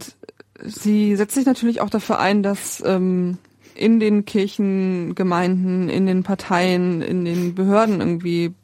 sie 0.62 1.16
setzt 1.16 1.34
sich 1.34 1.46
natürlich 1.46 1.80
auch 1.80 1.90
dafür 1.90 2.18
ein, 2.18 2.42
dass 2.42 2.82
ähm, 2.86 3.38
in 3.74 3.98
den 4.00 4.24
Kirchengemeinden, 4.24 5.88
in 5.88 6.06
den 6.06 6.22
Parteien, 6.22 7.02
in 7.02 7.24
den 7.24 7.54
Behörden 7.54 8.00
irgendwie 8.00 8.54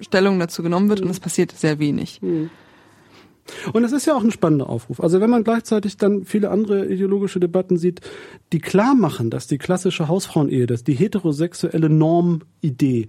Stellung 0.00 0.38
dazu 0.38 0.62
genommen 0.62 0.88
wird 0.88 1.00
und 1.00 1.10
es 1.10 1.20
passiert 1.20 1.52
sehr 1.52 1.78
wenig. 1.78 2.20
Und 3.72 3.84
es 3.84 3.92
ist 3.92 4.06
ja 4.06 4.14
auch 4.14 4.22
ein 4.22 4.30
spannender 4.30 4.68
Aufruf. 4.68 5.00
Also 5.00 5.20
wenn 5.20 5.30
man 5.30 5.44
gleichzeitig 5.44 5.96
dann 5.96 6.24
viele 6.24 6.50
andere 6.50 6.86
ideologische 6.86 7.40
Debatten 7.40 7.76
sieht, 7.76 8.00
die 8.52 8.60
klar 8.60 8.94
machen, 8.94 9.30
dass 9.30 9.46
die 9.46 9.58
klassische 9.58 10.08
Hausfrauenehe, 10.08 10.66
dass 10.66 10.84
die 10.84 10.94
heterosexuelle 10.94 11.88
Normidee 11.88 13.08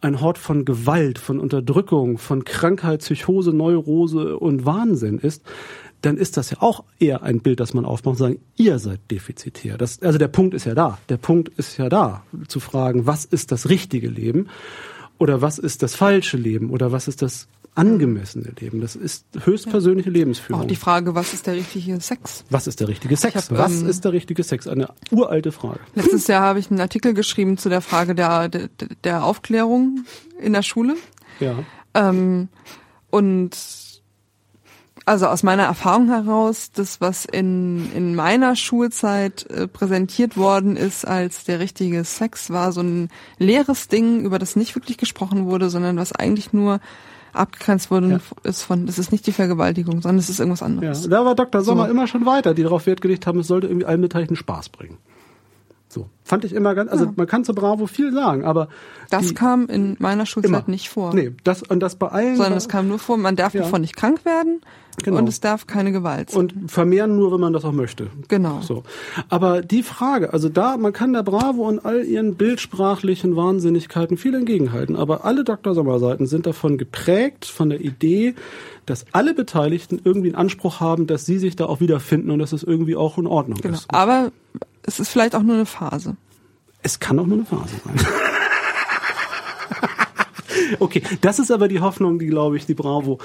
ein 0.00 0.20
Hort 0.20 0.38
von 0.38 0.64
Gewalt, 0.64 1.18
von 1.18 1.38
Unterdrückung, 1.38 2.18
von 2.18 2.44
Krankheit, 2.44 3.00
Psychose, 3.00 3.52
Neurose 3.52 4.38
und 4.38 4.64
Wahnsinn 4.64 5.18
ist, 5.18 5.42
dann 6.02 6.16
ist 6.16 6.38
das 6.38 6.50
ja 6.50 6.58
auch 6.60 6.84
eher 6.98 7.22
ein 7.22 7.40
Bild, 7.40 7.60
das 7.60 7.74
man 7.74 7.84
aufmacht 7.84 8.12
und 8.12 8.16
sagen, 8.16 8.40
ihr 8.56 8.78
seid 8.78 9.00
defizitär. 9.10 9.76
Das, 9.76 10.00
also 10.02 10.18
der 10.18 10.28
Punkt 10.28 10.54
ist 10.54 10.64
ja 10.64 10.74
da. 10.74 10.98
Der 11.10 11.18
Punkt 11.18 11.50
ist 11.58 11.76
ja 11.76 11.90
da, 11.90 12.22
zu 12.48 12.60
fragen, 12.60 13.06
was 13.06 13.26
ist 13.26 13.52
das 13.52 13.68
richtige 13.68 14.08
Leben 14.08 14.48
oder 15.18 15.42
was 15.42 15.58
ist 15.58 15.82
das 15.82 15.94
falsche 15.94 16.38
Leben 16.38 16.70
oder 16.70 16.92
was 16.92 17.06
ist 17.06 17.20
das 17.20 17.48
angemessene 17.80 18.52
Leben. 18.58 18.80
Das 18.80 18.96
ist 18.96 19.24
höchstpersönliche 19.44 20.10
Lebensführung. 20.10 20.62
Auch 20.62 20.66
die 20.66 20.76
Frage, 20.76 21.14
was 21.14 21.32
ist 21.32 21.46
der 21.46 21.54
richtige 21.54 22.00
Sex? 22.00 22.44
Was 22.50 22.66
ist 22.66 22.80
der 22.80 22.88
richtige 22.88 23.16
Sex? 23.16 23.50
Hab, 23.50 23.58
Was 23.58 23.80
ähm, 23.80 23.88
ist 23.88 24.04
der 24.04 24.12
richtige 24.12 24.42
Sex? 24.42 24.66
Eine 24.66 24.90
uralte 25.10 25.50
Frage. 25.50 25.80
Letztes 25.94 26.26
Jahr 26.26 26.42
habe 26.42 26.58
ich 26.58 26.70
einen 26.70 26.80
Artikel 26.80 27.14
geschrieben 27.14 27.56
zu 27.56 27.68
der 27.68 27.80
Frage 27.80 28.14
der, 28.14 28.48
der, 28.48 28.68
der 29.04 29.24
Aufklärung 29.24 30.04
in 30.38 30.52
der 30.52 30.62
Schule. 30.62 30.96
Ja. 31.40 31.54
Ähm, 31.94 32.48
und 33.10 33.56
also 35.06 35.26
aus 35.26 35.42
meiner 35.42 35.64
Erfahrung 35.64 36.08
heraus, 36.08 36.70
das, 36.72 37.00
was 37.00 37.24
in, 37.24 37.90
in 37.94 38.14
meiner 38.14 38.54
Schulzeit 38.54 39.44
äh, 39.50 39.66
präsentiert 39.66 40.36
worden 40.36 40.76
ist 40.76 41.06
als 41.06 41.44
der 41.44 41.58
richtige 41.58 42.04
Sex, 42.04 42.50
war 42.50 42.70
so 42.72 42.82
ein 42.82 43.08
leeres 43.38 43.88
Ding, 43.88 44.20
über 44.20 44.38
das 44.38 44.54
nicht 44.54 44.76
wirklich 44.76 44.98
gesprochen 44.98 45.46
wurde, 45.46 45.70
sondern 45.70 45.96
was 45.96 46.12
eigentlich 46.12 46.52
nur 46.52 46.80
abgegrenzt 47.32 47.90
wurde, 47.90 48.08
ja. 48.08 48.20
ist 48.42 48.62
von, 48.62 48.86
das 48.86 48.98
ist 48.98 49.12
nicht 49.12 49.26
die 49.26 49.32
Vergewaltigung, 49.32 50.02
sondern 50.02 50.18
es 50.18 50.28
ist 50.28 50.40
irgendwas 50.40 50.62
anderes. 50.62 51.04
Ja, 51.04 51.10
da 51.10 51.24
war 51.24 51.34
Dr. 51.34 51.62
Sommer 51.62 51.86
so. 51.86 51.90
immer 51.90 52.06
schon 52.06 52.26
weiter, 52.26 52.54
die 52.54 52.62
darauf 52.62 52.86
Wert 52.86 53.00
gelegt 53.00 53.26
haben, 53.26 53.40
es 53.40 53.46
sollte 53.46 53.66
irgendwie 53.66 53.86
allen 53.86 54.00
Beteiligten 54.00 54.36
Spaß 54.36 54.68
bringen. 54.70 54.98
So. 55.88 56.08
Fand 56.22 56.44
ich 56.44 56.52
immer 56.52 56.76
ganz, 56.76 56.90
also 56.92 57.06
ja. 57.06 57.12
man 57.16 57.26
kann 57.26 57.44
zu 57.44 57.52
Bravo 57.52 57.88
viel 57.88 58.12
sagen, 58.12 58.44
aber. 58.44 58.68
Das 59.10 59.28
die, 59.28 59.34
kam 59.34 59.66
in 59.66 59.96
meiner 59.98 60.24
Schulzeit 60.24 60.48
immer. 60.50 60.62
nicht 60.66 60.88
vor. 60.88 61.12
Nee, 61.12 61.32
das, 61.42 61.64
und 61.64 61.80
das 61.80 61.96
bei 61.96 62.06
allen. 62.06 62.36
Sondern 62.36 62.56
es 62.56 62.68
kam 62.68 62.86
nur 62.86 63.00
vor, 63.00 63.16
man 63.16 63.34
darf 63.34 63.54
ja. 63.54 63.62
davon 63.62 63.80
nicht 63.80 63.96
krank 63.96 64.24
werden. 64.24 64.60
Genau. 65.04 65.18
Und 65.18 65.28
es 65.28 65.40
darf 65.40 65.66
keine 65.66 65.92
Gewalt 65.92 66.30
sein. 66.30 66.40
Und 66.40 66.70
vermehren 66.70 67.16
nur, 67.16 67.32
wenn 67.32 67.40
man 67.40 67.52
das 67.52 67.64
auch 67.64 67.72
möchte. 67.72 68.08
Genau. 68.28 68.60
So. 68.62 68.82
Aber 69.28 69.62
die 69.62 69.82
Frage, 69.82 70.32
also 70.32 70.48
da, 70.48 70.76
man 70.76 70.92
kann 70.92 71.12
der 71.12 71.22
Bravo 71.22 71.68
und 71.68 71.84
all 71.84 72.04
ihren 72.04 72.34
bildsprachlichen 72.34 73.36
Wahnsinnigkeiten 73.36 74.16
viel 74.16 74.34
entgegenhalten. 74.34 74.96
Aber 74.96 75.24
alle 75.24 75.44
Dr. 75.44 75.74
Sommer-Seiten 75.74 76.26
sind 76.26 76.46
davon 76.46 76.78
geprägt, 76.78 77.44
von 77.44 77.70
der 77.70 77.80
Idee, 77.80 78.34
dass 78.86 79.06
alle 79.12 79.34
Beteiligten 79.34 80.00
irgendwie 80.04 80.28
einen 80.28 80.36
Anspruch 80.36 80.80
haben, 80.80 81.06
dass 81.06 81.26
sie 81.26 81.38
sich 81.38 81.56
da 81.56 81.66
auch 81.66 81.80
wiederfinden 81.80 82.30
und 82.30 82.38
dass 82.38 82.52
es 82.52 82.62
irgendwie 82.62 82.96
auch 82.96 83.18
in 83.18 83.26
Ordnung 83.26 83.60
genau. 83.60 83.74
ist. 83.74 83.86
Aber 83.88 84.32
es 84.82 85.00
ist 85.00 85.10
vielleicht 85.10 85.34
auch 85.34 85.42
nur 85.42 85.56
eine 85.56 85.66
Phase. 85.66 86.16
Es 86.82 86.98
kann 86.98 87.18
auch 87.18 87.26
nur 87.26 87.38
eine 87.38 87.46
Phase 87.46 87.74
sein. 87.84 87.96
okay, 90.80 91.02
das 91.20 91.38
ist 91.38 91.50
aber 91.50 91.68
die 91.68 91.80
Hoffnung, 91.80 92.18
die, 92.18 92.26
glaube 92.26 92.56
ich, 92.56 92.66
die 92.66 92.74
Bravo 92.74 93.18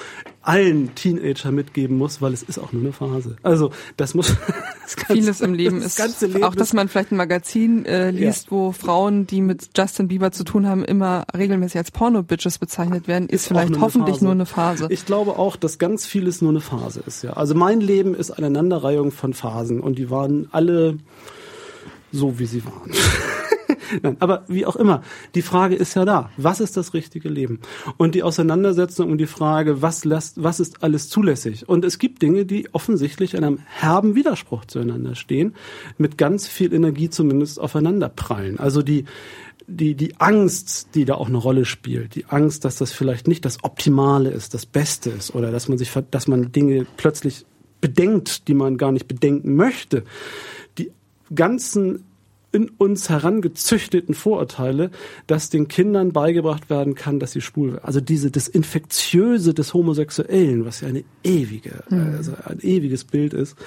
allen 0.47 0.95
Teenager 0.95 1.51
mitgeben 1.51 1.97
muss, 1.97 2.21
weil 2.21 2.33
es 2.33 2.43
ist 2.43 2.59
auch 2.59 2.71
nur 2.71 2.81
eine 2.81 2.93
Phase. 2.93 3.35
Also 3.43 3.71
das 3.97 4.13
muss 4.13 4.27
das 4.83 4.95
ganze, 4.95 5.13
vieles 5.13 5.41
im 5.41 5.53
Leben 5.53 5.81
das 5.81 5.97
ist 5.97 6.21
Leben 6.21 6.43
auch, 6.43 6.55
dass 6.55 6.73
man 6.73 6.87
vielleicht 6.87 7.11
ein 7.11 7.17
Magazin 7.17 7.85
äh, 7.85 8.11
liest, 8.11 8.45
ja. 8.45 8.51
wo 8.51 8.71
Frauen, 8.71 9.27
die 9.27 9.41
mit 9.41 9.69
Justin 9.75 10.07
Bieber 10.07 10.31
zu 10.31 10.43
tun 10.43 10.67
haben, 10.67 10.85
immer 10.85 11.25
regelmäßig 11.35 11.77
als 11.77 11.91
Porno-Bitches 11.91 12.59
bezeichnet 12.59 13.07
werden, 13.07 13.27
ist, 13.27 13.41
ist 13.41 13.47
vielleicht 13.47 13.71
nur 13.71 13.81
hoffentlich 13.81 14.21
nur 14.21 14.31
eine 14.31 14.45
Phase. 14.45 14.87
Ich 14.89 15.05
glaube 15.05 15.37
auch, 15.37 15.55
dass 15.55 15.79
ganz 15.79 16.05
vieles 16.05 16.41
nur 16.41 16.51
eine 16.51 16.61
Phase 16.61 17.01
ist. 17.05 17.23
Ja, 17.23 17.33
also 17.33 17.55
mein 17.55 17.81
Leben 17.81 18.15
ist 18.15 18.31
eine 18.31 18.45
Aneinanderreihung 18.45 19.11
von 19.11 19.33
Phasen 19.33 19.79
und 19.79 19.97
die 19.97 20.09
waren 20.09 20.47
alle 20.51 20.97
so, 22.11 22.39
wie 22.39 22.45
sie 22.45 22.63
waren. 22.65 22.91
Nein, 24.01 24.17
aber 24.19 24.43
wie 24.47 24.65
auch 24.65 24.75
immer, 24.75 25.01
die 25.35 25.41
Frage 25.41 25.75
ist 25.75 25.95
ja 25.95 26.05
da. 26.05 26.29
Was 26.37 26.59
ist 26.59 26.77
das 26.77 26.93
richtige 26.93 27.29
Leben? 27.29 27.59
Und 27.97 28.15
die 28.15 28.23
Auseinandersetzung 28.23 29.11
um 29.11 29.17
die 29.17 29.27
Frage, 29.27 29.81
was, 29.81 30.05
lässt, 30.05 30.41
was 30.41 30.59
ist 30.59 30.83
alles 30.83 31.09
zulässig? 31.09 31.67
Und 31.67 31.85
es 31.85 31.99
gibt 31.99 32.21
Dinge, 32.21 32.45
die 32.45 32.73
offensichtlich 32.73 33.33
in 33.33 33.43
einem 33.43 33.59
herben 33.65 34.15
Widerspruch 34.15 34.65
zueinander 34.65 35.15
stehen, 35.15 35.55
mit 35.97 36.17
ganz 36.17 36.47
viel 36.47 36.73
Energie 36.73 37.09
zumindest 37.09 37.59
aufeinander 37.59 38.09
prallen. 38.09 38.59
Also 38.59 38.81
die, 38.81 39.05
die, 39.67 39.95
die 39.95 40.19
Angst, 40.19 40.89
die 40.95 41.05
da 41.05 41.15
auch 41.15 41.27
eine 41.27 41.37
Rolle 41.37 41.65
spielt, 41.65 42.15
die 42.15 42.25
Angst, 42.25 42.65
dass 42.65 42.77
das 42.77 42.91
vielleicht 42.91 43.27
nicht 43.27 43.45
das 43.45 43.63
Optimale 43.63 44.29
ist, 44.29 44.53
das 44.53 44.65
Beste 44.65 45.09
ist 45.09 45.33
oder 45.33 45.51
dass 45.51 45.67
man 45.67 45.77
sich, 45.77 45.91
dass 46.11 46.27
man 46.27 46.51
Dinge 46.51 46.85
plötzlich 46.97 47.45
bedenkt, 47.81 48.47
die 48.47 48.53
man 48.53 48.77
gar 48.77 48.91
nicht 48.91 49.07
bedenken 49.07 49.55
möchte. 49.55 50.03
Die 50.77 50.91
ganzen 51.33 52.03
in 52.55 52.69
uns 52.69 53.09
herangezüchteten 53.09 54.15
Vorurteile, 54.15 54.89
dass 55.27 55.49
den 55.49 55.67
Kindern 55.67 56.13
beigebracht 56.13 56.69
werden 56.69 56.95
kann, 56.95 57.19
dass 57.19 57.33
sie 57.33 57.41
schwul 57.41 57.73
werden. 57.73 57.83
Also 57.83 57.99
diese, 57.99 58.31
das 58.31 58.47
Infektiöse 58.47 59.53
des 59.53 59.73
Homosexuellen, 59.73 60.63
was 60.65 60.79
ja 60.79 60.87
eine 60.87 61.03
ewige, 61.23 61.83
mhm. 61.89 62.13
also 62.15 62.31
ein 62.45 62.59
ewiges 62.61 63.03
Bild 63.03 63.33
ist, 63.33 63.57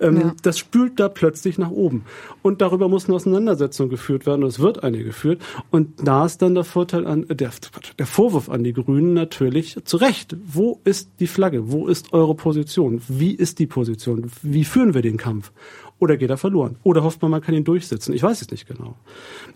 ähm, 0.00 0.20
ja. 0.20 0.34
das 0.42 0.58
spült 0.58 0.98
da 0.98 1.08
plötzlich 1.08 1.58
nach 1.58 1.70
oben. 1.70 2.04
Und 2.42 2.60
darüber 2.60 2.88
muss 2.88 3.06
eine 3.06 3.14
Auseinandersetzung 3.14 3.88
geführt 3.88 4.26
werden, 4.26 4.42
und 4.42 4.48
es 4.48 4.58
wird 4.58 4.82
eine 4.82 5.04
geführt. 5.04 5.40
Und 5.70 5.92
da 6.02 6.26
ist 6.26 6.42
dann 6.42 6.56
der 6.56 6.64
Vorteil 6.64 7.06
an, 7.06 7.26
der, 7.28 7.52
der 7.98 8.06
Vorwurf 8.06 8.48
an 8.48 8.64
die 8.64 8.72
Grünen 8.72 9.14
natürlich 9.14 9.78
zu 9.84 9.96
Recht. 9.96 10.36
Wo 10.44 10.80
ist 10.82 11.08
die 11.20 11.28
Flagge? 11.28 11.70
Wo 11.70 11.86
ist 11.86 12.12
eure 12.12 12.34
Position? 12.34 13.00
Wie 13.06 13.32
ist 13.32 13.60
die 13.60 13.68
Position? 13.68 14.28
Wie 14.42 14.64
führen 14.64 14.92
wir 14.92 15.02
den 15.02 15.18
Kampf? 15.18 15.52
Oder 16.00 16.16
geht 16.16 16.30
er 16.30 16.36
verloren? 16.36 16.76
Oder 16.82 17.04
hofft 17.04 17.22
man, 17.22 17.30
man 17.30 17.40
kann 17.40 17.54
ihn 17.54 17.64
durchsetzen? 17.64 18.14
Ich 18.14 18.22
weiß 18.22 18.42
es 18.42 18.50
nicht 18.50 18.66
genau. 18.66 18.96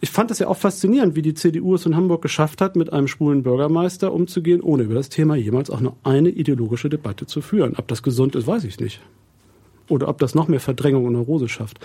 Ich 0.00 0.10
fand 0.10 0.30
es 0.30 0.38
ja 0.38 0.46
auch 0.46 0.56
faszinierend, 0.56 1.16
wie 1.16 1.22
die 1.22 1.34
CDU 1.34 1.74
es 1.74 1.84
in 1.84 1.96
Hamburg 1.96 2.22
geschafft 2.22 2.60
hat, 2.60 2.76
mit 2.76 2.92
einem 2.92 3.08
schwulen 3.08 3.42
Bürgermeister 3.42 4.12
umzugehen, 4.12 4.60
ohne 4.60 4.84
über 4.84 4.94
das 4.94 5.08
Thema 5.08 5.34
jemals 5.34 5.68
auch 5.68 5.80
nur 5.80 5.96
eine 6.04 6.28
ideologische 6.28 6.88
Debatte 6.88 7.26
zu 7.26 7.40
führen. 7.40 7.74
Ob 7.76 7.88
das 7.88 8.02
gesund 8.02 8.36
ist, 8.36 8.46
weiß 8.46 8.64
ich 8.64 8.78
nicht. 8.78 9.00
Oder 9.88 10.08
ob 10.08 10.18
das 10.18 10.34
noch 10.34 10.48
mehr 10.48 10.60
Verdrängung 10.60 11.06
und 11.06 11.14
Neurose 11.14 11.48
schafft. 11.48 11.80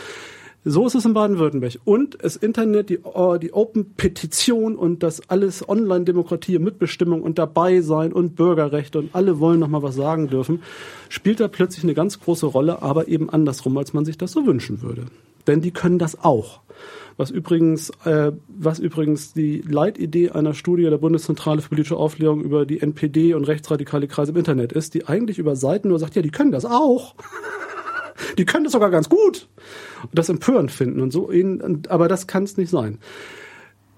So 0.65 0.87
ist 0.87 0.95
es 0.95 1.03
in 1.03 1.13
Baden-Württemberg. 1.13 1.73
Und 1.83 2.17
das 2.21 2.37
Internet, 2.37 2.89
die, 2.89 2.99
uh, 2.99 3.37
die 3.37 3.53
Open-Petition 3.53 4.77
und 4.77 5.03
das 5.03 5.29
alles 5.29 5.67
Online-Demokratie, 5.67 6.57
Mitbestimmung 6.57 7.21
und 7.21 7.37
dabei 7.37 7.81
sein 7.81 8.13
und 8.13 8.35
Bürgerrechte 8.35 8.99
und 8.99 9.13
alle 9.13 9.39
wollen 9.39 9.59
noch 9.59 9.67
mal 9.67 9.83
was 9.83 9.95
sagen 9.95 10.29
dürfen, 10.29 10.61
spielt 11.09 11.41
da 11.41 11.49
plötzlich 11.49 11.83
eine 11.83 11.93
ganz 11.93 12.19
große 12.19 12.45
Rolle, 12.45 12.81
aber 12.81 13.09
eben 13.09 13.29
andersrum, 13.29 13.77
als 13.77 13.93
man 13.93 14.05
sich 14.05 14.17
das 14.17 14.31
so 14.31 14.45
wünschen 14.45 14.81
würde. 14.81 15.05
Denn 15.47 15.59
die 15.59 15.71
können 15.71 15.99
das 15.99 16.23
auch. 16.23 16.61
Was 17.17 17.29
übrigens, 17.29 17.91
äh, 18.05 18.31
was 18.47 18.79
übrigens 18.79 19.33
die 19.33 19.61
Leitidee 19.61 20.29
einer 20.29 20.53
Studie 20.53 20.83
der 20.83 20.97
Bundeszentrale 20.97 21.61
für 21.61 21.69
politische 21.69 21.97
Aufklärung 21.97 22.41
über 22.41 22.65
die 22.65 22.79
NPD 22.79 23.33
und 23.33 23.43
rechtsradikale 23.43 24.07
Kreise 24.07 24.31
im 24.31 24.37
Internet 24.37 24.71
ist, 24.71 24.93
die 24.93 25.07
eigentlich 25.07 25.39
über 25.39 25.57
Seiten 25.57 25.89
nur 25.89 25.99
sagt, 25.99 26.15
ja, 26.15 26.21
die 26.21 26.31
können 26.31 26.51
das 26.51 26.65
auch. 26.65 27.15
Die 28.37 28.45
können 28.45 28.63
das 28.63 28.73
sogar 28.73 28.89
ganz 28.89 29.09
gut. 29.09 29.47
Und 30.03 30.17
das 30.17 30.29
empörend 30.29 30.71
finden 30.71 31.01
und 31.01 31.11
so. 31.11 31.31
Aber 31.89 32.07
das 32.07 32.27
kann 32.27 32.43
es 32.43 32.57
nicht 32.57 32.69
sein. 32.69 32.99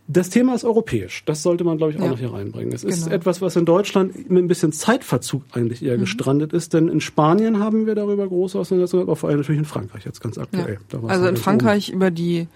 Das 0.08 0.30
Thema 0.30 0.54
ist 0.54 0.64
europäisch. 0.64 1.24
Das 1.26 1.42
sollte 1.42 1.64
man, 1.64 1.78
glaube 1.78 1.94
ich, 1.94 2.00
auch 2.00 2.04
ja. 2.04 2.12
noch 2.12 2.20
hier 2.20 2.32
reinbringen. 2.32 2.72
Es 2.74 2.84
ist 2.84 3.06
genau. 3.06 3.16
etwas, 3.16 3.42
was 3.42 3.56
in 3.56 3.66
Deutschland 3.66 4.30
mit 4.30 4.44
ein 4.44 4.48
bisschen 4.48 4.72
Zeitverzug 4.72 5.42
eigentlich 5.52 5.84
eher 5.84 5.98
mhm. 5.98 6.02
gestrandet 6.02 6.54
ist. 6.54 6.74
Denn 6.74 6.90
in 6.90 7.02
Spanien 7.02 7.60
haben 7.60 7.88
wir 7.88 7.96
darüber 7.96 8.28
große 8.28 8.60
Auseinandersetzungen, 8.60 9.04
aber 9.04 9.16
vor 9.16 9.30
allem 9.30 9.40
natürlich 9.40 9.60
in 9.60 9.66
Frankreich 9.66 10.06
jetzt 10.06 10.22
ganz 10.22 10.38
aktuell. 10.38 10.78
Ja. 10.94 11.00
Also 11.08 11.26
in 11.26 11.38
Frankreich 11.38 11.90
oben. 11.90 11.98
über 11.98 12.12
die 12.12 12.48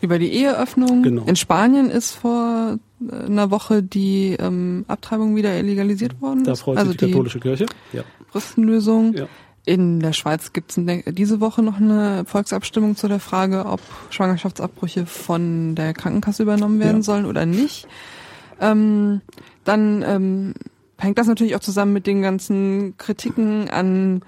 über 0.00 0.18
die 0.18 0.32
Eheöffnung. 0.32 1.02
Genau. 1.02 1.24
In 1.24 1.36
Spanien 1.36 1.90
ist 1.90 2.12
vor 2.12 2.78
äh, 3.10 3.14
einer 3.26 3.50
Woche 3.50 3.82
die 3.82 4.36
ähm, 4.38 4.84
Abtreibung 4.88 5.36
wieder 5.36 5.60
legalisiert 5.62 6.20
worden. 6.20 6.44
Da 6.44 6.54
freut 6.54 6.78
also 6.78 6.92
sich 6.92 6.98
die 6.98 7.06
katholische 7.06 7.40
Kirche. 7.40 7.66
Ja. 7.92 8.04
Fristenlösung. 8.30 9.14
Ja. 9.14 9.26
In 9.68 10.00
der 10.00 10.14
Schweiz 10.14 10.54
gibt 10.54 10.70
es 10.70 10.82
diese 11.08 11.42
Woche 11.42 11.62
noch 11.62 11.76
eine 11.76 12.24
Volksabstimmung 12.24 12.96
zu 12.96 13.06
der 13.06 13.20
Frage, 13.20 13.66
ob 13.66 13.82
Schwangerschaftsabbrüche 14.08 15.04
von 15.04 15.74
der 15.74 15.92
Krankenkasse 15.92 16.42
übernommen 16.42 16.80
werden 16.80 16.96
ja. 16.96 17.02
sollen 17.02 17.26
oder 17.26 17.44
nicht. 17.44 17.86
Ähm, 18.62 19.20
dann 19.64 20.02
ähm, 20.08 20.54
hängt 20.96 21.18
das 21.18 21.26
natürlich 21.26 21.54
auch 21.54 21.60
zusammen 21.60 21.92
mit 21.92 22.06
den 22.06 22.22
ganzen 22.22 22.96
Kritiken 22.96 23.68
an, 23.68 24.22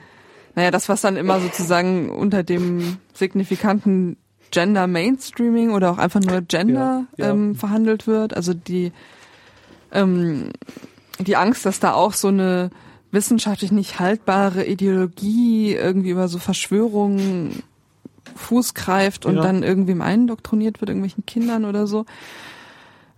naja, 0.57 0.71
das, 0.71 0.91
was 0.91 1.01
dann 1.01 1.17
immer 1.17 1.41
sozusagen 1.41 2.11
unter 2.11 2.43
dem 2.43 2.99
signifikanten 3.15 4.19
Gender 4.51 4.87
Mainstreaming 4.87 5.71
oder 5.71 5.91
auch 5.91 5.99
einfach 5.99 6.21
nur 6.21 6.43
Gender 6.43 7.07
ja, 7.17 7.25
ja. 7.25 7.33
Ähm, 7.33 7.55
verhandelt 7.55 8.07
wird. 8.07 8.37
Also 8.37 8.53
die, 8.53 8.93
ähm, 9.91 10.51
die 11.19 11.37
Angst, 11.37 11.65
dass 11.65 11.81
da 11.81 11.95
auch 11.95 12.13
so 12.13 12.29
eine 12.29 12.69
wissenschaftlich 13.13 13.73
nicht 13.73 13.99
haltbare 13.99 14.65
Ideologie 14.67 15.75
irgendwie 15.75 16.11
über 16.11 16.29
so 16.29 16.39
Verschwörungen 16.39 17.63
Fuß 18.37 18.75
greift 18.75 19.27
und 19.27 19.37
ja. 19.37 19.43
dann 19.43 19.63
irgendwie 19.63 20.01
eindoktriniert 20.01 20.81
wird, 20.81 20.91
irgendwelchen 20.91 21.27
Kindern 21.27 21.65
oder 21.65 21.87
so. 21.87 22.07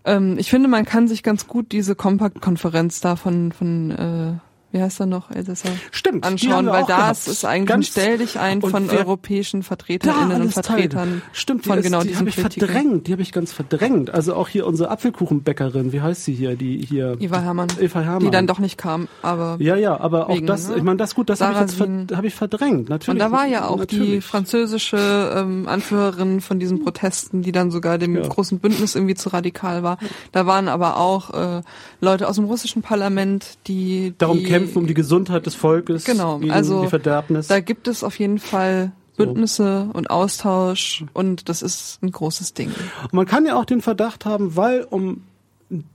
Ähm, 0.04 0.36
ich 0.38 0.50
finde, 0.50 0.68
man 0.68 0.84
kann 0.84 1.08
sich 1.08 1.22
ganz 1.22 1.46
gut 1.46 1.72
diese 1.72 1.94
Kompakt-Konferenz 1.94 3.00
da 3.00 3.16
von, 3.16 3.52
von 3.52 3.90
äh, 3.90 4.32
wie 4.72 4.80
heißt 4.80 5.00
er 5.00 5.06
noch, 5.06 5.30
Elsässer? 5.30 5.68
Stimmt, 5.90 6.24
anschauen, 6.24 6.66
weil 6.66 6.84
das 6.86 7.28
ist 7.28 7.44
eigentlich 7.44 7.74
ein 7.74 7.82
Stell 7.82 8.18
dich 8.18 8.38
ein 8.38 8.62
von 8.62 8.88
europäischen 8.88 9.62
Vertreterinnen 9.62 10.42
und 10.42 10.52
Vertretern. 10.52 11.20
Stimmt, 11.32 11.66
von 11.66 11.76
die 11.76 11.82
genau 11.82 12.00
ist, 12.00 12.08
die 12.08 12.16
habe 12.16 12.30
ich 12.30 12.36
verdrängt, 12.36 13.06
die 13.06 13.12
habe 13.12 13.20
ich 13.20 13.32
ganz 13.32 13.52
verdrängt. 13.52 14.08
Also 14.10 14.34
auch 14.34 14.48
hier 14.48 14.66
unsere 14.66 14.90
Apfelkuchenbäckerin, 14.90 15.92
wie 15.92 16.00
heißt 16.00 16.24
sie 16.24 16.32
hier, 16.32 16.56
die 16.56 16.78
hier 16.78 17.16
Eva 17.20 17.40
Hermann. 17.40 17.68
Eva 17.78 18.00
Hermann. 18.00 18.24
Die 18.24 18.30
dann 18.30 18.46
doch 18.46 18.58
nicht 18.58 18.78
kam, 18.78 19.08
aber 19.20 19.56
Ja, 19.60 19.76
ja, 19.76 20.00
aber 20.00 20.28
wegen, 20.28 20.44
auch 20.44 20.54
das, 20.54 20.68
ne? 20.68 20.76
ich 20.76 20.82
meine, 20.82 20.96
das 20.96 21.14
gut, 21.14 21.28
das 21.28 21.42
habe 21.42 21.52
ich 21.52 21.60
jetzt 21.60 21.74
ver 21.74 22.16
hab 22.16 22.24
ich 22.24 22.34
verdrängt, 22.34 22.88
natürlich. 22.88 23.08
Und 23.08 23.18
da 23.18 23.30
war 23.30 23.46
ja 23.46 23.68
auch 23.68 23.78
natürlich. 23.78 24.06
die 24.06 24.20
französische 24.22 25.34
ähm, 25.36 25.68
Anführerin 25.68 26.40
von 26.40 26.58
diesen 26.58 26.82
Protesten, 26.82 27.42
die 27.42 27.52
dann 27.52 27.70
sogar 27.70 27.98
dem 27.98 28.16
ja. 28.16 28.26
großen 28.26 28.58
Bündnis 28.58 28.94
irgendwie 28.94 29.14
zu 29.16 29.28
radikal 29.28 29.82
war. 29.82 29.98
Da 30.32 30.46
waren 30.46 30.68
aber 30.68 30.96
auch 30.96 31.34
äh, 31.34 31.62
Leute 32.00 32.26
aus 32.26 32.36
dem 32.36 32.46
russischen 32.46 32.80
Parlament, 32.80 33.58
die 33.66 34.14
darum 34.16 34.38
die, 34.38 34.44
kämpfen 34.62 34.78
um 34.78 34.86
die 34.86 34.94
Gesundheit 34.94 35.46
des 35.46 35.54
Volkes, 35.54 36.04
genau, 36.04 36.38
gegen 36.38 36.52
also, 36.52 36.82
die 36.82 36.88
Verderbnis. 36.88 37.48
Da 37.48 37.60
gibt 37.60 37.88
es 37.88 38.04
auf 38.04 38.18
jeden 38.18 38.38
Fall 38.38 38.92
Bündnisse 39.16 39.90
und 39.92 40.10
Austausch 40.10 41.04
und 41.12 41.48
das 41.48 41.62
ist 41.62 42.02
ein 42.02 42.10
großes 42.10 42.54
Ding. 42.54 42.70
Und 43.02 43.12
man 43.12 43.26
kann 43.26 43.44
ja 43.46 43.56
auch 43.56 43.64
den 43.64 43.80
Verdacht 43.80 44.24
haben, 44.24 44.56
weil 44.56 44.86
um 44.88 45.24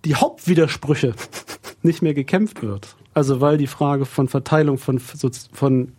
die 0.06 0.16
Hauptwidersprüche 0.16 1.14
nicht 1.82 2.02
mehr 2.02 2.14
gekämpft 2.14 2.62
wird. 2.62 2.96
Also 3.14 3.42
weil 3.42 3.58
die 3.58 3.68
Frage 3.68 4.06
von 4.06 4.28
Verteilung 4.28 4.78
von, 4.78 5.00
von 5.00 5.92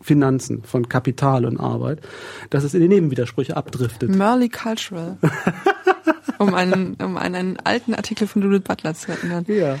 Finanzen, 0.00 0.62
von 0.64 0.88
Kapital 0.88 1.44
und 1.44 1.58
Arbeit, 1.58 2.00
dass 2.50 2.64
es 2.64 2.74
in 2.74 2.80
die 2.80 2.88
Nebenwidersprüche 2.88 3.56
abdriftet. 3.56 4.10
Merly 4.10 4.48
Cultural. 4.48 5.16
um 6.38 6.52
einen, 6.52 6.94
um 6.94 7.16
einen 7.16 7.58
alten 7.60 7.94
Artikel 7.94 8.26
von 8.26 8.42
Judith 8.42 8.62
Butler 8.64 8.94
zu 8.94 9.12
erinnern. 9.12 9.44
Ja 9.48 9.78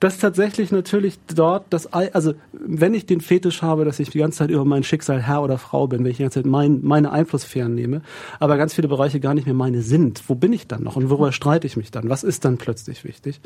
dass 0.00 0.18
tatsächlich 0.18 0.72
natürlich 0.72 1.18
dort 1.34 1.66
das, 1.70 1.86
also 1.92 2.32
wenn 2.52 2.94
ich 2.94 3.04
den 3.04 3.20
Fetisch 3.20 3.60
habe, 3.60 3.84
dass 3.84 4.00
ich 4.00 4.08
die 4.08 4.18
ganze 4.18 4.38
Zeit 4.38 4.50
über 4.50 4.64
mein 4.64 4.82
Schicksal 4.82 5.20
Herr 5.20 5.42
oder 5.42 5.58
Frau 5.58 5.86
bin, 5.86 6.02
wenn 6.02 6.10
ich 6.10 6.16
die 6.16 6.22
ganze 6.22 6.42
Zeit 6.42 6.50
mein, 6.50 6.80
meine 6.82 7.12
Einflusssphären 7.12 7.74
nehme, 7.74 8.00
aber 8.38 8.56
ganz 8.56 8.74
viele 8.74 8.88
Bereiche 8.88 9.20
gar 9.20 9.34
nicht 9.34 9.44
mehr 9.44 9.54
meine 9.54 9.82
sind, 9.82 10.22
wo 10.28 10.34
bin 10.34 10.54
ich 10.54 10.66
dann 10.66 10.82
noch 10.82 10.96
und 10.96 11.10
worüber 11.10 11.32
streite 11.32 11.66
ich 11.66 11.76
mich 11.76 11.90
dann? 11.90 12.08
Was 12.08 12.24
ist 12.24 12.46
dann 12.46 12.56
plötzlich 12.56 13.04
wichtig? 13.04 13.40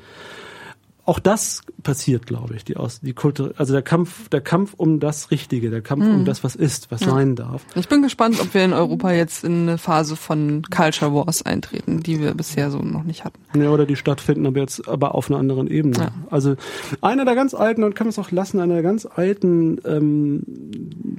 Auch 1.06 1.18
das 1.18 1.62
passiert, 1.82 2.26
glaube 2.26 2.56
ich, 2.56 2.64
die 2.64 2.76
aus 2.76 3.00
die 3.00 3.12
Kultur, 3.12 3.52
also 3.58 3.74
der 3.74 3.82
Kampf, 3.82 4.28
der 4.30 4.40
Kampf 4.40 4.72
um 4.74 5.00
das 5.00 5.30
Richtige, 5.30 5.68
der 5.70 5.82
Kampf 5.82 6.04
mhm. 6.04 6.14
um 6.14 6.24
das, 6.24 6.42
was 6.42 6.56
ist, 6.56 6.90
was 6.90 7.02
ja. 7.02 7.10
sein 7.10 7.36
darf. 7.36 7.62
Ich 7.74 7.88
bin 7.88 8.02
gespannt, 8.02 8.40
ob 8.40 8.54
wir 8.54 8.64
in 8.64 8.72
Europa 8.72 9.12
jetzt 9.12 9.44
in 9.44 9.68
eine 9.68 9.78
Phase 9.78 10.16
von 10.16 10.62
Culture 10.74 11.14
Wars 11.14 11.42
eintreten, 11.42 12.02
die 12.02 12.20
wir 12.20 12.32
bisher 12.32 12.70
so 12.70 12.78
noch 12.78 13.04
nicht 13.04 13.24
hatten. 13.24 13.38
Ja, 13.60 13.70
oder 13.70 13.84
die 13.84 13.96
stattfinden, 13.96 14.46
aber 14.46 14.60
jetzt 14.60 14.88
aber 14.88 15.14
auf 15.14 15.30
einer 15.30 15.38
anderen 15.38 15.68
Ebene. 15.68 15.96
Ja. 15.98 16.10
Also 16.30 16.56
einer 17.02 17.26
der 17.26 17.34
ganz 17.34 17.52
alten, 17.52 17.84
und 17.84 17.94
kann 17.94 18.06
man 18.06 18.10
es 18.10 18.18
auch 18.18 18.30
lassen, 18.30 18.58
einer 18.58 18.74
der 18.74 18.82
ganz 18.82 19.06
alten 19.06 19.78
ähm, 19.84 20.42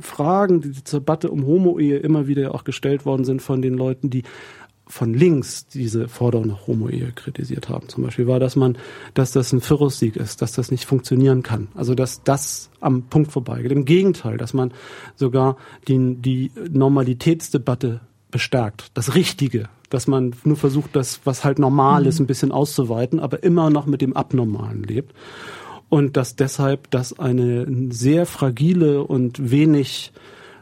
Fragen, 0.02 0.62
die 0.62 0.84
zur 0.84 1.02
Debatte 1.02 1.30
um 1.30 1.46
Homo-Ehe 1.46 1.98
immer 1.98 2.26
wieder 2.26 2.56
auch 2.56 2.64
gestellt 2.64 3.06
worden 3.06 3.24
sind 3.24 3.42
von 3.44 3.62
den 3.62 3.76
Leuten, 3.76 4.10
die 4.10 4.24
von 4.88 5.14
links 5.14 5.68
diese 5.68 6.08
Forderung 6.08 6.48
nach 6.48 6.68
Homo-Ehe 6.68 7.12
kritisiert 7.14 7.70
haben. 7.70 7.90
Zum 7.90 8.04
Beispiel 8.04 8.28
war, 8.28 8.40
dass 8.40 8.56
man, 8.56 8.78
dass 9.14 9.32
das 9.32 9.52
ein 9.52 9.62
Pyrrhussieg 9.62 10.16
ist, 10.16 10.42
dass 10.42 10.52
das 10.52 10.72
nicht 10.72 10.86
funktionieren 10.86 11.44
kann. 11.44 11.70
Also 11.74 11.96
dass 11.96 12.24
das 12.24 12.70
am 12.80 13.04
Punkt 13.04 13.32
vorbeigeht. 13.32 13.72
Im 13.72 13.86
Gegenteil, 13.86 14.38
dass 14.38 14.54
man 14.54 14.74
sogar 15.16 15.58
die, 15.88 16.16
die 16.16 16.52
Normalitätsdebatte 16.70 18.02
bestärkt, 18.30 18.92
das 18.94 19.16
Richtige, 19.16 19.70
dass 19.90 20.08
man 20.08 20.36
nur 20.44 20.58
versucht, 20.58 20.96
das, 20.96 21.22
was 21.24 21.44
halt 21.44 21.58
normal 21.58 22.04
mhm. 22.04 22.08
ist, 22.08 22.20
ein 22.20 22.28
bisschen 22.28 22.52
auszuweiten, 22.52 23.20
aber 23.20 23.44
immer 23.44 23.70
noch 23.70 23.88
mit 23.88 24.02
dem 24.02 24.16
Abnormalen 24.16 24.84
lebt. 24.84 25.14
Und 25.90 26.18
dass 26.18 26.36
deshalb 26.36 26.92
das 26.92 27.18
eine 27.18 27.68
sehr 27.92 28.26
fragile 28.26 29.04
und 29.04 29.52
wenig 29.52 30.12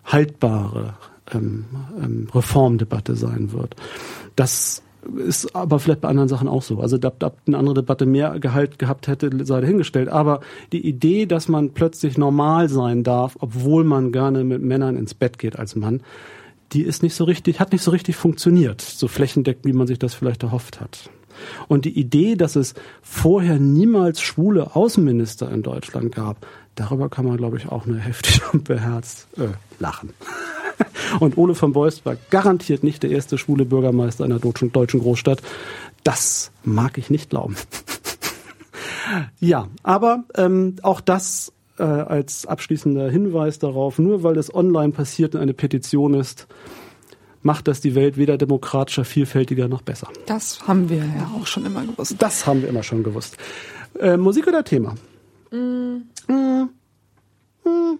haltbare 0.05 0.95
ähm, 1.31 1.65
ähm, 2.01 2.27
Reformdebatte 2.33 3.15
sein 3.15 3.51
wird. 3.51 3.75
Das 4.35 4.81
ist 5.17 5.55
aber 5.55 5.79
vielleicht 5.79 6.01
bei 6.01 6.07
anderen 6.07 6.29
Sachen 6.29 6.47
auch 6.47 6.61
so. 6.61 6.79
Also 6.79 6.97
da, 6.97 7.11
da 7.17 7.33
eine 7.45 7.57
andere 7.57 7.75
Debatte 7.75 8.05
mehr 8.05 8.39
Gehalt 8.39 8.79
gehabt 8.79 9.07
hätte, 9.07 9.29
sei 9.45 9.61
dahingestellt. 9.61 10.09
Aber 10.09 10.39
die 10.71 10.87
Idee, 10.87 11.25
dass 11.25 11.47
man 11.47 11.71
plötzlich 11.71 12.17
normal 12.17 12.69
sein 12.69 13.03
darf, 13.03 13.35
obwohl 13.39 13.83
man 13.83 14.11
gerne 14.11 14.43
mit 14.43 14.61
Männern 14.61 14.95
ins 14.95 15.13
Bett 15.13 15.39
geht 15.39 15.59
als 15.59 15.75
Mann, 15.75 16.01
die 16.71 16.83
ist 16.83 17.03
nicht 17.03 17.15
so 17.15 17.23
richtig, 17.25 17.59
hat 17.59 17.71
nicht 17.71 17.83
so 17.83 17.91
richtig 17.91 18.15
funktioniert, 18.15 18.81
so 18.81 19.07
flächendeckend, 19.07 19.65
wie 19.65 19.73
man 19.73 19.87
sich 19.87 19.99
das 19.99 20.13
vielleicht 20.13 20.43
erhofft 20.43 20.81
hat. 20.81 21.09
Und 21.67 21.85
die 21.85 21.97
Idee, 21.99 22.35
dass 22.35 22.55
es 22.55 22.73
vorher 23.01 23.59
niemals 23.59 24.21
schwule 24.21 24.75
Außenminister 24.75 25.51
in 25.51 25.63
Deutschland 25.63 26.13
gab, 26.13 26.45
darüber 26.75 27.09
kann 27.09 27.25
man, 27.25 27.37
glaube 27.37 27.57
ich, 27.57 27.67
auch 27.69 27.85
nur 27.85 27.97
heftig 27.97 28.41
und 28.53 28.63
beherzt 28.63 29.27
äh, 29.37 29.47
lachen. 29.79 30.13
Und 31.19 31.37
Ole 31.37 31.55
von 31.55 31.73
Beust 31.73 32.05
war 32.05 32.17
garantiert 32.29 32.83
nicht 32.83 33.03
der 33.03 33.11
erste 33.11 33.37
schwule 33.37 33.65
Bürgermeister 33.65 34.23
einer 34.23 34.39
deutschen, 34.39 34.71
Großstadt. 34.71 35.41
Das 36.03 36.51
mag 36.63 36.97
ich 36.97 37.09
nicht 37.09 37.29
glauben. 37.29 37.55
ja, 39.39 39.67
aber 39.83 40.23
ähm, 40.35 40.75
auch 40.81 41.01
das 41.01 41.53
äh, 41.77 41.83
als 41.83 42.45
abschließender 42.45 43.09
Hinweis 43.09 43.59
darauf, 43.59 43.99
nur 43.99 44.23
weil 44.23 44.37
es 44.37 44.53
online 44.53 44.91
passiert 44.91 45.35
und 45.35 45.41
eine 45.41 45.53
Petition 45.53 46.13
ist, 46.13 46.47
macht 47.41 47.67
das 47.67 47.81
die 47.81 47.95
Welt 47.95 48.17
weder 48.17 48.37
demokratischer, 48.37 49.05
vielfältiger 49.05 49.67
noch 49.67 49.81
besser. 49.81 50.07
Das 50.25 50.65
haben 50.67 50.89
wir 50.89 50.99
ja 50.99 51.31
auch 51.37 51.45
schon 51.45 51.65
immer 51.65 51.85
gewusst. 51.85 52.15
Das 52.19 52.47
haben 52.47 52.61
wir 52.61 52.69
immer 52.69 52.83
schon 52.83 53.03
gewusst. 53.03 53.37
Äh, 53.99 54.17
Musik 54.17 54.47
oder 54.47 54.63
Thema? 54.63 54.95
Mm. 55.51 56.03
Mm. 56.27 56.69
Mm. 57.63 57.99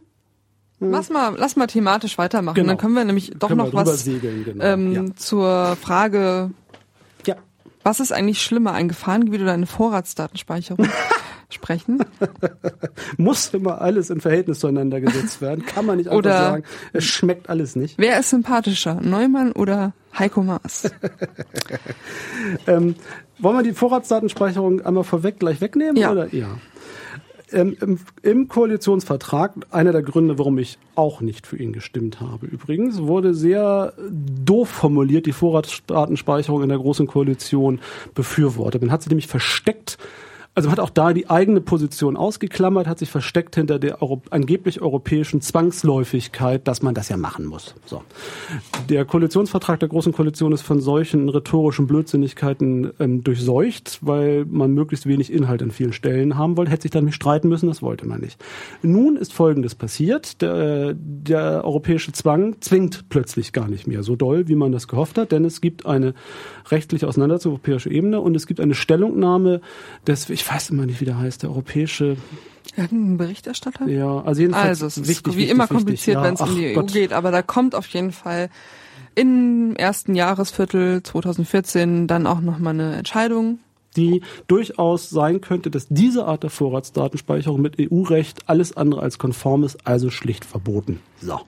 Lass 0.91 1.09
mal, 1.09 1.35
lass 1.37 1.55
mal 1.55 1.67
thematisch 1.67 2.17
weitermachen. 2.17 2.55
Genau. 2.55 2.69
Dann 2.69 2.77
können 2.77 2.93
wir 2.95 3.05
nämlich 3.05 3.33
doch 3.37 3.49
noch 3.51 3.73
was 3.73 4.05
genau. 4.05 4.63
ähm, 4.63 4.93
ja. 4.93 5.15
zur 5.15 5.77
Frage. 5.81 6.51
Ja. 7.25 7.35
Was 7.83 7.99
ist 7.99 8.11
eigentlich 8.11 8.41
schlimmer, 8.41 8.73
ein 8.73 8.87
Gefahrengebiet 8.87 9.41
oder 9.41 9.53
eine 9.53 9.65
Vorratsdatenspeicherung? 9.65 10.87
sprechen? 11.53 11.99
Muss 13.17 13.53
immer 13.53 13.81
alles 13.81 14.09
in 14.09 14.19
Verhältnis 14.19 14.59
zueinander 14.59 14.99
gesetzt 14.99 15.41
werden. 15.41 15.65
Kann 15.65 15.85
man 15.85 15.97
nicht 15.97 16.07
einfach 16.07 16.17
oder 16.17 16.37
sagen. 16.37 16.63
Es 16.91 17.05
schmeckt 17.05 17.49
alles 17.49 17.75
nicht. 17.75 17.97
Wer 17.97 18.19
ist 18.19 18.31
sympathischer? 18.31 18.99
Neumann 19.01 19.51
oder 19.51 19.93
Heiko 20.17 20.43
Maas? 20.43 20.91
ähm, 22.67 22.95
wollen 23.39 23.57
wir 23.57 23.63
die 23.63 23.73
Vorratsdatenspeicherung 23.73 24.81
einmal 24.81 25.03
vorweg 25.03 25.39
gleich 25.39 25.61
wegnehmen? 25.61 25.95
Ja. 25.95 26.11
Oder? 26.11 26.33
ja 26.33 26.57
ähm, 27.53 27.77
im, 27.79 27.99
im 28.21 28.47
Koalitionsvertrag, 28.47 29.53
einer 29.71 29.91
der 29.91 30.01
Gründe, 30.01 30.37
warum 30.37 30.57
ich 30.57 30.77
auch 30.95 31.21
nicht 31.21 31.47
für 31.47 31.57
ihn 31.57 31.73
gestimmt 31.73 32.19
habe 32.19 32.45
übrigens, 32.47 33.01
wurde 33.01 33.33
sehr 33.33 33.93
doof 34.09 34.69
formuliert, 34.69 35.25
die 35.25 35.31
Vorratsdatenspeicherung 35.31 36.63
in 36.63 36.69
der 36.69 36.77
Großen 36.77 37.07
Koalition 37.07 37.79
befürwortet. 38.13 38.81
Man 38.81 38.91
hat 38.91 39.03
sie 39.03 39.09
nämlich 39.09 39.27
versteckt 39.27 39.97
also 40.55 40.69
hat 40.69 40.79
auch 40.79 40.91
da 40.91 41.13
die 41.13 41.29
eigene 41.29 41.61
Position 41.61 42.15
ausgeklammert, 42.15 42.85
hat 42.85 42.99
sich 42.99 43.09
versteckt 43.09 43.55
hinter 43.55 43.79
der 43.79 44.01
Euro 44.01 44.21
angeblich 44.29 44.81
europäischen 44.81 45.41
Zwangsläufigkeit, 45.41 46.67
dass 46.67 46.83
man 46.83 46.93
das 46.93 47.09
ja 47.09 47.17
machen 47.17 47.45
muss. 47.45 47.73
So. 47.85 48.03
Der 48.87 49.03
Koalitionsvertrag 49.05 49.79
der 49.79 49.89
Großen 49.89 50.13
Koalition 50.13 50.51
ist 50.51 50.61
von 50.61 50.79
solchen 50.79 51.27
rhetorischen 51.27 51.87
Blödsinnigkeiten 51.87 52.91
ähm, 52.99 53.23
durchseucht, 53.23 53.97
weil 54.01 54.45
man 54.45 54.71
möglichst 54.73 55.07
wenig 55.07 55.33
Inhalt 55.33 55.63
an 55.63 55.71
vielen 55.71 55.93
Stellen 55.93 56.37
haben 56.37 56.55
wollte, 56.55 56.71
hätte 56.71 56.83
sich 56.83 56.91
dann 56.91 57.05
nicht 57.05 57.15
streiten 57.15 57.49
müssen, 57.49 57.67
das 57.67 57.81
wollte 57.81 58.07
man 58.07 58.21
nicht. 58.21 58.39
Nun 58.83 59.15
ist 59.15 59.33
Folgendes 59.33 59.73
passiert. 59.73 60.41
Der, 60.41 60.93
der 60.93 61.63
europäische 61.63 62.11
Zwang 62.11 62.57
zwingt 62.61 63.09
plötzlich 63.09 63.53
gar 63.53 63.67
nicht 63.67 63.87
mehr 63.87 64.03
so 64.03 64.15
doll, 64.15 64.47
wie 64.47 64.55
man 64.55 64.71
das 64.71 64.87
gehofft 64.87 65.17
hat, 65.17 65.31
denn 65.31 65.45
es 65.45 65.61
gibt 65.61 65.87
eine 65.87 66.13
rechtliche 66.69 67.07
Auseinandersetzung 67.07 67.53
auf 67.53 67.59
europäischer 67.59 67.89
Ebene 67.89 68.21
und 68.21 68.35
es 68.35 68.45
gibt 68.45 68.59
eine 68.59 68.75
Stellungnahme 68.75 69.61
des, 70.05 70.29
ich 70.29 70.42
weiß 70.47 70.71
immer 70.71 70.85
nicht, 70.85 71.01
wie 71.01 71.05
der 71.05 71.17
heißt, 71.17 71.43
der 71.43 71.49
europäische 71.49 72.17
Irgendein 72.75 73.17
Berichterstatter? 73.17 73.87
Ja, 73.87 74.21
also 74.21 74.41
jedenfalls 74.41 74.81
also, 74.81 74.87
es 74.87 74.97
ist 74.97 75.07
wichtig, 75.07 75.33
wie 75.33 75.39
wichtig, 75.39 75.51
immer 75.51 75.67
kompliziert, 75.67 76.15
ja, 76.15 76.23
wenn 76.23 76.33
es 76.35 76.41
um 76.41 76.55
die 76.55 76.71
EU 76.71 76.73
Gott. 76.75 76.93
geht, 76.93 77.13
aber 77.13 77.31
da 77.31 77.41
kommt 77.41 77.75
auf 77.75 77.87
jeden 77.87 78.11
Fall 78.11 78.49
im 79.15 79.75
ersten 79.75 80.15
Jahresviertel 80.15 81.03
2014 81.03 82.07
dann 82.07 82.25
auch 82.25 82.41
nochmal 82.41 82.73
eine 82.73 82.95
Entscheidung. 82.95 83.59
Die 83.95 84.21
durchaus 84.47 85.11
sein 85.11 85.39
könnte, 85.39 85.69
dass 85.69 85.85
diese 85.87 86.25
Art 86.25 86.41
der 86.41 86.49
Vorratsdatenspeicherung 86.49 87.61
mit 87.61 87.75
EU-Recht 87.79 88.49
alles 88.49 88.75
andere 88.75 89.01
als 89.01 89.19
konform 89.19 89.63
ist, 89.63 89.85
also 89.85 90.09
schlicht 90.09 90.45
verboten. 90.45 90.99
So. 91.21 91.41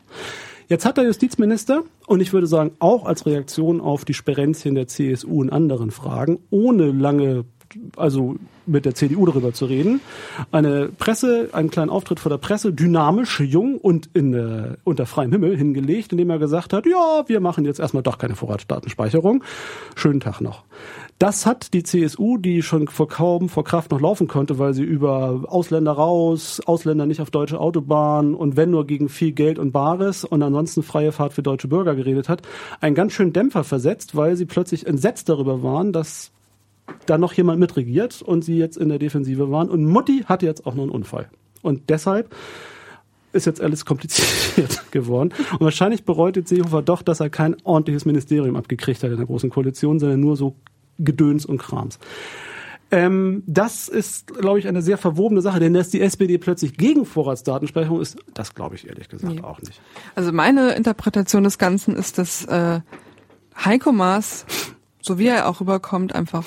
Jetzt 0.68 0.86
hat 0.86 0.98
der 0.98 1.06
Justizminister, 1.06 1.84
und 2.06 2.22
ich 2.22 2.34
würde 2.34 2.46
sagen 2.46 2.72
auch 2.78 3.06
als 3.06 3.26
Reaktion 3.26 3.82
auf 3.82 4.06
die 4.06 4.14
Sperenzien 4.14 4.76
der 4.76 4.88
CSU 4.88 5.42
in 5.42 5.50
anderen 5.50 5.90
Fragen, 5.90 6.40
ohne 6.52 6.92
lange 6.92 7.46
also 7.98 8.36
mit 8.66 8.86
der 8.86 8.96
CDU 8.96 9.26
darüber 9.26 9.54
zu 9.54 9.66
reden. 9.66 10.02
Eine 10.52 10.90
Presse, 10.90 11.50
einen 11.54 11.70
kleinen 11.70 11.90
Auftritt 11.90 12.20
vor 12.20 12.30
der 12.30 12.38
Presse, 12.38 12.74
dynamisch, 12.74 13.40
jung 13.40 13.78
und 13.78 14.10
in, 14.14 14.34
äh, 14.34 14.76
unter 14.84 15.06
freiem 15.06 15.32
Himmel 15.32 15.58
hingelegt, 15.58 16.12
indem 16.12 16.30
er 16.30 16.40
gesagt 16.40 16.74
hat, 16.74 16.86
ja, 16.86 17.24
wir 17.28 17.40
machen 17.40 17.66
jetzt 17.66 17.80
erstmal 17.80 18.04
doch 18.04 18.18
keine 18.18 18.36
Vorratsdatenspeicherung. 18.36 19.44
Schönen 19.96 20.20
Tag 20.20 20.42
noch. 20.42 20.64
Das 21.20 21.46
hat 21.46 21.74
die 21.74 21.84
CSU, 21.84 22.38
die 22.38 22.62
schon 22.62 22.88
vor 22.90 23.08
kaum 23.08 23.48
vor 23.48 23.64
Kraft 23.64 23.92
noch 23.92 24.02
laufen 24.02 24.28
konnte, 24.28 24.60
weil 24.60 24.74
sie 24.74 24.84
über 24.84 25.46
Ausländer 25.48 25.94
raus, 25.94 26.62
Ausländer 26.66 27.06
nicht 27.06 27.22
auf 27.22 27.32
deutsche 27.32 27.60
Autobahnen 27.60 28.36
und 28.36 28.58
wenn 28.58 28.72
nur 28.72 28.86
gegen 28.86 29.08
viel 29.08 29.32
Geld 29.32 29.58
und 29.58 29.72
Bares 29.72 30.26
und 30.26 30.44
ansonsten 30.44 30.84
freie 30.84 31.14
Fahrt 31.14 31.34
für 31.34 31.42
deutsche 31.42 31.70
Bürger 31.70 31.96
geredet 31.96 32.28
hat, 32.28 32.42
einen 32.82 32.96
ganz 32.96 33.14
schönen 33.14 33.32
Dämpfer 33.32 33.64
versetzt, 33.64 34.18
weil 34.18 34.36
sie 34.36 34.46
plötzlich 34.46 34.88
entsetzt 34.88 35.30
darüber 35.30 35.64
waren, 35.64 35.94
dass 35.94 36.32
da 37.06 37.18
noch 37.18 37.34
jemand 37.34 37.60
mitregiert 37.60 38.22
und 38.22 38.44
sie 38.44 38.58
jetzt 38.58 38.78
in 38.78 38.90
der 38.90 39.00
Defensive 39.00 39.52
waren. 39.52 39.70
Und 39.70 39.86
Mutti 39.86 40.24
hatte 40.26 40.46
jetzt 40.46 40.66
auch 40.66 40.76
noch 40.76 40.84
einen 40.84 40.92
Unfall. 40.92 41.30
Und 41.62 41.90
deshalb 41.90 42.36
ist 43.34 43.46
jetzt 43.46 43.62
alles 43.62 43.86
kompliziert 43.86 44.84
geworden. 44.92 45.34
Und 45.54 45.62
wahrscheinlich 45.62 46.06
bereut 46.06 46.38
jetzt 46.38 46.50
Seehofer 46.50 46.82
doch, 46.82 47.02
dass 47.02 47.20
er 47.20 47.30
kein 47.30 47.56
ordentliches 47.64 48.06
Ministerium 48.06 48.56
abgekriegt 48.56 49.04
hat 49.04 49.12
in 49.12 49.18
der 49.18 49.26
Großen 49.26 49.50
Koalition, 49.50 50.00
sondern 50.00 50.20
nur 50.20 50.38
so 50.38 50.56
Gedöns 50.98 51.46
und 51.46 51.58
Krams. 51.58 52.00
Ähm, 52.92 53.44
das 53.48 53.90
ist, 53.90 54.28
glaube 54.28 54.60
ich, 54.60 54.68
eine 54.68 54.82
sehr 54.82 54.98
verwobene 54.98 55.42
Sache, 55.42 55.60
denn 55.60 55.74
dass 55.74 55.90
die 55.90 56.02
SPD 56.02 56.38
plötzlich 56.38 56.78
gegen 56.78 57.06
Vorratsdatenspeicherung 57.06 58.00
ist, 58.00 58.18
das 58.34 58.54
glaube 58.54 58.76
ich 58.76 58.88
ehrlich 58.88 59.10
gesagt 59.10 59.34
nee. 59.34 59.42
auch 59.42 59.60
nicht. 59.62 59.82
Also 60.14 60.32
meine 60.32 60.74
Interpretation 60.76 61.44
des 61.44 61.58
Ganzen 61.58 61.96
ist, 61.96 62.20
dass 62.20 62.46
äh, 62.46 62.82
Heiko 63.58 63.92
Maas, 63.92 64.46
so 65.02 65.18
wie 65.18 65.28
er 65.28 65.50
auch 65.50 65.62
rüberkommt, 65.62 66.14
einfach 66.14 66.46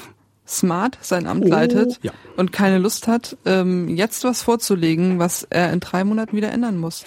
smart 0.49 0.99
sein 1.03 1.27
Amt 1.27 1.45
Oh, 1.45 1.49
leitet 1.49 1.99
ja. 2.03 2.13
und 2.37 2.53
keine 2.53 2.79
Lust 2.79 3.07
hat, 3.07 3.37
ähm, 3.45 3.89
jetzt 3.89 4.25
was 4.25 4.43
vorzulegen, 4.43 5.19
was 5.19 5.47
er 5.51 5.73
in 5.73 5.81
drei 5.81 6.05
Monaten 6.05 6.37
wieder 6.37 6.51
ändern 6.51 6.79
muss. 6.79 7.05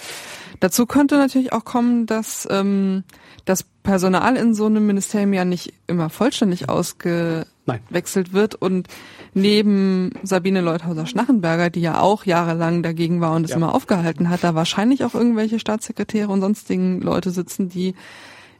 Dazu 0.59 0.85
könnte 0.85 1.18
natürlich 1.18 1.53
auch 1.53 1.65
kommen, 1.65 2.05
dass 2.05 2.47
ähm, 2.51 3.03
das 3.45 3.63
Personal 3.84 4.35
in 4.38 4.53
so 4.53 4.68
einem 4.68 4.85
Ministerium 4.85 5.34
ja 5.34 5.43
nicht 5.43 5.73
immer 5.88 6.11
vollständig 6.11 6.69
ausgewechselt 6.69 8.34
wird 8.34 8.55
und 8.55 8.88
neben 9.34 10.11
Sabine 10.23 10.61
Leuthauser-Schnachenberger, 10.61 11.69
die 11.72 11.81
ja 11.81 11.99
auch 11.99 12.26
jahrelang 12.26 12.84
dagegen 12.84 13.22
war 13.22 13.34
und 13.35 13.45
es 13.45 13.51
Ja. 13.51 13.57
immer 13.57 13.73
aufgehalten 13.73 14.30
hat, 14.30 14.43
da 14.43 14.53
wahrscheinlich 14.55 15.03
auch 15.03 15.15
irgendwelche 15.15 15.57
Staatssekretäre 15.59 16.30
und 16.31 16.41
sonstigen 16.41 17.01
Leute 17.01 17.31
sitzen, 17.31 17.69
die 17.69 17.95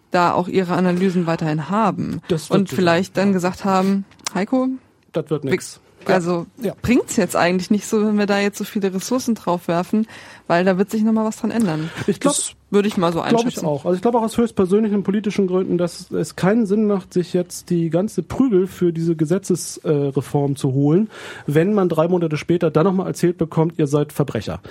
da 0.09 0.33
auch 0.33 0.47
ihre 0.47 0.73
Analysen 0.73 1.25
weiterhin 1.27 1.69
haben 1.69 2.21
und 2.49 2.69
vielleicht 2.69 3.15
dann 3.15 3.31
gesagt 3.31 3.63
haben, 3.63 4.05
Heiko, 4.33 4.67
Das 5.13 5.29
wird 5.29 5.43
nix. 5.43 5.79
also 6.05 6.45
Ja. 6.61 6.73
bringt's 6.81 7.15
jetzt 7.17 7.35
eigentlich 7.35 7.69
nicht 7.71 7.85
so, 7.85 8.05
wenn 8.05 8.17
wir 8.17 8.25
da 8.25 8.39
jetzt 8.39 8.57
so 8.57 8.63
viele 8.63 8.93
Ressourcen 8.93 9.35
drauf 9.35 9.67
werfen, 9.67 10.07
weil 10.47 10.65
da 10.65 10.77
wird 10.77 10.89
sich 10.89 11.03
nochmal 11.03 11.25
was 11.25 11.37
dran 11.37 11.51
ändern. 11.51 11.89
Ich 12.07 12.19
glaub- 12.19 12.33
das 12.33 12.53
würde 12.71 12.87
ich 12.87 12.95
mal 12.97 13.11
so 13.11 13.19
Glaube 13.21 13.37
einschätzen. 13.39 13.59
ich 13.59 13.65
auch. 13.65 13.85
Also 13.85 13.95
ich 13.97 14.01
glaube 14.01 14.17
auch 14.17 14.23
aus 14.23 14.37
höchstpersönlichen 14.37 15.03
politischen 15.03 15.45
Gründen, 15.47 15.77
dass 15.77 16.09
es 16.11 16.35
keinen 16.37 16.65
Sinn 16.65 16.87
macht, 16.87 17.13
sich 17.13 17.33
jetzt 17.33 17.69
die 17.69 17.89
ganze 17.89 18.23
Prügel 18.23 18.65
für 18.67 18.93
diese 18.93 19.15
Gesetzesreform 19.15 20.55
zu 20.55 20.73
holen, 20.73 21.09
wenn 21.47 21.73
man 21.73 21.89
drei 21.89 22.07
Monate 22.07 22.37
später 22.37 22.71
dann 22.71 22.85
nochmal 22.85 23.07
erzählt 23.07 23.37
bekommt, 23.37 23.77
ihr 23.77 23.87
seid 23.87 24.13
Verbrecher. 24.13 24.61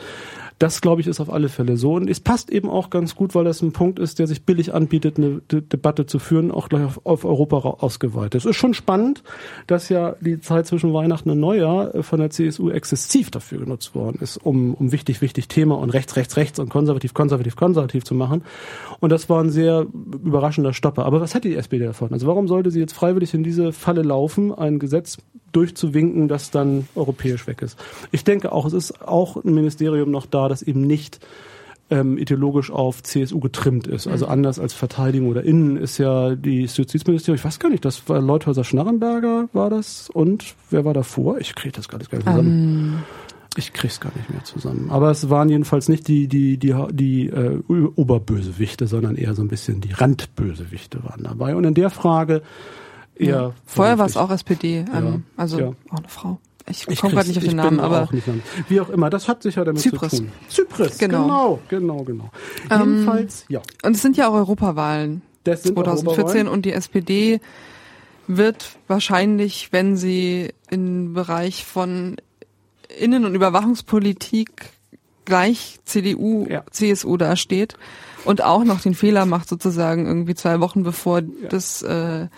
Das, 0.60 0.82
glaube 0.82 1.00
ich, 1.00 1.06
ist 1.06 1.20
auf 1.20 1.32
alle 1.32 1.48
Fälle 1.48 1.78
so. 1.78 1.94
Und 1.94 2.10
es 2.10 2.20
passt 2.20 2.50
eben 2.50 2.68
auch 2.68 2.90
ganz 2.90 3.16
gut, 3.16 3.34
weil 3.34 3.44
das 3.44 3.62
ein 3.62 3.72
Punkt 3.72 3.98
ist, 3.98 4.18
der 4.18 4.26
sich 4.26 4.44
billig 4.44 4.74
anbietet, 4.74 5.16
eine 5.16 5.40
De 5.50 5.62
Debatte 5.62 6.04
zu 6.04 6.18
führen, 6.18 6.50
auch 6.50 6.68
gleich 6.68 6.84
auf, 6.84 7.00
auf 7.06 7.24
Europa 7.24 7.56
ausgeweitet. 7.56 8.42
Es 8.42 8.44
ist 8.44 8.56
schon 8.56 8.74
spannend, 8.74 9.22
dass 9.66 9.88
ja 9.88 10.16
die 10.20 10.38
Zeit 10.38 10.66
zwischen 10.66 10.92
Weihnachten 10.92 11.30
und 11.30 11.40
Neujahr 11.40 11.94
äh, 11.94 12.02
von 12.02 12.20
der 12.20 12.28
CSU 12.28 12.68
exzessiv 12.68 13.30
dafür 13.30 13.60
genutzt 13.60 13.94
worden 13.94 14.18
ist, 14.20 14.36
um, 14.36 14.74
um 14.74 14.92
wichtig, 14.92 15.22
wichtig 15.22 15.48
Thema 15.48 15.78
und 15.78 15.88
rechts, 15.88 16.16
rechts, 16.16 16.36
rechts 16.36 16.58
und 16.58 16.68
konservativ, 16.68 17.14
konservativ, 17.14 17.56
konservativ 17.56 18.04
zu 18.04 18.14
machen. 18.14 18.44
Und 19.00 19.08
das 19.08 19.30
war 19.30 19.42
ein 19.42 19.48
sehr 19.50 19.86
überraschender 19.90 20.74
Stopper. 20.74 21.06
Aber 21.06 21.22
was 21.22 21.34
hat 21.34 21.44
die 21.44 21.54
SPD 21.54 21.86
davon? 21.86 22.12
Also 22.12 22.26
warum 22.26 22.48
sollte 22.48 22.70
sie 22.70 22.80
jetzt 22.80 22.92
freiwillig 22.92 23.32
in 23.32 23.42
diese 23.42 23.72
Falle 23.72 24.02
laufen, 24.02 24.52
ein 24.52 24.78
Gesetz 24.78 25.16
durchzuwinken, 25.52 26.28
das 26.28 26.50
dann 26.50 26.86
europäisch 26.94 27.46
weg 27.46 27.62
ist? 27.62 27.78
Ich 28.12 28.24
denke 28.24 28.52
auch, 28.52 28.66
es 28.66 28.74
ist 28.74 29.00
auch 29.00 29.42
ein 29.42 29.54
Ministerium 29.54 30.10
noch 30.10 30.26
da, 30.26 30.49
das 30.50 30.62
eben 30.62 30.82
nicht 30.82 31.20
ähm, 31.90 32.18
ideologisch 32.18 32.70
auf 32.70 33.02
CSU 33.02 33.40
getrimmt 33.40 33.86
ist. 33.86 34.06
Also 34.06 34.26
anders 34.26 34.58
als 34.58 34.72
Verteidigung 34.72 35.28
oder 35.28 35.42
Innen 35.42 35.76
ist 35.76 35.98
ja 35.98 36.34
die 36.34 36.62
Justizministerium, 36.62 37.36
ich 37.36 37.44
weiß 37.44 37.58
gar 37.58 37.68
nicht, 37.68 37.84
das 37.84 38.08
war 38.08 38.20
Leuthäuser 38.20 38.64
Schnarrenberger 38.64 39.48
war 39.52 39.70
das 39.70 40.08
und 40.08 40.54
wer 40.70 40.84
war 40.84 40.94
davor? 40.94 41.38
Ich 41.38 41.54
kriege 41.54 41.72
das 41.72 41.88
gar 41.88 41.98
nicht, 41.98 42.10
gar 42.10 42.18
nicht 42.18 42.28
zusammen. 42.28 43.02
Ich 43.56 43.72
krieg's 43.72 43.98
gar 43.98 44.12
nicht 44.14 44.30
mehr 44.30 44.44
zusammen. 44.44 44.90
Aber 44.90 45.10
es 45.10 45.28
waren 45.28 45.48
jedenfalls 45.48 45.88
nicht 45.88 46.06
die, 46.06 46.28
die, 46.28 46.56
die, 46.56 46.72
die 46.92 47.26
äh, 47.26 47.60
Oberbösewichte, 47.68 48.86
sondern 48.86 49.16
eher 49.16 49.34
so 49.34 49.42
ein 49.42 49.48
bisschen 49.48 49.80
die 49.80 49.90
Randbösewichte 49.90 51.02
waren 51.02 51.24
dabei. 51.24 51.56
Und 51.56 51.64
in 51.64 51.74
der 51.74 51.90
Frage 51.90 52.42
eher. 53.16 53.54
Vorher 53.64 53.98
war 53.98 54.06
es 54.06 54.16
auch 54.16 54.30
SPD, 54.30 54.78
ähm, 54.78 54.86
Ja, 54.92 55.20
also 55.36 55.58
ja. 55.58 55.72
auch 55.90 55.98
eine 55.98 56.08
Frau. 56.08 56.38
Ich, 56.68 56.86
Ich 56.88 57.00
komme 57.00 57.14
gerade 57.14 57.28
nicht 57.28 57.38
auf 57.38 57.42
den 57.44 57.50
ich 57.50 57.56
Namen, 57.56 57.80
aber 57.80 58.02
auch 58.02 58.12
nicht. 58.12 58.26
Wie 58.68 58.80
auch 58.80 58.90
immer, 58.90 59.08
das 59.10 59.28
hat 59.28 59.42
sicher 59.42 59.64
damit 59.64 59.80
Zypris. 59.82 60.10
zu 60.10 60.16
tun. 60.18 60.32
Zypris, 60.48 60.98
Genau. 60.98 61.60
genau, 61.68 62.02
genau, 62.02 62.04
genau. 62.04 62.30
Ähm, 62.70 62.94
Jedenfalls, 62.94 63.44
ja. 63.48 63.60
und 63.82 63.96
es 63.96 64.02
sind 64.02 64.16
ja 64.16 64.28
auch 64.28 64.34
Europawahlen. 64.34 65.22
Das 65.44 65.62
sind 65.62 65.74
2014 65.74 66.18
Europawahlen. 66.24 66.48
und 66.48 66.64
die 66.66 66.72
SPD 66.72 67.40
wird 68.26 68.76
wahrscheinlich, 68.86 69.72
wenn 69.72 69.96
sie 69.96 70.52
im 70.70 71.14
Bereich 71.14 71.64
von 71.64 72.16
Innen- 72.98 73.24
und 73.24 73.34
Überwachungspolitik 73.34 74.50
gleich 75.24 75.78
CDU, 75.84 76.46
Ja. 76.48 76.64
CSU 76.70 77.16
dasteht 77.16 77.76
und 78.24 78.42
auch 78.42 78.64
noch 78.64 78.80
den 78.80 78.94
Fehler 78.94 79.26
macht, 79.26 79.48
sozusagen 79.48 80.06
irgendwie 80.06 80.34
zwei 80.34 80.60
Wochen 80.60 80.82
bevor 80.82 81.22
das 81.22 81.82
äh, 81.82 82.28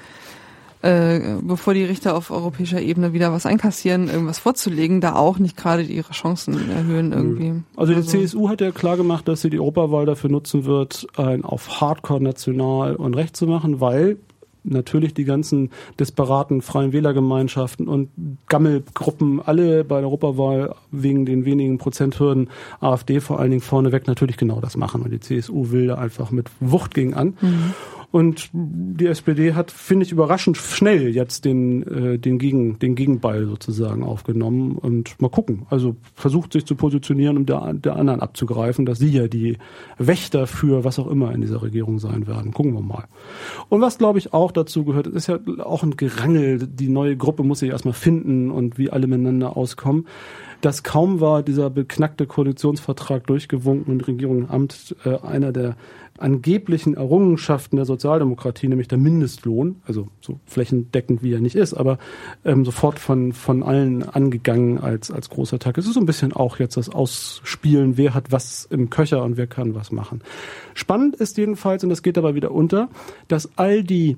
äh, 0.83 1.37
bevor 1.41 1.75
die 1.75 1.85
Richter 1.85 2.17
auf 2.17 2.31
europäischer 2.31 2.81
Ebene 2.81 3.13
wieder 3.13 3.33
was 3.33 3.47
einkassieren, 3.47 4.09
irgendwas 4.09 4.41
vorzulegen, 4.41 5.01
da 5.01 5.15
auch 5.15 5.39
nicht 5.39 5.57
gerade 5.57 5.83
ihre 5.83 6.13
Chancen 6.13 6.71
erhöhen 6.71 7.13
irgendwie. 7.13 7.63
Also 7.77 7.95
die 7.95 8.03
CSU 8.03 8.49
hat 8.49 8.61
ja 8.61 8.73
klar 8.73 8.97
gemacht, 8.97 9.29
dass 9.29 9.43
sie 9.43 9.51
die 9.51 9.61
Europawahl 9.61 10.07
dafür 10.07 10.31
nutzen 10.31 10.65
wird, 10.65 11.07
ein 11.17 11.45
auf 11.45 11.81
Hardcore 11.81 12.23
national 12.23 12.97
und 12.97 13.15
recht 13.15 13.37
zu 13.37 13.47
machen, 13.47 13.81
weil 13.81 14.17
natürlich 14.65 15.15
die 15.15 15.25
ganzen 15.25 15.71
disparaten 15.99 16.63
freien 16.63 16.93
Wählergemeinschaften 16.93 17.89
und 17.89 18.11
Gammelgruppen 18.49 19.41
alle 19.41 19.85
bei 19.85 20.01
der 20.01 20.09
Europawahl 20.09 20.75
wegen 20.91 21.27
den 21.27 21.45
wenigen 21.45 21.79
Prozenthürden 21.79 22.51
AfD 22.81 23.21
vor 23.21 23.41
allen 23.41 23.51
Dingen 23.51 23.63
vorneweg 23.63 24.07
natürlich 24.07 24.37
genau 24.37 24.61
das 24.61 24.77
machen. 24.77 25.03
Und 25.03 25.11
die 25.11 25.21
CSU 25.21 25.71
will 25.71 25.89
da 25.89 25.97
einfach 25.97 26.31
mit 26.31 26.51
Wucht 26.61 26.95
gegen 26.95 27.15
an. 27.15 27.35
Und 28.13 28.51
die 28.53 29.07
SPD 29.07 29.55
hat, 29.55 29.71
finde 29.71 30.05
ich, 30.05 30.13
überraschend 30.13 30.59
schnell 30.59 31.09
jetzt 31.09 31.47
den, 31.47 31.83
äh, 31.83 32.19
den, 32.19 32.39
Gegen, 32.39 32.79
den 32.79 32.95
Gegenball 32.95 33.47
sozusagen 33.47 34.05
aufgenommen 34.05 34.77
und 34.77 35.19
mal 35.19 35.31
gucken. 35.31 35.67
Also 35.71 35.97
versucht 36.15 36.53
sich 36.53 36.67
zu 36.67 36.75
positionieren, 36.75 37.39
um 37.39 37.47
der, 37.47 37.73
der 37.73 37.97
anderen 37.97 38.21
abzugreifen, 38.21 38.85
dass 38.85 38.99
sie 38.99 39.09
ja 39.09 39.29
die 39.29 39.57
Wächter 39.97 40.47
für 40.47 40.85
was 40.85 40.99
auch 40.99 41.07
immer 41.07 41.33
in 41.33 41.41
dieser 41.41 41.63
Regierung 41.63 41.99
sein 41.99 42.27
werden. 42.27 42.53
Gucken 42.53 42.75
wir 42.75 42.83
mal. 42.83 43.07
Und 43.71 43.81
was, 43.81 43.97
glaube 43.97 44.19
ich, 44.19 44.35
auch 44.35 44.53
dazu 44.53 44.85
gehört, 44.85 45.07
ist 45.07 45.29
ja 45.29 45.39
auch 45.65 45.83
ein 45.83 45.97
Gerangel. 45.97 46.59
Die 46.67 46.91
neue 46.91 47.17
Gruppe 47.17 47.45
muss 47.45 47.61
sich 47.61 47.71
erstmal 47.71 47.95
finden 47.95 48.51
und 48.51 48.77
wie 48.77 48.91
alle 48.91 49.07
miteinander 49.07 49.57
auskommen. 49.57 50.07
Dass 50.61 50.83
kaum 50.83 51.21
war 51.21 51.43
dieser 51.43 51.71
beknackte 51.71 52.27
Koalitionsvertrag 52.27 53.27
durchgewunken 53.27 53.95
und 53.95 54.07
Regierung 54.07 54.41
im 54.41 54.51
Amt 54.51 54.95
äh, 55.05 55.17
einer 55.19 55.51
der 55.51 55.77
angeblichen 56.23 56.94
Errungenschaften 56.94 57.77
der 57.77 57.85
Sozialdemokratie, 57.85 58.69
nämlich 58.69 58.89
der 58.89 58.99
Mindestlohn, 58.99 59.82
also 59.86 60.09
so 60.20 60.39
flächendeckend 60.47 61.23
wie 61.23 61.32
er 61.32 61.40
nicht 61.40 61.57
ist, 61.57 61.74
aber 61.74 61.99
ähm, 62.44 62.65
sofort 62.65 62.99
von, 62.99 63.32
von 63.32 63.62
allen 63.62 64.03
angegangen 64.03 64.78
als, 64.78 65.11
als 65.11 65.28
großer 65.28 65.59
Tag. 65.59 65.78
Es 65.78 65.86
ist 65.86 65.94
so 65.94 66.01
ein 66.01 66.07
bisschen 66.07 66.32
auch 66.32 66.59
jetzt 66.59 66.77
das 66.77 66.89
Ausspielen, 66.89 67.97
wer 67.97 68.15
hat 68.15 68.32
was 68.32 68.66
im 68.70 68.90
Köcher 68.90 69.23
und 69.23 69.36
wer 69.36 69.47
kann 69.47 69.74
was 69.74 69.93
machen. 69.93 70.23
Spannend 70.74 71.16
ist 71.16 71.36
jedenfalls, 71.36 71.85
und 71.85 71.90
das 71.90 72.03
geht 72.03 72.16
dabei 72.16 72.35
wieder 72.35 72.53
unter, 72.53 72.89
dass 73.28 73.51
all 73.57 73.82
die 73.82 74.16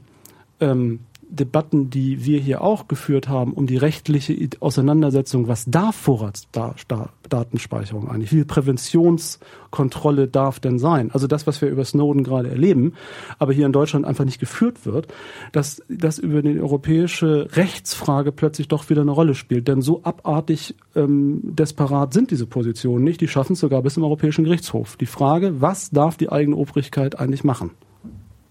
ähm, 0.61 1.01
Debatten, 1.35 1.91
die 1.91 2.25
wir 2.25 2.39
hier 2.39 2.63
auch 2.63 2.89
geführt 2.89 3.29
haben, 3.29 3.53
um 3.53 3.67
die 3.67 3.77
rechtliche 3.77 4.35
Auseinandersetzung, 4.61 5.49
was 5.49 5.65
darf 5.67 5.97
Vorratsdatenspeicherung 5.97 8.09
eigentlich? 8.09 8.33
Wie 8.33 8.37
viel 8.37 8.45
Präventionskontrolle 8.45 10.29
darf 10.29 10.61
denn 10.61 10.79
sein? 10.79 11.11
Also 11.13 11.27
das, 11.27 11.47
was 11.47 11.61
wir 11.61 11.69
über 11.69 11.85
Snowden 11.85 12.25
gerade 12.25 12.51
erleben, 12.51 12.95
aber 13.39 13.53
hier 13.53 13.67
in 13.67 13.73
Deutschland 13.73 14.07
einfach 14.07 14.25
nicht 14.25 14.39
geführt 14.39 14.87
wird, 14.87 15.09
dass 15.53 15.83
das 15.89 16.19
über 16.19 16.43
die 16.43 16.61
europäische 16.61 17.49
Rechtsfrage 17.53 18.33
plötzlich 18.33 18.69
doch 18.69 18.89
wieder 18.91 19.03
eine 19.03 19.11
Rolle 19.11 19.35
spielt. 19.35 19.69
Denn 19.69 19.83
so 19.83 20.03
abartig 20.03 20.75
ähm, 20.95 21.41
desperat 21.43 22.13
sind 22.13 22.31
diese 22.31 22.47
Positionen 22.47 23.05
nicht. 23.05 23.21
Die 23.21 23.29
schaffen 23.29 23.55
es 23.55 23.61
sogar 23.61 23.83
bis 23.83 23.95
zum 23.95 24.05
Europäischen 24.05 24.45
Gerichtshof. 24.45 24.97
Die 24.97 25.07
Frage, 25.07 25.61
was 25.61 25.91
darf 25.91 26.17
die 26.17 26.31
eigene 26.31 26.57
Obrigkeit 26.57 27.19
eigentlich 27.19 27.45
machen? 27.45 27.71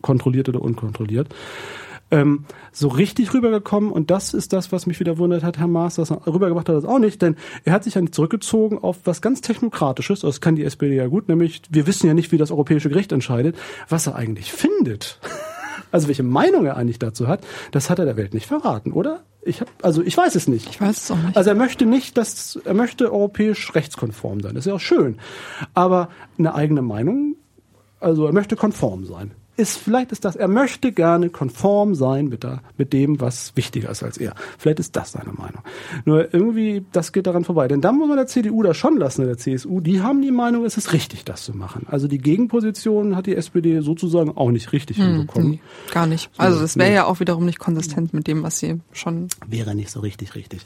Kontrolliert 0.01 0.49
oder 0.49 0.61
unkontrolliert? 0.61 1.29
Ähm, 2.13 2.45
so 2.71 2.89
richtig 2.89 3.33
rübergekommen 3.33 3.91
und 3.91 4.11
das 4.11 4.35
ist 4.35 4.53
das, 4.53 4.71
was 4.71 4.85
mich 4.85 4.99
wieder 4.99 5.17
wundert 5.17 5.43
hat, 5.43 5.57
Herr 5.57 5.67
Maas, 5.67 5.95
dass 5.95 6.11
er 6.11 6.27
rübergebracht 6.27 6.69
hat, 6.69 6.75
das 6.75 6.85
auch 6.85 6.99
nicht, 6.99 7.23
denn 7.23 7.35
er 7.65 7.73
hat 7.73 7.83
sich 7.83 7.95
ja 7.95 8.01
nicht 8.01 8.13
zurückgezogen 8.13 8.77
auf 8.77 8.99
was 9.05 9.21
ganz 9.21 9.41
Technokratisches, 9.41 10.19
das 10.19 10.39
kann 10.39 10.55
die 10.55 10.63
SPD 10.63 10.95
ja 10.95 11.07
gut, 11.07 11.27
nämlich 11.27 11.63
wir 11.71 11.87
wissen 11.87 12.05
ja 12.05 12.13
nicht, 12.13 12.31
wie 12.31 12.37
das 12.37 12.51
Europäische 12.51 12.89
Gericht 12.89 13.11
entscheidet, 13.11 13.57
was 13.89 14.07
er 14.07 14.15
eigentlich 14.15 14.53
findet. 14.53 15.19
Also 15.91 16.07
welche 16.07 16.23
Meinung 16.23 16.65
er 16.65 16.75
eigentlich 16.75 16.97
dazu 16.97 17.27
hat, 17.27 17.41
das 17.69 17.91
hat 17.91 17.99
er 17.99 18.05
der 18.05 18.17
Welt 18.17 18.33
nicht 18.33 18.47
verraten, 18.47 18.91
oder? 18.93 19.21
Ich 19.43 19.61
hab, 19.61 19.67
also 19.83 20.01
ich 20.01 20.17
weiß 20.17 20.33
es 20.33 20.47
nicht. 20.47 20.67
Ich 20.67 20.81
weiß 20.81 21.03
es 21.03 21.11
auch 21.11 21.17
nicht. 21.17 21.37
Also 21.37 21.51
er 21.51 21.55
möchte 21.55 21.85
nicht, 21.85 22.17
dass 22.17 22.59
er 22.65 22.73
möchte 22.73 23.13
europäisch 23.13 23.75
rechtskonform 23.75 24.41
sein. 24.41 24.55
Das 24.55 24.65
ist 24.65 24.69
ja 24.69 24.73
auch 24.73 24.79
schön. 24.79 25.19
Aber 25.75 26.09
eine 26.39 26.55
eigene 26.55 26.81
Meinung, 26.81 27.35
also 27.99 28.25
er 28.25 28.33
möchte 28.33 28.55
konform 28.55 29.05
sein. 29.05 29.31
Ist, 29.55 29.77
vielleicht 29.77 30.11
ist 30.11 30.25
das, 30.25 30.35
er 30.35 30.47
möchte 30.47 30.91
gerne 30.91 31.29
konform 31.29 31.95
sein 31.95 32.27
mit, 32.27 32.43
der, 32.43 32.61
mit 32.77 32.91
dem, 32.91 33.21
was 33.21 33.55
wichtiger 33.55 33.89
ist 33.89 34.03
als 34.03 34.17
er. 34.17 34.33
Vielleicht 34.57 34.79
ist 34.79 34.95
das 34.95 35.11
seine 35.11 35.31
Meinung. 35.31 35.61
Nur 36.05 36.33
irgendwie, 36.33 36.85
das 36.91 37.11
geht 37.11 37.27
daran 37.27 37.43
vorbei. 37.43 37.67
Denn 37.67 37.81
dann 37.81 37.97
muss 37.97 38.07
man 38.07 38.17
der 38.17 38.27
CDU 38.27 38.63
das 38.63 38.77
schon 38.77 38.97
lassen, 38.97 39.25
der 39.25 39.37
CSU. 39.37 39.79
Die 39.79 40.01
haben 40.01 40.21
die 40.21 40.31
Meinung, 40.31 40.65
es 40.65 40.77
ist 40.77 40.93
richtig, 40.93 41.23
das 41.23 41.43
zu 41.43 41.55
machen. 41.55 41.85
Also 41.89 42.07
die 42.07 42.17
Gegenposition 42.17 43.15
hat 43.15 43.27
die 43.27 43.35
SPD 43.35 43.81
sozusagen 43.81 44.35
auch 44.35 44.51
nicht 44.51 44.71
richtig 44.71 44.97
hinbekommen. 44.97 45.51
Nee, 45.51 45.59
gar 45.91 46.07
nicht. 46.07 46.31
Also 46.37 46.59
das 46.59 46.77
wäre 46.77 46.89
nee. 46.89 46.95
ja 46.95 47.05
auch 47.05 47.19
wiederum 47.19 47.45
nicht 47.45 47.59
konsistent 47.59 48.13
mit 48.13 48.27
dem, 48.27 48.43
was 48.43 48.59
sie 48.59 48.79
schon. 48.91 49.27
Wäre 49.47 49.75
nicht 49.75 49.91
so 49.91 49.99
richtig 49.99 50.35
richtig. 50.35 50.61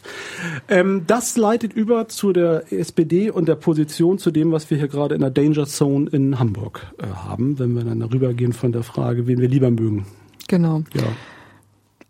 Ähm, 0.69 1.03
das 1.07 1.37
leitet 1.37 1.73
über 1.73 2.07
zu 2.07 2.33
der 2.33 2.71
SPD 2.71 3.29
und 3.29 3.47
der 3.47 3.55
Position 3.55 4.17
zu 4.17 4.31
dem, 4.31 4.51
was 4.51 4.69
wir 4.69 4.77
hier 4.77 4.87
gerade 4.87 5.15
in 5.15 5.21
der 5.21 5.29
Danger 5.29 5.65
Zone 5.65 6.09
in 6.09 6.39
Hamburg 6.39 6.93
äh, 6.97 7.07
haben, 7.07 7.59
wenn 7.59 7.73
wir 7.73 7.83
dann 7.83 7.99
darüber 7.99 8.33
gehen 8.33 8.53
von 8.53 8.71
der 8.71 8.76
Frage, 8.83 9.27
wen 9.27 9.39
wir 9.39 9.47
lieber 9.47 9.71
mögen. 9.71 10.05
Genau. 10.47 10.83
Ja. 10.93 11.03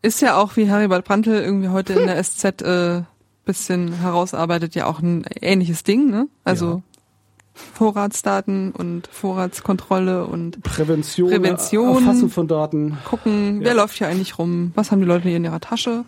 Ist 0.02 0.22
ja 0.22 0.38
auch, 0.38 0.56
wie 0.58 0.66
Heribert 0.68 1.06
Brandl 1.06 1.32
irgendwie 1.32 1.70
heute 1.70 1.94
in 1.94 2.08
der 2.08 2.24
SZ 2.24 2.62
äh, 2.62 3.02
bisschen 3.46 3.94
herausarbeitet, 3.94 4.76
ja 4.76 4.86
auch 4.86 5.00
ein 5.00 5.26
ähnliches 5.42 5.84
Ding, 5.84 6.10
ne? 6.10 6.28
Also 6.44 6.66
Ja. 6.68 6.82
Vorratsdaten 7.74 8.72
und 8.72 9.08
Vorratskontrolle 9.12 10.26
und 10.28 10.62
Prävention, 10.62 11.30
Prävention. 11.32 11.96
Erfassen 11.98 12.30
von 12.30 12.48
Daten. 12.48 12.98
gucken, 13.06 13.62
Ja. 13.62 13.68
wer 13.70 13.74
läuft 13.74 13.98
hier 13.98 14.08
eigentlich 14.08 14.38
rum, 14.38 14.72
was 14.76 14.92
haben 14.92 15.00
die 15.00 15.08
Leute 15.08 15.28
hier 15.28 15.38
in 15.38 15.44
ihrer 15.44 15.60
Tasche. 15.60 16.04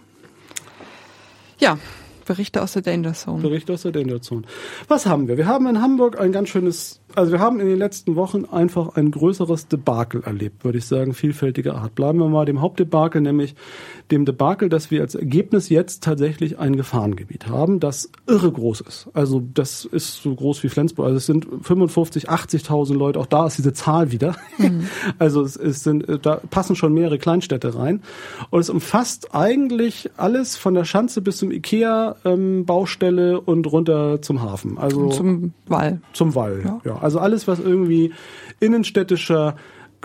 Ja, 1.57 1.77
Berichte 2.29 2.61
aus 2.61 2.73
der 2.73 2.83
Danger 2.83 3.15
Zone. 3.15 3.41
Bericht 3.41 3.71
aus 3.71 3.81
der 3.81 3.91
Danger 3.91 4.21
Zone. 4.21 4.43
Was 4.87 5.07
haben 5.07 5.27
wir? 5.27 5.35
Wir 5.37 5.47
haben 5.47 5.65
in 5.65 5.81
Hamburg 5.81 6.21
ein 6.21 6.31
ganz 6.31 6.49
schönes, 6.49 7.01
also 7.15 7.31
wir 7.31 7.39
haben 7.39 7.59
in 7.59 7.65
den 7.65 7.79
letzten 7.79 8.15
Wochen 8.15 8.45
einfach 8.45 8.95
ein 8.95 9.09
größeres 9.09 9.67
Debakel 9.67 10.21
erlebt, 10.23 10.63
würde 10.63 10.77
ich 10.77 10.85
sagen, 10.85 11.15
vielfältiger 11.15 11.73
Art. 11.73 11.95
Bleiben 11.95 12.19
wir 12.19 12.29
mal 12.29 12.45
dem 12.45 12.61
Hauptdebakel, 12.61 13.19
nämlich 13.19 13.55
dem 14.11 14.25
Debakel, 14.25 14.69
dass 14.69 14.91
wir 14.91 15.01
als 15.01 15.15
Ergebnis 15.15 15.69
jetzt 15.69 16.03
tatsächlich 16.03 16.59
ein 16.59 16.75
Gefahrengebiet 16.75 17.47
haben, 17.47 17.79
das 17.79 18.09
irre 18.27 18.51
groß 18.51 18.81
ist. 18.81 19.07
Also 19.13 19.41
das 19.53 19.85
ist 19.85 20.21
so 20.21 20.33
groß 20.33 20.63
wie 20.63 20.69
Flensburg. 20.69 21.05
Also 21.05 21.17
es 21.17 21.25
sind 21.25 21.47
55, 21.61 22.29
80.000 22.29 22.93
Leute. 22.95 23.19
Auch 23.19 23.25
da 23.25 23.47
ist 23.47 23.57
diese 23.57 23.73
Zahl 23.73 24.11
wieder. 24.11 24.35
Also 25.17 25.41
es, 25.41 25.55
es 25.55 25.83
sind, 25.83 26.07
äh, 26.07 26.19
da 26.19 26.41
passen 26.49 26.75
schon 26.75 26.93
mehrere 26.93 27.17
Kleinstädte 27.17 27.75
rein. 27.75 28.01
Und 28.49 28.59
es 28.59 28.69
umfasst 28.69 29.33
eigentlich 29.33 30.11
alles 30.17 30.55
von 30.55 30.73
der 30.73 30.85
Schanze 30.85 31.21
bis 31.21 31.37
zum 31.37 31.51
Ikea, 31.51 32.15
ähm, 32.25 32.65
Baustelle 32.65 33.41
und 33.41 33.65
runter 33.67 34.21
zum 34.21 34.41
Hafen. 34.41 34.77
Also 34.77 34.99
Und 35.01 35.13
zum 35.13 35.53
Wall. 35.67 36.01
zum 36.13 36.35
Wall. 36.35 36.61
Ja. 36.63 36.81
Ja. 36.85 36.97
also 36.99 37.19
alles, 37.19 37.47
was 37.47 37.59
irgendwie 37.59 38.13
innenstädtischer 38.59 39.55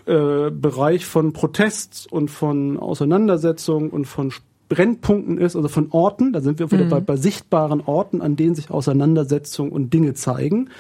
äh, 0.07 0.51
Bereich 0.51 1.07
von 1.07 1.33
Protest 1.33 2.11
und 2.11 2.29
von 2.31 2.79
Auseinandersetzung 2.79 3.91
und 3.91 4.07
von 4.07 4.33
Brennpunkten 4.69 5.39
ist, 5.39 5.57
also 5.57 5.69
von 5.69 5.89
Orten, 5.91 6.33
da 6.33 6.41
sind 6.41 6.59
wir 6.59 6.71
wieder 6.71 6.87
bei, 6.87 7.01
bei 7.01 7.16
sichtbaren 7.16 7.83
Orten, 7.83 8.23
an 8.23 8.37
denen 8.37 8.55
sich 8.55 8.71
Auseinandersetzung 8.71 9.71
und 9.71 9.93
Dinge 9.93 10.15
zeigen, 10.15 10.71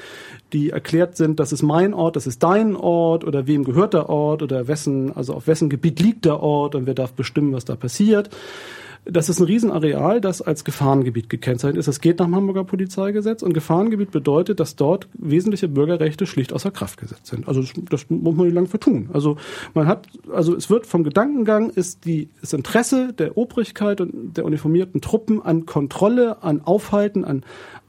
die 0.52 0.70
erklärt 0.70 1.16
sind, 1.16 1.38
das 1.38 1.52
ist 1.52 1.62
mein 1.62 1.92
Ort, 1.92 2.16
das 2.16 2.26
ist 2.26 2.42
dein 2.42 2.76
Ort 2.76 3.24
oder 3.24 3.46
wem 3.46 3.64
gehört 3.64 3.94
der 3.94 4.08
Ort 4.08 4.42
oder 4.42 4.68
wessen, 4.68 5.14
also 5.14 5.34
auf 5.34 5.46
wessen 5.46 5.68
Gebiet 5.68 6.00
liegt 6.00 6.24
der 6.24 6.40
Ort 6.40 6.74
und 6.74 6.86
wer 6.86 6.94
darf 6.94 7.12
bestimmen, 7.12 7.52
was 7.52 7.64
da 7.66 7.76
passiert. 7.76 8.30
Das 9.06 9.28
ist 9.28 9.38
ein 9.38 9.44
Riesenareal, 9.44 10.20
das 10.20 10.40
als 10.40 10.64
Gefahrengebiet 10.64 11.28
gekennzeichnet 11.28 11.78
ist. 11.78 11.88
Das 11.88 12.00
geht 12.00 12.18
nach 12.18 12.26
dem 12.26 12.34
Hamburger 12.34 12.64
Polizeigesetz 12.64 13.42
und 13.42 13.52
Gefahrengebiet 13.52 14.10
bedeutet, 14.10 14.60
dass 14.60 14.76
dort 14.76 15.08
wesentliche 15.12 15.68
Bürgerrechte 15.68 16.26
schlicht 16.26 16.52
außer 16.52 16.70
Kraft 16.70 16.98
gesetzt 16.98 17.26
sind. 17.26 17.46
Also 17.46 17.62
das, 17.90 18.06
muss 18.08 18.34
man 18.34 18.46
nicht 18.46 18.54
lang 18.54 18.66
für 18.66 18.80
tun. 18.80 19.10
Also 19.12 19.36
man 19.74 19.86
hat, 19.86 20.08
also 20.32 20.56
es 20.56 20.70
wird 20.70 20.86
vom 20.86 21.04
Gedankengang 21.04 21.70
ist 21.70 22.06
die, 22.06 22.28
das 22.40 22.54
Interesse 22.54 23.12
der 23.12 23.36
Obrigkeit 23.36 24.00
und 24.00 24.36
der 24.36 24.46
uniformierten 24.46 25.02
Truppen 25.02 25.42
an 25.42 25.66
Kontrolle, 25.66 26.42
an 26.42 26.62
Aufhalten, 26.62 27.24
an, 27.24 27.44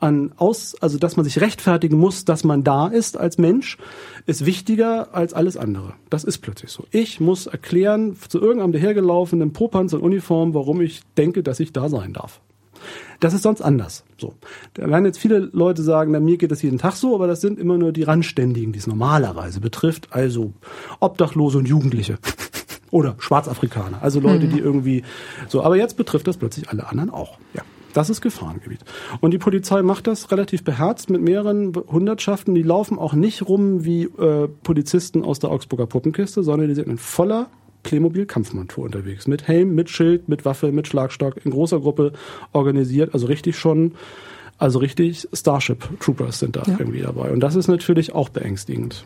an 0.05 0.31
aus, 0.37 0.75
also 0.81 0.97
dass 0.97 1.17
man 1.17 1.25
sich 1.25 1.41
rechtfertigen 1.41 1.97
muss, 1.97 2.25
dass 2.25 2.43
man 2.43 2.63
da 2.63 2.87
ist 2.87 3.17
als 3.17 3.37
Mensch, 3.37 3.77
ist 4.25 4.45
wichtiger 4.45 5.13
als 5.13 5.33
alles 5.33 5.57
andere. 5.57 5.93
Das 6.09 6.23
ist 6.23 6.37
plötzlich 6.37 6.71
so. 6.71 6.85
Ich 6.91 7.19
muss 7.19 7.47
erklären 7.47 8.15
zu 8.29 8.39
irgendeinem 8.39 8.71
dahergelaufenen 8.71 9.51
Popanz 9.51 9.93
und 9.93 10.01
Uniform, 10.01 10.53
warum 10.53 10.81
ich 10.81 11.01
denke, 11.17 11.43
dass 11.43 11.59
ich 11.59 11.73
da 11.73 11.89
sein 11.89 12.13
darf. 12.13 12.39
Das 13.19 13.33
ist 13.33 13.41
sonst 13.41 13.61
anders. 13.61 14.03
So. 14.17 14.35
Da 14.75 14.87
werden 14.87 15.05
jetzt 15.05 15.17
viele 15.17 15.39
Leute 15.39 15.81
sagen, 15.81 16.11
na, 16.11 16.19
mir 16.19 16.37
geht 16.37 16.51
das 16.51 16.61
jeden 16.61 16.77
Tag 16.77 16.93
so, 16.93 17.15
aber 17.15 17.25
das 17.25 17.41
sind 17.41 17.57
immer 17.57 17.77
nur 17.77 17.91
die 17.91 18.03
Randständigen, 18.03 18.73
die 18.73 18.79
es 18.79 18.87
normalerweise 18.87 19.59
betrifft. 19.59 20.09
Also 20.11 20.53
Obdachlose 20.99 21.57
und 21.57 21.67
Jugendliche. 21.67 22.19
Oder 22.91 23.15
Schwarzafrikaner. 23.17 24.03
Also 24.03 24.19
Leute, 24.19 24.47
die 24.47 24.59
irgendwie 24.59 25.03
so. 25.47 25.63
Aber 25.63 25.75
jetzt 25.75 25.97
betrifft 25.97 26.27
das 26.27 26.37
plötzlich 26.37 26.69
alle 26.69 26.87
anderen 26.87 27.09
auch. 27.09 27.39
Ja. 27.53 27.63
Das 27.95 28.09
ist 28.09 28.19
Gefahrengebiet. 28.19 28.81
Und 29.21 29.31
die 29.31 29.37
Polizei 29.37 29.81
macht 29.81 30.05
das 30.05 30.29
relativ 30.29 30.65
beherzt 30.65 31.09
mit 31.09 31.21
mehreren 31.21 31.71
Hundertschaften. 31.87 32.53
Die 32.53 32.61
laufen 32.61 32.99
auch 32.99 33.13
nicht 33.13 33.47
rum 33.47 33.85
wie 33.85 34.03
äh, 34.03 34.49
Polizisten 34.63 35.23
aus 35.23 35.39
der 35.39 35.49
Augsburger 35.49 35.87
Puppenkiste, 35.87 36.43
sondern 36.43 36.67
die 36.67 36.75
sind 36.75 36.87
in 36.89 36.97
voller 36.97 37.47
Playmobil-Kampfmontur 37.83 38.83
unterwegs. 38.83 39.27
Mit 39.27 39.47
Helm, 39.47 39.75
mit 39.75 39.89
Schild, 39.89 40.27
mit 40.27 40.43
Waffe, 40.43 40.73
mit 40.73 40.87
Schlagstock, 40.87 41.37
in 41.45 41.51
großer 41.51 41.79
Gruppe 41.79 42.11
organisiert. 42.51 43.13
Also 43.13 43.27
richtig 43.27 43.57
schon, 43.57 43.93
also 44.57 44.79
richtig 44.79 45.27
Starship 45.31 45.87
Troopers 46.01 46.39
sind 46.39 46.57
da 46.57 46.63
Ja. 46.67 46.75
irgendwie 46.77 47.01
dabei. 47.01 47.31
Und 47.31 47.39
das 47.39 47.55
ist 47.55 47.69
natürlich 47.69 48.13
auch 48.13 48.27
beängstigend. 48.27 49.05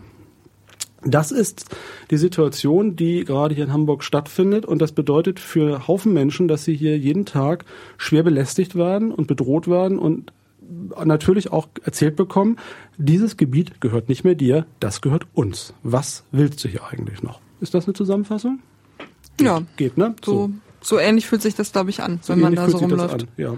Das 1.03 1.31
ist 1.31 1.65
die 2.11 2.17
Situation, 2.17 2.95
die 2.95 3.23
gerade 3.23 3.55
hier 3.55 3.63
in 3.65 3.73
Hamburg 3.73 4.03
stattfindet. 4.03 4.65
Und 4.65 4.81
das 4.81 4.91
bedeutet 4.91 5.39
für 5.39 5.87
Haufen 5.87 6.13
Menschen, 6.13 6.47
dass 6.47 6.65
sie 6.65 6.75
hier 6.75 6.97
jeden 6.97 7.25
Tag 7.25 7.65
schwer 7.97 8.23
belästigt 8.23 8.75
werden 8.75 9.11
und 9.11 9.27
bedroht 9.27 9.67
werden 9.67 9.97
und 9.97 10.31
natürlich 11.03 11.51
auch 11.51 11.67
erzählt 11.83 12.15
bekommen, 12.15 12.57
dieses 12.97 13.37
Gebiet 13.37 13.81
gehört 13.81 14.09
nicht 14.09 14.23
mehr 14.23 14.35
dir, 14.35 14.65
das 14.79 15.01
gehört 15.01 15.25
uns. 15.33 15.73
Was 15.83 16.23
willst 16.31 16.63
du 16.63 16.67
hier 16.69 16.81
eigentlich 16.85 17.23
noch? 17.23 17.39
Ist 17.59 17.73
das 17.73 17.85
eine 17.85 17.93
Zusammenfassung? 17.93 18.59
Ja, 19.41 19.61
Geht, 19.77 19.97
ne? 19.97 20.15
so, 20.23 20.51
so 20.81 20.99
ähnlich 20.99 21.25
fühlt 21.25 21.41
sich 21.41 21.55
das, 21.55 21.71
glaube 21.71 21.89
ich, 21.89 22.01
an, 22.03 22.19
So 22.21 22.33
wenn 22.33 22.41
man 22.41 22.55
da 22.55 22.69
so 22.69 22.77
fühlt 22.77 22.89
sich 22.89 22.97
das 22.97 23.11
rumläuft. 23.11 23.23
an, 23.23 23.27
Ja. 23.37 23.55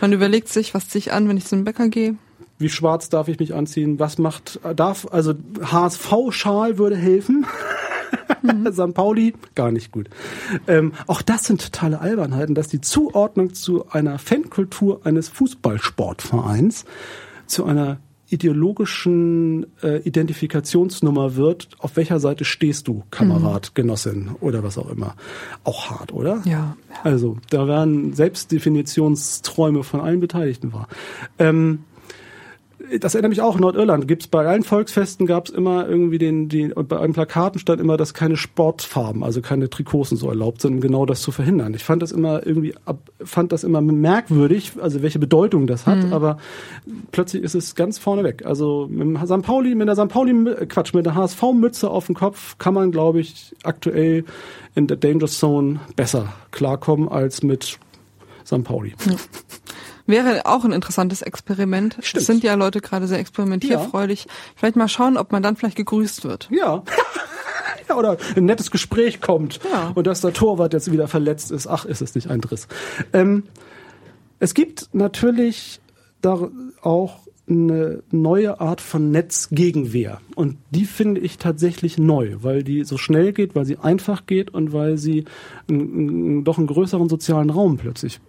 Man 0.00 0.12
überlegt 0.12 0.48
sich, 0.48 0.74
was 0.74 0.88
ziehe 0.88 1.00
ich 1.00 1.12
an, 1.12 1.28
wenn 1.28 1.36
ich 1.36 1.46
zum 1.46 1.64
Bäcker 1.64 1.88
gehe. 1.88 2.16
Wie 2.62 2.68
schwarz 2.68 3.08
darf 3.08 3.28
ich 3.28 3.38
mich 3.38 3.54
anziehen? 3.54 3.98
Was 3.98 4.18
macht, 4.18 4.60
darf, 4.76 5.06
also 5.10 5.34
HSV-Schal 5.62 6.78
würde 6.78 6.96
helfen. 6.96 7.46
St. 8.72 8.94
Pauli, 8.94 9.34
gar 9.54 9.70
nicht 9.70 9.92
gut. 9.92 10.08
Ähm, 10.66 10.92
auch 11.06 11.22
das 11.22 11.44
sind 11.44 11.62
totale 11.62 12.00
Albernheiten, 12.00 12.54
dass 12.54 12.68
die 12.68 12.80
Zuordnung 12.80 13.54
zu 13.54 13.88
einer 13.90 14.18
Fankultur 14.18 15.00
eines 15.04 15.28
Fußballsportvereins 15.28 16.84
zu 17.46 17.64
einer 17.64 17.98
ideologischen 18.32 19.66
äh, 19.82 19.98
Identifikationsnummer 19.98 21.36
wird, 21.36 21.68
auf 21.78 21.96
welcher 21.96 22.18
Seite 22.18 22.46
stehst 22.46 22.88
du, 22.88 23.02
Kamerad, 23.10 23.74
Genossin 23.74 24.30
oder 24.40 24.64
was 24.64 24.78
auch 24.78 24.88
immer. 24.88 25.16
Auch 25.64 25.90
hart, 25.90 26.14
oder? 26.14 26.40
Ja. 26.46 26.76
Also, 27.04 27.36
da 27.50 27.68
werden 27.68 28.14
Selbstdefinitionsträume 28.14 29.84
von 29.84 30.00
allen 30.00 30.20
Beteiligten 30.20 30.72
wahr. 30.72 30.88
Ähm, 31.38 31.80
das 33.00 33.14
erinnert 33.14 33.30
mich 33.30 33.40
auch, 33.40 33.58
Nordirland 33.58 34.08
gibt's 34.08 34.26
bei 34.26 34.46
allen 34.46 34.62
Volksfesten 34.62 35.26
gab's 35.26 35.50
immer 35.50 35.88
irgendwie 35.88 36.18
den, 36.18 36.48
den, 36.48 36.72
und 36.72 36.88
bei 36.88 36.96
allen 36.96 37.12
Plakaten 37.12 37.58
stand 37.58 37.80
immer, 37.80 37.96
dass 37.96 38.14
keine 38.14 38.36
Sportfarben, 38.36 39.22
also 39.22 39.40
keine 39.40 39.70
Trikots 39.70 40.12
und 40.12 40.18
so 40.18 40.28
erlaubt 40.28 40.60
sind, 40.60 40.74
um 40.74 40.80
genau 40.80 41.06
das 41.06 41.22
zu 41.22 41.30
verhindern. 41.30 41.74
Ich 41.74 41.84
fand 41.84 42.02
das 42.02 42.12
immer 42.12 42.46
irgendwie, 42.46 42.74
fand 43.24 43.52
das 43.52 43.64
immer 43.64 43.80
merkwürdig, 43.80 44.72
also 44.80 45.02
welche 45.02 45.18
Bedeutung 45.18 45.66
das 45.66 45.86
hat, 45.86 46.12
aber 46.12 46.38
plötzlich 47.12 47.42
ist 47.42 47.54
es 47.54 47.74
ganz 47.74 47.98
vorne 47.98 48.24
weg. 48.24 48.44
Also 48.44 48.88
mit 48.90 49.00
dem 49.00 49.16
St. 49.26 49.42
Pauli, 49.42 49.74
mit 49.74 49.88
der 49.88 49.96
St. 49.96 50.08
Pauli, 50.08 50.32
Quatsch, 50.66 50.94
mit 50.94 51.06
der 51.06 51.14
HSV-Mütze 51.14 51.90
auf 51.90 52.06
dem 52.06 52.14
Kopf 52.14 52.58
kann 52.58 52.74
man, 52.74 52.92
glaube 52.92 53.20
ich, 53.20 53.54
aktuell 53.62 54.24
in 54.74 54.86
der 54.86 54.96
Danger 54.96 55.26
Zone 55.26 55.80
besser 55.96 56.32
klarkommen 56.50 57.08
als 57.08 57.42
mit 57.42 57.78
St. 58.44 58.64
Pauli. 58.64 58.94
Wäre 60.06 60.46
auch 60.46 60.64
ein 60.64 60.72
interessantes 60.72 61.22
Experiment. 61.22 61.96
Stimmt. 62.00 62.20
Es 62.22 62.26
sind 62.26 62.42
ja 62.42 62.54
Leute 62.54 62.80
gerade 62.80 63.06
sehr 63.06 63.18
experimentierfreudig. 63.18 64.26
Vielleicht 64.56 64.76
mal 64.76 64.88
schauen, 64.88 65.16
ob 65.16 65.32
man 65.32 65.42
dann 65.42 65.56
vielleicht 65.56 65.76
gegrüßt 65.76 66.24
wird. 66.24 66.48
Ja. 66.50 66.82
ja, 67.88 67.96
oder 67.96 68.16
ein 68.36 68.44
nettes 68.44 68.70
Gespräch 68.70 69.20
kommt 69.20 69.60
Ja. 69.72 69.92
und 69.94 70.06
dass 70.06 70.20
der 70.20 70.32
Torwart 70.32 70.72
jetzt 70.72 70.90
wieder 70.90 71.08
verletzt 71.08 71.50
ist. 71.50 71.66
Ach, 71.66 71.84
ist 71.84 72.02
es 72.02 72.14
nicht 72.14 72.28
ein 72.30 72.40
Driss. 72.40 72.66
Ähm, 73.12 73.44
es 74.38 74.54
gibt 74.54 74.88
natürlich 74.92 75.80
da 76.20 76.48
auch 76.82 77.20
eine 77.48 78.02
neue 78.10 78.60
Art 78.60 78.80
von 78.80 79.10
Netzgegenwehr. 79.10 80.20
Und 80.36 80.56
die 80.70 80.84
finde 80.84 81.20
ich 81.20 81.38
tatsächlich 81.38 81.98
neu, 81.98 82.36
weil 82.40 82.62
die 82.62 82.84
so 82.84 82.96
schnell 82.98 83.32
geht, 83.32 83.54
weil 83.56 83.64
sie 83.66 83.78
einfach 83.78 84.26
geht 84.26 84.54
und 84.54 84.72
weil 84.72 84.96
sie 84.96 85.24
n- 85.68 86.38
n- 86.38 86.44
doch 86.44 86.58
einen 86.58 86.68
größeren 86.68 87.08
sozialen 87.08 87.50
Raum 87.50 87.76
plötzlich 87.78 88.20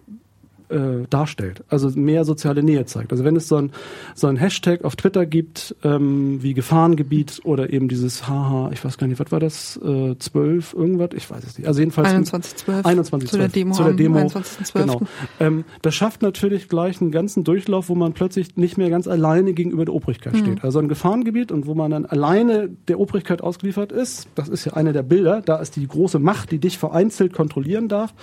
äh, 0.68 1.06
darstellt, 1.10 1.64
also 1.68 1.90
mehr 1.90 2.24
soziale 2.24 2.62
Nähe 2.62 2.84
zeigt. 2.86 3.12
Also 3.12 3.24
wenn 3.24 3.36
es 3.36 3.48
so 3.48 3.56
ein, 3.56 3.70
so 4.14 4.26
ein 4.26 4.36
Hashtag 4.36 4.84
auf 4.84 4.96
Twitter 4.96 5.26
gibt, 5.26 5.76
ähm, 5.84 6.42
wie 6.42 6.54
Gefahrengebiet 6.54 7.40
oder 7.44 7.72
eben 7.72 7.88
dieses 7.88 8.28
Haha, 8.28 8.70
ich 8.72 8.84
weiß 8.84 8.98
gar 8.98 9.06
nicht, 9.06 9.18
was 9.18 9.30
war 9.32 9.40
das, 9.40 9.78
äh, 9.84 10.16
12, 10.18 10.74
irgendwas, 10.74 11.10
ich 11.14 11.28
weiß 11.30 11.44
es 11.44 11.58
nicht. 11.58 11.66
Also 11.66 11.80
jedenfalls 11.80 12.08
21.12. 12.08 12.84
21 12.84 13.30
Zu 13.30 13.38
der 13.38 13.48
Demo 13.48 13.74
zu 13.74 13.84
der 13.84 13.92
Demo 13.94 14.18
21.12.. 14.18 14.80
Genau. 14.80 15.00
Ähm, 15.40 15.64
das 15.82 15.94
schafft 15.94 16.22
natürlich 16.22 16.68
gleich 16.68 17.00
einen 17.00 17.10
ganzen 17.10 17.44
Durchlauf, 17.44 17.88
wo 17.88 17.94
man 17.94 18.12
plötzlich 18.12 18.56
nicht 18.56 18.78
mehr 18.78 18.90
ganz 18.90 19.06
alleine 19.06 19.52
gegenüber 19.52 19.84
der 19.84 19.94
Obrigkeit 19.94 20.36
steht. 20.36 20.64
Also 20.64 20.78
ein 20.78 20.88
Gefahrengebiet 20.88 21.52
und 21.52 21.66
wo 21.66 21.74
man 21.74 21.90
dann 21.90 22.06
alleine 22.06 22.70
der 22.88 22.98
Obrigkeit 23.00 23.42
ausgeliefert 23.42 23.92
ist, 23.92 24.28
das 24.34 24.48
ist 24.48 24.64
ja 24.64 24.72
eine 24.74 24.92
der 24.92 25.02
Bilder, 25.02 25.42
da 25.42 25.56
ist 25.56 25.76
die 25.76 25.86
große 25.86 26.18
Macht, 26.18 26.50
die 26.50 26.58
dich 26.58 26.78
vereinzelt 26.78 27.32
kontrollieren 27.32 27.88
darf, 27.88 28.14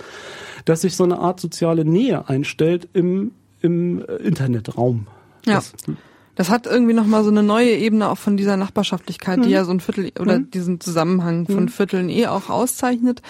dass 0.64 0.82
sich 0.82 0.96
so 0.96 1.04
eine 1.04 1.18
Art 1.18 1.40
soziale 1.40 1.84
Nähe 1.84 2.28
einstellt 2.32 2.88
im, 2.92 3.32
im 3.60 4.00
äh, 4.00 4.16
Internetraum. 4.16 5.06
Ja. 5.46 5.56
Das 5.56 5.72
Das 6.34 6.48
hat 6.48 6.66
irgendwie 6.66 6.94
nochmal 6.94 7.24
so 7.24 7.30
eine 7.30 7.42
neue 7.42 7.76
Ebene 7.76 8.08
auch 8.08 8.16
von 8.16 8.38
dieser 8.38 8.56
Nachbarschaftlichkeit, 8.56 9.38
mhm. 9.38 9.42
die 9.42 9.50
ja 9.50 9.64
so 9.64 9.70
ein 9.70 9.80
Viertel 9.80 10.12
oder 10.18 10.38
mhm. 10.38 10.50
diesen 10.50 10.80
Zusammenhang 10.80 11.44
von 11.46 11.64
mhm. 11.64 11.68
Vierteln 11.68 12.08
eh 12.08 12.26
auch 12.26 12.48
auszeichnet, 12.48 13.20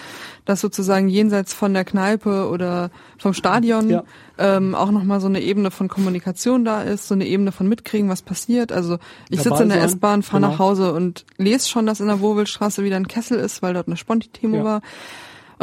dass 0.45 0.61
sozusagen 0.61 1.09
jenseits 1.09 1.53
von 1.53 1.73
der 1.73 1.83
Kneipe 1.83 2.47
oder 2.47 2.91
vom 3.17 3.33
Stadion 3.33 3.89
ja. 3.89 4.03
ähm, 4.37 4.73
auch 4.73 4.91
nochmal 4.91 5.19
so 5.19 5.27
eine 5.27 5.41
Ebene 5.41 5.69
von 5.69 5.89
Kommunikation 5.89 6.63
da 6.63 6.81
ist, 6.81 7.09
so 7.09 7.13
eine 7.13 7.27
Ebene 7.27 7.51
von 7.51 7.67
Mitkriegen, 7.67 8.07
was 8.07 8.21
passiert. 8.21 8.71
Also 8.71 8.99
ich 9.29 9.41
sitze 9.41 9.63
in 9.63 9.69
der 9.69 9.83
S-Bahn, 9.83 10.23
fahre 10.23 10.39
genau. 10.39 10.53
nach 10.53 10.59
Hause 10.59 10.93
und 10.93 11.25
lese 11.37 11.67
schon, 11.67 11.85
dass 11.85 11.99
in 11.99 12.07
der 12.07 12.21
Wurwelstraße 12.21 12.85
wieder 12.85 12.95
ein 12.95 13.09
Kessel 13.09 13.37
ist, 13.37 13.61
weil 13.61 13.73
dort 13.73 13.87
eine 13.87 13.97
Sponti-Themo 13.97 14.57
ja. 14.57 14.63
war. 14.63 14.81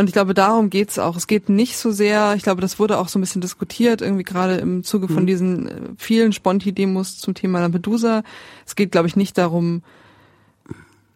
Und 0.00 0.06
ich 0.06 0.14
glaube, 0.14 0.32
darum 0.32 0.70
geht's 0.70 0.98
auch. 0.98 1.14
Es 1.14 1.26
geht 1.26 1.50
nicht 1.50 1.76
so 1.76 1.90
sehr, 1.90 2.32
ich 2.34 2.42
glaube, 2.42 2.62
das 2.62 2.78
wurde 2.78 2.96
auch 2.96 3.08
so 3.08 3.18
ein 3.18 3.20
bisschen 3.20 3.42
diskutiert, 3.42 4.00
irgendwie 4.00 4.22
gerade 4.22 4.54
im 4.54 4.82
Zuge 4.82 5.08
von 5.08 5.24
mhm. 5.24 5.26
diesen 5.26 5.68
äh, 5.68 5.72
vielen 5.98 6.32
Sponti-Demos 6.32 7.18
zum 7.18 7.34
Thema 7.34 7.60
Lampedusa. 7.60 8.22
Es 8.64 8.76
geht, 8.76 8.92
glaube 8.92 9.08
ich, 9.08 9.16
nicht 9.16 9.36
darum, 9.36 9.82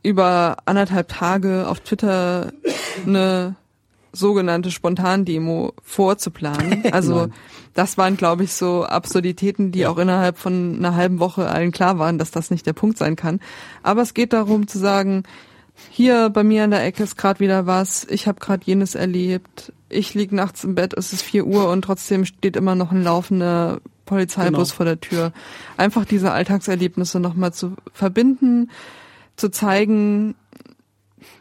über 0.02 0.58
anderthalb 0.66 1.08
Tage 1.08 1.66
auf 1.66 1.80
Twitter 1.80 2.52
eine 3.06 3.56
sogenannte 4.12 4.70
Spontandemo 4.70 5.72
vorzuplanen. 5.82 6.82
Also 6.92 7.28
das 7.72 7.96
waren, 7.96 8.18
glaube 8.18 8.44
ich, 8.44 8.52
so 8.52 8.84
Absurditäten, 8.84 9.72
die 9.72 9.86
auch 9.86 9.96
innerhalb 9.96 10.36
von 10.36 10.76
einer 10.76 10.94
halben 10.94 11.20
Woche 11.20 11.48
allen 11.48 11.72
klar 11.72 11.98
waren, 11.98 12.18
dass 12.18 12.32
das 12.32 12.50
nicht 12.50 12.66
der 12.66 12.74
Punkt 12.74 12.98
sein 12.98 13.16
kann. 13.16 13.40
Aber 13.82 14.02
es 14.02 14.12
geht 14.12 14.34
darum 14.34 14.68
zu 14.68 14.78
sagen, 14.78 15.22
hier 15.90 16.30
bei 16.30 16.44
mir 16.44 16.64
an 16.64 16.70
der 16.70 16.84
Ecke 16.84 17.02
ist 17.02 17.16
gerade 17.16 17.40
wieder 17.40 17.66
was, 17.66 18.04
ich 18.08 18.26
habe 18.26 18.40
gerade 18.40 18.64
jenes 18.64 18.94
erlebt, 18.94 19.72
ich 19.88 20.14
lieg 20.14 20.32
nachts 20.32 20.64
im 20.64 20.74
Bett, 20.74 20.94
es 20.94 21.12
ist 21.12 21.22
vier 21.22 21.46
Uhr 21.46 21.70
und 21.70 21.82
trotzdem 21.82 22.24
steht 22.24 22.56
immer 22.56 22.74
noch 22.74 22.92
ein 22.92 23.02
laufender 23.02 23.80
Polizeibus 24.06 24.68
genau. 24.68 24.76
vor 24.76 24.86
der 24.86 25.00
Tür. 25.00 25.32
Einfach 25.76 26.04
diese 26.04 26.32
Alltagserlebnisse 26.32 27.20
nochmal 27.20 27.52
zu 27.52 27.74
verbinden, 27.92 28.70
zu 29.36 29.50
zeigen, 29.50 30.34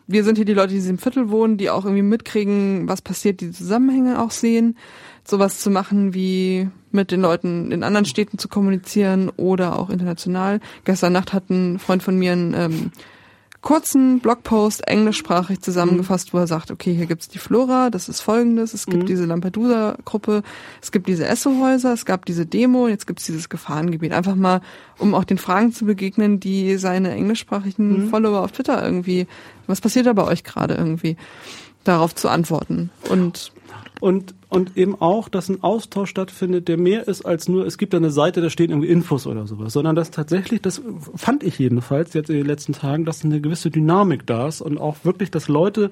wir 0.07 0.23
sind 0.23 0.35
hier 0.35 0.45
die 0.45 0.53
Leute, 0.53 0.69
die 0.69 0.76
in 0.76 0.81
diesem 0.81 0.97
Viertel 0.97 1.30
wohnen, 1.30 1.57
die 1.57 1.69
auch 1.69 1.85
irgendwie 1.85 2.03
mitkriegen, 2.03 2.88
was 2.88 3.01
passiert, 3.01 3.41
die 3.41 3.51
Zusammenhänge 3.51 4.22
auch 4.22 4.31
sehen. 4.31 4.77
Sowas 5.26 5.60
zu 5.60 5.69
machen 5.69 6.14
wie 6.14 6.69
mit 6.91 7.11
den 7.11 7.22
Leuten 7.22 7.72
in 7.72 7.84
anderen 7.84 8.05
Städten 8.05 8.38
zu 8.38 8.49
kommunizieren 8.49 9.30
oder 9.38 9.80
auch 9.80 9.89
international. 9.89 10.60
Gestern 10.84 11.14
Nacht 11.14 11.31
hat 11.31 11.49
ein 11.49 11.80
Freund 11.80 12.03
von 12.03 12.18
mir 12.19 12.34
ein 12.34 12.53
ähm, 12.53 12.91
kurzen 13.64 14.19
Blogpost 14.19 14.85
englischsprachig 14.88 15.61
zusammengefasst, 15.61 16.34
wo 16.34 16.38
er 16.38 16.48
sagt, 16.48 16.69
okay, 16.69 16.94
hier 16.94 17.06
gibt's 17.06 17.30
die 17.30 17.40
Flora, 17.40 17.90
das 17.90 18.10
ist 18.10 18.19
folgendes, 18.19 18.73
es 18.73 18.85
gibt 18.85 19.03
mhm. 19.03 19.07
diese 19.07 19.26
Lampedusa-Gruppe, 19.26 20.44
es 20.81 20.91
gibt 20.91 21.07
diese 21.07 21.26
Esso-Häuser, 21.26 21.94
es 21.94 22.06
gab 22.06 22.26
diese 22.26 22.45
Demo, 22.45 22.90
jetzt 22.90 23.07
gibt's 23.07 23.26
dieses 23.26 23.48
Gefahrengebiet. 23.48 24.11
Einfach 24.11 24.35
mal, 24.35 24.61
um 24.99 25.15
auch 25.15 25.23
den 25.23 25.38
Fragen 25.38 25.72
zu 25.72 25.85
begegnen, 25.85 26.41
die 26.41 26.76
seine 26.77 27.11
englischsprachigen 27.11 28.03
mhm. 28.03 28.10
Follower 28.10 28.41
auf 28.41 28.52
Twitter 28.52 28.84
irgendwie, 28.84 29.27
was 29.65 29.80
passiert 29.80 30.07
da 30.07 30.14
bei 30.14 30.26
euch 30.26 30.44
gerade 30.44 30.76
irgendwie, 30.76 31.15
darauf 31.84 32.15
zu 32.15 32.30
antworten. 32.30 32.89
Und 33.10 33.51
und, 34.03 34.35
und 34.49 34.76
eben 34.76 34.99
auch, 34.99 35.30
dass 35.30 35.47
ein 35.47 35.64
Austausch 35.64 36.10
stattfindet, 36.10 36.68
der 36.68 36.77
mehr 36.77 37.07
ist 37.07 37.26
als 37.26 37.47
nur, 37.47 37.65
es 37.65 37.77
gibt 37.77 37.93
da 37.93 37.97
eine 37.97 38.11
Seite, 38.11 38.41
da 38.41 38.49
stehen 38.49 38.69
irgendwie 38.69 38.89
Infos 38.89 39.26
oder 39.26 39.47
sowas, 39.47 39.72
sondern 39.72 39.95
dass 39.95 40.11
tatsächlich, 40.11 40.61
das 40.61 40.81
fand 41.15 41.41
ich 41.41 41.57
jedenfalls 41.57 42.14
jetzt 42.14 42.30
in 42.30 42.35
den 42.35 42.45
letzten 42.45 42.73
Tagen, 42.73 43.05
dass 43.05 43.23
eine 43.23 43.39
gewisse 43.39 43.72
Dynamik 43.72 44.27
da 44.27 44.49
ist 44.49 44.60
und 44.60 44.77
auch 44.77 44.97
wirklich, 45.03 45.31
dass 45.31 45.47
Leute 45.47 45.89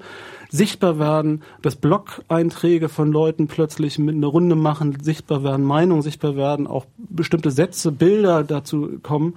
sichtbar 0.50 1.00
werden, 1.00 1.42
dass 1.62 1.78
Blog-Einträge 1.78 2.90
von 2.90 3.14
Leuten 3.14 3.48
plötzlich 3.48 3.98
mit 3.98 4.16
einer 4.16 4.28
Runde 4.28 4.58
machen, 4.58 4.98
sichtbar 5.02 5.46
werden, 5.46 5.64
Meinungen 5.66 6.02
sichtbar 6.02 6.36
werden, 6.36 6.68
auch 6.68 6.88
bestimmte 6.98 7.52
Sätze, 7.52 7.94
Bilder 7.94 8.44
dazu 8.44 9.00
kommen, 9.04 9.36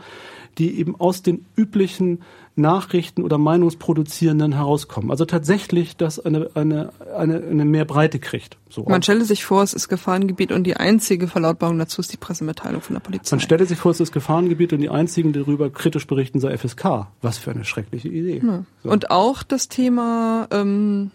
die 0.59 0.81
eben 0.81 0.99
aus 0.99 1.23
den 1.23 1.47
üblichen 1.57 2.23
Nachrichten 2.57 3.23
oder 3.23 3.37
Meinungsproduzierenden 3.37 4.53
herauskommen. 4.53 5.11
Also 5.11 5.25
tatsächlich, 5.25 5.97
dass 5.97 6.25
eine, 6.25 6.51
eine, 6.55 6.93
eine, 7.17 7.43
eine 7.43 7.65
mehr 7.65 7.85
Breite 7.85 8.21
kriegt. 8.21 8.59
So 8.71 8.85
Man 8.85 9.03
stelle 9.03 9.25
sich 9.25 9.45
vor, 9.45 9.63
es 9.63 9.75
ist 9.75 9.89
Gefahrengebiet 9.89 10.53
und 10.53 10.65
die 10.65 10.77
einzige 10.77 11.27
Verlautbarung 11.27 11.79
dazu 11.79 12.01
ist 12.01 12.13
die 12.13 12.17
Pressemitteilung 12.17 12.81
von 12.81 12.95
der 12.95 13.01
Polizei. 13.01 13.35
Man 13.35 13.41
stelle 13.41 13.67
sich 13.67 13.79
vor, 13.79 13.91
es 13.91 14.01
ist 14.01 14.13
Gefahrengebiet 14.13 14.73
und 14.73 14.81
die 14.81 14.91
einzigen, 14.91 15.33
die 15.33 15.41
darüber 15.41 15.69
kritisch 15.71 16.07
berichten, 16.07 16.39
sei 16.39 16.57
FSK. 16.57 17.09
Was 17.23 17.39
für 17.39 17.51
eine 17.51 17.65
schreckliche 17.65 18.09
Idee. 18.09 18.41
Ja. 18.45 18.65
So. 18.85 18.91
Und 18.91 19.11
auch 19.11 19.43
das 19.43 19.69
Thema 19.69 20.47
ähm, 20.53 21.11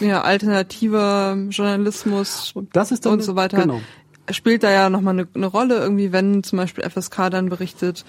ja, 0.00 0.22
alternativer 0.22 1.36
Journalismus 1.50 2.52
und, 2.54 2.74
das 2.76 2.92
ist 2.92 3.04
dann, 3.06 3.14
und 3.14 3.22
so 3.22 3.34
weiter. 3.34 3.62
Genau. 3.62 3.80
Spielt 4.30 4.62
da 4.62 4.70
ja 4.70 4.90
nochmal 4.90 5.14
eine, 5.14 5.28
eine 5.34 5.46
Rolle, 5.46 5.76
irgendwie, 5.76 6.12
wenn 6.12 6.42
zum 6.44 6.56
Beispiel 6.56 6.88
FSK 6.88 7.30
dann 7.30 7.48
berichtet, 7.48 8.04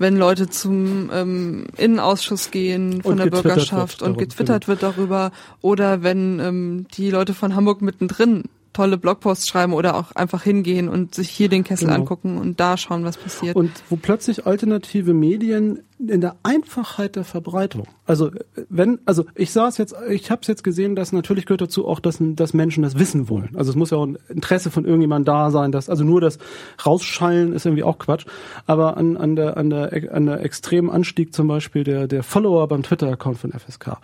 wenn 0.00 0.16
Leute 0.16 0.48
zum 0.48 1.10
ähm, 1.12 1.66
Innenausschuss 1.76 2.50
gehen 2.50 3.02
von 3.02 3.12
und 3.12 3.18
der 3.18 3.26
Bürgerschaft 3.26 4.00
und 4.02 4.16
getwittert 4.16 4.66
wird 4.66 4.82
darüber 4.82 5.30
oder 5.60 6.02
wenn 6.02 6.40
ähm, 6.40 6.86
die 6.94 7.10
Leute 7.10 7.34
von 7.34 7.54
Hamburg 7.54 7.82
mittendrin 7.82 8.44
tolle 8.72 8.96
Blogposts 8.96 9.46
schreiben 9.46 9.74
oder 9.74 9.96
auch 9.96 10.12
einfach 10.12 10.42
hingehen 10.42 10.88
und 10.88 11.14
sich 11.14 11.28
hier 11.28 11.50
den 11.50 11.64
Kessel 11.64 11.88
genau. 11.88 12.00
angucken 12.00 12.38
und 12.38 12.60
da 12.60 12.78
schauen, 12.78 13.04
was 13.04 13.18
passiert. 13.18 13.56
Und 13.56 13.70
wo 13.90 13.96
plötzlich 13.96 14.46
alternative 14.46 15.12
Medien 15.12 15.80
in 16.08 16.20
der 16.20 16.36
Einfachheit 16.42 17.16
der 17.16 17.24
Verbreitung. 17.24 17.86
Also 18.06 18.30
wenn, 18.68 18.98
also 19.04 19.24
ich 19.34 19.52
saß 19.52 19.78
jetzt, 19.78 19.94
ich 20.08 20.30
habe 20.30 20.40
es 20.42 20.48
jetzt 20.48 20.64
gesehen, 20.64 20.96
dass 20.96 21.12
natürlich 21.12 21.46
gehört 21.46 21.60
dazu 21.60 21.86
auch, 21.86 22.00
dass, 22.00 22.18
dass 22.20 22.54
Menschen 22.54 22.82
das 22.82 22.98
wissen 22.98 23.28
wollen. 23.28 23.50
Also 23.54 23.70
es 23.70 23.76
muss 23.76 23.90
ja 23.90 23.98
auch 23.98 24.06
ein 24.06 24.18
Interesse 24.28 24.70
von 24.70 24.84
irgendjemandem 24.84 25.26
da 25.26 25.50
sein, 25.50 25.72
dass 25.72 25.90
also 25.90 26.04
nur 26.04 26.20
das 26.20 26.38
Rausschallen 26.84 27.52
ist 27.52 27.66
irgendwie 27.66 27.82
auch 27.82 27.98
Quatsch. 27.98 28.26
Aber 28.66 28.96
an, 28.96 29.16
an 29.16 29.36
der 29.36 29.56
an 29.56 29.70
der 29.70 30.12
an 30.12 30.26
der 30.26 30.42
extremen 30.42 30.90
Anstieg 30.90 31.34
zum 31.34 31.48
Beispiel 31.48 31.84
der 31.84 32.08
der 32.08 32.22
Follower 32.22 32.66
beim 32.68 32.82
Twitter-Account 32.82 33.38
von 33.38 33.52
FSK, 33.52 33.98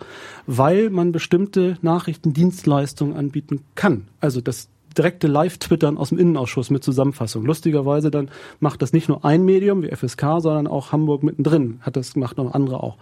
weil 0.45 0.89
man 0.89 1.11
bestimmte 1.11 1.77
Nachrichtendienstleistungen 1.81 3.15
anbieten 3.15 3.63
kann. 3.75 4.07
Also 4.19 4.41
das 4.41 4.69
direkte 4.97 5.27
Live-Twittern 5.27 5.97
aus 5.97 6.09
dem 6.09 6.17
Innenausschuss 6.17 6.69
mit 6.69 6.83
Zusammenfassung. 6.83 7.45
Lustigerweise 7.45 8.11
dann 8.11 8.29
macht 8.59 8.81
das 8.81 8.93
nicht 8.93 9.09
nur 9.09 9.23
ein 9.25 9.43
Medium 9.43 9.83
wie 9.83 9.95
FSK, 9.95 10.39
sondern 10.39 10.67
auch 10.67 10.91
Hamburg 10.91 11.23
mittendrin 11.23 11.79
hat 11.81 11.95
das 11.95 12.15
macht 12.15 12.37
noch 12.37 12.53
andere 12.53 12.81
auch. 12.83 12.97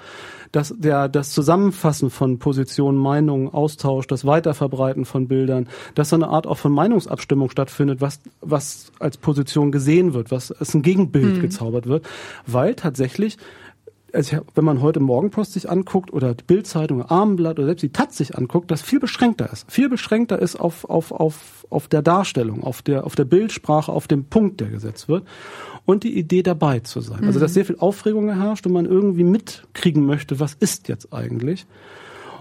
Das, 0.51 0.73
der, 0.77 1.09
das 1.09 1.31
Zusammenfassen 1.31 2.09
von 2.09 2.39
Positionen, 2.39 2.97
Meinungen, 2.97 3.49
Austausch, 3.49 4.07
das 4.07 4.25
Weiterverbreiten 4.25 5.05
von 5.05 5.27
Bildern, 5.27 5.67
dass 5.95 6.09
so 6.09 6.15
eine 6.15 6.29
Art 6.29 6.47
auch 6.47 6.57
von 6.57 6.71
Meinungsabstimmung 6.71 7.49
stattfindet, 7.49 8.01
was, 8.01 8.19
was 8.41 8.91
als 8.99 9.17
Position 9.17 9.71
gesehen 9.71 10.13
wird, 10.13 10.31
was 10.31 10.51
als 10.51 10.73
ein 10.73 10.81
Gegenbild 10.81 11.37
mhm. 11.37 11.41
gezaubert 11.41 11.87
wird, 11.87 12.07
weil 12.45 12.75
tatsächlich 12.75 13.37
also 14.13 14.37
wenn 14.55 14.63
man 14.63 14.81
heute 14.81 15.01
Morgenpost 15.01 15.53
sich 15.53 15.69
anguckt 15.69 16.11
oder 16.13 16.33
die 16.33 16.43
Bildzeitung, 16.43 17.03
Armenblatt 17.03 17.59
oder 17.59 17.67
selbst 17.67 17.81
die 17.81 17.91
Taz 17.91 18.15
sich 18.15 18.37
anguckt, 18.37 18.71
das 18.71 18.81
viel 18.81 18.99
beschränkter 18.99 19.51
ist. 19.51 19.69
Viel 19.69 19.89
beschränkter 19.89 20.39
ist 20.39 20.55
auf, 20.55 20.85
auf, 20.85 21.11
auf, 21.11 21.54
auf 21.69 21.87
der 21.87 22.01
Darstellung, 22.01 22.63
auf 22.63 22.81
der, 22.81 23.05
auf 23.05 23.15
der 23.15 23.25
Bildsprache, 23.25 23.91
auf 23.91 24.07
dem 24.07 24.25
Punkt, 24.25 24.59
der 24.61 24.69
gesetzt 24.69 25.07
wird. 25.07 25.23
Und 25.85 26.03
die 26.03 26.17
Idee 26.17 26.41
dabei 26.41 26.79
zu 26.79 27.01
sein. 27.01 27.21
Mhm. 27.21 27.27
Also 27.27 27.39
dass 27.39 27.51
mhm. 27.51 27.53
sehr 27.53 27.65
viel 27.65 27.77
Aufregung 27.77 28.33
herrscht 28.33 28.65
und 28.65 28.73
man 28.73 28.85
irgendwie 28.85 29.23
mitkriegen 29.23 30.05
möchte, 30.05 30.39
was 30.39 30.55
ist 30.55 30.87
jetzt 30.87 31.13
eigentlich. 31.13 31.65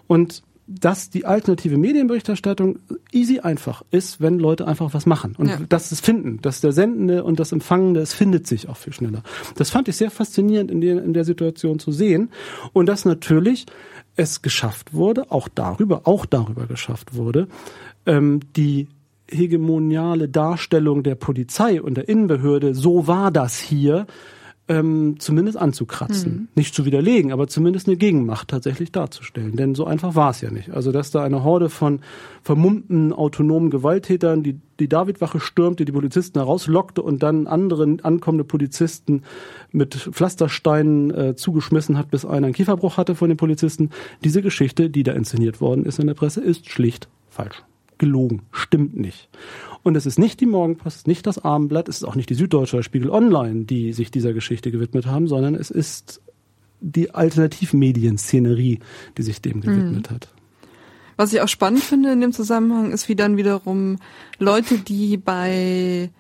Und 0.06 0.42
dass 0.66 1.10
die 1.10 1.26
alternative 1.26 1.76
Medienberichterstattung 1.76 2.78
easy 3.12 3.40
einfach 3.40 3.82
ist, 3.90 4.20
wenn 4.20 4.38
Leute 4.38 4.66
einfach 4.66 4.94
was 4.94 5.04
machen 5.04 5.34
und 5.36 5.48
ja. 5.48 5.58
dass 5.68 5.92
es 5.92 6.00
finden, 6.00 6.40
dass 6.40 6.62
der 6.62 6.72
Sendende 6.72 7.22
und 7.22 7.38
das 7.38 7.52
Empfangende, 7.52 8.00
es 8.00 8.14
findet 8.14 8.46
sich 8.46 8.68
auch 8.68 8.76
viel 8.76 8.92
schneller. 8.92 9.22
Das 9.56 9.70
fand 9.70 9.88
ich 9.88 9.96
sehr 9.96 10.10
faszinierend 10.10 10.70
in 10.70 10.80
der, 10.80 11.04
in 11.04 11.12
der 11.12 11.24
Situation 11.24 11.78
zu 11.78 11.92
sehen 11.92 12.30
und 12.72 12.86
dass 12.86 13.04
natürlich 13.04 13.66
es 14.16 14.42
geschafft 14.42 14.94
wurde, 14.94 15.30
auch 15.30 15.48
darüber, 15.48 16.02
auch 16.04 16.24
darüber 16.24 16.66
geschafft 16.66 17.14
wurde, 17.14 17.48
ähm, 18.06 18.40
die 18.56 18.88
hegemoniale 19.30 20.28
Darstellung 20.28 21.02
der 21.02 21.14
Polizei 21.14 21.80
und 21.80 21.96
der 21.96 22.08
Innenbehörde, 22.08 22.74
so 22.74 23.06
war 23.06 23.30
das 23.30 23.58
hier, 23.58 24.06
ähm, 24.66 25.16
zumindest 25.18 25.58
anzukratzen. 25.58 26.32
Mhm. 26.32 26.48
Nicht 26.54 26.74
zu 26.74 26.86
widerlegen, 26.86 27.32
aber 27.32 27.48
zumindest 27.48 27.86
eine 27.86 27.96
Gegenmacht 27.96 28.48
tatsächlich 28.48 28.92
darzustellen. 28.92 29.56
Denn 29.56 29.74
so 29.74 29.84
einfach 29.84 30.14
war 30.14 30.30
es 30.30 30.40
ja 30.40 30.50
nicht. 30.50 30.70
Also 30.70 30.90
dass 30.90 31.10
da 31.10 31.22
eine 31.22 31.44
Horde 31.44 31.68
von 31.68 32.00
vermummten 32.42 33.12
autonomen 33.12 33.68
Gewalttätern 33.68 34.42
die, 34.42 34.58
die 34.80 34.88
Davidwache 34.88 35.38
stürmte, 35.38 35.84
die 35.84 35.92
Polizisten 35.92 36.38
herauslockte 36.38 37.02
und 37.02 37.22
dann 37.22 37.46
anderen 37.46 38.02
ankommende 38.02 38.44
Polizisten 38.44 39.22
mit 39.70 39.94
Pflastersteinen 39.94 41.10
äh, 41.10 41.36
zugeschmissen 41.36 41.98
hat, 41.98 42.10
bis 42.10 42.24
einer 42.24 42.46
einen 42.46 42.54
Kieferbruch 42.54 42.96
hatte 42.96 43.14
von 43.14 43.28
den 43.28 43.36
Polizisten. 43.36 43.90
Diese 44.24 44.40
Geschichte, 44.40 44.88
die 44.88 45.02
da 45.02 45.12
inszeniert 45.12 45.60
worden 45.60 45.84
ist 45.84 45.98
in 45.98 46.06
der 46.06 46.14
Presse, 46.14 46.40
ist 46.40 46.70
schlicht 46.70 47.08
falsch. 47.28 47.62
Gelogen. 47.98 48.42
Stimmt 48.52 48.96
nicht. 48.96 49.28
Und 49.82 49.96
es 49.96 50.06
ist 50.06 50.18
nicht 50.18 50.40
die 50.40 50.46
Morgenpost, 50.46 51.06
nicht 51.06 51.26
das 51.26 51.44
Abendblatt, 51.44 51.88
es 51.88 51.98
ist 51.98 52.04
auch 52.04 52.14
nicht 52.14 52.30
die 52.30 52.34
Süddeutsche 52.34 52.82
Spiegel 52.82 53.10
Online, 53.10 53.64
die 53.64 53.92
sich 53.92 54.10
dieser 54.10 54.32
Geschichte 54.32 54.70
gewidmet 54.70 55.06
haben, 55.06 55.28
sondern 55.28 55.54
es 55.54 55.70
ist 55.70 56.20
die 56.80 57.14
Alternativmedienszenerie, 57.14 58.80
die 59.16 59.22
sich 59.22 59.40
dem 59.40 59.60
gewidmet 59.60 60.10
mhm. 60.10 60.14
hat. 60.14 60.28
Was 61.16 61.32
ich 61.32 61.40
auch 61.40 61.48
spannend 61.48 61.82
finde 61.82 62.12
in 62.12 62.20
dem 62.20 62.32
Zusammenhang 62.32 62.90
ist, 62.92 63.08
wie 63.08 63.14
dann 63.14 63.36
wiederum 63.36 63.98
Leute, 64.38 64.78
die 64.78 65.16
bei 65.16 66.10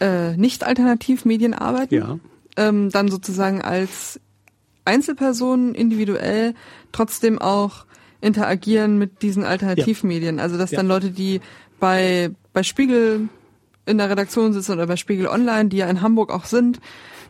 äh, 0.00 0.36
nicht 0.36 0.64
Alternativmedien 0.64 1.54
arbeiten, 1.54 1.94
ja. 1.94 2.18
ähm, 2.56 2.90
dann 2.90 3.08
sozusagen 3.08 3.62
als 3.62 4.20
Einzelpersonen 4.84 5.74
individuell 5.74 6.54
trotzdem 6.92 7.38
auch 7.38 7.84
interagieren 8.22 8.96
mit 8.98 9.20
diesen 9.22 9.44
Alternativmedien. 9.44 10.40
Also 10.40 10.56
dass 10.56 10.70
Ja. 10.70 10.78
dann 10.78 10.88
Leute, 10.88 11.10
die 11.10 11.40
bei, 11.80 12.30
bei 12.54 12.62
Spiegel 12.62 13.28
in 13.84 13.98
der 13.98 14.08
Redaktion 14.08 14.52
sitzen 14.52 14.72
oder 14.72 14.86
bei 14.86 14.96
Spiegel 14.96 15.26
Online, 15.26 15.68
die 15.68 15.76
ja 15.78 15.88
in 15.88 16.00
Hamburg 16.00 16.32
auch 16.32 16.44
sind, 16.46 16.78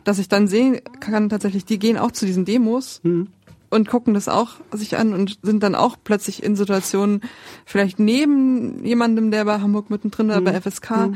dass 0.03 0.19
ich 0.19 0.29
dann 0.29 0.47
sehen 0.47 0.79
kann, 0.99 1.29
tatsächlich, 1.29 1.65
die 1.65 1.79
gehen 1.79 1.97
auch 1.97 2.11
zu 2.11 2.25
diesen 2.25 2.45
Demos 2.45 2.99
Mhm. 3.03 3.27
und 3.71 3.89
gucken 3.89 4.13
das 4.13 4.27
auch 4.29 4.51
sich 4.71 4.95
an 4.97 5.13
und 5.13 5.39
sind 5.41 5.63
dann 5.63 5.73
auch 5.75 5.97
plötzlich 6.03 6.43
in 6.43 6.55
Situationen, 6.55 7.21
vielleicht 7.65 7.99
neben 7.99 8.85
jemandem, 8.85 9.31
der 9.31 9.45
bei 9.45 9.59
Hamburg 9.61 9.89
mittendrin 9.89 10.27
oder 10.27 10.41
Mhm. 10.41 10.45
bei 10.45 10.53
FSK 10.61 11.09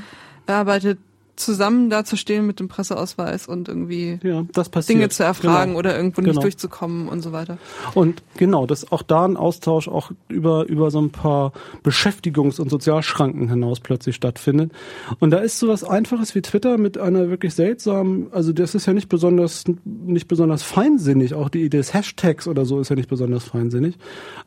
arbeitet, 0.48 0.98
zusammen 1.38 1.90
da 1.90 2.04
zu 2.04 2.18
stehen 2.18 2.46
mit 2.46 2.60
dem 2.60 2.68
Presseausweis 2.68 3.48
und 3.48 3.70
irgendwie 3.70 4.20
Ja. 4.24 4.46
Dinge 4.90 5.10
zu 5.10 5.24
erfragen 5.24 5.70
Genau. 5.72 5.80
oder 5.80 5.96
irgendwo 5.96 6.22
Genau. 6.22 6.34
nicht 6.34 6.44
durchzukommen 6.44 7.08
und 7.08 7.22
so 7.22 7.32
weiter. 7.32 7.58
Und 7.94 8.24
genau, 8.38 8.66
dass 8.66 8.92
auch 8.92 9.04
da 9.04 9.24
ein 9.26 9.38
Austausch 9.38 9.88
auch 9.88 10.12
über, 10.28 10.68
über 10.68 10.92
so 10.92 11.00
ein 11.00 11.12
paar 11.12 11.54
Beschäftigungs- 11.84 12.60
und 12.60 12.70
Sozialschranken 12.70 13.50
hinaus 13.50 13.80
plötzlich 13.80 14.16
stattfindet. 14.16 14.72
Und 15.20 15.30
da 15.32 15.38
ist 15.38 15.60
sowas 15.60 15.84
Einfaches 15.84 16.36
wie 16.36 16.42
Twitter 16.42 16.78
mit 16.78 16.98
einer 16.98 17.30
wirklich 17.30 17.54
seltsamen, 17.54 18.28
also 18.34 18.52
das 18.52 18.76
ist 18.76 18.86
ja 18.88 18.94
nicht 18.94 19.10
besonders, 19.10 19.64
nicht 19.86 20.28
besonders 20.28 20.64
feinsinnig, 20.64 21.34
auch 21.34 21.50
die 21.50 21.64
Idee 21.64 21.78
des 21.78 21.94
Hashtags 21.94 22.48
oder 22.48 22.66
so 22.66 22.80
ist 22.80 22.90
ja 22.90 22.96
nicht 22.96 23.10
besonders 23.10 23.44
feinsinnig, 23.44 23.96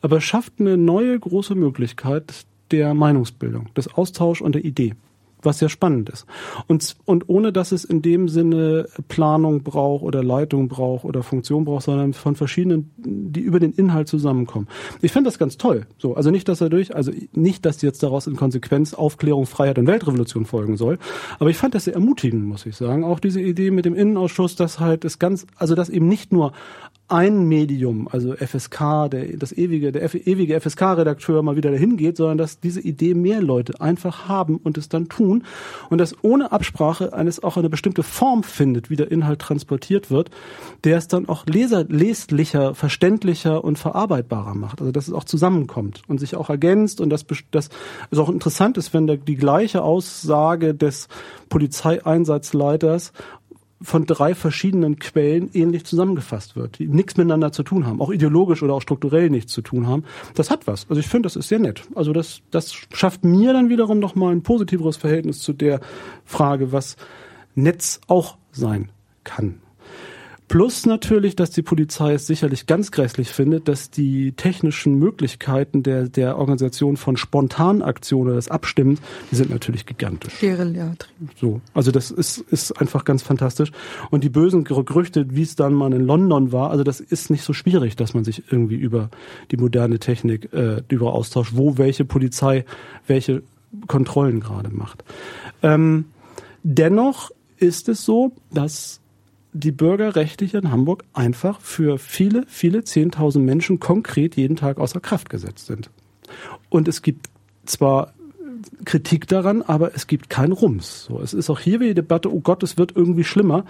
aber 0.03 0.21
schafft 0.21 0.55
eine 0.59 0.77
neue 0.77 1.19
große 1.19 1.55
Möglichkeit 1.55 2.45
der 2.73 2.95
Meinungsbildung, 2.95 3.69
des 3.77 3.93
Austauschs 3.95 4.41
und 4.41 4.55
der 4.55 4.65
Idee 4.65 4.95
was 5.43 5.59
sehr 5.59 5.69
spannend 5.69 6.09
ist. 6.11 6.27
Und, 6.67 6.97
und 7.05 7.29
ohne 7.29 7.53
dass 7.53 7.73
es 7.73 7.85
in 7.85 8.03
dem 8.03 8.29
Sinne 8.29 8.87
Planung 9.09 9.63
braucht 9.63 10.03
oder 10.03 10.23
Leitung 10.23 10.69
braucht 10.69 11.05
oder 11.05 11.23
Funktion 11.23 11.65
braucht, 11.65 11.85
sondern 11.85 12.13
von 12.13 12.37
verschiedenen, 12.37 12.91
die 12.97 13.41
über 13.41 13.61
den 13.61 13.73
Inhalt 13.73 14.09
zusammenkommen. 14.09 14.69
Ich 15.01 15.13
finde 15.13 15.29
das 15.29 15.39
ganz 15.39 15.57
toll. 15.57 15.87
So, 15.99 16.15
also 16.15 16.31
nicht, 16.31 16.49
dass 16.49 16.59
dadurch, 16.59 16.95
also 16.95 17.13
nicht, 17.33 17.65
dass 17.65 17.83
jetzt 17.83 18.03
daraus 18.03 18.27
in 18.27 18.37
Konsequenz 18.37 18.95
Aufklärung, 18.95 19.47
Freiheit 19.47 19.79
und 19.79 19.87
Weltrevolution 19.87 20.45
folgen 20.45 20.77
soll. 20.77 20.99
Aber 21.39 21.51
ich 21.51 21.57
fand 21.57 21.75
das 21.75 21.85
sehr 21.85 21.95
ermutigend, 21.95 22.45
muss 22.45 22.67
ich 22.67 22.77
sagen. 22.77 23.05
Auch 23.05 23.21
diese 23.21 23.41
Idee 23.41 23.71
mit 23.71 23.85
dem 23.85 23.95
Innenausschuss, 23.95 24.57
dass 24.57 24.81
halt 24.81 25.05
es 25.05 25.19
ganz, 25.19 25.47
also 25.57 25.75
dass 25.75 25.89
eben 25.89 26.09
nicht 26.09 26.33
nur 26.33 26.53
ein 27.11 27.49
Medium, 27.49 28.09
also 28.09 28.35
FSK, 28.35 29.11
der, 29.11 29.37
das 29.37 29.53
ewige, 29.53 29.93
der 29.93 30.03
F, 30.05 30.15
ewige 30.15 30.61
FSK-Redakteur 30.61 31.43
mal 31.43 31.57
wieder 31.57 31.71
dahin 31.71 31.97
geht, 31.97 32.17
sondern 32.17 32.39
dass 32.39 32.61
diese 32.61 32.81
Idee 32.81 33.15
mehr 33.15 33.43
Leute 33.43 33.81
einfach 33.81 34.29
haben 34.29 34.57
und 34.57 34.79
es 34.79 34.89
dann 34.89 35.09
tun 35.09 35.45
und 35.91 35.99
dass 35.99 36.15
ohne 36.23 36.53
Absprache 36.53 37.13
eines 37.13 37.43
auch 37.43 37.57
eine 37.57 37.69
bestimmte 37.69 38.03
Form 38.03 38.43
findet, 38.43 38.91
wie 38.91 38.97
der 38.97 39.11
Inhalt 39.11 39.41
transportiert 39.41 40.11
wird, 40.11 40.31
der 40.85 40.99
es 40.99 41.09
dann 41.09 41.29
auch 41.29 41.47
leser, 41.47 42.75
verständlicher 42.75 43.65
und 43.65 43.79
verarbeitbarer 43.79 44.55
macht. 44.55 44.81
Also 44.81 44.93
dass 44.93 45.09
es 45.09 45.15
auch 45.15 45.25
zusammenkommt 45.25 46.03
und 46.07 46.19
sich 46.19 46.37
auch 46.37 46.51
ergänzt 46.51 47.01
und 47.01 47.11
das, 47.11 47.27
das 47.51 47.71
ist 48.11 48.19
auch 48.19 48.29
interessant 48.29 48.79
ist, 48.79 48.95
wenn 48.95 49.07
da 49.07 49.17
die 49.17 49.37
gleiche 49.37 49.83
Aussage 49.83 50.75
des 50.75 51.09
Polizeieinsatzleiters 51.49 53.13
von 53.83 54.05
drei 54.05 54.35
verschiedenen 54.35 54.99
Quellen 54.99 55.51
ähnlich 55.55 55.85
zusammengefasst 55.85 56.55
wird, 56.55 56.79
die 56.79 56.87
nichts 56.87 57.17
miteinander 57.17 57.51
zu 57.51 57.63
tun 57.63 57.87
haben, 57.87 58.01
auch 58.01 58.11
ideologisch 58.11 58.63
oder 58.63 58.75
auch 58.75 58.83
strukturell 58.83 59.31
nichts 59.31 59.53
zu 59.53 59.63
tun 59.63 59.87
haben. 59.87 60.05
Das 60.35 60.51
hat 60.51 60.67
was. 60.67 60.87
Also 60.91 61.01
ich 61.01 61.09
finde, 61.09 61.27
das 61.27 61.37
ist 61.37 61.49
sehr 61.49 61.59
nett. 61.59 61.83
Also 61.95 62.13
das, 62.13 62.43
das 62.51 62.75
schafft 62.93 63.25
mir 63.25 63.53
dann 63.53 63.71
wiederum 63.71 63.99
nochmal 63.99 64.33
ein 64.33 64.43
positiveres 64.43 64.97
Verhältnis 64.97 65.41
zu 65.41 65.53
der 65.53 65.81
Frage, 66.25 66.73
was 66.73 66.97
Netz 67.55 68.01
auch 68.07 68.37
sein 68.53 68.91
kann. 69.25 69.61
Plus 70.51 70.85
natürlich, 70.85 71.37
dass 71.37 71.53
die 71.53 71.63
Polizei 71.63 72.15
es 72.15 72.27
sicherlich 72.27 72.67
ganz 72.67 72.91
grässlich 72.91 73.29
findet, 73.29 73.69
dass 73.69 73.89
die 73.89 74.33
technischen 74.33 74.97
Möglichkeiten 74.97 75.85
der, 75.85 76.09
der 76.09 76.39
Organisation 76.39 76.97
von 76.97 77.17
Spontanaktionen, 77.17 78.35
des 78.35 78.51
Abstimmens, 78.51 79.01
die 79.31 79.37
sind 79.37 79.51
natürlich 79.51 79.87
gigantisch. 79.87 80.41
Guerilla. 80.41 80.97
So, 81.41 81.61
also 81.73 81.93
das 81.93 82.11
ist, 82.11 82.39
ist 82.39 82.73
einfach 82.81 83.05
ganz 83.05 83.23
fantastisch. 83.23 83.71
Und 84.11 84.25
die 84.25 84.29
bösen 84.29 84.65
Gerüchte, 84.65 85.25
wie 85.31 85.43
es 85.43 85.55
dann 85.55 85.73
mal 85.73 85.93
in 85.93 86.05
London 86.05 86.51
war, 86.51 86.73
also 86.73 86.83
das 86.83 86.99
ist 86.99 87.31
nicht 87.31 87.45
so 87.45 87.53
schwierig, 87.53 87.95
dass 87.95 88.15
man 88.15 88.25
sich 88.25 88.43
irgendwie 88.51 88.75
über 88.75 89.09
die 89.53 89.57
moderne 89.57 90.01
Technik 90.01 90.53
äh, 90.53 90.83
über 90.89 91.15
austauscht, 91.15 91.53
wo 91.55 91.79
welche 91.79 92.05
Polizei 92.05 92.65
welche 93.07 93.45
Kontrollen 93.87 94.41
gerade 94.41 94.71
macht. 94.71 95.05
Ähm, 95.63 96.07
dennoch 96.65 97.31
ist 97.57 97.89
es 97.89 98.05
so, 98.05 98.33
dass 98.53 99.00
die 99.53 99.73
Bürgerrechte 99.73 100.45
hier 100.45 100.61
in 100.61 100.71
Hamburg 100.71 101.05
einfach 101.13 101.61
für 101.61 101.99
viele, 101.99 102.45
viele 102.47 102.85
Zehntausend 102.85 103.45
Menschen 103.45 103.81
konkret 103.81 104.37
jeden 104.37 104.57
Tag 104.57 104.79
außer 104.79 105.01
Kraft 105.01 105.31
gesetzt 105.31 105.67
sind. 105.67 105.91
Und 106.69 106.89
es 106.89 107.03
gibt 107.03 107.29
zwar 107.65 108.15
Kritik 108.85 109.27
daran, 109.27 109.63
aber 109.63 109.95
es 109.95 110.07
gibt 110.07 110.31
keinen 110.31 110.53
Rums. 110.53 111.05
So, 111.05 111.21
es 111.21 111.35
ist 111.35 111.51
auch 111.51 111.61
hier 111.61 111.81
wieder 111.81 111.91
die 111.91 111.95
Debatte, 111.95 112.33
oh 112.33 112.41
Gott, 112.41 112.63
es 112.63 112.79
wird 112.79 112.95
irgendwie 112.95 113.25
schlimmer. 113.25 113.65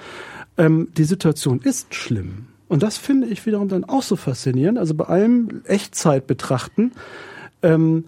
Ähm, 0.59 0.89
die 0.97 1.05
Situation 1.05 1.61
ist 1.61 1.95
schlimm. 1.95 2.47
Und 2.69 2.83
das 2.83 2.99
finde 2.99 3.27
ich 3.29 3.47
wiederum 3.47 3.69
dann 3.69 3.85
auch 3.85 4.03
so 4.03 4.17
faszinierend. 4.17 4.79
Also 4.79 4.95
bei 4.95 5.07
allem 5.07 5.63
Echtzeit 5.65 6.27
betrachten, 6.27 6.93
ähm, 7.63 8.05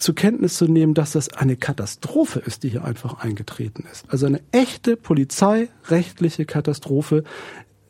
zur 0.00 0.14
Kenntnis 0.14 0.56
zu 0.56 0.66
nehmen, 0.66 0.94
dass 0.94 1.12
das 1.12 1.28
eine 1.34 1.56
Katastrophe 1.56 2.40
ist, 2.40 2.62
die 2.62 2.70
hier 2.70 2.84
einfach 2.84 3.20
eingetreten 3.20 3.84
ist. 3.90 4.04
Also 4.08 4.26
eine 4.26 4.40
echte 4.50 4.96
polizeirechtliche 4.96 6.46
Katastrophe, 6.46 7.24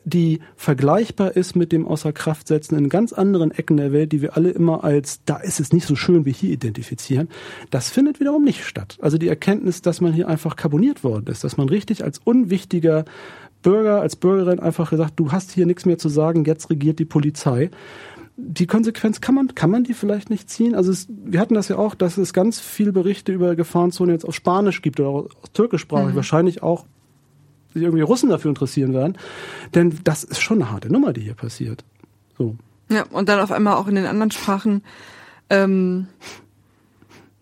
die 0.03 0.39
vergleichbar 0.55 1.35
ist 1.35 1.55
mit 1.55 1.71
dem 1.71 1.87
Außerkraftsetzen 1.87 2.77
in 2.77 2.89
ganz 2.89 3.13
anderen 3.13 3.51
Ecken 3.51 3.77
der 3.77 3.91
Welt, 3.91 4.11
die 4.11 4.21
wir 4.21 4.35
alle 4.35 4.49
immer 4.49 4.83
als 4.83 5.23
da 5.25 5.37
ist 5.37 5.59
es 5.59 5.73
nicht 5.73 5.87
so 5.87 5.95
schön 5.95 6.25
wie 6.25 6.33
hier 6.33 6.51
identifizieren. 6.51 7.29
Das 7.69 7.89
findet 7.89 8.19
wiederum 8.19 8.43
nicht 8.43 8.65
statt. 8.65 8.97
Also 9.01 9.17
die 9.17 9.27
Erkenntnis, 9.27 9.81
dass 9.81 10.01
man 10.01 10.13
hier 10.13 10.27
einfach 10.27 10.55
karboniert 10.55 11.03
worden 11.03 11.27
ist, 11.27 11.43
dass 11.43 11.57
man 11.57 11.69
richtig 11.69 12.03
als 12.03 12.19
unwichtiger 12.19 13.05
Bürger, 13.61 14.01
als 14.01 14.15
Bürgerin 14.15 14.59
einfach 14.59 14.89
gesagt, 14.89 15.13
du 15.19 15.31
hast 15.31 15.51
hier 15.51 15.67
nichts 15.67 15.85
mehr 15.85 15.99
zu 15.99 16.09
sagen, 16.09 16.45
jetzt 16.45 16.71
regiert 16.71 16.97
die 16.97 17.05
Polizei 17.05 17.69
die 18.43 18.67
Konsequenz 18.67 19.21
kann 19.21 19.35
man, 19.35 19.53
kann 19.55 19.69
man 19.69 19.83
die 19.83 19.93
vielleicht 19.93 20.29
nicht 20.29 20.49
ziehen? 20.49 20.75
Also 20.75 20.91
es, 20.91 21.07
wir 21.09 21.39
hatten 21.39 21.53
das 21.53 21.67
ja 21.67 21.77
auch, 21.77 21.95
dass 21.95 22.17
es 22.17 22.33
ganz 22.33 22.59
viele 22.59 22.91
Berichte 22.91 23.31
über 23.31 23.55
Gefahrenzonen 23.55 24.13
jetzt 24.13 24.25
auf 24.25 24.35
Spanisch 24.35 24.81
gibt 24.81 24.99
oder 24.99 25.09
auch 25.09 25.27
türkischsprachig, 25.53 26.13
mhm. 26.13 26.15
wahrscheinlich 26.15 26.63
auch 26.63 26.85
sich 27.73 27.83
irgendwie 27.83 28.01
Russen 28.01 28.29
dafür 28.29 28.49
interessieren 28.49 28.93
werden. 28.93 29.17
Denn 29.73 29.99
das 30.03 30.23
ist 30.23 30.41
schon 30.41 30.61
eine 30.61 30.71
harte 30.71 30.91
Nummer, 30.91 31.13
die 31.13 31.21
hier 31.21 31.35
passiert. 31.35 31.85
So. 32.37 32.55
Ja, 32.89 33.05
und 33.11 33.29
dann 33.29 33.39
auf 33.39 33.51
einmal 33.51 33.75
auch 33.75 33.87
in 33.87 33.95
den 33.95 34.05
anderen 34.05 34.31
Sprachen 34.31 34.83
ähm, 35.49 36.07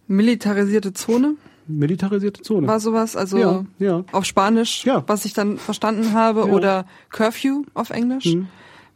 militarisierte 0.07 0.93
Zone. 0.93 1.35
Militarisierte 1.67 2.41
Zone. 2.41 2.67
War 2.67 2.80
sowas, 2.80 3.15
also 3.15 3.38
ja, 3.38 3.65
ja. 3.77 4.03
auf 4.11 4.26
Spanisch, 4.26 4.85
ja. 4.85 5.03
was 5.07 5.26
ich 5.26 5.34
dann 5.34 5.57
verstanden 5.57 6.13
habe, 6.13 6.47
oder 6.47 6.85
Curfew 7.09 7.63
auf 7.73 7.91
Englisch. 7.91 8.26
Mhm. 8.26 8.47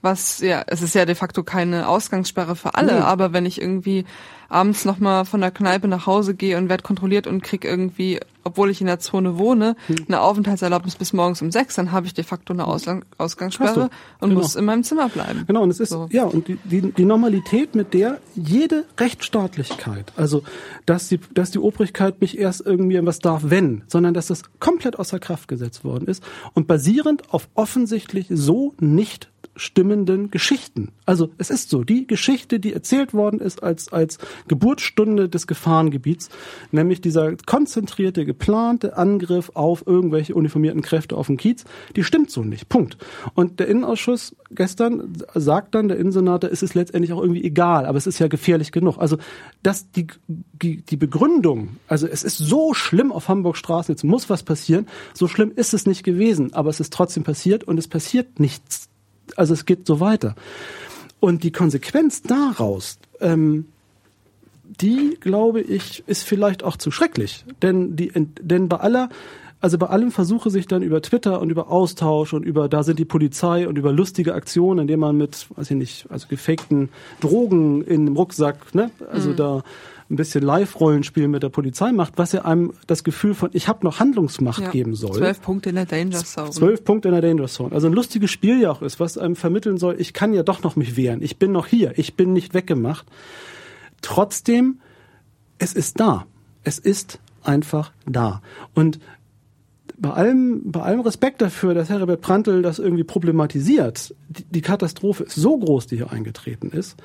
Was 0.03 0.39
ja, 0.41 0.63
es 0.67 0.81
ist 0.81 0.93
ja 0.95 1.05
de 1.05 1.15
facto 1.15 1.43
keine 1.43 1.87
Ausgangssperre 1.87 2.55
für 2.55 2.75
alle, 2.75 2.93
Nee. 2.95 2.99
aber 2.99 3.31
wenn 3.33 3.45
ich 3.45 3.59
irgendwie 3.61 4.03
abends 4.49 4.85
nochmal 4.85 5.25
von 5.25 5.39
der 5.41 5.49
Kneipe 5.49 5.87
nach 5.87 6.05
Hause 6.05 6.35
gehe 6.35 6.57
und 6.59 6.69
werde 6.69 6.83
kontrolliert 6.83 7.25
und 7.25 7.41
krieg 7.41 7.63
irgendwie, 7.65 8.19
obwohl 8.43 8.69
ich 8.69 8.81
in 8.81 8.87
der 8.87 8.99
Zone 8.99 9.39
wohne, 9.39 9.75
Hm. 9.87 9.95
eine 10.07 10.21
Aufenthaltserlaubnis 10.21 10.95
bis 10.97 11.11
morgens 11.13 11.41
um 11.41 11.51
sechs, 11.51 11.73
dann 11.75 11.91
habe 11.93 12.05
ich 12.05 12.13
de 12.13 12.23
facto 12.23 12.53
eine 12.53 12.67
Ausgang 12.67 13.03
Ausgangssperre 13.17 13.89
und 14.19 14.29
Genau. 14.29 14.41
muss 14.41 14.55
in 14.55 14.65
meinem 14.65 14.83
Zimmer 14.83 15.07
bleiben. 15.09 15.45
Genau, 15.47 15.63
und 15.63 15.69
es 15.71 15.79
ist, 15.79 15.89
So. 15.89 16.07
ja, 16.11 16.25
und 16.25 16.47
die, 16.49 16.57
die, 16.65 16.91
die 16.91 17.05
Normalität, 17.05 17.73
mit 17.73 17.93
der 17.95 18.19
jede 18.35 18.83
Rechtsstaatlichkeit, 18.99 20.11
also, 20.17 20.43
dass 20.85 21.07
die, 21.07 21.19
dass 21.33 21.49
die 21.51 21.59
Obrigkeit 21.59 22.21
mich 22.21 22.37
erst 22.37 22.61
irgendwie 22.65 23.03
was 23.05 23.19
darf, 23.19 23.43
wenn, 23.45 23.83
sondern 23.87 24.13
dass 24.13 24.27
das 24.27 24.43
komplett 24.59 24.99
außer 24.99 25.19
Kraft 25.19 25.47
gesetzt 25.47 25.83
worden 25.83 26.07
ist 26.07 26.23
und 26.53 26.67
basierend 26.67 27.33
auf 27.33 27.47
offensichtlich 27.55 28.27
so 28.29 28.73
nicht 28.79 29.29
stimmenden 29.55 30.31
Geschichten. 30.31 30.89
Also 31.05 31.29
es 31.37 31.49
ist 31.49 31.69
so, 31.69 31.83
die 31.83 32.07
Geschichte, 32.07 32.59
die 32.59 32.73
erzählt 32.73 33.13
worden 33.13 33.39
ist 33.39 33.61
als, 33.61 33.91
als 33.91 34.17
Geburtsstunde 34.47 35.29
des 35.29 35.47
Gefahrengebiets, 35.47 36.29
nämlich 36.71 37.01
dieser 37.01 37.35
konzentrierte, 37.45 38.25
geplante 38.25 38.97
Angriff 38.97 39.51
auf 39.53 39.85
irgendwelche 39.85 40.33
uniformierten 40.35 40.81
Kräfte 40.81 41.15
auf 41.15 41.27
den 41.27 41.37
Kiez, 41.37 41.65
die 41.95 42.03
stimmt 42.03 42.31
so 42.31 42.43
nicht. 42.43 42.69
Punkt. 42.69 42.97
Und 43.35 43.59
der 43.59 43.67
Innenausschuss 43.67 44.35
gestern 44.51 45.13
sagt 45.35 45.75
dann, 45.75 45.87
der 45.87 45.97
Innensenator, 45.97 46.51
es 46.51 46.63
ist 46.63 46.73
letztendlich 46.73 47.13
auch 47.13 47.21
irgendwie 47.21 47.43
egal, 47.43 47.85
aber 47.85 47.97
es 47.97 48.07
ist 48.07 48.19
ja 48.19 48.27
gefährlich 48.27 48.71
genug. 48.71 48.97
Also 48.97 49.17
dass 49.61 49.91
die, 49.91 50.07
die, 50.27 50.81
die 50.81 50.97
Begründung, 50.97 51.77
also 51.87 52.07
es 52.07 52.23
ist 52.23 52.37
so 52.37 52.73
schlimm 52.73 53.11
auf 53.11 53.29
Hamburg 53.29 53.57
Straßen, 53.57 53.93
jetzt 53.93 54.03
muss 54.03 54.29
was 54.29 54.43
passieren, 54.43 54.87
so 55.13 55.27
schlimm 55.27 55.51
ist 55.55 55.73
es 55.73 55.85
nicht 55.85 56.03
gewesen, 56.03 56.53
aber 56.53 56.69
es 56.69 56.79
ist 56.79 56.93
trotzdem 56.93 57.23
passiert 57.23 57.63
und 57.63 57.77
es 57.77 57.87
passiert 57.87 58.39
nichts 58.39 58.89
also 59.35 59.53
es 59.53 59.65
geht 59.65 59.87
so 59.87 59.99
weiter. 59.99 60.35
Und 61.19 61.43
die 61.43 61.51
Konsequenz 61.51 62.21
daraus, 62.21 62.97
ähm, 63.19 63.65
die 64.63 65.17
glaube 65.19 65.61
ich, 65.61 66.03
ist 66.07 66.23
vielleicht 66.23 66.63
auch 66.63 66.77
zu 66.77 66.91
schrecklich. 66.91 67.45
Denn, 67.61 67.95
die, 67.95 68.11
denn 68.41 68.67
bei 68.69 68.77
aller 68.77 69.09
also 69.63 69.77
bei 69.77 69.85
allem 69.85 70.11
versuche 70.11 70.49
sich 70.49 70.67
dann 70.67 70.81
über 70.81 71.01
Twitter 71.01 71.39
und 71.39 71.49
über 71.49 71.71
Austausch 71.71 72.33
und 72.33 72.43
über 72.43 72.67
da 72.67 72.83
sind 72.83 72.99
die 72.99 73.05
Polizei 73.05 73.65
und 73.65 73.77
über 73.77 73.93
lustige 73.93 74.33
Aktionen, 74.33 74.81
indem 74.81 74.99
man 74.99 75.15
mit, 75.15 75.47
weiß 75.55 75.71
ich 75.71 75.77
nicht, 75.77 76.05
also 76.09 76.27
gefakten 76.27 76.89
Drogen 77.21 77.81
in 77.81 78.07
dem 78.07 78.17
Rucksack, 78.17 78.75
ne, 78.75 78.91
also 79.09 79.29
mhm. 79.29 79.35
da 79.37 79.63
ein 80.13 80.15
bisschen 80.15 80.43
Live-Rollenspiel 80.43 81.27
mit 81.27 81.43
der 81.43 81.49
Polizei 81.49 81.91
macht, 81.91 82.17
was 82.17 82.31
ja 82.31 82.45
einem 82.45 82.73
das 82.87 83.03
Gefühl 83.03 83.33
von, 83.33 83.49
ich 83.53 83.67
habe 83.67 83.83
noch 83.83 83.99
Handlungsmacht 83.99 84.61
ja. 84.61 84.69
geben 84.69 84.95
soll. 84.95 85.13
Zwölf 85.13 85.41
Punkte 85.41 85.69
in 85.69 85.75
der 85.75 85.85
Danger 85.85 86.23
Zone. 86.23 86.51
Zwölf 86.51 86.83
Punkte 86.83 87.09
in 87.09 87.13
der 87.13 87.21
Danger 87.21 87.47
Zone. 87.47 87.73
Also 87.73 87.87
ein 87.87 87.93
lustiges 87.93 88.31
Spiel 88.31 88.61
ja 88.61 88.71
auch 88.71 88.81
ist, 88.81 88.99
was 88.99 89.17
einem 89.17 89.35
vermitteln 89.35 89.77
soll, 89.77 89.95
ich 89.99 90.13
kann 90.13 90.33
ja 90.33 90.43
doch 90.43 90.63
noch 90.63 90.75
mich 90.75 90.95
wehren. 90.95 91.21
Ich 91.21 91.37
bin 91.37 91.51
noch 91.51 91.67
hier. 91.67 91.93
Ich 91.97 92.15
bin 92.15 92.31
nicht 92.31 92.53
weggemacht. 92.53 93.05
Trotzdem, 94.01 94.79
es 95.57 95.73
ist 95.73 95.99
da. 95.99 96.25
Es 96.63 96.79
ist 96.79 97.19
einfach 97.41 97.91
da. 98.05 98.41
Und 98.73 98.99
bei 99.97 100.11
allem, 100.11 100.71
bei 100.71 100.81
allem 100.81 101.01
Respekt 101.01 101.41
dafür, 101.41 101.73
dass 101.73 101.89
Herbert 101.89 102.21
Prantl 102.21 102.61
das 102.61 102.79
irgendwie 102.79 103.03
problematisiert, 103.03 104.13
die, 104.29 104.43
die 104.43 104.61
Katastrophe 104.61 105.23
ist 105.23 105.35
so 105.35 105.57
groß, 105.57 105.87
die 105.87 105.97
hier 105.97 106.11
eingetreten 106.11 106.69
ist, 106.69 106.97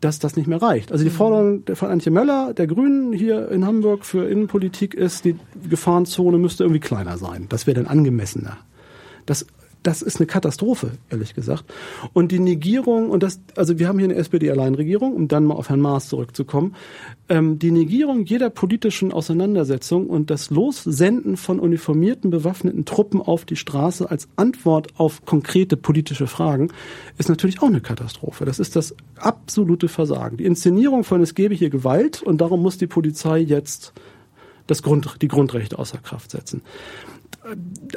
dass 0.00 0.18
das 0.18 0.36
nicht 0.36 0.46
mehr 0.46 0.62
reicht. 0.62 0.92
Also 0.92 1.04
die 1.04 1.10
mhm. 1.10 1.14
Forderung 1.14 1.62
von 1.74 1.90
Antje 1.90 2.12
Möller, 2.12 2.54
der 2.54 2.66
Grünen 2.66 3.12
hier 3.12 3.50
in 3.50 3.66
Hamburg 3.66 4.04
für 4.04 4.28
Innenpolitik 4.28 4.94
ist, 4.94 5.24
die 5.24 5.36
Gefahrenzone 5.68 6.38
müsste 6.38 6.64
irgendwie 6.64 6.80
kleiner 6.80 7.18
sein. 7.18 7.46
Das 7.48 7.66
wäre 7.66 7.74
dann 7.74 7.86
angemessener. 7.86 8.58
Das 9.26 9.46
das 9.82 10.02
ist 10.02 10.18
eine 10.18 10.26
Katastrophe, 10.26 10.92
ehrlich 11.08 11.34
gesagt. 11.34 11.64
Und 12.12 12.32
die 12.32 12.40
Negierung, 12.40 13.10
und 13.10 13.22
das, 13.22 13.40
also 13.56 13.78
wir 13.78 13.88
haben 13.88 13.98
hier 13.98 14.08
eine 14.08 14.16
SPD-Alleinregierung, 14.16 15.14
um 15.14 15.28
dann 15.28 15.44
mal 15.44 15.54
auf 15.54 15.68
Herrn 15.68 15.80
Maas 15.80 16.08
zurückzukommen, 16.08 16.74
ähm, 17.28 17.58
die 17.58 17.70
Negierung 17.70 18.24
jeder 18.24 18.50
politischen 18.50 19.12
Auseinandersetzung 19.12 20.08
und 20.08 20.30
das 20.30 20.50
Lossenden 20.50 21.36
von 21.36 21.60
uniformierten, 21.60 22.30
bewaffneten 22.30 22.84
Truppen 22.84 23.22
auf 23.22 23.44
die 23.44 23.56
Straße 23.56 24.10
als 24.10 24.28
Antwort 24.36 24.98
auf 24.98 25.24
konkrete 25.24 25.76
politische 25.76 26.26
Fragen 26.26 26.68
ist 27.16 27.28
natürlich 27.28 27.62
auch 27.62 27.68
eine 27.68 27.80
Katastrophe. 27.80 28.44
Das 28.44 28.58
ist 28.58 28.74
das 28.74 28.94
absolute 29.16 29.88
Versagen. 29.88 30.38
Die 30.38 30.44
Inszenierung 30.44 31.04
von 31.04 31.22
es 31.22 31.34
gebe 31.34 31.54
hier 31.54 31.70
Gewalt 31.70 32.22
und 32.22 32.40
darum 32.40 32.62
muss 32.62 32.78
die 32.78 32.86
Polizei 32.86 33.38
jetzt 33.38 33.92
das 34.66 34.82
Grund, 34.82 35.16
die 35.22 35.28
Grundrechte 35.28 35.78
außer 35.78 35.98
Kraft 35.98 36.30
setzen 36.30 36.62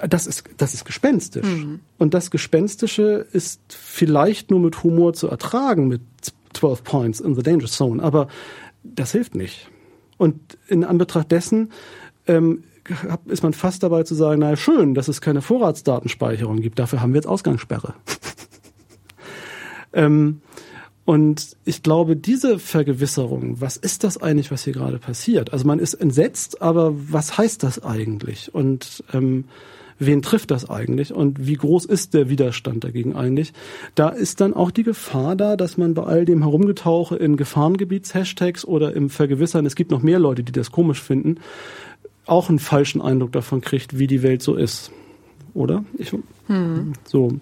das 0.07 0.27
ist, 0.27 0.43
das 0.57 0.73
ist 0.73 0.85
gespenstisch. 0.85 1.47
Mhm. 1.47 1.79
Und 1.97 2.13
das 2.13 2.31
Gespenstische 2.31 3.25
ist 3.31 3.61
vielleicht 3.69 4.51
nur 4.51 4.59
mit 4.59 4.83
Humor 4.83 5.13
zu 5.13 5.27
ertragen, 5.27 5.87
mit 5.87 6.01
12 6.53 6.83
Points 6.83 7.19
in 7.19 7.35
the 7.35 7.43
Danger 7.43 7.67
Zone, 7.67 8.01
aber 8.01 8.27
das 8.83 9.11
hilft 9.11 9.35
nicht. 9.35 9.69
Und 10.17 10.57
in 10.67 10.83
Anbetracht 10.83 11.31
dessen 11.31 11.71
ähm, 12.27 12.63
ist 13.25 13.43
man 13.43 13.53
fast 13.53 13.83
dabei 13.83 14.03
zu 14.03 14.15
sagen, 14.15 14.39
naja, 14.41 14.55
schön, 14.55 14.93
dass 14.93 15.07
es 15.07 15.21
keine 15.21 15.41
Vorratsdatenspeicherung 15.41 16.57
gibt, 16.61 16.79
dafür 16.79 17.01
haben 17.01 17.13
wir 17.13 17.17
jetzt 17.17 17.27
Ausgangssperre. 17.27 17.93
ähm, 19.93 20.41
und 21.11 21.57
ich 21.65 21.83
glaube, 21.83 22.15
diese 22.15 22.57
Vergewisserung, 22.57 23.59
was 23.59 23.75
ist 23.75 24.05
das 24.05 24.21
eigentlich, 24.21 24.49
was 24.49 24.63
hier 24.63 24.71
gerade 24.71 24.97
passiert? 24.97 25.51
Also 25.51 25.67
man 25.67 25.77
ist 25.77 25.95
entsetzt, 25.95 26.61
aber 26.61 26.93
was 26.95 27.38
heißt 27.38 27.63
das 27.63 27.83
eigentlich? 27.83 28.55
Und 28.55 29.03
ähm, 29.11 29.43
wen 29.99 30.21
trifft 30.21 30.51
das 30.51 30.69
eigentlich? 30.69 31.13
Und 31.13 31.45
wie 31.45 31.55
groß 31.55 31.83
ist 31.83 32.13
der 32.13 32.29
Widerstand 32.29 32.85
dagegen 32.85 33.13
eigentlich? 33.13 33.51
Da 33.93 34.07
ist 34.07 34.39
dann 34.39 34.53
auch 34.53 34.71
die 34.71 34.83
Gefahr 34.83 35.35
da, 35.35 35.57
dass 35.57 35.77
man 35.77 35.95
bei 35.95 36.03
all 36.03 36.23
dem 36.23 36.43
Herumgetauche 36.43 37.17
in 37.17 37.35
Gefahrengebiets-Hashtags 37.35 38.63
oder 38.63 38.95
im 38.95 39.09
Vergewissern, 39.09 39.65
es 39.65 39.75
gibt 39.75 39.91
noch 39.91 40.03
mehr 40.03 40.17
Leute, 40.17 40.43
die 40.43 40.53
das 40.53 40.71
komisch 40.71 41.01
finden, 41.01 41.41
auch 42.25 42.47
einen 42.47 42.59
falschen 42.59 43.01
Eindruck 43.01 43.33
davon 43.33 43.59
kriegt, 43.59 43.99
wie 43.99 44.07
die 44.07 44.23
Welt 44.23 44.41
so 44.41 44.55
ist. 44.55 44.93
Oder? 45.53 45.83
Ich, 45.97 46.13
hm. 46.47 46.93
So. 47.03 47.33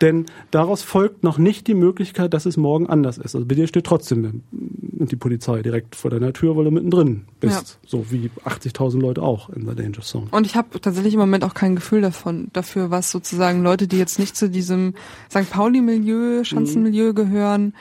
Denn 0.00 0.26
daraus 0.50 0.82
folgt 0.82 1.24
noch 1.24 1.38
nicht 1.38 1.66
die 1.66 1.74
Möglichkeit, 1.74 2.32
dass 2.32 2.46
es 2.46 2.56
morgen 2.56 2.88
anders 2.88 3.18
ist. 3.18 3.34
Also 3.34 3.46
bei 3.46 3.54
dir 3.54 3.66
steht 3.66 3.84
trotzdem 3.84 4.42
die 4.50 5.16
Polizei 5.16 5.62
direkt 5.62 5.96
vor 5.96 6.10
deiner 6.10 6.32
Tür, 6.32 6.56
weil 6.56 6.64
du 6.64 6.70
mittendrin 6.70 7.26
bist. 7.40 7.78
Ja. 7.82 7.88
So 7.88 8.10
wie 8.10 8.30
80.000 8.44 9.00
Leute 9.00 9.22
auch 9.22 9.50
in 9.50 9.66
der 9.66 9.74
Danger 9.74 10.00
Zone. 10.00 10.28
Und 10.30 10.46
ich 10.46 10.56
habe 10.56 10.80
tatsächlich 10.80 11.14
im 11.14 11.20
Moment 11.20 11.44
auch 11.44 11.54
kein 11.54 11.74
Gefühl 11.74 12.00
davon, 12.00 12.48
dafür, 12.52 12.90
was 12.90 13.10
sozusagen 13.10 13.62
Leute, 13.62 13.88
die 13.88 13.98
jetzt 13.98 14.18
nicht 14.18 14.36
zu 14.36 14.48
diesem 14.48 14.94
St. 15.30 15.50
Pauli-Milieu, 15.50 16.44
Schanzenmilieu 16.44 17.10
mhm. 17.10 17.14
gehören, 17.14 17.74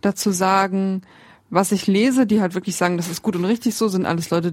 dazu 0.00 0.30
sagen, 0.30 1.02
was 1.50 1.72
ich 1.72 1.86
lese, 1.86 2.26
die 2.26 2.40
halt 2.40 2.54
wirklich 2.54 2.76
sagen, 2.76 2.96
das 2.96 3.10
ist 3.10 3.22
gut 3.22 3.36
und 3.36 3.44
richtig 3.44 3.74
so, 3.74 3.88
sind 3.88 4.06
alles 4.06 4.30
Leute, 4.30 4.52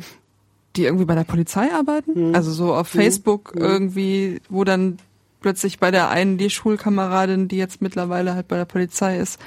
die 0.75 0.83
irgendwie 0.83 1.05
bei 1.05 1.15
der 1.15 1.23
Polizei 1.23 1.71
arbeiten. 1.73 2.29
Mhm. 2.29 2.35
Also 2.35 2.51
so 2.51 2.73
auf 2.73 2.93
mhm. 2.93 2.99
Facebook 2.99 3.55
mhm. 3.55 3.61
irgendwie, 3.61 4.41
wo 4.49 4.63
dann 4.63 4.97
plötzlich 5.41 5.79
bei 5.79 5.91
der 5.91 6.09
einen 6.09 6.37
die 6.37 6.49
Schulkameradin, 6.49 7.47
die 7.47 7.57
jetzt 7.57 7.81
mittlerweile 7.81 8.33
halt 8.33 8.47
bei 8.47 8.55
der 8.55 8.65
Polizei 8.65 9.17
ist, 9.17 9.39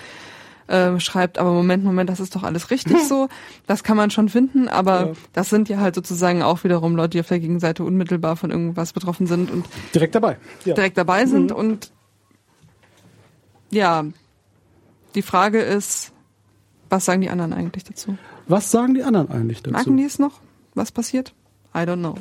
äh, 0.66 0.98
schreibt, 0.98 1.38
aber 1.38 1.52
Moment, 1.52 1.84
Moment, 1.84 2.10
das 2.10 2.20
ist 2.20 2.34
doch 2.34 2.42
alles 2.42 2.70
richtig 2.70 3.02
so. 3.08 3.28
Das 3.66 3.84
kann 3.84 3.96
man 3.96 4.10
schon 4.10 4.28
finden, 4.28 4.68
aber 4.68 5.06
ja. 5.06 5.12
das 5.32 5.50
sind 5.50 5.68
ja 5.68 5.78
halt 5.78 5.94
sozusagen 5.94 6.42
auch 6.42 6.64
wiederum 6.64 6.96
Leute, 6.96 7.10
die 7.10 7.20
auf 7.20 7.28
der 7.28 7.40
Gegenseite 7.40 7.84
unmittelbar 7.84 8.36
von 8.36 8.50
irgendwas 8.50 8.92
betroffen 8.92 9.26
sind 9.26 9.50
und 9.50 9.66
direkt 9.94 10.14
dabei, 10.14 10.36
ja. 10.64 10.74
direkt 10.74 10.98
dabei 10.98 11.26
sind 11.26 11.50
mhm. 11.50 11.56
und 11.56 11.92
ja, 13.70 14.04
die 15.14 15.22
Frage 15.22 15.60
ist, 15.60 16.12
was 16.88 17.04
sagen 17.04 17.20
die 17.20 17.30
anderen 17.30 17.52
eigentlich 17.52 17.84
dazu? 17.84 18.16
Was 18.46 18.70
sagen 18.70 18.94
die 18.94 19.02
anderen 19.02 19.30
eigentlich 19.30 19.62
dazu? 19.62 19.72
Merken 19.72 19.96
die 19.96 20.04
es 20.04 20.18
noch, 20.18 20.40
was 20.74 20.92
passiert? 20.92 21.34
I 21.74 21.80
don't 21.80 21.98
know. 21.98 22.14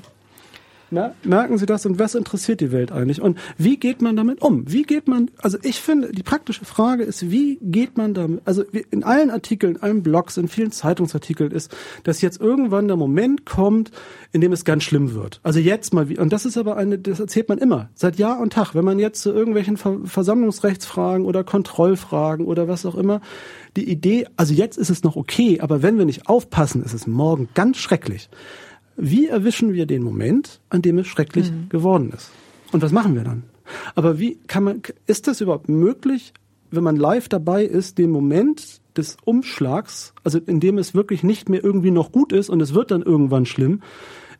Na, 0.93 1.15
merken 1.23 1.57
Sie 1.57 1.65
das 1.65 1.87
und 1.87 1.97
was 1.97 2.13
interessiert 2.13 2.61
die 2.61 2.71
Welt 2.71 2.91
eigentlich? 2.91 3.19
Und 3.19 3.39
wie 3.57 3.77
geht 3.77 4.03
man 4.03 4.15
damit 4.15 4.43
um? 4.43 4.71
Wie 4.71 4.83
geht 4.83 5.07
man, 5.07 5.31
also 5.41 5.57
ich 5.63 5.81
finde, 5.81 6.11
die 6.11 6.21
praktische 6.21 6.65
Frage 6.65 7.01
ist, 7.01 7.31
wie 7.31 7.57
geht 7.63 7.97
man 7.97 8.13
damit, 8.13 8.43
also 8.45 8.63
in 8.91 9.03
allen 9.03 9.31
Artikeln, 9.31 9.75
in 9.75 9.81
allen 9.81 10.03
Blogs, 10.03 10.37
in 10.37 10.47
vielen 10.47 10.71
Zeitungsartikeln 10.71 11.49
ist, 11.49 11.75
dass 12.03 12.21
jetzt 12.21 12.39
irgendwann 12.39 12.87
der 12.87 12.95
Moment 12.95 13.43
kommt, 13.43 13.89
in 14.33 14.41
dem 14.41 14.51
es 14.51 14.65
ganz 14.65 14.83
schlimm 14.83 15.15
wird. 15.15 15.39
Also 15.41 15.59
jetzt 15.59 15.95
mal, 15.95 16.05
und 16.19 16.31
das 16.31 16.45
ist 16.45 16.57
aber 16.57 16.77
eine, 16.77 16.99
das 16.99 17.19
erzählt 17.19 17.49
man 17.49 17.57
immer, 17.57 17.89
seit 17.95 18.17
Jahr 18.17 18.39
und 18.39 18.53
Tag, 18.53 18.75
wenn 18.75 18.85
man 18.85 18.99
jetzt 18.99 19.23
zu 19.23 19.31
irgendwelchen 19.31 19.77
Versammlungsrechtsfragen 19.77 21.25
oder 21.25 21.43
Kontrollfragen 21.43 22.45
oder 22.45 22.67
was 22.67 22.85
auch 22.85 22.95
immer, 22.95 23.19
die 23.75 23.89
Idee, 23.89 24.27
also 24.37 24.53
jetzt 24.53 24.77
ist 24.77 24.91
es 24.91 25.01
noch 25.01 25.15
okay, 25.15 25.59
aber 25.59 25.81
wenn 25.81 25.97
wir 25.97 26.05
nicht 26.05 26.27
aufpassen, 26.27 26.83
ist 26.83 26.93
es 26.93 27.07
morgen 27.07 27.49
ganz 27.55 27.77
schrecklich. 27.77 28.29
Wie 28.95 29.27
erwischen 29.27 29.73
wir 29.73 29.85
den 29.85 30.03
Moment, 30.03 30.59
an 30.69 30.81
dem 30.81 30.97
es 30.99 31.07
schrecklich 31.07 31.51
mhm. 31.51 31.69
geworden 31.69 32.11
ist? 32.15 32.29
Und 32.71 32.81
was 32.81 32.91
machen 32.91 33.15
wir 33.15 33.23
dann? 33.23 33.43
Aber 33.95 34.19
wie 34.19 34.37
kann 34.47 34.63
man, 34.63 34.81
ist 35.07 35.27
das 35.27 35.41
überhaupt 35.41 35.69
möglich, 35.69 36.33
wenn 36.71 36.83
man 36.83 36.95
live 36.95 37.29
dabei 37.29 37.63
ist, 37.63 37.97
den 37.97 38.09
Moment 38.09 38.81
des 38.97 39.17
Umschlags, 39.25 40.13
also 40.23 40.39
in 40.39 40.59
dem 40.59 40.77
es 40.77 40.93
wirklich 40.93 41.23
nicht 41.23 41.49
mehr 41.49 41.63
irgendwie 41.63 41.91
noch 41.91 42.11
gut 42.11 42.31
ist 42.33 42.49
und 42.49 42.61
es 42.61 42.73
wird 42.73 42.91
dann 42.91 43.01
irgendwann 43.01 43.45
schlimm, 43.45 43.81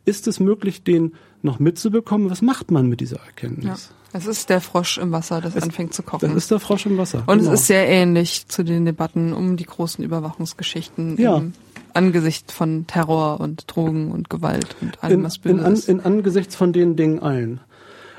ist 0.04 0.28
es 0.28 0.40
möglich, 0.40 0.84
den 0.84 1.14
noch 1.42 1.58
mitzubekommen? 1.58 2.30
Was 2.30 2.42
macht 2.42 2.70
man 2.70 2.88
mit 2.88 3.00
dieser 3.00 3.20
Erkenntnis? 3.20 3.90
Ja. 3.90 3.96
Es 4.16 4.26
ist 4.26 4.48
der 4.48 4.60
Frosch 4.60 4.98
im 4.98 5.10
Wasser, 5.10 5.40
das 5.40 5.56
es, 5.56 5.62
anfängt 5.64 5.92
zu 5.92 6.04
kochen. 6.04 6.28
Das 6.28 6.36
ist 6.36 6.50
der 6.50 6.60
Frosch 6.60 6.86
im 6.86 6.96
Wasser. 6.98 7.24
Und 7.26 7.38
genau. 7.38 7.52
es 7.52 7.60
ist 7.60 7.66
sehr 7.66 7.88
ähnlich 7.88 8.46
zu 8.46 8.62
den 8.62 8.84
Debatten 8.84 9.32
um 9.32 9.56
die 9.56 9.64
großen 9.64 10.04
Überwachungsgeschichten 10.04 11.20
ja. 11.20 11.38
im 11.38 11.52
Angesicht 11.94 12.52
von 12.52 12.86
Terror 12.86 13.40
und 13.40 13.64
Drogen 13.66 14.10
und 14.10 14.28
Gewalt 14.30 14.76
und 14.80 15.02
allem, 15.02 15.20
in, 15.20 15.24
was 15.24 15.38
böse 15.38 15.56
in, 15.56 15.64
an, 15.64 15.82
in 15.86 16.00
Angesichts 16.00 16.56
von 16.56 16.72
den 16.72 16.96
Dingen 16.96 17.20
allen. 17.20 17.60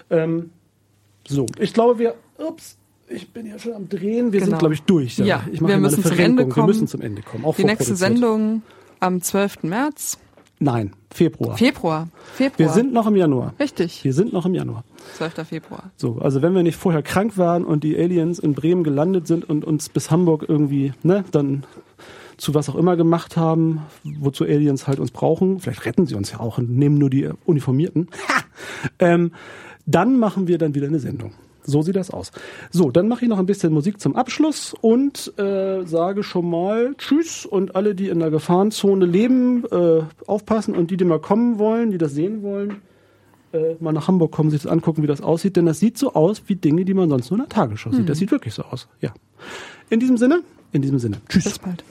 Ähm, 0.10 0.52
so, 1.28 1.46
ich 1.60 1.74
glaube, 1.74 2.00
wir, 2.00 2.16
ups, 2.38 2.78
ich 3.08 3.30
bin 3.30 3.46
ja 3.46 3.60
schon 3.60 3.74
am 3.74 3.90
Drehen, 3.90 4.32
wir 4.32 4.40
genau. 4.40 4.52
sind, 4.52 4.60
glaube 4.60 4.74
ich, 4.74 4.84
durch. 4.84 5.18
Ja, 5.18 5.26
ja 5.26 5.44
ich 5.52 5.62
wir 5.62 5.78
müssen 5.78 6.04
zum 6.04 6.18
Ende 6.18 6.48
kommen. 6.48 6.56
Wir 6.56 6.74
müssen 6.74 6.88
zum 6.88 7.02
Ende 7.02 7.22
kommen. 7.22 7.46
Auch 7.46 7.56
die 7.56 7.66
nächste 7.66 7.96
Sendung 7.96 8.64
am 9.00 9.22
12. 9.22 9.64
März. 9.64 10.18
Nein, 10.60 10.94
Februar. 11.12 11.58
Februar. 11.58 12.08
Februar. 12.34 12.58
Wir 12.58 12.70
sind 12.70 12.94
noch 12.94 13.08
im 13.08 13.16
Januar. 13.16 13.54
Richtig. 13.60 14.04
Wir 14.04 14.14
sind 14.14 14.32
noch 14.32 14.46
im 14.46 14.54
Januar. 14.54 14.84
12. 15.18 15.48
Februar. 15.48 15.92
So, 15.98 16.20
also 16.20 16.42
wenn 16.42 16.56
wir 16.56 16.64
nicht 16.64 16.78
vorher 16.78 17.04
krank 17.04 17.38
waren 17.38 17.66
und 17.66 17.84
die 17.84 17.98
Aliens 17.98 18.40
in 18.40 18.54
Bremen 18.54 18.84
gelandet 18.84 19.28
sind 19.28 19.48
und 19.48 19.66
uns 19.66 19.90
bis 19.90 20.12
Hamburg 20.12 20.46
irgendwie, 20.48 20.94
ne, 21.04 21.26
dann 21.32 21.64
zu 22.38 22.54
was 22.54 22.70
auch 22.70 22.76
immer 22.76 22.96
gemacht 22.96 23.38
haben, 23.38 23.82
wozu 24.04 24.44
Aliens 24.44 24.88
halt 24.88 25.00
uns 25.00 25.12
brauchen. 25.12 25.60
Vielleicht 25.60 25.86
retten 25.86 26.06
sie 26.06 26.16
uns 26.16 26.32
ja 26.32 26.40
auch 26.40 26.58
und 26.58 26.70
nehmen 26.70 26.98
nur 26.98 27.10
die 27.10 27.30
Uniformierten. 27.46 28.10
ähm, 29.00 29.32
dann 29.86 30.18
machen 30.20 30.48
wir 30.48 30.58
dann 30.58 30.76
wieder 30.76 30.88
eine 30.88 31.00
Sendung. 31.00 31.34
So 31.68 31.82
sieht 31.82 31.96
das 31.96 32.12
aus. 32.12 32.32
So, 32.70 32.92
dann 32.92 33.08
mache 33.08 33.26
ich 33.26 33.30
noch 33.30 33.40
ein 33.40 33.48
bisschen 33.48 33.74
Musik 33.74 34.00
zum 34.00 34.16
Abschluss 34.16 34.76
und 34.80 35.34
äh, 35.40 35.84
sage 35.86 36.24
schon 36.24 36.50
mal 36.50 36.94
Tschüss 36.98 37.46
und 37.46 37.76
alle, 37.76 37.96
die 37.96 38.10
in 38.10 38.20
der 38.20 38.30
Gefahrenzone 38.30 39.06
leben, 39.06 39.66
äh, 39.72 40.02
aufpassen 40.28 40.76
und 40.76 40.92
die, 40.92 40.98
die 40.98 41.06
mal 41.06 41.20
kommen 41.20 41.58
wollen, 41.58 41.92
die 41.92 41.98
das 41.98 42.14
sehen 42.14 42.44
wollen, 42.44 42.82
äh, 43.52 43.76
mal 43.80 43.94
nach 43.94 44.08
Hamburg 44.08 44.32
kommen, 44.32 44.52
sich 44.52 44.62
das 44.62 44.72
angucken, 44.72 45.02
wie 45.02 45.08
das 45.08 45.22
aussieht, 45.22 45.56
denn 45.56 45.66
das 45.66 45.80
sieht 45.80 45.98
so 45.98 46.14
aus 46.14 46.44
wie 46.48 46.56
Dinge, 46.56 46.86
die 46.86 46.94
man 46.94 47.10
sonst 47.10 47.32
nur 47.32 47.40
in 47.40 47.46
der 47.46 47.50
Tagesschau 47.50 47.92
sieht. 47.92 48.08
Das 48.08 48.18
mhm. 48.18 48.20
sieht 48.20 48.32
wirklich 48.32 48.54
so 48.54 48.64
aus. 48.64 48.88
Ja. 49.02 49.12
In 49.90 50.00
diesem 50.00 50.18
Sinne, 50.18 50.42
in 50.72 50.84
diesem 50.84 51.00
Sinne. 51.00 51.18
Tschüss. 51.30 51.46
Bis 51.46 51.60
bald. 51.60 51.84